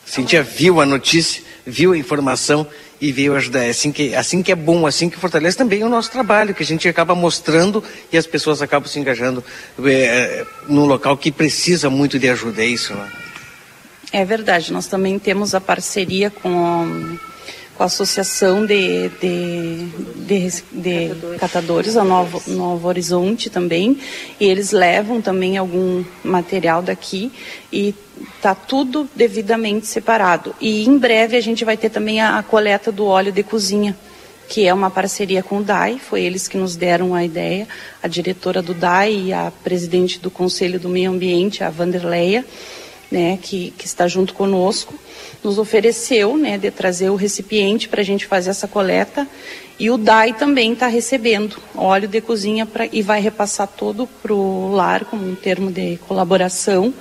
Cintia 0.05 0.43
viu 0.43 0.81
a 0.81 0.87
notícia, 0.87 1.43
viu 1.67 1.93
a 1.93 1.99
informação 1.99 2.67
e 3.01 3.11
veio 3.11 3.35
ajudar. 3.35 3.65
É 3.65 3.71
assim 3.71 3.91
que, 3.91 4.15
assim 4.15 4.43
que 4.43 4.53
é 4.53 4.55
bom, 4.55 4.87
assim 4.87 5.11
que 5.11 5.19
fortalece 5.19 5.57
também 5.57 5.83
o 5.83 5.89
nosso 5.89 6.11
trabalho, 6.11 6.55
que 6.55 6.63
a 6.63 6.67
gente 6.67 6.89
acaba 6.89 7.15
mostrando 7.15 7.83
e 8.13 8.17
as 8.17 8.27
pessoas 8.27 8.63
acabam 8.63 8.89
se 8.89 9.01
engajando 9.01 9.43
é, 9.85 10.47
num 10.69 10.85
local 10.85 11.17
que 11.17 11.33
precisa 11.33 11.91
muito 11.91 12.19
de 12.19 12.29
ajuda. 12.29 12.63
É 12.63 12.67
isso, 12.67 12.95
né? 12.95 13.11
É 14.13 14.25
verdade. 14.25 14.73
Nós 14.73 14.87
também 14.87 15.19
temos 15.19 15.55
a 15.55 15.61
parceria 15.61 16.31
com 16.31 17.19
com 17.83 17.85
a 17.85 17.87
Associação 17.87 18.65
de, 18.65 19.09
de, 19.21 19.87
de, 20.15 20.51
de 20.73 21.09
catadores. 21.09 21.41
catadores, 21.41 21.97
a 21.97 22.05
Novo, 22.05 22.43
Novo 22.47 22.87
Horizonte 22.87 23.51
também, 23.51 23.99
e 24.39 24.45
eles 24.45 24.71
levam 24.71 25.21
também 25.21 25.57
algum 25.57 26.05
material 26.23 26.81
daqui 26.81 27.33
e 27.73 27.93
está 28.37 28.55
tudo 28.55 29.09
devidamente 29.17 29.89
separado. 29.89 30.55
E 30.61 30.85
em 30.85 30.97
breve 30.97 31.37
a 31.37 31.41
gente 31.41 31.65
vai 31.65 31.77
ter 31.77 31.91
também 31.91 32.21
a, 32.21 32.39
a 32.39 32.43
coleta 32.45 32.93
do 32.93 33.05
óleo 33.05 33.33
de 33.33 33.43
cozinha 33.43 33.97
que 34.49 34.67
é 34.67 34.75
uma 34.75 34.91
parceria 34.91 35.43
com 35.43 35.59
o 35.59 35.63
DAI, 35.63 35.99
foi 35.99 36.21
eles 36.23 36.47
que 36.47 36.59
nos 36.59 36.77
deram 36.77 37.15
a 37.15 37.25
ideia, 37.25 37.67
a 38.03 38.09
diretora 38.09 38.61
do 38.61 38.75
DAI 38.75 39.29
e 39.29 39.33
a 39.33 39.51
presidente 39.65 40.19
do 40.19 40.31
Conselho 40.31 40.79
do 40.79 40.91
Meio 40.91 41.11
Ambiente, 41.11 41.65
a 41.65 41.71
Vanderleia, 41.71 42.45
né, 43.13 43.39
que, 43.41 43.73
que 43.77 43.87
está 43.87 44.09
junto 44.09 44.33
conosco 44.33 44.95
nos 45.45 45.59
ofereceu 45.59 46.37
né, 46.37 46.57
de 46.57 46.71
trazer 46.71 47.11
o 47.11 47.17
recipiente 47.17 47.89
para 47.89 48.01
a 48.01 48.05
gente 48.05 48.27
fazer 48.27 48.51
essa 48.51 48.67
coleta. 48.67 49.29
E 49.79 49.91
o 49.91 49.99
DAI 49.99 50.33
também 50.33 50.73
está 50.73 50.87
recebendo 50.87 51.57
óleo 51.75 52.09
de 52.09 52.21
cozinha 52.21 52.65
pra, 52.65 52.87
e 52.91 53.03
vai 53.03 53.21
repassar 53.21 53.67
todo 53.67 54.07
para 54.07 54.33
o 54.33 54.73
lar 54.73 55.05
como 55.05 55.29
um 55.29 55.35
termo 55.35 55.71
de 55.71 55.99
colaboração 56.09 56.95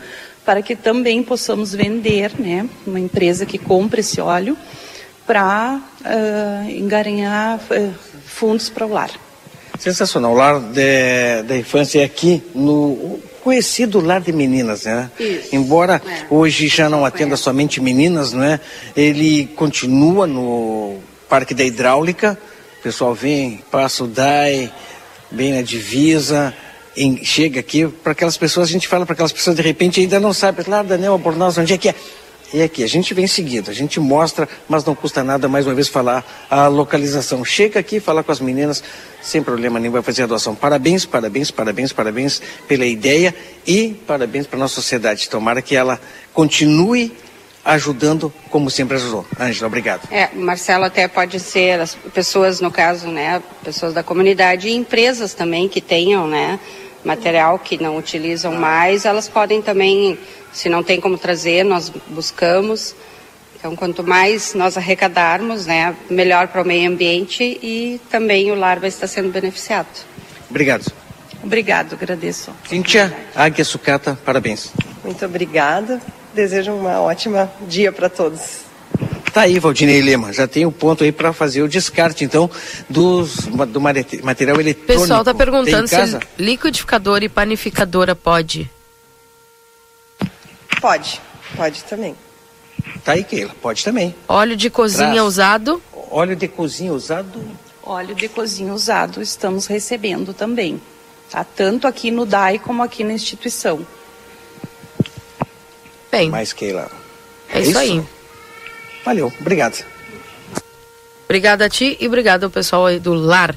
para 0.44 0.62
que 0.62 0.76
também 0.76 1.22
possamos 1.22 1.74
vender, 1.74 2.32
né, 2.40 2.68
uma 2.86 3.00
empresa 3.00 3.46
que 3.46 3.60
compra 3.60 4.00
esse 4.00 4.20
óleo 4.20 4.58
para 5.26 5.80
uh, 6.02 6.78
uh, 6.78 7.94
fundos 8.26 8.70
para 8.70 8.86
o 8.88 8.92
lar. 8.92 9.12
Sensacional. 9.78 10.32
O 10.32 10.36
lar 10.36 10.60
da 10.60 11.58
infância 11.58 12.02
é 12.02 12.04
aqui 12.04 12.42
no 12.56 13.20
conhecido 13.44 14.00
lar 14.00 14.22
de 14.22 14.32
meninas, 14.32 14.84
né? 14.84 15.10
Isso. 15.20 15.56
Embora 15.56 16.02
é. 16.06 16.26
hoje 16.30 16.68
já 16.68 16.90
não 16.90 17.06
atenda 17.06 17.36
somente 17.36 17.82
meninas, 17.82 18.34
não 18.34 18.44
é? 18.44 18.60
Ele 18.96 19.48
continua 19.56 20.28
no 20.28 21.00
Parque 21.28 21.54
da 21.54 21.64
Hidráulica. 21.64 22.38
O 22.80 22.84
pessoal 22.84 23.14
vem, 23.14 23.64
passa 23.70 24.04
o 24.04 24.08
DAI, 24.08 24.72
bem 25.30 25.54
na 25.54 25.62
divisa, 25.62 26.54
em, 26.96 27.24
chega 27.24 27.60
aqui, 27.60 27.88
para 27.88 28.12
aquelas 28.12 28.38
pessoas, 28.38 28.70
a 28.70 28.72
gente 28.72 28.88
fala 28.88 29.06
para 29.06 29.14
aquelas 29.14 29.32
pessoas, 29.32 29.56
de 29.56 29.62
repente 29.62 30.00
ainda 30.00 30.20
não 30.20 30.34
sabe, 30.34 30.64
lá, 30.68 30.84
Daniel 30.84 31.14
Albornoz, 31.14 31.58
onde 31.58 31.74
é 31.74 31.78
que 31.78 31.90
é? 31.90 31.96
E 32.54 32.62
aqui, 32.62 32.84
a 32.84 32.88
gente 32.88 33.14
vem 33.14 33.28
seguido, 33.28 33.72
a 33.72 33.74
gente 33.74 33.98
mostra, 34.00 34.48
mas 34.68 34.84
não 34.84 34.94
custa 34.94 35.24
nada 35.24 35.48
mais 35.48 35.66
uma 35.66 35.74
vez 35.74 35.88
falar 35.88 36.48
a 36.50 36.68
localização. 36.68 37.46
Chega 37.46 37.80
aqui, 37.80 38.00
fala 38.00 38.24
com 38.24 38.32
as 38.32 38.42
meninas, 38.42 38.84
sem 39.22 39.42
problema 39.42 39.80
nenhum, 39.80 39.94
vai 39.94 40.02
fazer 40.02 40.24
a 40.24 40.28
doação. 40.28 40.54
Parabéns, 40.54 41.06
parabéns, 41.06 41.50
parabéns, 41.50 41.94
parabéns 41.94 42.42
pela 42.68 42.86
ideia 42.86 43.34
e 43.66 43.96
parabéns 44.06 44.48
para 44.48 44.58
a 44.58 44.60
nossa 44.60 44.76
sociedade. 44.76 45.30
Tomara 45.30 45.62
que 45.62 45.78
ela 45.78 46.00
continue 46.34 47.16
ajudando 47.64 48.34
como 48.50 48.70
sempre 48.70 48.98
ajudou. 48.98 49.26
Ângela, 49.40 49.68
obrigado. 49.68 50.12
É, 50.12 50.30
Marcelo 50.34 50.84
até 50.84 51.08
pode 51.08 51.40
ser 51.40 51.80
as 51.80 51.96
pessoas, 52.14 52.60
no 52.60 52.72
caso, 52.72 53.08
né, 53.08 53.42
pessoas 53.64 53.94
da 53.94 54.04
comunidade 54.04 54.68
e 54.68 54.76
empresas 54.76 55.34
também 55.34 55.70
que 55.70 55.80
tenham, 55.80 56.28
né, 56.28 56.60
material 57.04 57.60
que 57.60 57.82
não 57.82 57.98
utilizam 57.98 58.54
mais, 58.54 59.06
elas 59.06 59.28
podem 59.28 59.62
também 59.62 60.18
se 60.52 60.70
não 60.70 60.84
tem 60.84 61.00
como 61.00 61.18
trazer, 61.18 61.64
nós 61.64 61.90
buscamos. 62.08 62.96
Então, 63.56 63.76
quanto 63.76 64.04
mais 64.04 64.54
nós 64.56 64.76
arrecadarmos, 64.76 65.66
né, 65.66 65.96
melhor 66.10 66.48
para 66.48 66.62
o 66.62 66.66
meio 66.66 66.90
ambiente 66.90 67.44
e 67.62 68.02
também 68.10 68.52
o 68.52 68.56
lar 68.56 68.80
vai 68.80 68.90
estar 68.90 69.08
sendo 69.08 69.30
beneficiado. 69.30 69.88
Obrigado. 70.50 70.92
Obrigado, 71.44 71.94
agradeço. 71.94 72.52
Cíntia 72.68 73.16
Águia 73.36 73.64
Sucata, 73.66 74.18
parabéns. 74.26 74.72
Muito 75.04 75.24
obrigada. 75.26 76.02
Desejo 76.34 76.72
um 76.72 76.86
ótimo 76.86 77.50
dia 77.68 77.92
para 77.92 78.10
todos. 78.10 78.71
Tá 79.34 79.42
aí, 79.42 79.60
Valdinei 79.60 80.02
Lema, 80.02 80.34
já 80.34 80.46
tem 80.46 80.66
o 80.66 80.70
um 80.70 80.72
ponto 80.72 81.04
aí 81.06 81.12
para 81.12 81.32
fazer 81.32 81.62
o 81.62 81.68
descarte, 81.68 82.26
então, 82.26 82.50
dos, 82.90 83.48
do 83.70 83.80
material 83.80 84.58
O 84.58 84.60
eletrônico. 84.60 85.02
pessoal 85.02 85.22
está 85.22 85.34
perguntando 85.34 85.88
se 85.88 85.96
liquidificador 86.38 87.24
e 87.24 87.30
panificadora 87.30 88.14
pode. 88.14 88.70
Pode, 90.82 91.22
pode 91.56 91.84
também. 91.86 92.16
Tá 93.06 93.14
aí, 93.14 93.24
Keila, 93.24 93.56
pode 93.62 93.84
também. 93.84 94.14
Óleo 94.28 94.58
de 94.58 94.70
cozinha 94.70 95.14
Traz. 95.14 95.28
usado. 95.28 95.82
Óleo 96.10 96.36
de 96.36 96.48
cozinha 96.50 96.92
usado. 96.92 97.42
Óleo 97.84 98.14
de 98.14 98.28
cozinha 98.28 98.74
usado 98.74 99.22
estamos 99.22 99.66
recebendo 99.66 100.34
também, 100.34 100.82
tá? 101.30 101.44
Tanto 101.44 101.88
aqui 101.88 102.12
no 102.12 102.26
DAI 102.26 102.60
como 102.60 102.84
aqui 102.84 103.04
na 103.04 103.14
instituição. 103.14 103.86
Bem. 106.12 106.30
Mais, 106.30 106.52
Keila. 106.52 106.92
É, 107.50 107.62
isso, 107.62 107.78
aí. 107.78 108.04
Valeu, 109.06 109.32
obrigado. 109.40 109.84
Obrigada 111.26 111.66
a 111.66 111.70
ti 111.70 111.98
e 112.00 112.08
obrigado 112.08 112.44
ao 112.44 112.50
pessoal 112.50 112.86
aí 112.86 113.00
do 113.00 113.14
Lar 113.14 113.56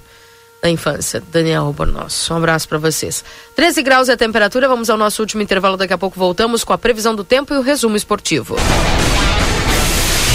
da 0.62 0.70
Infância, 0.70 1.22
Daniel 1.30 1.72
Bornosso. 1.72 2.32
Um 2.32 2.38
abraço 2.38 2.68
para 2.68 2.78
vocês. 2.78 3.24
13 3.54 3.82
graus 3.82 4.08
é 4.08 4.12
a 4.12 4.16
temperatura, 4.16 4.68
vamos 4.68 4.88
ao 4.88 4.96
nosso 4.96 5.20
último 5.20 5.42
intervalo, 5.42 5.76
daqui 5.76 5.92
a 5.92 5.98
pouco 5.98 6.18
voltamos 6.18 6.64
com 6.64 6.72
a 6.72 6.78
previsão 6.78 7.14
do 7.14 7.24
tempo 7.24 7.52
e 7.52 7.58
o 7.58 7.62
resumo 7.62 7.96
esportivo. 7.96 8.56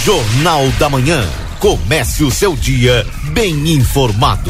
Jornal 0.04 0.70
da 0.80 0.90
Manhã. 0.90 1.28
Comece 1.60 2.24
o 2.24 2.32
seu 2.32 2.56
dia 2.56 3.06
bem 3.34 3.74
informado. 3.74 4.50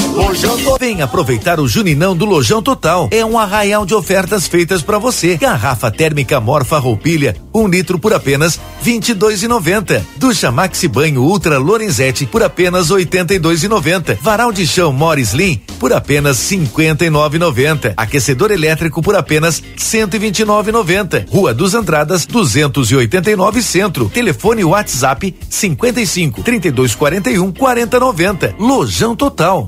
Vem 0.79 1.01
aproveitar 1.01 1.59
o 1.59 1.67
Juninão 1.67 2.15
do 2.15 2.25
Lojão 2.25 2.61
Total. 2.61 3.07
É 3.11 3.23
um 3.23 3.37
arraial 3.37 3.85
de 3.85 3.93
ofertas 3.93 4.47
feitas 4.47 4.81
para 4.81 4.97
você. 4.97 5.37
Garrafa 5.37 5.91
térmica 5.91 6.39
Morfa 6.39 6.79
Roupilha, 6.79 7.35
um 7.53 7.67
litro 7.67 7.99
por 7.99 8.13
apenas 8.13 8.59
vinte 8.81 9.09
e 9.09 9.13
dois 9.13 9.43
e 9.43 9.47
noventa. 9.47 10.05
Ducha 10.17 10.51
Maxi 10.51 10.87
Banho 10.87 11.21
Ultra 11.21 11.57
Lorenzetti 11.57 12.25
por 12.25 12.41
apenas 12.43 12.91
oitenta 12.91 13.33
e 13.33 13.39
dois 13.39 13.63
e 13.63 13.67
noventa. 13.67 14.17
Varal 14.21 14.51
de 14.51 14.65
chão 14.65 14.91
Mori 14.91 15.21
Slim 15.21 15.61
por 15.79 15.93
apenas 15.93 16.37
cinquenta 16.37 17.05
e 17.05 17.09
nove 17.09 17.37
e 17.37 17.39
noventa. 17.39 17.93
Aquecedor 17.95 18.51
elétrico 18.51 19.01
por 19.01 19.15
apenas 19.15 19.61
cento 19.77 20.15
e 20.15 20.19
vinte 20.19 20.39
e 20.39 20.45
nove 20.45 20.71
e 20.71 20.73
noventa. 20.73 21.25
Rua 21.29 21.53
dos 21.53 21.73
Andradas 21.75 22.25
289 22.25 23.61
Centro. 23.61 24.09
Telefone 24.09 24.63
WhatsApp 24.63 25.35
55 25.49 26.41
32 26.43 26.95
41 26.95 27.51
40 27.51 27.99
90. 27.99 28.55
Lojão 28.59 29.15
Total. 29.15 29.67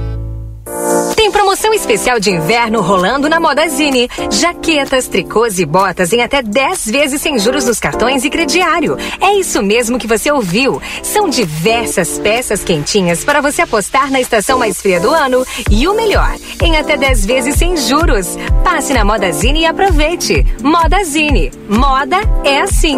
Tem 1.21 1.29
promoção 1.29 1.71
especial 1.71 2.19
de 2.19 2.31
inverno 2.31 2.81
rolando 2.81 3.29
na 3.29 3.39
Modazine. 3.39 4.09
Jaquetas, 4.31 5.07
tricôs 5.07 5.59
e 5.59 5.65
botas 5.67 6.11
em 6.11 6.23
até 6.23 6.41
10 6.41 6.89
vezes 6.89 7.21
sem 7.21 7.37
juros 7.37 7.67
nos 7.67 7.79
cartões 7.79 8.25
e 8.25 8.29
crediário. 8.31 8.97
É 9.21 9.31
isso 9.35 9.61
mesmo 9.61 9.99
que 9.99 10.07
você 10.07 10.31
ouviu. 10.31 10.81
São 11.03 11.29
diversas 11.29 12.17
peças 12.17 12.63
quentinhas 12.63 13.23
para 13.23 13.39
você 13.39 13.61
apostar 13.61 14.09
na 14.09 14.19
estação 14.19 14.57
mais 14.57 14.81
fria 14.81 14.99
do 14.99 15.11
ano. 15.11 15.45
E 15.69 15.87
o 15.87 15.93
melhor, 15.93 16.35
em 16.59 16.75
até 16.75 16.97
10 16.97 17.23
vezes 17.27 17.55
sem 17.55 17.77
juros. 17.77 18.35
Passe 18.63 18.91
na 18.91 19.05
Modazine 19.05 19.59
e 19.59 19.65
aproveite. 19.67 20.43
Modazine. 20.63 21.51
Moda 21.69 22.17
é 22.43 22.61
assim. 22.61 22.97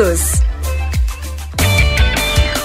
todos. 0.00 0.40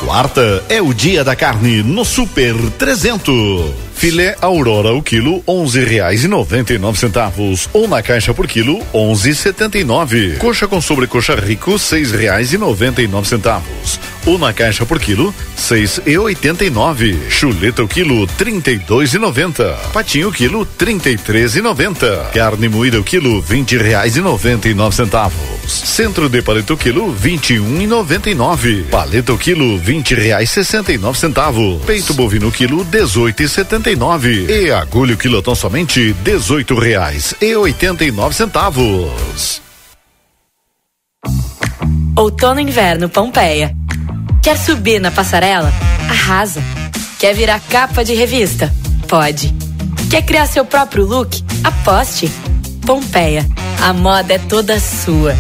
Quarta 0.06 0.64
é 0.70 0.82
o 0.82 0.94
dia 0.94 1.24
da 1.24 1.36
carne 1.36 1.84
no 1.84 2.06
Super 2.06 2.56
300. 2.78 3.74
Filé 3.95 4.36
Aurora 4.41 4.94
o 4.94 5.02
quilo 5.02 5.44
onze 5.48 5.84
reais 5.84 6.24
e 6.24 6.28
noventa 6.28 6.74
e 6.74 6.78
nove 6.78 6.99
centavos 6.99 7.70
ou 7.74 7.88
na 7.88 8.02
caixa 8.02 8.34
por 8.34 8.48
quilo 8.48 8.80
onze 8.94 9.34
setenta 9.34 9.78
e 9.78 9.84
nove. 9.84 10.36
Coxa 10.38 10.68
com 10.68 10.80
sobrecoxa 10.80 11.36
rico 11.36 11.78
seis 11.80 12.12
reais 12.12 12.53
e 12.53 12.57
noventa 12.57 13.02
e 13.02 13.07
nove 13.07 13.28
centavos 13.28 13.99
ou 14.26 14.38
na 14.38 14.53
caixa 14.53 14.85
por 14.85 14.99
quilo 14.99 15.34
seis 15.56 16.02
e 16.06 16.18
oitenta 16.18 16.65
e 16.65 16.69
nove. 16.69 17.18
Chuleta 17.30 17.84
o 17.84 17.88
quilo 17.88 18.26
trinta 18.27 18.72
e 18.72 18.77
dois 18.77 19.14
e 19.14 19.19
noventa. 19.19 19.73
Patinho 19.93 20.30
o 20.30 20.31
quilo 20.31 20.65
trinta 20.65 21.10
e 21.10 21.18
três 21.18 21.56
e 21.56 21.61
noventa. 21.61 22.30
Carne 22.34 22.68
moída 22.68 22.99
o 22.99 23.03
quilo 23.03 23.41
vinte 23.41 23.77
reais 23.77 24.15
e 24.15 24.22
noventa 24.22 24.68
e 24.68 24.73
nove 24.73 24.95
centavos. 24.95 25.38
Centro 25.68 26.27
de 26.30 26.41
paleta 26.41 26.73
o 26.73 26.77
quilo 26.77 27.11
vinte 27.11 27.53
e 27.53 27.60
um 27.60 27.81
e 27.81 27.88
noventa 27.88 28.30
e 28.30 28.35
nove. 28.35 28.84
Paleta 28.84 29.34
o 29.34 29.38
quilo 29.38 29.77
vinte 29.77 30.14
reais 30.15 30.49
sessenta 30.49 30.91
e 30.91 30.97
nove 30.97 31.18
centavos. 31.18 31.84
Peito 31.85 32.14
bovino 32.14 32.47
o 32.47 32.52
quilo 32.52 32.84
dezoito 32.84 33.43
e 33.43 33.47
setenta 33.47 33.91
e 33.91 33.95
nove. 33.95 34.45
E 34.45 34.72
agulha 34.72 35.14
o 35.14 35.18
quilotão 35.18 35.56
somente 35.56 36.14
dezoito 36.23 36.77
reais 36.77 37.35
e 37.41 37.56
oitenta 37.56 38.03
e 38.03 38.11
nove 38.11 38.35
centavos. 38.35 39.61
Outono 42.15 42.60
inverno 42.60 43.10
Pompeia. 43.10 43.76
Quer 44.46 44.60
subir 44.60 45.00
na 45.02 45.10
passarela? 45.10 45.74
Arrasa. 46.08 46.62
Quer 47.18 47.34
virar 47.34 47.60
capa 47.62 48.06
de 48.06 48.14
revista? 48.14 48.72
Pode. 49.08 49.52
Quer 50.08 50.22
criar 50.22 50.46
seu 50.46 50.64
próprio 50.64 51.04
look? 51.04 51.44
Aposte. 51.64 52.30
Pompeia. 52.86 53.44
A 53.82 53.92
moda 53.92 54.36
é 54.36 54.38
toda 54.38 54.80
sua. 54.80 55.34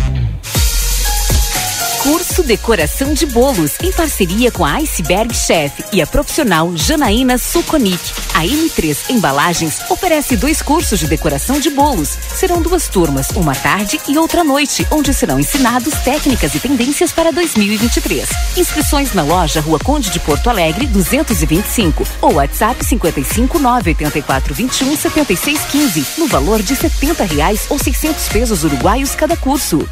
Curso 2.05 2.43
Decoração 2.43 3.15
de 3.15 3.25
Bolos, 3.25 3.71
em 3.81 3.91
parceria 3.91 4.51
com 4.51 4.63
a 4.63 4.73
Iceberg 4.73 5.33
Chef 5.33 5.83
e 5.91 6.03
a 6.03 6.05
profissional 6.05 6.71
Janaína 6.77 7.39
Sulconic. 7.39 7.99
A 8.35 8.43
M3 8.43 9.09
Embalagens 9.09 9.81
oferece 9.89 10.37
dois 10.37 10.61
cursos 10.61 10.99
de 10.99 11.07
decoração 11.07 11.59
de 11.59 11.71
bolos. 11.71 12.09
Serão 12.09 12.61
duas 12.61 12.87
turmas, 12.87 13.31
uma 13.31 13.55
tarde 13.55 13.99
e 14.07 14.19
outra 14.19 14.43
noite, 14.43 14.85
onde 14.91 15.15
serão 15.15 15.39
ensinados 15.39 15.95
técnicas 16.03 16.53
e 16.53 16.59
tendências 16.59 17.11
para 17.11 17.31
2023. 17.31 18.29
Inscrições 18.55 19.11
na 19.15 19.23
loja 19.23 19.59
Rua 19.59 19.79
Conde 19.79 20.11
de 20.11 20.19
Porto 20.19 20.47
Alegre, 20.47 20.85
225 20.85 22.05
ou 22.21 22.35
WhatsApp 22.35 22.85
55 22.85 23.57
984 23.57 24.53
21 24.53 24.95
76 24.95 25.59
15, 25.71 26.05
no 26.19 26.27
valor 26.27 26.61
de 26.61 26.75
70 26.75 27.23
reais 27.23 27.65
ou 27.67 27.79
600 27.79 28.29
pesos 28.29 28.63
uruguaios 28.63 29.15
cada 29.15 29.35
curso. 29.35 29.89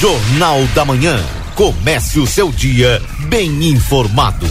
Jornal 0.00 0.66
da 0.74 0.84
Manhã. 0.84 1.22
Comece 1.54 2.18
o 2.18 2.26
seu 2.26 2.50
dia 2.50 3.00
bem 3.28 3.64
informado. 3.70 4.46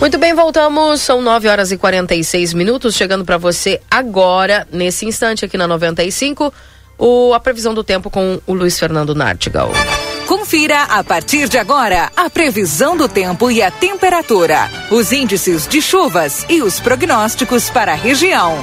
Muito 0.00 0.16
bem, 0.16 0.34
voltamos. 0.34 1.02
São 1.02 1.20
9 1.20 1.48
horas 1.48 1.70
e 1.70 1.76
46 1.76 2.54
minutos. 2.54 2.94
Chegando 2.94 3.24
para 3.24 3.36
você 3.36 3.80
agora, 3.90 4.66
nesse 4.72 5.04
instante 5.04 5.44
aqui 5.44 5.58
na 5.58 5.68
95, 5.68 6.52
o, 6.96 7.34
a 7.34 7.40
previsão 7.40 7.74
do 7.74 7.84
tempo 7.84 8.08
com 8.08 8.40
o 8.46 8.54
Luiz 8.54 8.78
Fernando 8.78 9.14
Nartigal. 9.14 9.70
Confira 10.28 10.82
a 10.82 11.02
partir 11.02 11.48
de 11.48 11.56
agora 11.56 12.12
a 12.14 12.28
previsão 12.28 12.94
do 12.94 13.08
tempo 13.08 13.50
e 13.50 13.62
a 13.62 13.70
temperatura, 13.70 14.68
os 14.90 15.10
índices 15.10 15.66
de 15.66 15.80
chuvas 15.80 16.44
e 16.50 16.60
os 16.60 16.78
prognósticos 16.78 17.70
para 17.70 17.92
a 17.92 17.94
região. 17.94 18.54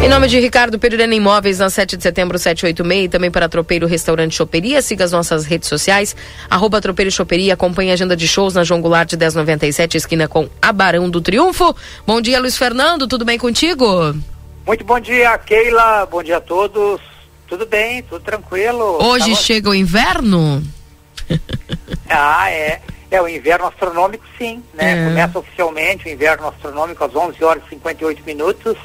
Em 0.00 0.08
nome 0.08 0.28
de 0.28 0.38
Ricardo 0.38 0.78
Pereira 0.78 1.12
Imóveis, 1.12 1.58
na 1.58 1.68
7 1.68 1.96
de 1.96 2.04
setembro, 2.04 2.38
786, 2.38 3.06
e 3.06 3.08
também 3.08 3.32
para 3.32 3.48
Tropeiro 3.48 3.84
Restaurante 3.84 4.36
Choperia. 4.36 4.80
Siga 4.80 5.02
as 5.02 5.10
nossas 5.10 5.44
redes 5.44 5.68
sociais, 5.68 6.14
arroba 6.48 6.80
Tropeiro 6.80 7.10
Choperia. 7.10 7.54
Acompanhe 7.54 7.90
a 7.90 7.94
agenda 7.94 8.14
de 8.14 8.28
shows 8.28 8.54
na 8.54 8.62
João 8.62 8.80
Goulart 8.80 9.10
de 9.10 9.16
1097, 9.16 9.96
esquina 9.96 10.28
com 10.28 10.48
a 10.62 10.72
Barão 10.72 11.10
do 11.10 11.20
Triunfo. 11.20 11.74
Bom 12.06 12.20
dia, 12.20 12.38
Luiz 12.38 12.56
Fernando, 12.56 13.08
tudo 13.08 13.24
bem 13.24 13.40
contigo? 13.40 14.14
Muito 14.64 14.84
bom 14.84 15.00
dia, 15.00 15.36
Keila. 15.38 16.06
Bom 16.06 16.22
dia 16.22 16.36
a 16.36 16.40
todos. 16.40 17.00
Tudo 17.50 17.66
bem, 17.66 18.00
tudo 18.04 18.22
tranquilo. 18.22 19.04
Hoje 19.04 19.34
chega 19.34 19.68
o 19.68 19.74
inverno? 19.74 20.62
ah, 22.08 22.48
é. 22.48 22.80
É 23.10 23.20
o 23.20 23.28
inverno 23.28 23.66
astronômico, 23.66 24.24
sim, 24.38 24.62
né? 24.72 24.92
É. 24.92 25.04
Começa 25.08 25.38
oficialmente 25.40 26.06
o 26.06 26.12
inverno 26.12 26.46
astronômico 26.46 27.02
às 27.02 27.12
11 27.12 27.42
horas 27.42 27.64
e 27.66 27.70
58 27.70 28.22
minutos, 28.24 28.78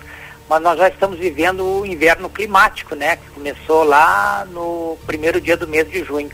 mas 0.49 0.63
nós 0.63 0.79
já 0.79 0.87
estamos 0.87 1.19
vivendo 1.19 1.63
o 1.63 1.85
inverno 1.85 2.27
climático, 2.27 2.95
né? 2.95 3.17
Que 3.17 3.29
começou 3.35 3.83
lá 3.83 4.47
no 4.51 4.97
primeiro 5.05 5.39
dia 5.39 5.55
do 5.55 5.67
mês 5.67 5.87
de 5.87 6.03
junho. 6.03 6.31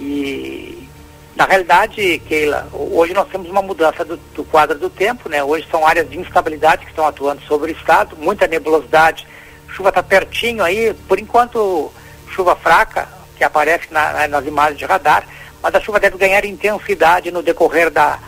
E, 0.00 0.88
na 1.36 1.44
realidade, 1.44 2.22
Keila, 2.26 2.68
hoje 2.72 3.12
nós 3.12 3.28
temos 3.28 3.50
uma 3.50 3.60
mudança 3.60 4.02
do, 4.02 4.16
do 4.34 4.44
quadro 4.44 4.78
do 4.78 4.88
tempo, 4.88 5.28
né? 5.28 5.44
Hoje 5.44 5.68
são 5.70 5.86
áreas 5.86 6.08
de 6.08 6.18
instabilidade 6.18 6.86
que 6.86 6.90
estão 6.90 7.06
atuando 7.06 7.42
sobre 7.42 7.70
o 7.70 7.76
estado, 7.76 8.16
muita 8.16 8.46
nebulosidade 8.46 9.26
chuva 9.70 9.90
está 9.90 10.02
pertinho 10.02 10.62
aí, 10.62 10.94
por 11.08 11.18
enquanto 11.18 11.92
chuva 12.34 12.56
fraca, 12.56 13.08
que 13.36 13.44
aparece 13.44 13.86
na, 13.90 14.28
nas 14.28 14.46
imagens 14.46 14.78
de 14.78 14.84
radar, 14.84 15.26
mas 15.62 15.74
a 15.74 15.80
chuva 15.80 16.00
deve 16.00 16.16
ganhar 16.16 16.44
intensidade 16.44 17.30
no 17.30 17.42
decorrer 17.42 17.90
da, 17.90 18.18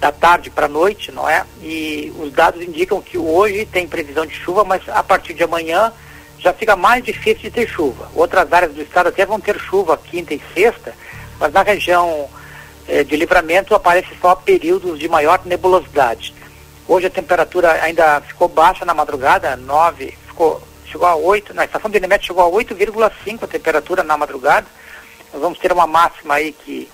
da 0.00 0.12
tarde 0.12 0.50
para 0.50 0.66
a 0.66 0.68
noite, 0.68 1.10
não 1.10 1.28
é? 1.28 1.44
E 1.60 2.12
os 2.18 2.32
dados 2.32 2.62
indicam 2.62 3.00
que 3.00 3.18
hoje 3.18 3.66
tem 3.66 3.86
previsão 3.86 4.24
de 4.24 4.34
chuva, 4.34 4.64
mas 4.64 4.82
a 4.88 5.02
partir 5.02 5.34
de 5.34 5.42
amanhã 5.42 5.92
já 6.38 6.52
fica 6.52 6.76
mais 6.76 7.04
difícil 7.04 7.42
de 7.42 7.50
ter 7.50 7.68
chuva. 7.68 8.08
Outras 8.14 8.52
áreas 8.52 8.72
do 8.72 8.82
estado 8.82 9.08
até 9.08 9.26
vão 9.26 9.40
ter 9.40 9.58
chuva 9.58 9.96
quinta 9.96 10.34
e 10.34 10.42
sexta, 10.54 10.94
mas 11.38 11.52
na 11.52 11.62
região 11.62 12.28
eh, 12.86 13.02
de 13.02 13.16
livramento 13.16 13.74
aparece 13.74 14.08
só 14.20 14.34
períodos 14.34 14.98
de 14.98 15.08
maior 15.08 15.40
nebulosidade. 15.44 16.34
Hoje 16.86 17.06
a 17.06 17.10
temperatura 17.10 17.72
ainda 17.82 18.20
ficou 18.20 18.48
baixa 18.48 18.84
na 18.84 18.94
madrugada, 18.94 19.56
9, 19.56 20.16
ficou 20.26 20.62
chegou 20.90 21.06
a 21.06 21.14
8, 21.14 21.54
na 21.54 21.64
estação 21.64 21.90
de 21.90 22.00
Nemet 22.00 22.26
chegou 22.26 22.44
a 22.44 22.62
8,5 22.64 23.42
a 23.42 23.46
temperatura 23.46 24.02
na 24.02 24.16
madrugada. 24.16 24.66
Nós 25.32 25.42
vamos 25.42 25.58
ter 25.58 25.72
uma 25.72 25.86
máxima 25.86 26.34
aí 26.34 26.52
que 26.52 26.88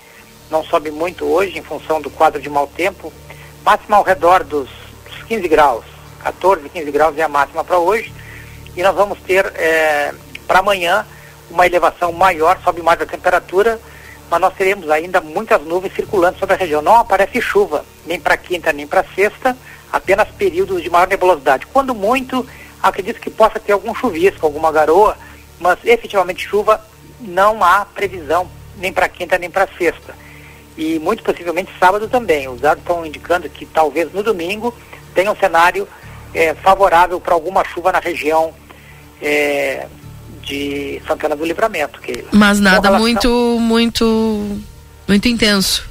não 0.51 0.65
sobe 0.65 0.91
muito 0.91 1.25
hoje 1.25 1.59
em 1.59 1.63
função 1.63 2.01
do 2.01 2.11
quadro 2.11 2.41
de 2.41 2.49
mau 2.49 2.67
tempo. 2.67 3.13
Máxima 3.65 3.97
ao 3.97 4.03
redor 4.03 4.45
dos, 4.45 4.69
dos 5.05 5.23
15 5.27 5.49
graus, 5.49 5.85
14, 6.23 6.69
15 6.69 6.91
graus 6.91 7.17
é 7.17 7.23
a 7.23 7.29
máxima 7.29 7.65
para 7.65 7.79
hoje. 7.79 8.13
E 8.77 8.83
nós 8.83 8.95
vamos 8.95 9.19
ter 9.21 9.47
é, 9.57 10.13
para 10.47 10.59
amanhã 10.59 11.07
uma 11.51 11.67
elevação 11.67 12.13
maior, 12.13 12.59
sobe 12.63 12.83
mais 12.83 13.01
a 13.01 13.07
temperatura, 13.07 13.81
mas 14.29 14.41
nós 14.41 14.55
teremos 14.55 14.91
ainda 14.91 15.21
muitas 15.21 15.63
nuvens 15.63 15.95
circulando 15.95 16.39
sobre 16.39 16.55
a 16.55 16.59
região. 16.59 16.83
Não 16.83 16.97
aparece 16.97 17.41
chuva, 17.41 17.85
nem 18.05 18.19
para 18.19 18.37
quinta 18.37 18.73
nem 18.73 18.87
para 18.87 19.05
sexta, 19.15 19.57
apenas 19.93 20.29
períodos 20.29 20.83
de 20.83 20.91
maior 20.91 21.07
nebulosidade. 21.07 21.67
Quando 21.67 21.95
muito, 21.95 22.47
acredito 22.89 23.21
que 23.21 23.31
possa 23.31 23.59
ter 23.59 23.73
algum 23.73 23.95
chuvisco, 23.95 24.45
alguma 24.47 24.71
garoa, 24.71 25.17
mas 25.59 25.79
efetivamente 25.85 26.47
chuva 26.47 26.81
não 27.21 27.63
há 27.65 27.85
previsão 27.85 28.49
nem 28.77 28.93
para 28.93 29.09
quinta 29.09 29.39
nem 29.39 29.51
para 29.51 29.69
sexta. 29.79 30.15
E 30.77 30.99
muito 30.99 31.23
possivelmente 31.23 31.71
sábado 31.79 32.09
também. 32.09 32.49
Os 32.49 32.61
dados 32.61 32.83
estão 32.83 33.07
indicando 33.07 33.49
que 33.49 33.65
talvez 33.65 34.13
no 34.13 34.23
domingo 34.23 34.75
tenha 35.15 35.31
um 35.31 35.37
cenário 35.37 35.89
eh, 36.35 36.55
favorável 36.55 37.21
para 37.21 37.33
alguma 37.35 37.65
chuva 37.65 37.93
na 37.93 38.01
região 38.01 38.53
eh, 39.23 39.87
de 40.43 41.01
Santana 41.07 41.37
do 41.37 41.45
Livramento. 41.45 42.01
Que, 42.01 42.25
Mas 42.33 42.59
nada 42.61 42.89
relação- 42.89 43.01
muito, 43.01 43.29
muito, 43.61 44.59
muito 45.07 45.29
intenso. 45.29 45.89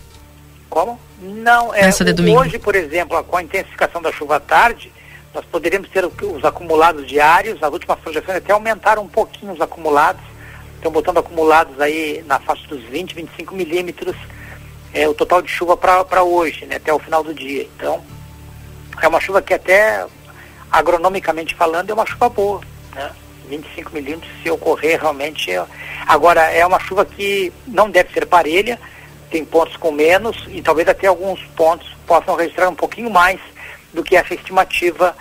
Como? 0.69 0.99
Não, 1.21 1.73
é, 1.73 1.83
Nessa 1.83 2.03
de 2.03 2.11
domingo. 2.11 2.41
hoje, 2.41 2.59
por 2.59 2.75
exemplo, 2.75 3.23
com 3.23 3.37
a 3.37 3.43
intensificação 3.43 4.01
da 4.01 4.11
chuva 4.11 4.35
à 4.35 4.39
tarde, 4.41 4.91
nós 5.33 5.45
poderíamos 5.45 5.89
ter 5.89 6.05
os 6.05 6.45
acumulados 6.45 7.07
diários, 7.07 7.61
as 7.61 7.71
últimas 7.73 7.99
projeções 7.99 8.37
até 8.37 8.53
aumentaram 8.53 9.03
um 9.03 9.07
pouquinho 9.07 9.53
os 9.53 9.61
acumulados, 9.61 10.21
estão 10.75 10.91
botando 10.91 11.17
acumulados 11.17 11.79
aí 11.81 12.23
na 12.27 12.39
faixa 12.39 12.67
dos 12.67 12.83
20, 12.83 13.15
25 13.15 13.55
milímetros, 13.55 14.15
é 14.93 15.07
o 15.07 15.13
total 15.13 15.41
de 15.41 15.49
chuva 15.49 15.75
para 15.75 16.23
hoje, 16.23 16.65
né, 16.65 16.75
até 16.75 16.93
o 16.93 16.99
final 16.99 17.23
do 17.23 17.33
dia. 17.33 17.63
Então, 17.75 18.03
é 19.01 19.07
uma 19.07 19.19
chuva 19.19 19.41
que 19.41 19.53
até, 19.53 20.05
agronomicamente 20.71 21.55
falando, 21.55 21.89
é 21.89 21.93
uma 21.93 22.05
chuva 22.05 22.29
boa, 22.29 22.61
né? 22.93 23.11
25 23.49 23.91
milímetros, 23.93 24.31
se 24.41 24.49
ocorrer 24.49 24.99
realmente. 25.01 25.51
é- 25.51 25.65
Agora, 26.07 26.41
é 26.51 26.65
uma 26.65 26.79
chuva 26.79 27.05
que 27.05 27.51
não 27.67 27.89
deve 27.89 28.13
ser 28.13 28.25
parelha, 28.25 28.79
tem 29.29 29.43
pontos 29.43 29.75
com 29.77 29.91
menos 29.91 30.45
e 30.47 30.61
talvez 30.61 30.87
até 30.87 31.07
alguns 31.07 31.41
pontos 31.55 31.87
possam 32.05 32.35
registrar 32.35 32.69
um 32.69 32.75
pouquinho 32.75 33.09
mais 33.09 33.39
do 33.93 34.03
que 34.03 34.15
essa 34.15 34.33
estimativa 34.33 35.15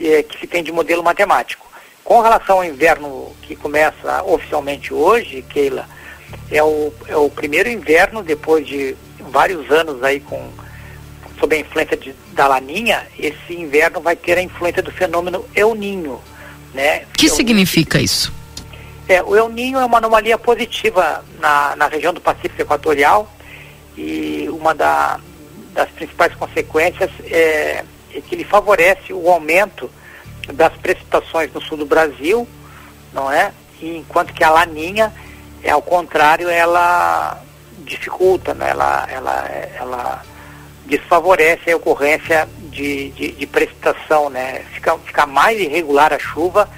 eh, 0.00 0.22
que 0.22 0.40
se 0.40 0.46
tem 0.46 0.62
de 0.62 0.72
modelo 0.72 1.02
matemático. 1.02 1.66
Com 2.04 2.20
relação 2.20 2.56
ao 2.58 2.64
inverno 2.64 3.32
que 3.42 3.54
começa 3.54 4.22
oficialmente 4.24 4.92
hoje, 4.94 5.42
Keila, 5.42 5.86
é 6.50 6.62
o, 6.62 6.92
é 7.06 7.16
o 7.16 7.28
primeiro 7.30 7.68
inverno 7.68 8.22
depois 8.22 8.66
de 8.66 8.96
vários 9.30 9.70
anos 9.70 10.02
aí 10.02 10.20
com 10.20 10.50
sob 11.38 11.54
a 11.54 11.58
influência 11.60 11.96
de, 11.96 12.12
da 12.32 12.48
laninha, 12.48 13.06
esse 13.16 13.54
inverno 13.54 14.00
vai 14.00 14.16
ter 14.16 14.36
a 14.38 14.42
influência 14.42 14.82
do 14.82 14.90
fenômeno 14.90 15.44
El 15.54 15.74
Ninho, 15.74 16.20
né? 16.74 17.04
O 17.14 17.16
que 17.16 17.28
significa 17.28 18.00
isso? 18.00 18.32
É, 19.08 19.22
o 19.22 19.36
El 19.36 19.48
Ninho 19.48 19.78
é 19.78 19.84
uma 19.84 19.98
anomalia 19.98 20.36
positiva 20.36 21.24
na, 21.38 21.76
na 21.76 21.86
região 21.86 22.12
do 22.12 22.20
Pacífico 22.20 22.60
Equatorial 22.62 23.30
e 23.96 24.48
uma 24.50 24.74
da- 24.74 25.20
das 25.72 25.88
principais 25.90 26.34
consequências 26.34 27.10
é 27.30 27.84
que 28.20 28.34
ele 28.34 28.44
favorece 28.44 29.12
o 29.12 29.30
aumento 29.30 29.90
das 30.52 30.72
precipitações 30.74 31.52
no 31.52 31.60
sul 31.60 31.78
do 31.78 31.86
Brasil, 31.86 32.48
não 33.12 33.30
é? 33.30 33.52
E 33.80 33.96
enquanto 33.96 34.32
que 34.32 34.42
a 34.42 34.50
laninha, 34.50 35.12
é 35.62 35.70
ao 35.70 35.82
contrário, 35.82 36.48
ela 36.48 37.42
dificulta, 37.78 38.54
né? 38.54 38.70
ela, 38.70 39.06
ela, 39.10 39.48
ela 39.76 40.22
desfavorece 40.86 41.70
a 41.70 41.76
ocorrência 41.76 42.48
de, 42.70 43.10
de, 43.10 43.32
de 43.32 43.46
precipitação, 43.46 44.30
né? 44.30 44.64
Fica, 44.72 44.96
fica 44.98 45.26
mais 45.26 45.60
irregular 45.60 46.12
a 46.12 46.18
chuva 46.18 46.68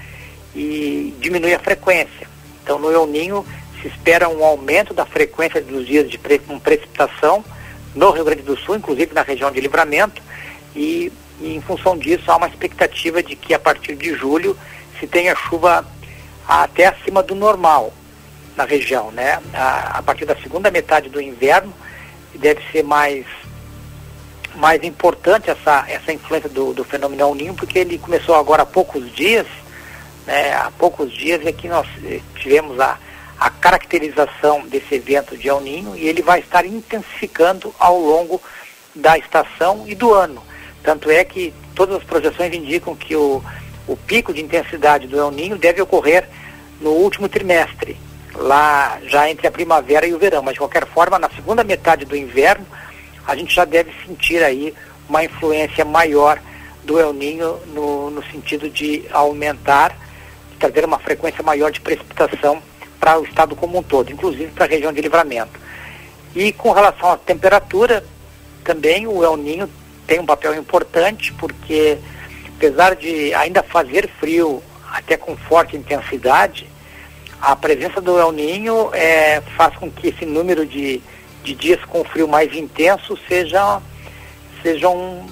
e 0.55 1.15
diminui 1.21 1.55
a 1.55 1.59
frequência. 1.59 2.29
Então, 2.63 2.79
no 2.79 2.91
El 2.91 3.07
Ninho 3.07 3.47
se 3.81 3.89
espera 3.89 4.29
um 4.29 4.45
aumento 4.45 4.93
da 4.93 5.07
frequência 5.07 5.61
dos 5.61 5.87
dias 5.87 6.11
de 6.11 6.19
pre, 6.19 6.39
precipitação 6.39 7.45
no 7.95 8.11
Rio 8.11 8.25
Grande 8.25 8.43
do 8.43 8.57
Sul, 8.57 8.77
inclusive 8.77 9.15
na 9.15 9.23
região 9.23 9.51
de 9.51 9.61
Livramento, 9.61 10.23
e, 10.75 11.13
e 11.41 11.55
em 11.55 11.61
função 11.61 11.97
disso 11.97 12.31
há 12.31 12.37
uma 12.37 12.49
expectativa 12.49 13.23
de 13.23 13.35
que 13.35 13.55
a 13.55 13.59
partir 13.59 13.97
de 13.97 14.15
julho 14.15 14.57
se 14.99 15.07
tenha 15.07 15.35
chuva 15.35 15.85
até 16.47 16.87
acima 16.87 17.23
do 17.23 17.35
normal 17.35 17.93
na 18.57 18.65
região, 18.65 19.11
né? 19.11 19.41
A, 19.55 19.99
a 19.99 20.03
partir 20.03 20.27
da 20.27 20.37
segunda 20.37 20.71
metade 20.71 21.09
do 21.09 21.21
inverno 21.21 21.73
deve 22.35 22.61
ser 22.71 22.83
mais 22.83 23.25
mais 24.55 24.83
importante 24.83 25.49
essa, 25.49 25.85
essa 25.89 26.13
influência 26.13 26.49
do, 26.49 26.75
do 26.75 26.85
fenômeno 26.85 27.23
El 27.23 27.35
Ninho, 27.35 27.55
porque 27.55 27.79
ele 27.79 27.99
começou 27.99 28.35
agora 28.35 28.63
há 28.63 28.67
poucos 28.67 29.15
dias, 29.15 29.47
né, 30.27 30.53
há 30.55 30.73
poucos 30.73 31.13
dias 31.13 31.47
é 31.47 31.53
que 31.53 31.69
nós 31.69 31.87
eh, 32.05 32.21
tivemos 32.35 32.79
a, 32.81 32.99
a 33.39 33.49
caracterização 33.49 34.67
desse 34.67 34.97
evento 34.97 35.37
de 35.37 35.49
El 35.49 35.61
Ninho 35.61 35.97
e 35.97 36.07
ele 36.09 36.21
vai 36.21 36.41
estar 36.41 36.67
intensificando 36.67 37.73
ao 37.79 37.99
longo 37.99 38.43
da 38.95 39.17
estação 39.17 39.85
e 39.87 39.95
do 39.95 40.13
ano. 40.13 40.43
Tanto 40.83 41.11
é 41.11 41.25
que 41.25 41.53
todas 41.75 41.97
as 41.97 42.05
projeções 42.05 42.55
indicam 42.55 42.95
que 42.95 43.15
o, 43.15 43.43
o 43.87 43.97
pico 43.97 44.33
de 44.33 44.43
intensidade 44.43 45.07
do 45.07 45.19
El 45.19 45.31
Ninho 45.31 45.59
deve 45.59 45.83
ocorrer 45.83 46.29
no 46.81 46.91
último 46.91 47.29
trimestre, 47.29 47.97
lá 48.35 48.99
já 49.07 49.31
entre 49.31 49.47
a 49.47 49.51
primavera 49.51 50.07
e 50.07 50.15
o 50.15 50.19
verão. 50.19 50.43
Mas 50.43 50.55
de 50.55 50.61
qualquer 50.61 50.87
forma, 50.87 51.19
na 51.19 51.29
segunda 51.31 51.63
metade 51.63 52.05
do 52.05 52.17
inverno, 52.17 52.67
a 53.27 53.37
gente 53.37 53.55
já 53.55 53.65
deve 53.65 53.93
sentir 54.07 54.43
aí 54.43 54.75
uma 55.09 55.25
influência 55.25 55.85
maior 55.85 56.41
do 56.85 56.99
El 56.99 57.13
Ninho 57.13 57.59
no, 57.75 58.11
no 58.11 58.25
sentido 58.31 58.71
de 58.71 59.05
aumentar, 59.13 59.91
de 60.51 60.57
trazer 60.59 60.85
uma 60.85 60.99
frequência 60.99 61.43
maior 61.43 61.71
de 61.71 61.81
precipitação 61.81 62.63
para 62.99 63.19
o 63.19 63.25
estado 63.25 63.55
como 63.55 63.79
um 63.79 63.83
todo, 63.83 64.11
inclusive 64.11 64.51
para 64.53 64.65
a 64.65 64.69
região 64.69 64.93
de 64.93 65.01
livramento. 65.01 65.59
E 66.35 66.53
com 66.53 66.73
relação 66.73 67.13
à 67.13 67.17
temperatura, 67.17 68.05
também 68.65 69.07
o 69.07 69.25
El 69.25 69.37
Ninho 69.37 69.69
tem 70.11 70.19
um 70.19 70.27
papel 70.27 70.57
importante, 70.57 71.33
porque 71.35 71.97
apesar 72.57 72.97
de 72.97 73.33
ainda 73.33 73.63
fazer 73.63 74.11
frio 74.19 74.61
até 74.93 75.17
com 75.17 75.37
forte 75.37 75.77
intensidade, 75.77 76.67
a 77.41 77.55
presença 77.55 78.01
do 78.01 78.19
El 78.19 78.33
Ninho 78.33 78.91
é, 78.93 79.41
faz 79.57 79.77
com 79.77 79.89
que 79.89 80.09
esse 80.09 80.27
número 80.27 80.67
de, 80.67 81.01
de 81.45 81.55
dias 81.55 81.85
com 81.85 82.03
frio 82.03 82.27
mais 82.27 82.53
intenso 82.53 83.17
seja, 83.29 83.81
seja, 84.65 84.89
um, 84.89 85.25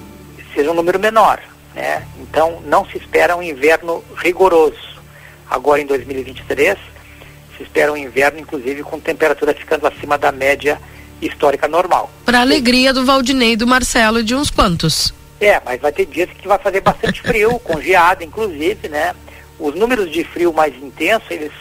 seja 0.54 0.70
um 0.70 0.74
número 0.74 1.00
menor. 1.00 1.40
Né? 1.74 2.06
Então 2.20 2.62
não 2.64 2.86
se 2.86 2.98
espera 2.98 3.36
um 3.36 3.42
inverno 3.42 4.04
rigoroso. 4.16 5.02
Agora 5.50 5.80
em 5.80 5.86
2023 5.86 6.78
se 7.56 7.64
espera 7.64 7.92
um 7.92 7.96
inverno, 7.96 8.38
inclusive, 8.38 8.84
com 8.84 9.00
temperatura 9.00 9.52
ficando 9.52 9.88
acima 9.88 10.16
da 10.16 10.30
média 10.30 10.80
histórica 11.20 11.66
normal. 11.68 12.10
Para 12.24 12.40
alegria 12.40 12.92
do 12.92 13.04
Valdinei, 13.04 13.56
do 13.56 13.66
Marcelo 13.66 14.20
e 14.20 14.24
de 14.24 14.34
uns 14.34 14.50
quantos. 14.50 15.12
É, 15.40 15.60
mas 15.64 15.80
vai 15.80 15.92
ter 15.92 16.06
dias 16.06 16.28
que 16.30 16.48
vai 16.48 16.58
fazer 16.58 16.80
bastante 16.80 17.22
frio, 17.22 17.58
com 17.64 17.80
geada, 17.80 18.24
inclusive, 18.24 18.88
né? 18.88 19.14
Os 19.58 19.74
números 19.74 20.10
de 20.10 20.24
frio 20.24 20.52
mais 20.52 20.74
intenso, 20.74 21.26
eles 21.30 21.52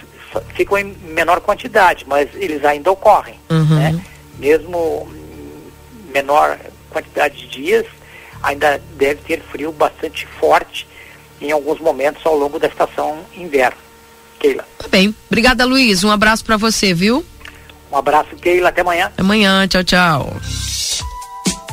ficam 0.56 0.78
em 0.78 0.96
menor 1.10 1.40
quantidade, 1.42 2.06
mas 2.08 2.30
eles 2.36 2.64
ainda 2.64 2.92
ocorrem, 2.92 3.40
né? 3.50 4.00
Mesmo 4.38 5.10
menor 6.14 6.60
quantidade 6.90 7.38
de 7.38 7.48
dias, 7.48 7.86
ainda 8.42 8.82
deve 8.96 9.22
ter 9.22 9.42
frio 9.42 9.72
bastante 9.72 10.28
forte 10.40 10.88
em 11.42 11.52
alguns 11.52 11.80
momentos 11.80 12.26
ao 12.26 12.36
longo 12.36 12.60
da 12.60 12.68
estação 12.68 13.20
inverno. 13.36 13.78
Keila. 14.40 14.66
Tá 14.78 14.88
bem. 14.88 15.16
Obrigada, 15.28 15.66
Luiz. 15.66 16.04
Um 16.04 16.12
abraço 16.12 16.46
para 16.46 16.58
você, 16.58 16.94
viu? 16.94 17.26
Um 17.92 17.98
abraço, 17.98 18.36
Keila. 18.36 18.70
Até 18.70 18.82
amanhã. 18.82 19.06
Até 19.06 19.22
amanhã. 19.22 19.68
Tchau, 19.68 19.84
tchau. 19.84 20.38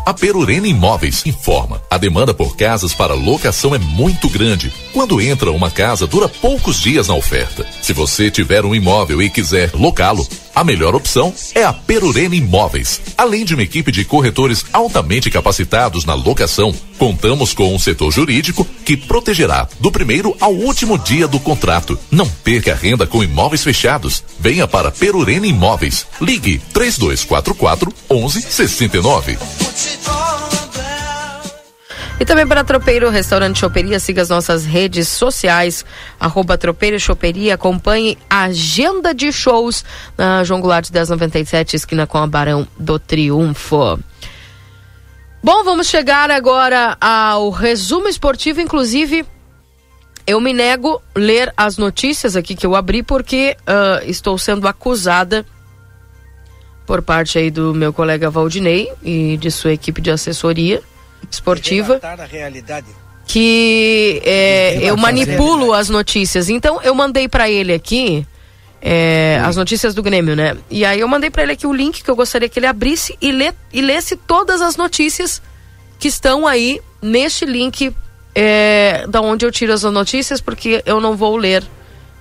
A 0.07 0.12
Perurena 0.12 0.69
Imóveis 0.69 1.24
informa: 1.24 1.81
a 1.91 1.97
demanda 1.97 2.35
por 2.35 2.57
casas 2.57 2.93
para 2.93 3.15
locação 3.15 3.74
é 3.74 3.78
muito 3.78 4.28
grande. 4.28 4.70
Quando 4.93 5.20
entra 5.20 5.51
uma 5.51 5.70
casa, 5.70 6.07
dura 6.07 6.28
poucos 6.28 6.81
dias 6.81 7.09
na 7.09 7.15
oferta. 7.15 7.66
Se 7.81 7.95
você 7.95 8.31
tiver 8.31 8.65
um 8.66 8.74
imóvel 8.74 9.23
e 9.23 9.31
quiser 9.31 9.70
locá-lo, 9.73 10.27
a 10.55 10.62
melhor 10.62 10.95
opção 10.95 11.32
é 11.55 11.65
a 11.65 11.73
Perurena 11.73 12.36
Imóveis. 12.36 13.01
Além 13.16 13.45
de 13.45 13.55
uma 13.55 13.62
equipe 13.62 13.91
de 13.91 14.05
corretores 14.05 14.65
altamente 14.73 15.31
capacitados 15.31 16.05
na 16.05 16.15
locação, 16.15 16.74
contamos 16.98 17.52
com 17.52 17.74
um 17.74 17.78
setor 17.78 18.10
jurídico 18.12 18.66
que 18.84 18.96
protegerá 18.96 19.68
do 19.80 19.90
primeiro 19.90 20.36
ao 20.40 20.52
último 20.52 20.98
dia 20.98 21.26
do 21.26 21.40
contrato. 21.40 21.98
Não 22.10 22.28
perca 22.28 22.72
a 22.72 22.76
renda 22.76 23.06
com 23.06 23.22
imóveis 23.22 23.62
fechados. 23.62 24.22
Venha 24.38 24.66
para 24.66 24.90
Perurena 24.90 25.46
Imóveis. 25.46 26.06
Ligue 26.20 26.60
3244 26.72 27.92
1169. 28.10 29.38
E 32.18 32.24
também 32.24 32.46
para 32.46 32.62
Tropeiro 32.62 33.10
Restaurante 33.10 33.58
Choperia, 33.58 33.98
siga 33.98 34.22
as 34.22 34.28
nossas 34.28 34.64
redes 34.64 35.08
sociais, 35.08 35.84
arroba 36.18 36.56
Tropeiro 36.56 36.98
Choperia, 36.98 37.54
acompanhe 37.54 38.16
a 38.30 38.44
agenda 38.44 39.12
de 39.12 39.32
shows 39.32 39.84
na 40.16 40.44
João 40.44 40.60
Goulart 40.60 40.88
1097, 40.90 41.74
esquina 41.74 42.06
com 42.06 42.18
a 42.18 42.26
Barão 42.26 42.68
do 42.78 43.00
Triunfo. 43.00 43.98
Bom, 45.44 45.62
vamos 45.62 45.88
chegar 45.88 46.30
agora 46.30 46.96
ao 46.98 47.50
resumo 47.50 48.08
esportivo, 48.08 48.62
inclusive 48.62 49.26
eu 50.26 50.40
me 50.40 50.54
nego 50.54 51.02
ler 51.14 51.52
as 51.54 51.76
notícias 51.76 52.34
aqui 52.34 52.56
que 52.56 52.64
eu 52.64 52.74
abri 52.74 53.02
porque 53.02 53.54
ah, 53.66 54.00
estou 54.06 54.38
sendo 54.38 54.66
acusada 54.66 55.44
por 56.86 57.02
parte 57.02 57.36
aí 57.36 57.50
do 57.50 57.74
meu 57.74 57.92
colega 57.92 58.30
Valdinei 58.30 58.90
e 59.02 59.36
de 59.36 59.50
sua 59.50 59.74
equipe 59.74 60.00
de 60.00 60.10
assessoria 60.10 60.82
esportiva 61.30 62.00
que 63.26 64.22
é, 64.24 64.78
eu 64.82 64.96
manipulo 64.96 65.74
as 65.74 65.90
notícias. 65.90 66.48
Então 66.48 66.80
eu 66.80 66.94
mandei 66.94 67.28
pra 67.28 67.50
ele 67.50 67.74
aqui 67.74 68.26
é, 68.86 69.40
as 69.43 69.56
notícias 69.56 69.94
do 69.94 70.02
Grêmio, 70.02 70.36
né? 70.36 70.59
E 70.70 70.85
aí 70.85 71.01
eu 71.01 71.09
mandei 71.09 71.31
pra 71.31 71.43
ele 71.43 71.52
aqui 71.52 71.66
o 71.66 71.73
link 71.73 72.05
que 72.05 72.11
eu 72.11 72.15
gostaria 72.15 72.51
que 72.51 72.59
ele 72.59 72.66
abrisse 72.66 73.16
e, 73.19 73.32
lê, 73.32 73.51
e 73.73 73.81
lesse 73.81 74.15
todas 74.15 74.61
as 74.61 74.77
notícias 74.77 75.40
que 75.98 76.06
estão 76.06 76.47
aí 76.47 76.82
neste 77.01 77.47
link 77.47 77.97
é, 78.35 79.06
da 79.09 79.23
onde 79.23 79.47
eu 79.47 79.51
tiro 79.51 79.73
as 79.73 79.85
notícias, 79.85 80.39
porque 80.39 80.82
eu 80.85 81.01
não 81.01 81.16
vou 81.16 81.35
ler, 81.35 81.65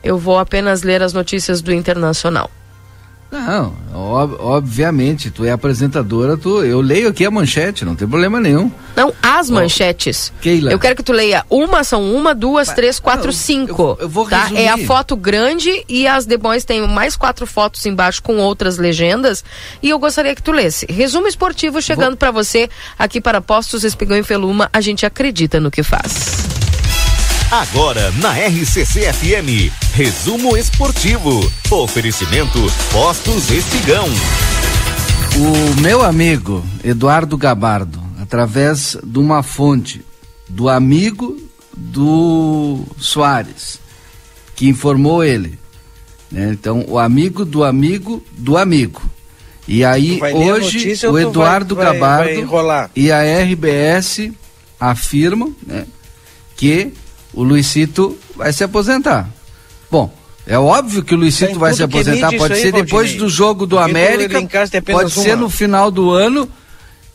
eu 0.01 0.17
vou 0.17 0.39
apenas 0.39 0.83
ler 0.83 1.03
as 1.03 1.11
notícias 1.11 1.61
do 1.61 1.73
Internacional. 1.73 2.49
Não, 3.33 3.73
ob- 3.91 4.37
obviamente, 4.39 5.31
tu 5.31 5.43
é 5.43 5.49
apresentadora, 5.51 6.37
tu, 6.37 6.63
eu 6.63 6.79
leio 6.81 7.07
aqui 7.09 7.25
a 7.25 7.31
manchete, 7.31 7.83
não 7.83 7.95
tem 7.95 8.07
problema 8.07 8.39
nenhum. 8.39 8.71
Não, 8.95 9.11
as 9.23 9.49
manchetes. 9.49 10.31
Keila. 10.39 10.71
Eu 10.71 10.77
quero 10.77 10.95
que 10.95 11.01
tu 11.01 11.11
leia 11.11 11.43
uma, 11.49 11.83
são 11.83 12.13
uma, 12.13 12.35
duas, 12.35 12.69
três, 12.69 12.99
quatro, 12.99 13.33
cinco. 13.33 13.97
eu 13.99 14.07
vou 14.07 14.29
tá? 14.29 14.43
resumir. 14.43 14.61
É 14.61 14.69
a 14.69 14.77
foto 14.85 15.15
grande 15.15 15.83
e 15.89 16.05
as 16.05 16.27
demais 16.27 16.63
têm 16.63 16.87
mais 16.87 17.15
quatro 17.15 17.47
fotos 17.47 17.83
embaixo 17.87 18.21
com 18.21 18.37
outras 18.37 18.77
legendas. 18.77 19.43
E 19.81 19.89
eu 19.89 19.97
gostaria 19.97 20.35
que 20.35 20.43
tu 20.43 20.51
lesse. 20.51 20.85
Resumo 20.87 21.27
esportivo 21.27 21.81
chegando 21.81 22.15
pra 22.15 22.29
você 22.29 22.69
aqui 22.99 23.19
para 23.19 23.41
Postos 23.41 23.83
Espigão 23.83 24.15
e 24.15 24.21
Feluma. 24.23 24.69
A 24.71 24.79
gente 24.79 25.07
acredita 25.07 25.59
no 25.59 25.71
que 25.71 25.81
faz. 25.81 26.62
Agora 27.51 28.11
na 28.19 28.31
RCC 28.33 29.13
FM, 29.13 29.71
resumo 29.93 30.57
esportivo. 30.57 31.51
Oferecimento 31.69 32.59
Postos 32.91 33.51
Espigão. 33.51 34.05
O 35.37 35.81
meu 35.81 36.03
amigo 36.03 36.63
Eduardo 36.83 37.37
Gabardo, 37.37 38.01
através 38.21 38.97
de 39.03 39.19
uma 39.19 39.43
fonte 39.43 40.03
do 40.49 40.67
amigo 40.67 41.37
do 41.75 42.83
Soares, 42.97 43.79
que 44.55 44.67
informou 44.67 45.23
ele. 45.23 45.59
né? 46.31 46.49
Então, 46.53 46.83
o 46.87 46.97
amigo 46.97 47.45
do 47.45 47.63
amigo 47.63 48.23
do 48.31 48.57
amigo. 48.57 49.01
E 49.67 49.85
aí, 49.85 50.19
hoje, 50.33 50.77
notícia 50.77 51.11
o 51.11 51.17
Eduardo 51.19 51.75
vai- 51.75 51.85
vai- 51.85 51.93
Gabardo 51.99 52.29
vai 52.47 52.89
e 52.95 53.11
a 53.11 53.21
RBS 53.23 54.31
afirmam 54.79 55.55
né, 55.65 55.85
que 56.57 56.91
o 57.33 57.43
Luizito 57.43 58.17
vai 58.35 58.53
se 58.53 58.63
aposentar. 58.63 59.29
Bom, 59.89 60.13
é 60.45 60.57
óbvio 60.57 61.03
que 61.03 61.13
o 61.13 61.17
Luizito 61.17 61.51
Tem 61.51 61.57
vai 61.59 61.73
se 61.73 61.81
é 61.81 61.85
aposentar, 61.85 62.31
pode 62.35 62.57
ser 62.57 62.65
aí, 62.67 62.71
depois 62.71 63.09
Valdinei. 63.09 63.17
do 63.17 63.29
jogo 63.29 63.65
do 63.65 63.77
Porque 63.77 63.91
América, 63.91 64.69
pode 64.91 65.11
ser 65.11 65.37
no 65.37 65.49
final 65.49 65.89
do 65.89 66.11
ano. 66.11 66.49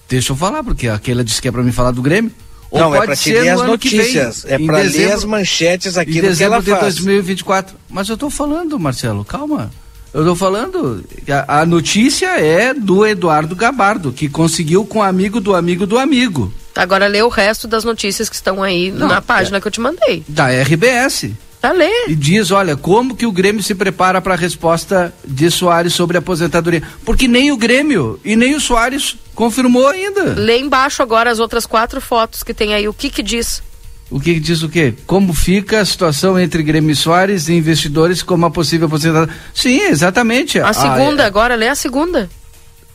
Deixa 0.09 0.33
eu 0.33 0.37
falar, 0.37 0.65
porque 0.65 0.89
aquela 0.89 1.23
disse 1.23 1.41
que 1.41 1.49
é 1.49 1.53
pra 1.53 1.63
mim 1.63 1.73
falar 1.73 1.91
do 1.91 2.01
Grêmio. 2.01 2.33
Ou 2.71 2.81
Não, 2.81 2.95
é 2.95 2.99
pode 2.99 3.07
pra 3.07 3.17
te 3.17 3.23
ser 3.25 3.41
ler 3.43 3.49
as 3.51 3.61
que 3.61 3.89
vem, 3.89 3.99
notícias. 3.99 4.45
É 4.47 4.59
pra 4.59 4.79
ler 4.79 5.13
as 5.13 5.25
manchetes 5.25 5.97
em 5.97 6.01
aquilo 6.01 6.17
que 6.17 6.23
dezembro 6.23 6.55
ela 6.55 6.63
de 6.63 6.71
faz. 6.71 6.95
2024. 6.97 7.77
Mas 7.89 8.09
eu 8.09 8.17
tô 8.17 8.29
falando, 8.29 8.79
Marcelo, 8.79 9.25
calma. 9.25 9.71
Eu 10.13 10.25
tô 10.25 10.35
falando, 10.35 11.05
a, 11.47 11.61
a 11.61 11.67
notícia 11.67 12.29
é 12.41 12.73
do 12.73 13.07
Eduardo 13.07 13.55
Gabardo, 13.55 14.11
que 14.13 14.29
conseguiu 14.29 14.85
com 14.85 15.01
o 15.01 15.03
amigo 15.03 15.41
do 15.41 15.55
amigo 15.55 15.87
do 15.87 15.99
amigo, 15.99 16.53
Agora 16.79 17.07
lê 17.09 17.21
o 17.23 17.29
resto 17.29 17.67
das 17.67 17.83
notícias 17.85 18.29
que 18.29 18.37
estão 18.37 18.63
aí 18.63 18.91
Não, 18.93 19.09
na 19.09 19.21
página 19.21 19.61
que 19.61 19.67
eu 19.67 19.73
te 19.73 19.81
mandei. 19.81 20.23
da 20.29 20.47
RBS. 20.49 21.31
Tá 21.61 21.73
lê. 21.73 21.91
E 22.07 22.15
diz, 22.15 22.53
olha, 22.53 22.77
como 22.77 23.17
que 23.17 23.27
o 23.27 23.33
Grêmio 23.33 23.65
se 23.65 23.75
prepara 23.75 24.21
para 24.21 24.35
a 24.35 24.37
resposta 24.37 25.13
de 25.27 25.51
Soares 25.51 25.93
sobre 25.93 26.17
a 26.17 26.21
aposentadoria? 26.21 26.85
Porque 27.05 27.27
nem 27.27 27.51
o 27.51 27.57
Grêmio 27.57 28.21
e 28.25 28.37
nem 28.37 28.55
o 28.55 28.61
Soares 28.61 29.17
confirmou 29.35 29.89
ainda. 29.89 30.35
Lê 30.35 30.59
embaixo 30.61 31.03
agora 31.03 31.31
as 31.33 31.41
outras 31.41 31.67
quatro 31.67 32.01
fotos 32.01 32.45
que 32.45 32.55
tem 32.55 32.75
aí. 32.75 32.87
O 32.87 32.95
que 32.95 33.11
que 33.11 33.25
diz? 33.25 33.61
O 34.09 34.21
que 34.21 34.39
diz 34.39 34.63
o 34.63 34.69
quê? 34.69 34.95
Como 35.05 35.35
fica 35.35 35.81
a 35.81 35.85
situação 35.85 36.39
entre 36.39 36.63
Grêmio 36.63 36.93
e 36.93 36.97
Soares 36.97 37.49
e 37.49 37.55
investidores 37.55 38.23
como 38.23 38.47
a 38.47 38.51
possível 38.51 38.87
aposentadoria? 38.87 39.35
Sim, 39.53 39.81
exatamente. 39.81 40.61
A 40.61 40.73
segunda, 40.73 41.25
é- 41.25 41.27
agora 41.27 41.57
lê 41.57 41.69
a 41.69 41.75
segunda. 41.75 42.31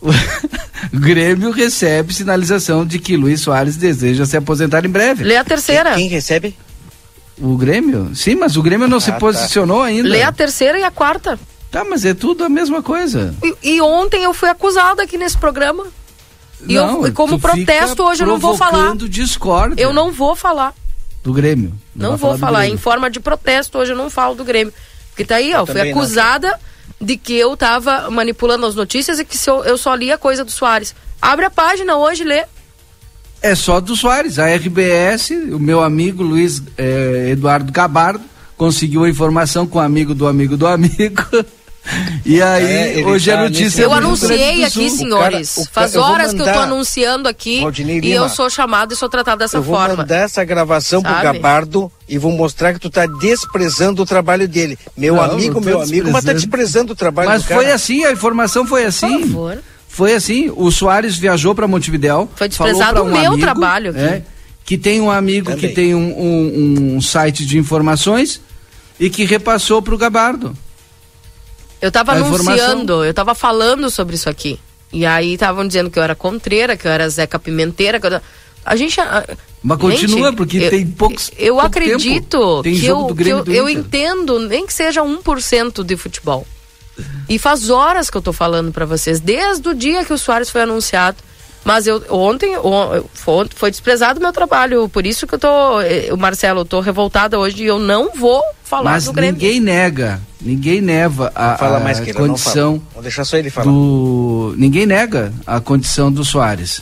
O 0.04 0.12
Grêmio 1.00 1.52
recebe 1.52 2.14
sinalização 2.14 2.86
de 2.86 3.00
que 3.00 3.16
Luiz 3.18 3.42
Soares 3.42 3.78
deseja 3.78 4.26
se 4.26 4.36
aposentar 4.38 4.86
em 4.86 4.90
breve. 4.90 5.24
Lê 5.24 5.38
a 5.38 5.44
terceira. 5.44 5.96
Quem 5.96 6.08
recebe? 6.08 6.56
O 7.40 7.58
Grêmio? 7.58 8.12
Sim, 8.16 8.36
mas 8.36 8.56
o 8.58 8.62
Grêmio 8.62 8.88
não 8.88 9.00
se 9.00 9.10
Ah, 9.10 9.14
tá. 9.14 9.20
posicionou 9.20 9.82
ainda. 9.82 10.08
Lê 10.08 10.22
a 10.22 10.32
terceira 10.32 10.78
e 10.80 10.84
a 10.84 10.92
quarta. 10.92 11.40
Tá, 11.72 11.84
mas 11.84 12.06
é 12.06 12.14
tudo 12.14 12.44
a 12.44 12.50
mesma 12.50 12.84
coisa. 12.84 13.34
E, 13.44 13.76
e 13.76 13.82
ontem 13.82 14.24
eu 14.24 14.34
fui 14.34 14.48
acusada 14.50 15.02
aqui 15.02 15.18
nesse 15.18 15.38
programa. 15.38 15.88
E 16.68 16.76
eu- 16.76 16.86
Não, 16.86 17.08
e 17.08 17.12
como 17.12 17.40
protesto 17.40 18.04
hoje 18.04 18.22
eu 18.24 18.28
não 18.28 18.38
vou 18.38 18.56
falar. 18.56 18.96
discórdia 18.96 19.82
Eu 19.84 19.92
não 19.92 20.12
vou 20.12 20.36
falar. 20.36 20.74
do 21.24 21.34
Grêmio. 21.34 21.74
Não, 21.96 22.12
vai 22.12 22.18
vou 22.20 22.38
falar. 22.38 22.60
Grêmio. 22.60 22.76
Em 22.76 22.78
forma 22.78 23.10
de 23.10 23.20
protesto, 23.20 23.78
hoje 23.80 23.92
eu 23.94 23.98
não 23.98 24.10
falo 24.10 24.36
do 24.36 24.46
Grêmio. 24.46 24.72
Porque 25.10 25.26
tá 25.26 25.36
aí, 25.38 25.54
ó, 25.54 25.66
fui 25.66 25.74
também 25.74 25.94
não. 25.94 26.00
De 27.00 27.18
que 27.18 27.34
eu 27.34 27.56
tava 27.58 28.10
manipulando 28.10 28.66
as 28.66 28.76
notícias 28.76 29.20
e 29.20 29.26
que 29.26 29.38
eu, 29.50 29.64
eu 29.64 29.78
só 29.78 29.94
li 29.96 30.12
a 30.12 30.18
coisa 30.18 30.44
do 30.44 30.52
Soares. 30.52 30.96
Abre 31.22 31.46
a 31.46 31.50
página 31.50 31.96
hoje, 31.98 32.24
lê. 32.24 32.44
É 33.42 33.56
só 33.56 33.80
do 33.80 33.96
Soares. 33.96 34.40
A 34.40 34.48
RBS, 34.48 35.32
o 35.52 35.60
meu 35.60 35.82
amigo 35.82 36.24
Luiz 36.24 36.62
eh, 36.78 37.30
Eduardo 37.32 37.72
Gabardo, 37.72 38.24
conseguiu 38.56 39.04
a 39.04 39.10
informação 39.10 39.68
com 39.68 39.80
o 39.80 39.82
amigo 39.82 40.14
do 40.14 40.28
amigo 40.28 40.56
do 40.56 40.68
amigo. 40.68 41.24
E 42.26 42.42
aí, 42.42 43.02
É, 43.02 43.06
hoje 43.06 43.30
tá 43.30 43.38
a 43.40 43.44
notícia 43.44 43.82
Eu 43.82 43.94
é 43.94 43.98
anunciei 43.98 44.64
aqui, 44.64 44.90
senhores. 44.90 45.52
O 45.52 45.56
cara- 45.56 45.68
o 45.70 45.74
Faz 45.74 45.96
horas 45.98 46.34
que 46.34 46.40
eu 46.42 46.46
tô 46.46 46.52
mandar- 46.52 46.64
anunciando 46.64 47.28
aqui 47.28 47.60
Valdinei 47.60 47.98
e 47.98 48.02
Lima. 48.02 48.16
eu 48.16 48.30
sou 48.30 48.50
chamado 48.50 48.94
e 48.94 48.96
sou 48.96 49.10
tratado 49.10 49.40
dessa 49.40 49.58
eu 49.58 49.62
vou 49.62 49.76
forma. 49.76 49.98
mandar 49.98 50.16
essa 50.18 50.44
gravação 50.46 51.02
Sabe? 51.02 51.14
pro 51.14 51.24
Gabardo 51.34 51.92
e 52.08 52.18
vou 52.18 52.32
mostrar 52.32 52.74
que 52.74 52.80
tu 52.80 52.90
tá 52.90 53.06
desprezando 53.06 54.02
o 54.02 54.06
trabalho 54.06 54.48
dele. 54.48 54.78
Meu 54.96 55.16
Não, 55.16 55.24
amigo, 55.24 55.60
meu 55.60 55.82
amigo, 55.82 56.10
mas 56.10 56.24
tá 56.24 56.32
desprezando. 56.32 56.40
desprezando 56.40 56.94
o 56.94 56.96
trabalho 56.96 57.30
Mas 57.30 57.44
do 57.44 57.48
cara. 57.50 57.62
foi 57.62 57.72
assim, 57.72 58.06
a 58.06 58.12
informação 58.14 58.66
foi 58.66 58.86
assim. 58.86 59.20
Por 59.20 59.28
favor. 59.28 59.58
Foi 59.90 60.14
assim. 60.16 60.52
O 60.56 60.72
Soares 60.72 61.18
viajou 61.18 61.54
para 61.54 61.68
Montevidéu. 61.68 62.30
Foi 62.36 62.50
falou 62.50 62.74
desprezado 62.74 63.02
o 63.02 63.06
um 63.06 63.12
meu 63.12 63.18
amigo, 63.28 63.38
trabalho 63.40 63.92
aqui. 63.92 64.00
é, 64.00 64.22
que 64.66 64.78
tem 64.78 65.02
um 65.02 65.12
amigo 65.12 65.52
Também. 65.52 65.60
que 65.70 65.76
tem 65.76 65.94
um, 65.94 66.00
um- 66.00 66.96
um 66.96 67.02
site 67.02 67.46
de 67.46 67.58
informações 67.58 68.40
e 69.00 69.10
que 69.10 69.26
repassou 69.26 69.82
para 69.82 69.94
o 69.94 69.98
Gabardo. 69.98 70.56
Eu 71.84 71.92
tava 71.92 72.14
A 72.14 72.20
informação- 72.22 72.54
anunciando, 72.54 73.04
eu 73.04 73.14
tava 73.14 73.36
falando 73.36 73.90
sobre 73.90 74.16
isso 74.16 74.30
aqui. 74.30 74.58
E 74.94 75.06
aí 75.06 75.34
estavam 75.34 75.68
dizendo 75.68 75.90
que 75.92 76.00
eu 76.00 76.04
era 76.04 76.16
contreira, 76.16 76.78
que 76.78 76.88
eu 76.88 76.92
era 76.92 77.10
Zeca 77.10 77.38
Pimenteira. 77.38 78.00
Que 78.00 78.08
eu... 78.08 78.22
A 78.66 78.76
gente. 78.78 78.96
Mas 79.62 79.80
Gente, 79.82 80.02
continua, 80.08 80.32
porque 80.32 80.58
eu- 80.60 80.70
tem 80.70 80.88
poucos. 80.88 81.30
Eu 81.38 81.56
pouco 81.56 81.68
acredito 81.68 82.38
tempo. 82.40 82.64
Tem 82.64 82.80
que, 82.80 82.86
eu, 82.86 83.14
que 83.14 83.28
eu, 83.30 83.44
eu 83.48 83.68
entendo, 83.70 84.40
nem 84.40 84.66
que 84.66 84.72
seja 84.74 85.02
1% 85.04 85.84
de 85.84 85.98
futebol. 85.98 86.48
E 87.28 87.38
faz 87.38 87.70
horas 87.70 88.10
que 88.10 88.16
eu 88.16 88.22
tô 88.22 88.32
falando 88.32 88.72
pra 88.72 88.86
vocês, 88.86 89.20
desde 89.20 89.68
o 89.68 89.74
dia 89.74 90.06
que 90.06 90.14
o 90.14 90.18
Soares 90.18 90.50
foi 90.50 90.62
anunciado. 90.62 91.18
Mas 91.64 91.88
eu 91.88 92.04
ontem 92.10 92.58
o- 92.58 93.06
foi, 93.14 93.48
foi 93.56 93.72
desprezado 93.72 94.20
o 94.20 94.22
meu 94.22 94.34
trabalho, 94.34 94.90
por 94.90 95.06
isso 95.06 95.26
que 95.26 95.36
eu 95.36 95.40
tô, 95.40 95.80
eh, 95.82 96.10
o 96.12 96.18
Marcelo, 96.18 96.62
eu 96.62 96.66
tô 96.66 96.82
revoltada 96.82 97.40
hoje 97.40 97.64
e 97.64 97.66
eu 97.68 97.80
não 97.80 98.12
vou 98.14 98.42
falar 98.64 98.92
Mas 98.92 99.06
do 99.06 99.14
Grêmio. 99.14 99.34
ninguém 99.42 99.60
nega, 99.62 100.20
ninguém 100.42 100.82
neva 100.82 101.32
a, 101.34 101.56
Fala 101.56 101.78
a 101.78 101.80
mais 101.80 102.00
que 102.02 102.12
não 102.12 102.28
condição 102.28 102.74
fala. 102.80 102.92
Vou 102.96 103.02
deixar 103.04 103.24
só 103.24 103.38
ele 103.38 103.50
falar. 103.50 103.66
do. 103.72 104.54
Ninguém 104.58 104.86
nega 104.86 105.32
a 105.48 105.62
condição 105.62 106.12
do 106.12 106.26
Soares. 106.26 106.82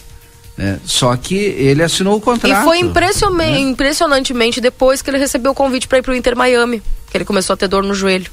né? 0.57 0.79
Só 0.83 1.15
que 1.15 1.35
ele 1.35 1.81
assinou 1.81 2.15
o 2.15 2.17
E 2.17 2.21
contrato. 2.21 2.63
foi 2.63 2.79
impressionante, 2.79 3.59
impressionantemente 3.61 4.59
depois 4.59 5.01
que 5.01 5.09
ele 5.09 5.17
recebeu 5.17 5.51
o 5.51 5.55
convite 5.55 5.87
para 5.87 5.99
ir 5.99 6.01
pro 6.01 6.15
Inter 6.15 6.35
Miami, 6.35 6.81
que 7.09 7.17
ele 7.17 7.25
começou 7.25 7.53
a 7.53 7.57
ter 7.57 7.67
dor 7.67 7.83
no 7.83 7.93
joelho. 7.95 8.29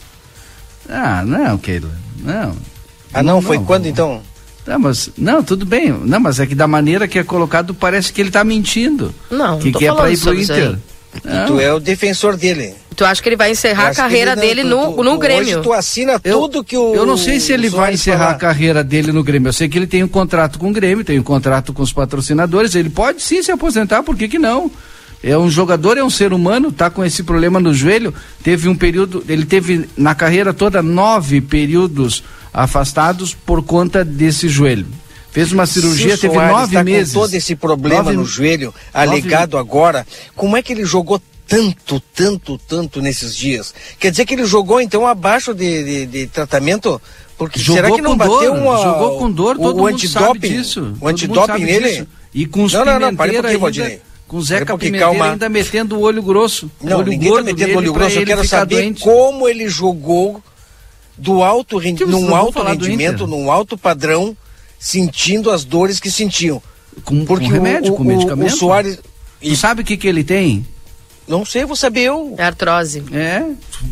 Ah, 0.89 1.23
não, 1.25 1.57
Keila. 1.59 1.91
Não. 2.19 2.57
Ah, 3.15 3.23
não? 3.23 3.41
Foi 3.41 3.59
quando 3.61 3.87
então? 3.87 4.21
Não, 4.69 4.79
mas, 4.79 5.11
não, 5.17 5.43
tudo 5.43 5.65
bem. 5.65 5.91
Não, 6.05 6.21
mas 6.21 6.39
é 6.39 6.47
que 6.47 6.55
da 6.55 6.67
maneira 6.69 7.09
que 7.09 7.19
é 7.19 7.25
colocado, 7.25 7.73
parece 7.75 8.13
que 8.13 8.21
ele 8.21 8.31
tá 8.31 8.45
mentindo. 8.45 9.15
Não, 9.31 9.59
que 9.59 9.67
não 9.67 9.73
tô 9.73 9.79
quer 9.79 9.87
falando 9.87 10.01
pra 10.03 10.11
ir 10.11 10.17
pro 10.17 10.25
sobre 10.25 10.41
isso 10.43 10.53
Inter. 10.53 10.79
Tu 11.47 11.59
é 11.61 11.73
o 11.73 11.81
defensor 11.81 12.37
dele. 12.37 12.75
Tu 12.95 13.05
acha 13.05 13.23
que 13.23 13.29
ele 13.29 13.37
vai 13.37 13.51
encerrar 13.51 13.87
a 13.87 13.91
que 13.91 13.97
carreira 13.97 14.35
não- 14.37 14.43
dele 14.43 14.63
tu- 14.63 14.69
no, 14.69 14.93
tu- 14.93 15.05
no 15.05 15.11
tu- 15.13 15.19
Grêmio? 15.19 15.55
Hoje 15.59 15.63
tu 15.63 15.73
assina 15.73 16.21
Eu- 16.23 16.39
tudo 16.41 16.63
que 16.65 16.77
o. 16.77 16.95
Eu 16.95 17.07
não 17.07 17.17
sei 17.17 17.41
se 17.41 17.51
ele 17.53 17.71
vai 17.71 17.95
encerrar 17.95 18.19
falar. 18.19 18.31
a 18.33 18.35
carreira 18.35 18.85
dele 18.85 19.11
no 19.11 19.23
Grêmio. 19.25 19.49
Eu 19.49 19.53
sei 19.55 19.69
que 19.69 19.79
ele 19.79 19.87
tem 19.87 20.05
um 20.05 20.09
contrato 20.09 20.59
com 20.59 20.69
o 20.69 20.73
Grêmio, 20.73 21.05
tem 21.05 21.19
um 21.19 21.23
contrato 21.23 21.73
com 21.73 21.83
os 21.83 21.93
patrocinadores. 21.93 22.75
Ele 22.75 22.91
pode 22.91 23.23
sim 23.23 23.43
se 23.43 23.51
aposentar, 23.51 24.03
por 24.03 24.17
que, 24.17 24.29
que 24.29 24.39
não? 24.39 24.71
É 25.23 25.37
um 25.39 25.49
jogador, 25.51 25.97
é 25.97 26.05
um 26.05 26.11
ser 26.11 26.33
humano, 26.33 26.71
tá 26.71 26.91
com 26.91 27.05
esse 27.05 27.23
problema 27.23 27.59
no 27.59 27.73
joelho. 27.73 28.13
Teve 28.43 28.69
um 28.69 28.75
período, 28.77 29.25
ele 29.29 29.45
teve 29.47 29.89
na 29.97 30.15
carreira 30.15 30.53
toda 30.53 30.83
nove 30.83 31.41
períodos 31.41 32.23
afastados 32.63 33.35
por 33.35 33.63
conta 33.63 34.05
desse 34.05 34.49
joelho. 34.49 34.87
Fez 35.31 35.53
uma 35.53 35.67
cirurgia, 35.67 36.15
o 36.15 36.19
teve 36.19 36.35
nove 36.37 36.75
tá 36.75 36.83
meses. 36.83 37.13
Com 37.15 37.21
todo 37.21 37.35
esse 37.35 37.55
problema 37.55 38.03
Nove- 38.05 38.17
no 38.17 38.25
joelho, 38.25 38.67
nove- 38.67 38.79
alegado 38.93 39.57
agora, 39.57 40.05
como 40.35 40.57
é 40.57 40.63
que 40.63 40.73
ele 40.73 40.85
jogou 40.85 41.21
tanto, 41.47 42.01
tanto, 42.15 42.59
tanto 42.59 43.01
nesses 43.01 43.37
dias? 43.37 43.73
Quer 44.01 44.11
dizer 44.11 44.25
que 44.25 44.35
ele 44.35 44.45
jogou 44.45 44.81
então 44.81 45.07
abaixo 45.07 45.55
de, 45.55 45.85
de- 45.85 46.07
de 46.07 46.27
tratamento 46.27 47.01
Porque 47.37 47.61
Jogou 47.61 47.77
será 47.77 47.95
que 47.95 48.03
não 48.03 48.17
bateu 48.17 48.33
dor, 48.53 48.59
uma, 48.59 48.83
jogou 48.83 49.19
com 49.19 49.31
dor, 49.31 49.57
o, 49.57 49.63
todo 49.63 49.79
o 49.79 49.87
mundo 49.87 50.09
sabe 50.09 50.41
disso. 50.41 50.97
O 51.01 51.07
antidoping 51.07 51.63
nele? 51.65 51.89
disso. 51.91 52.07
E 52.35 52.45
com 52.47 52.65
os 52.65 52.73
não, 52.73 52.85
não, 52.85 52.99
não, 52.99 53.15
para 53.15 53.31
um 53.31 53.35
pouquinho, 53.35 53.61
Valdinei. 53.61 54.01
com 54.27 54.37
o 54.39 54.43
Zeca 54.43 54.75
um 54.75 54.79
Pimenteira 54.79 55.07
calma. 55.07 55.31
ainda 55.33 55.49
metendo 55.49 55.97
o 55.97 56.01
olho 56.01 56.21
grosso. 56.23 56.69
Não, 56.83 56.99
olho 56.99 57.09
ninguém 57.11 57.31
tá 57.33 57.37
metendo 57.43 57.55
dele 57.67 57.77
olho 57.77 57.93
grosso. 57.93 58.19
Eu 58.19 58.27
quero 58.27 58.49
saber 58.49 58.83
doente. 58.83 59.03
como 59.05 59.49
ele 59.49 59.69
jogou 59.69 60.43
do 61.19 61.43
alto 61.43 61.77
rendi- 61.79 61.99
Tipo, 62.05 62.11
num 62.11 62.35
alto 62.35 62.63
rendimento, 62.63 63.27
num 63.27 63.51
alto 63.51 63.77
padrão, 63.77 64.37
sentindo 64.79 65.51
as 65.51 65.65
dores 65.65 65.99
que 66.01 66.11
sentiam. 66.11 66.63
Com, 67.05 67.25
Porque 67.25 67.45
com 67.47 67.51
o- 67.51 67.55
remédio, 67.55 67.93
o, 67.93 67.97
com 67.97 68.03
o- 68.03 68.07
medicamento. 68.07 68.55
O 68.55 68.57
Soares. 68.57 68.99
Tu 69.41 69.57
sabe 69.57 69.83
o 69.83 69.85
que, 69.85 69.97
que 69.97 70.07
ele 70.09 70.25
tem? 70.25 70.67
Não 71.29 71.45
sei, 71.45 71.65
vou 71.67 71.77
saber 71.77 72.05
eu. 72.05 72.35
É 72.39 72.45
artrose. 72.45 73.03
É, 73.13 73.45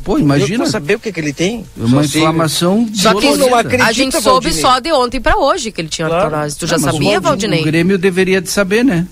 pô, 0.03 0.19
imagina. 0.19 0.55
Eu 0.55 0.59
vou 0.61 0.67
saber 0.67 0.95
o 0.95 0.99
que, 0.99 1.13
que 1.13 1.21
ele 1.21 1.33
tem. 1.35 1.67
Uma 1.77 2.03
Só 2.03 2.09
sei- 2.09 2.21
inflamação 2.23 2.89
Só 2.95 3.13
que 3.15 3.37
não 3.37 3.55
acredita, 3.55 3.89
a 3.89 3.93
gente 3.93 4.13
soube 4.15 4.47
Valdinei. 4.49 4.61
só 4.63 4.79
de 4.81 4.91
ontem 4.93 5.21
pra 5.21 5.37
hoje 5.37 5.71
que 5.71 5.81
ele 5.81 5.89
tinha 5.89 6.09
Claro. 6.09 6.35
artrose. 6.35 6.57
Tu 6.57 6.67
já 6.67 6.77
Não, 6.79 6.85
mas 6.87 6.95
sabia, 6.95 7.19
o- 7.19 7.21
Valdinei? 7.21 7.61
O 7.61 7.65
Grêmio 7.65 7.99
deveria 7.99 8.41
de 8.41 8.49
saber, 8.49 8.83
né? 8.85 9.07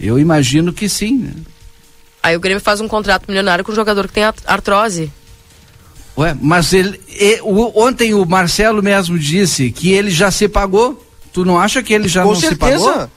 Eu 0.00 0.18
imagino 0.18 0.72
que 0.72 0.88
sim. 0.88 1.16
né? 1.18 1.30
Aí 2.22 2.34
o 2.34 2.40
Grêmio 2.40 2.60
faz 2.60 2.80
um 2.80 2.88
contrato 2.88 3.24
milionário 3.28 3.64
com 3.64 3.70
um 3.70 3.74
jogador 3.74 4.08
que 4.08 4.14
tem 4.14 4.24
art- 4.24 4.42
artrose. 4.46 5.12
Ué, 6.18 6.36
mas 6.40 6.72
ele, 6.72 6.98
e- 7.08 7.40
o- 7.42 7.72
ontem 7.78 8.14
o 8.14 8.24
Marcelo 8.24 8.82
mesmo 8.82 9.18
disse 9.18 9.70
que 9.70 9.92
ele 9.92 10.10
já 10.10 10.30
se 10.30 10.48
pagou. 10.48 11.02
Tu 11.32 11.44
não 11.44 11.58
acha 11.58 11.82
que 11.82 11.92
ele 11.92 12.08
já 12.08 12.22
com 12.22 12.28
não 12.30 12.34
se 12.40 12.54
pagou? 12.56 12.78
certeza. 12.78 13.10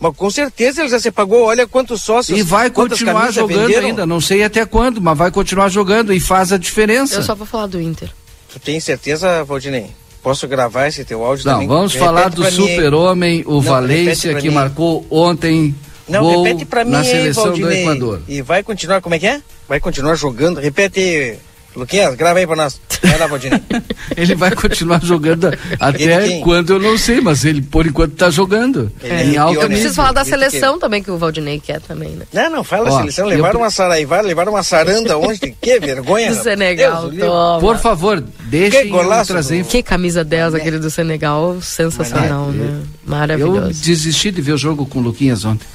Mas 0.00 0.16
com 0.16 0.30
certeza 0.30 0.80
ele 0.82 0.88
já 0.88 1.00
se 1.00 1.10
pagou. 1.10 1.42
Olha 1.42 1.66
quantos 1.66 2.00
sócios. 2.02 2.38
E 2.38 2.42
vai 2.42 2.70
continuar 2.70 3.32
jogando 3.32 3.66
venderam. 3.66 3.86
ainda, 3.88 4.06
não 4.06 4.20
sei 4.20 4.44
até 4.44 4.64
quando, 4.64 5.00
mas 5.00 5.18
vai 5.18 5.30
continuar 5.32 5.68
jogando 5.68 6.12
e 6.14 6.20
faz 6.20 6.52
a 6.52 6.56
diferença. 6.56 7.16
Eu 7.16 7.22
só 7.24 7.34
vou 7.34 7.44
falar 7.46 7.66
do 7.66 7.80
Inter. 7.80 8.08
Tu 8.52 8.60
tem 8.60 8.78
certeza, 8.78 9.42
Valdinei? 9.44 9.86
Posso 10.22 10.46
gravar 10.46 10.86
esse 10.86 11.04
teu 11.04 11.24
áudio 11.24 11.44
Não, 11.46 11.52
também? 11.54 11.66
vamos 11.68 11.92
Repete 11.92 12.06
falar 12.06 12.28
do 12.30 12.44
super-homem, 12.50 13.42
o 13.46 13.54
Não, 13.54 13.60
Valência, 13.62 14.34
que 14.36 14.48
mim. 14.48 14.54
marcou 14.54 15.04
ontem 15.10 15.74
Não, 16.08 16.20
gol 16.22 16.42
repete 16.44 16.64
pra 16.64 16.84
mim 16.84 16.90
na 16.92 17.00
aí, 17.00 17.04
seleção 17.04 17.52
do. 17.52 17.70
Equador. 17.70 18.22
E 18.28 18.40
vai 18.42 18.62
continuar, 18.62 19.00
como 19.00 19.14
é 19.16 19.18
que 19.18 19.26
é? 19.26 19.40
Vai 19.68 19.80
continuar 19.80 20.14
jogando. 20.14 20.60
Repete 20.60 21.00
aí, 21.00 21.38
Luquinhas, 21.78 22.14
grava 22.16 22.38
aí 22.38 22.46
pra 22.46 22.56
nós. 22.56 22.80
Vai 23.02 23.18
lá, 23.18 23.26
Valdinei. 23.28 23.60
Ele 24.16 24.34
vai 24.34 24.50
continuar 24.50 25.00
jogando 25.04 25.46
até 25.78 26.40
quando 26.40 26.70
eu 26.70 26.78
não 26.80 26.98
sei, 26.98 27.20
mas 27.20 27.44
ele 27.44 27.62
por 27.62 27.86
enquanto 27.86 28.14
tá 28.16 28.28
jogando. 28.30 28.90
Ele 29.02 29.32
em 29.32 29.34
é 29.36 29.38
alta 29.38 29.60
Eu 29.60 29.66
preciso 29.68 29.94
falar 29.94 30.10
da 30.12 30.24
seleção 30.24 30.78
também, 30.78 31.02
que 31.02 31.10
o 31.10 31.16
Valdinei 31.16 31.60
quer 31.60 31.80
também, 31.80 32.10
né? 32.10 32.24
Não, 32.32 32.50
não, 32.50 32.64
fala 32.64 32.90
Ó, 32.90 32.92
da 32.94 32.98
seleção. 33.00 33.26
eu 33.26 33.30
Levaram 33.36 33.52
pre- 33.52 33.62
uma 33.62 33.70
saraiva, 33.70 34.20
levaram 34.20 34.52
uma 34.52 34.62
saranda 34.64 35.16
onde? 35.16 35.38
Que 35.60 35.78
vergonha. 35.78 36.34
Do. 36.34 36.42
Senegal, 36.42 37.10
Deus. 37.10 37.60
Por 37.60 37.78
favor, 37.78 38.22
deixem 38.46 38.82
Que 38.82 38.88
eu 38.88 38.90
golaço 38.92 39.32
trazer. 39.32 39.64
Que 39.64 39.82
camisa 39.82 40.24
10 40.24 40.54
aquele 40.56 40.78
do 40.78 40.90
Senegal, 40.90 41.60
sensacional, 41.62 42.46
Mané. 42.46 42.58
né? 42.64 42.80
Eu 43.04 43.10
Maravilhoso. 43.10 43.82
desisti 43.84 44.30
de 44.32 44.42
ver 44.42 44.52
o 44.52 44.58
jogo 44.58 44.84
com 44.86 44.98
o 44.98 45.02
Luquinhas 45.02 45.44
ontem. 45.44 45.66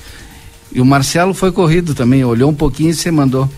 E 0.73 0.81
o 0.81 0.85
Marcelo 0.85 1.33
foi 1.33 1.51
corrido 1.51 1.93
também, 1.95 2.25
olhou 2.25 2.49
um 2.49 2.53
pouquinho 2.53 2.89
e 2.89 2.93
se 2.93 3.09
mandou. 3.11 3.49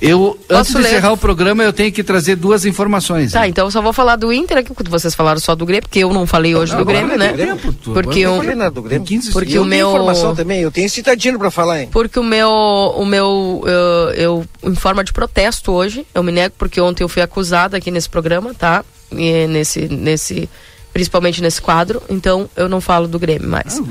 Eu, 0.00 0.38
antes 0.50 0.72
de 0.72 0.78
ler? 0.78 0.88
encerrar 0.88 1.12
o 1.12 1.16
programa, 1.16 1.62
eu 1.62 1.72
tenho 1.72 1.90
que 1.90 2.04
trazer 2.04 2.36
duas 2.36 2.64
informações. 2.64 3.32
Tá, 3.32 3.48
então 3.48 3.66
eu 3.66 3.70
só 3.70 3.80
vou 3.80 3.92
falar 3.92 4.16
do 4.16 4.32
Inter 4.32 4.58
aqui, 4.58 4.74
porque 4.74 4.90
vocês 4.90 5.14
falaram 5.14 5.40
só 5.40 5.54
do 5.54 5.64
Grêmio, 5.64 5.82
porque 5.82 6.00
eu 6.00 6.12
não 6.12 6.26
falei 6.26 6.54
hoje 6.54 6.74
do 6.74 6.82
Agora 6.82 6.98
Grêmio, 6.98 7.18
tem 7.18 7.32
né? 7.32 7.46
tempo, 7.46 7.72
tu. 7.72 7.92
Porque 7.92 8.20
Eu 8.20 8.30
o, 8.30 8.34
não 8.34 8.40
falei 8.42 8.56
nada 8.56 8.70
do 8.70 8.82
Grêmio. 8.82 9.06
15 9.06 9.32
porque 9.32 9.56
eu 9.56 9.62
o 9.62 9.68
tenho 9.68 9.78
meu 9.78 9.88
informação 9.90 10.34
também, 10.34 10.60
eu 10.60 10.70
tenho 10.70 10.88
citadino 10.90 11.38
pra 11.38 11.50
falar, 11.50 11.82
hein? 11.82 11.88
porque 11.90 12.18
o 12.18 12.24
meu 12.24 12.50
o 12.50 13.04
meu 13.06 13.64
eu, 13.66 14.14
eu 14.14 14.46
em 14.62 14.74
forma 14.74 15.02
de 15.02 15.12
protesto 15.12 15.72
hoje, 15.72 16.06
eu 16.14 16.22
me 16.22 16.32
nego 16.32 16.54
porque 16.58 16.80
ontem 16.80 17.02
eu 17.02 17.08
fui 17.08 17.22
acusada 17.22 17.76
aqui 17.76 17.90
nesse 17.90 18.08
programa, 18.08 18.52
tá? 18.54 18.84
E 19.12 19.46
nesse 19.46 19.88
nesse 19.88 20.48
principalmente 20.96 21.42
nesse 21.42 21.60
quadro, 21.60 22.02
então 22.08 22.48
eu 22.56 22.68
não 22.68 22.80
falo 22.80 23.06
do 23.06 23.18
Grêmio 23.18 23.48
mais. 23.48 23.78
Ah, 23.78 23.82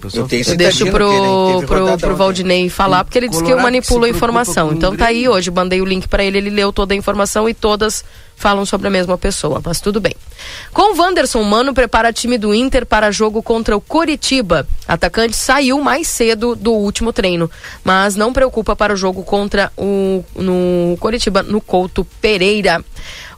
pessoal- 0.00 0.24
Eu 0.24 0.28
tenho 0.28 0.42
Eu 0.52 0.56
deixo 0.56 0.84
pro, 0.90 1.08
pro, 1.66 1.98
pro. 2.08 2.16
Valdinei 2.16 2.68
falar, 2.68 3.04
porque 3.04 3.18
ele 3.18 3.28
disse 3.28 3.42
que 3.42 3.50
eu 3.52 3.56
manipulo 3.62 4.04
a 4.04 4.08
informação. 4.08 4.72
Então 4.72 4.96
tá 4.96 5.06
aí 5.06 5.28
hoje, 5.28 5.50
mandei 5.50 5.80
o 5.80 5.84
link 5.84 6.08
pra 6.08 6.24
ele, 6.24 6.38
ele 6.38 6.50
leu 6.50 6.72
toda 6.72 6.94
a 6.94 6.96
informação 6.96 7.48
e 7.48 7.54
todas 7.54 8.04
falam 8.36 8.64
sobre 8.64 8.88
a 8.88 8.90
mesma 8.90 9.16
pessoa, 9.16 9.60
mas 9.64 9.80
tudo 9.80 10.00
bem. 10.00 10.14
Com 10.72 10.94
o 10.94 10.98
Wanderson 10.98 11.42
Mano 11.42 11.72
prepara 11.72 12.12
time 12.12 12.36
do 12.36 12.54
Inter 12.54 12.84
para 12.84 13.12
jogo 13.12 13.42
contra 13.42 13.76
o 13.76 13.80
Coritiba. 13.80 14.66
Atacante 14.86 15.36
saiu 15.36 15.80
mais 15.80 16.08
cedo 16.08 16.56
do 16.56 16.72
último 16.72 17.12
treino, 17.12 17.50
mas 17.84 18.16
não 18.16 18.32
preocupa 18.32 18.74
para 18.74 18.92
o 18.92 18.96
jogo 18.96 19.22
contra 19.22 19.72
o 19.76 20.24
no 20.34 20.96
Coritiba, 20.98 21.42
no 21.42 21.60
Couto 21.60 22.04
Pereira. 22.20 22.84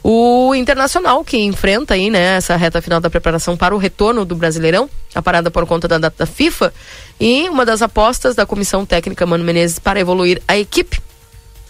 O 0.02 0.54
Internacional 0.54 1.24
que 1.24 1.38
enfrenta 1.38 1.94
aí, 1.94 2.10
né, 2.10 2.36
essa 2.36 2.56
reta 2.56 2.82
final 2.82 3.00
da 3.00 3.08
preparação 3.08 3.56
para 3.56 3.74
o 3.74 3.78
retorno 3.78 4.24
do 4.24 4.34
Brasileirão, 4.34 4.88
a 5.14 5.22
parada 5.22 5.50
por 5.50 5.66
conta 5.66 5.88
da 5.88 5.98
data 5.98 6.16
da 6.18 6.26
FIFA, 6.26 6.72
e 7.18 7.48
uma 7.48 7.64
das 7.64 7.80
apostas 7.80 8.34
da 8.34 8.44
comissão 8.44 8.84
técnica 8.84 9.24
Mano 9.24 9.44
Menezes 9.44 9.78
para 9.78 9.98
evoluir 9.98 10.42
a 10.46 10.58
equipe 10.58 11.00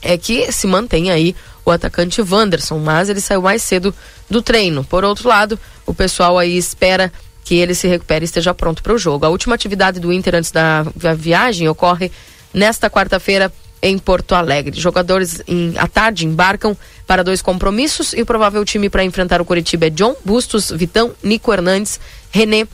é 0.02 0.18
que 0.18 0.52
se 0.52 0.66
mantém 0.66 1.10
aí 1.10 1.34
o 1.64 1.70
atacante 1.70 2.20
Wanderson, 2.20 2.78
mas 2.78 3.08
ele 3.08 3.20
saiu 3.20 3.42
mais 3.42 3.62
cedo 3.62 3.94
do 4.28 4.42
treino. 4.42 4.84
Por 4.84 5.04
outro 5.04 5.28
lado, 5.28 5.58
o 5.86 5.94
pessoal 5.94 6.38
aí 6.38 6.56
espera 6.56 7.12
que 7.44 7.54
ele 7.54 7.74
se 7.74 7.86
recupere 7.86 8.24
e 8.24 8.26
esteja 8.26 8.54
pronto 8.54 8.82
para 8.82 8.94
o 8.94 8.98
jogo. 8.98 9.26
A 9.26 9.28
última 9.28 9.54
atividade 9.54 10.00
do 10.00 10.12
Inter 10.12 10.36
antes 10.36 10.50
da 10.50 10.84
viagem 11.16 11.68
ocorre 11.68 12.10
nesta 12.52 12.88
quarta-feira 12.88 13.52
em 13.82 13.98
Porto 13.98 14.34
Alegre. 14.34 14.80
Jogadores 14.80 15.42
em, 15.46 15.74
à 15.76 15.86
tarde 15.86 16.26
embarcam 16.26 16.74
para 17.06 17.22
dois 17.22 17.42
compromissos 17.42 18.14
e 18.14 18.22
o 18.22 18.26
provável 18.26 18.64
time 18.64 18.88
para 18.88 19.04
enfrentar 19.04 19.42
o 19.42 19.44
Coritiba 19.44 19.86
é 19.86 19.90
John 19.90 20.16
Bustos, 20.24 20.70
Vitão, 20.70 21.12
Nico 21.22 21.52
Hernandes, 21.52 22.00
René, 22.30 22.66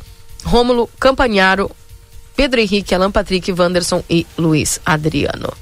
Rômulo, 0.45 0.89
Campanharo, 1.01 1.69
Pedro 2.37 2.61
Henrique, 2.61 2.95
Alan 2.95 3.11
Patrick, 3.11 3.51
Wanderson 3.53 4.05
e 4.09 4.25
Luiz 4.39 4.81
Adriano. 4.87 5.53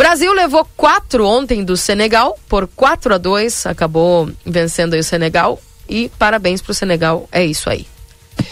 Brasil 0.00 0.32
levou 0.32 0.66
quatro 0.78 1.26
ontem 1.26 1.62
do 1.62 1.76
Senegal 1.76 2.38
por 2.48 2.66
4 2.66 3.14
a 3.16 3.18
2 3.18 3.66
acabou 3.66 4.30
vencendo 4.46 4.94
o 4.94 5.02
Senegal 5.02 5.60
e 5.86 6.08
parabéns 6.18 6.62
pro 6.62 6.72
Senegal, 6.72 7.28
é 7.30 7.44
isso 7.44 7.68
aí. 7.68 7.86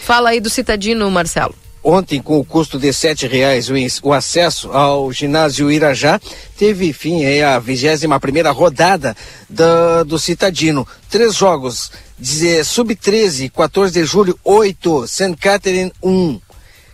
Fala 0.03 0.29
aí 0.29 0.39
do 0.39 0.47
Citadino, 0.47 1.09
Marcelo. 1.09 1.55
Ontem, 1.83 2.21
com 2.21 2.37
o 2.37 2.45
custo 2.45 2.77
de 2.77 2.93
sete 2.93 3.25
reais, 3.25 3.67
o, 3.67 3.73
o 4.03 4.13
acesso 4.13 4.71
ao 4.71 5.11
ginásio 5.11 5.71
Irajá 5.71 6.19
teve 6.55 6.93
fim 6.93 7.25
aí 7.25 7.41
a 7.41 7.57
21 7.57 8.19
primeira 8.19 8.51
rodada 8.51 9.17
da- 9.49 10.03
do 10.03 10.19
Citadino. 10.19 10.87
Três 11.09 11.33
jogos, 11.33 11.91
deze- 12.15 12.63
sub-13, 12.63 13.49
14 13.49 13.91
de 13.91 14.05
julho, 14.05 14.37
8, 14.43 15.07
St. 15.07 15.35
Catherine 15.35 15.91
1. 16.03 16.39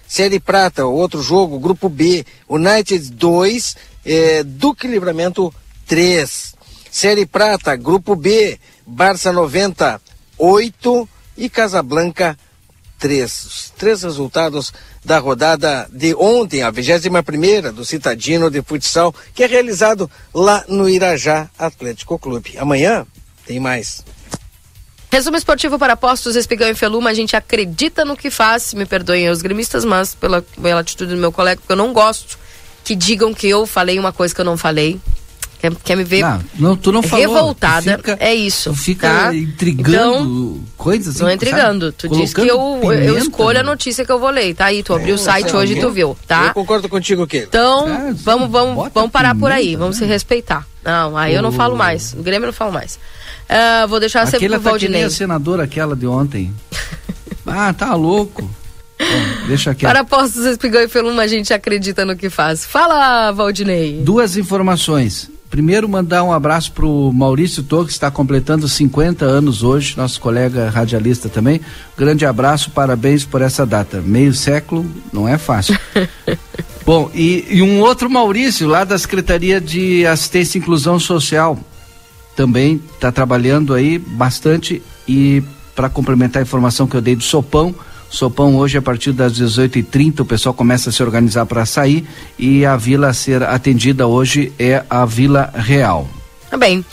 Série 0.07 0.40
Prata, 0.40 0.86
outro 0.86 1.22
jogo, 1.22 1.60
grupo 1.60 1.90
B, 1.90 2.23
United 2.48 3.11
2, 3.11 3.76
eh, 4.06 4.44
Duque 4.44 4.88
Livramento 4.88 5.53
3. 5.88 6.56
Série 6.91 7.26
Prata, 7.26 7.76
grupo 7.76 8.15
B, 8.15 8.57
Barça 8.86 9.34
90, 9.34 9.99
8 10.38 11.10
e 11.38 11.49
Casablanca 11.49 12.38
três. 12.98 13.45
Os 13.45 13.69
três 13.77 14.03
resultados 14.03 14.73
da 15.03 15.19
rodada 15.19 15.88
de 15.91 16.15
ontem, 16.15 16.64
a 16.64 16.72
21 16.72 17.23
primeira 17.23 17.72
do 17.72 17.86
Citadino 17.86 18.49
de 18.49 18.61
Futsal, 18.61 19.14
que 19.34 19.44
é 19.44 19.48
realizado 19.48 20.10
lá 20.34 20.64
no 20.68 20.90
Irajá 20.90 21.49
Atlético 21.57 22.18
Clube. 22.18 22.57
Amanhã 22.57 23.06
tem 23.45 23.60
mais. 23.60 24.03
Resumo 25.11 25.38
esportivo 25.38 25.77
para 25.80 25.95
postos, 25.95 26.36
Espigão 26.36 26.68
e 26.68 26.76
Feluma, 26.76 27.10
a 27.10 27.14
gente 27.14 27.36
acredita 27.36 28.03
no 28.03 28.18
que 28.18 28.30
faz, 28.30 28.73
me 28.73 28.86
perdoem 28.86 29.30
os 29.30 29.41
gremistas, 29.41 29.86
mas 29.86 30.14
pela, 30.14 30.41
pela 30.41 30.82
atitude 30.82 31.14
do 31.14 31.19
meu 31.19 31.32
colega, 31.32 31.61
porque 31.61 31.72
eu 31.72 31.77
não 31.77 31.94
gosto 31.94 32.38
que 32.85 32.95
digam 32.95 33.33
que 33.33 33.49
eu 33.49 33.65
falei 33.65 33.99
uma 33.99 34.13
coisa 34.13 34.33
que 34.33 34.39
eu 34.39 34.45
não 34.45 34.55
falei. 34.55 34.97
Quer, 35.57 35.73
quer 35.83 35.95
me 35.95 36.03
ver 36.03 36.21
Não, 36.21 36.41
não, 36.59 36.75
tu 36.75 36.91
não 36.91 37.01
falou. 37.01 37.25
revoltada? 37.25 37.97
Fica- 37.97 38.17
é 38.19 38.35
isso. 38.35 38.69
Tu 38.71 38.75
fica 38.75 39.07
tá? 39.09 39.33
intrigando 39.35 40.19
Então, 40.57 40.59
coisas. 40.77 41.19
Não 41.19 41.27
é 41.27 41.31
assim, 41.31 41.35
intrigando. 41.37 41.85
sabe? 41.87 41.97
Tu 41.97 42.09
disse 42.09 42.35
que 42.35 42.41
eu, 42.41 42.57
Colocando 42.57 42.93
eu 42.93 42.99
pimenta, 42.99 43.19
escolho 43.19 43.59
a 43.59 43.63
né? 43.63 43.69
notícia 43.69 44.05
que 44.05 44.11
eu 44.11 44.19
vou 44.19 44.29
ler. 44.29 44.53
Tá 44.53 44.65
aí, 44.65 44.83
tu 44.83 44.93
abriu 44.93 45.15
o 45.15 45.17
É, 45.17 45.17
site 45.17 45.55
hoje 45.55 45.73
e 45.73 45.79
tu 45.79 45.89
viu, 45.91 46.15
tá? 46.27 46.47
Eu 46.47 46.53
concordo 46.53 46.87
contigo, 46.87 47.25
que 47.25 47.37
Então, 47.39 47.87
É, 47.89 48.13
vamos, 48.13 48.51
vamos, 48.51 48.91
vamos 48.93 49.09
parar 49.11 49.33
por 49.33 49.51
aí, 49.51 49.63
pimenta, 49.63 49.79
vamos 49.79 49.99
né? 49.99 50.05
se 50.05 50.11
respeitar. 50.11 50.67
Não, 50.83 51.17
aí 51.17 51.33
eu 51.33 51.41
não 51.41 51.51
falo 51.53 51.75
mais. 51.75 52.13
O 52.13 52.21
Grêmio 52.21 52.45
não 52.47 52.53
falo 52.53 52.71
mais. 52.71 52.99
Ah, 53.49 53.85
vou 53.87 53.99
deixar 53.99 54.25
sempre 54.27 54.45
Aquela 54.45 54.59
pro 54.59 54.71
tá 54.73 54.77
que 54.77 54.87
nem 54.87 55.01
Valdinei. 55.01 55.03
a 55.05 55.09
senadora 55.09 55.63
aquela 55.63 55.95
de 55.95 56.05
ontem. 56.05 56.53
ah, 57.47 57.73
tá 57.73 57.95
louco. 57.95 58.47
Bom, 58.99 59.47
deixa 59.47 59.72
aqui. 59.72 59.85
Para 59.85 60.03
postos 60.03 60.45
Espigão 60.45 60.81
e 60.81 60.88
Feluma, 60.88 61.23
a 61.23 61.27
gente 61.27 61.53
acredita 61.53 62.05
no 62.05 62.15
que 62.15 62.30
faz. 62.30 62.65
Fala, 62.65 63.31
Valdinei. 63.31 64.01
Duas 64.03 64.38
informações. 64.38 65.30
Primeiro, 65.49 65.88
mandar 65.88 66.23
um 66.23 66.34
abraço 66.34 66.72
pro 66.72 67.11
Maurício 67.13 67.63
Torres, 67.63 67.88
que 67.88 67.93
está 67.93 68.11
completando 68.11 68.67
50 68.67 69.23
anos 69.23 69.63
hoje, 69.63 69.95
nosso 69.95 70.19
colega 70.19 70.69
radialista 70.69 71.30
também. 71.30 71.61
Grande 71.97 72.26
abraço, 72.26 72.72
parabéns 72.72 73.23
por 73.23 73.41
essa 73.41 73.65
data. 73.65 74.01
Meio 74.01 74.34
século 74.34 74.85
não 75.13 75.27
é 75.27 75.38
fácil. 75.38 75.77
Bom, 76.85 77.09
e, 77.13 77.45
e 77.49 77.61
um 77.61 77.80
outro 77.80 78.09
Maurício, 78.09 78.67
lá 78.67 78.84
da 78.84 78.97
Secretaria 78.97 79.61
de 79.61 80.05
Assistência 80.05 80.57
e 80.57 80.61
Inclusão 80.61 80.99
Social, 80.99 81.57
também 82.35 82.81
está 82.93 83.11
trabalhando 83.11 83.73
aí 83.73 83.97
bastante 83.97 84.84
E 85.07 85.41
para 85.73 85.89
complementar 85.89 86.41
a 86.41 86.43
informação 86.43 86.88
que 86.88 86.95
eu 86.95 87.01
dei 87.01 87.15
do 87.15 87.23
sopão, 87.23 87.73
Sopão 88.10 88.56
hoje 88.57 88.77
a 88.77 88.82
partir 88.82 89.11
das 89.11 89.34
18h30 89.34 90.22
o 90.22 90.26
pessoal 90.26 90.53
começa 90.53 90.90
a 90.90 90.94
se 90.94 91.03
organizar 91.03 91.45
para 91.45 91.65
sair 91.65 92.07
e 92.38 92.65
a 92.65 92.76
vila 92.77 93.07
a 93.07 93.14
ser 93.14 93.44
atendida 93.44 94.07
hoje 94.07 94.53
é 94.57 94.84
a 94.90 95.06
Vila 95.06 95.52
Real. 95.53 96.07
Tá 96.49 96.57
bem. 96.57 96.86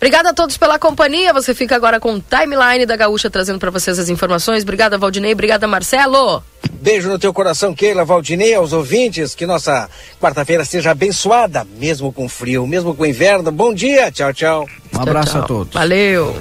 Obrigada 0.00 0.30
a 0.30 0.34
todos 0.34 0.56
pela 0.56 0.78
companhia. 0.78 1.30
Você 1.30 1.54
fica 1.54 1.76
agora 1.76 2.00
com 2.00 2.14
o 2.14 2.20
Timeline 2.20 2.86
da 2.86 2.96
Gaúcha 2.96 3.28
trazendo 3.28 3.58
para 3.58 3.70
vocês 3.70 3.98
as 3.98 4.08
informações. 4.08 4.62
Obrigada, 4.62 4.96
Valdinei. 4.96 5.34
Obrigada, 5.34 5.68
Marcelo. 5.68 6.42
Beijo 6.80 7.10
no 7.10 7.18
teu 7.18 7.34
coração, 7.34 7.74
Keila, 7.74 8.02
Valdinei, 8.02 8.54
aos 8.54 8.72
ouvintes. 8.72 9.34
Que 9.34 9.44
nossa 9.44 9.90
quarta-feira 10.18 10.64
seja 10.64 10.92
abençoada, 10.92 11.66
mesmo 11.78 12.10
com 12.10 12.26
frio, 12.30 12.66
mesmo 12.66 12.94
com 12.94 13.04
inverno. 13.04 13.52
Bom 13.52 13.74
dia. 13.74 14.10
Tchau, 14.10 14.32
tchau. 14.32 14.68
Um 14.94 15.02
abraço 15.02 15.32
tchau, 15.32 15.42
a 15.42 15.46
todos. 15.46 15.74
Valeu. 15.74 16.34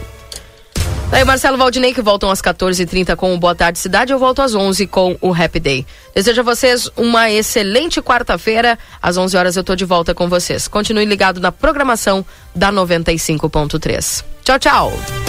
Daí 1.12 1.24
o 1.24 1.26
Marcelo 1.26 1.58
Valdinei 1.58 1.94
que 1.94 2.02
voltam 2.02 2.30
às 2.30 2.42
14h30 2.42 3.16
com 3.16 3.34
o 3.34 3.38
Boa 3.38 3.56
Tarde 3.56 3.80
Cidade. 3.80 4.14
Eu 4.14 4.20
volto 4.20 4.42
às 4.42 4.54
11 4.54 4.86
com 4.88 5.18
o 5.20 5.34
Happy 5.34 5.60
Day. 5.60 5.86
Desejo 6.14 6.42
a 6.42 6.44
vocês 6.44 6.90
uma 6.96 7.32
excelente 7.32 8.02
quarta-feira. 8.02 8.78
Às 9.02 9.18
11 9.18 9.36
horas 9.36 9.56
eu 9.56 9.64
tô 9.64 9.76
de 9.76 9.86
volta 9.86 10.14
com 10.14 10.30
vocês. 10.30 10.68
Continue 10.68 11.06
ligado 11.06 11.40
na 11.40 11.52
programação 11.52 12.24
da 12.54 12.72
95.3. 12.72 14.24
Tchau, 14.44 14.60
tchau. 14.60 15.29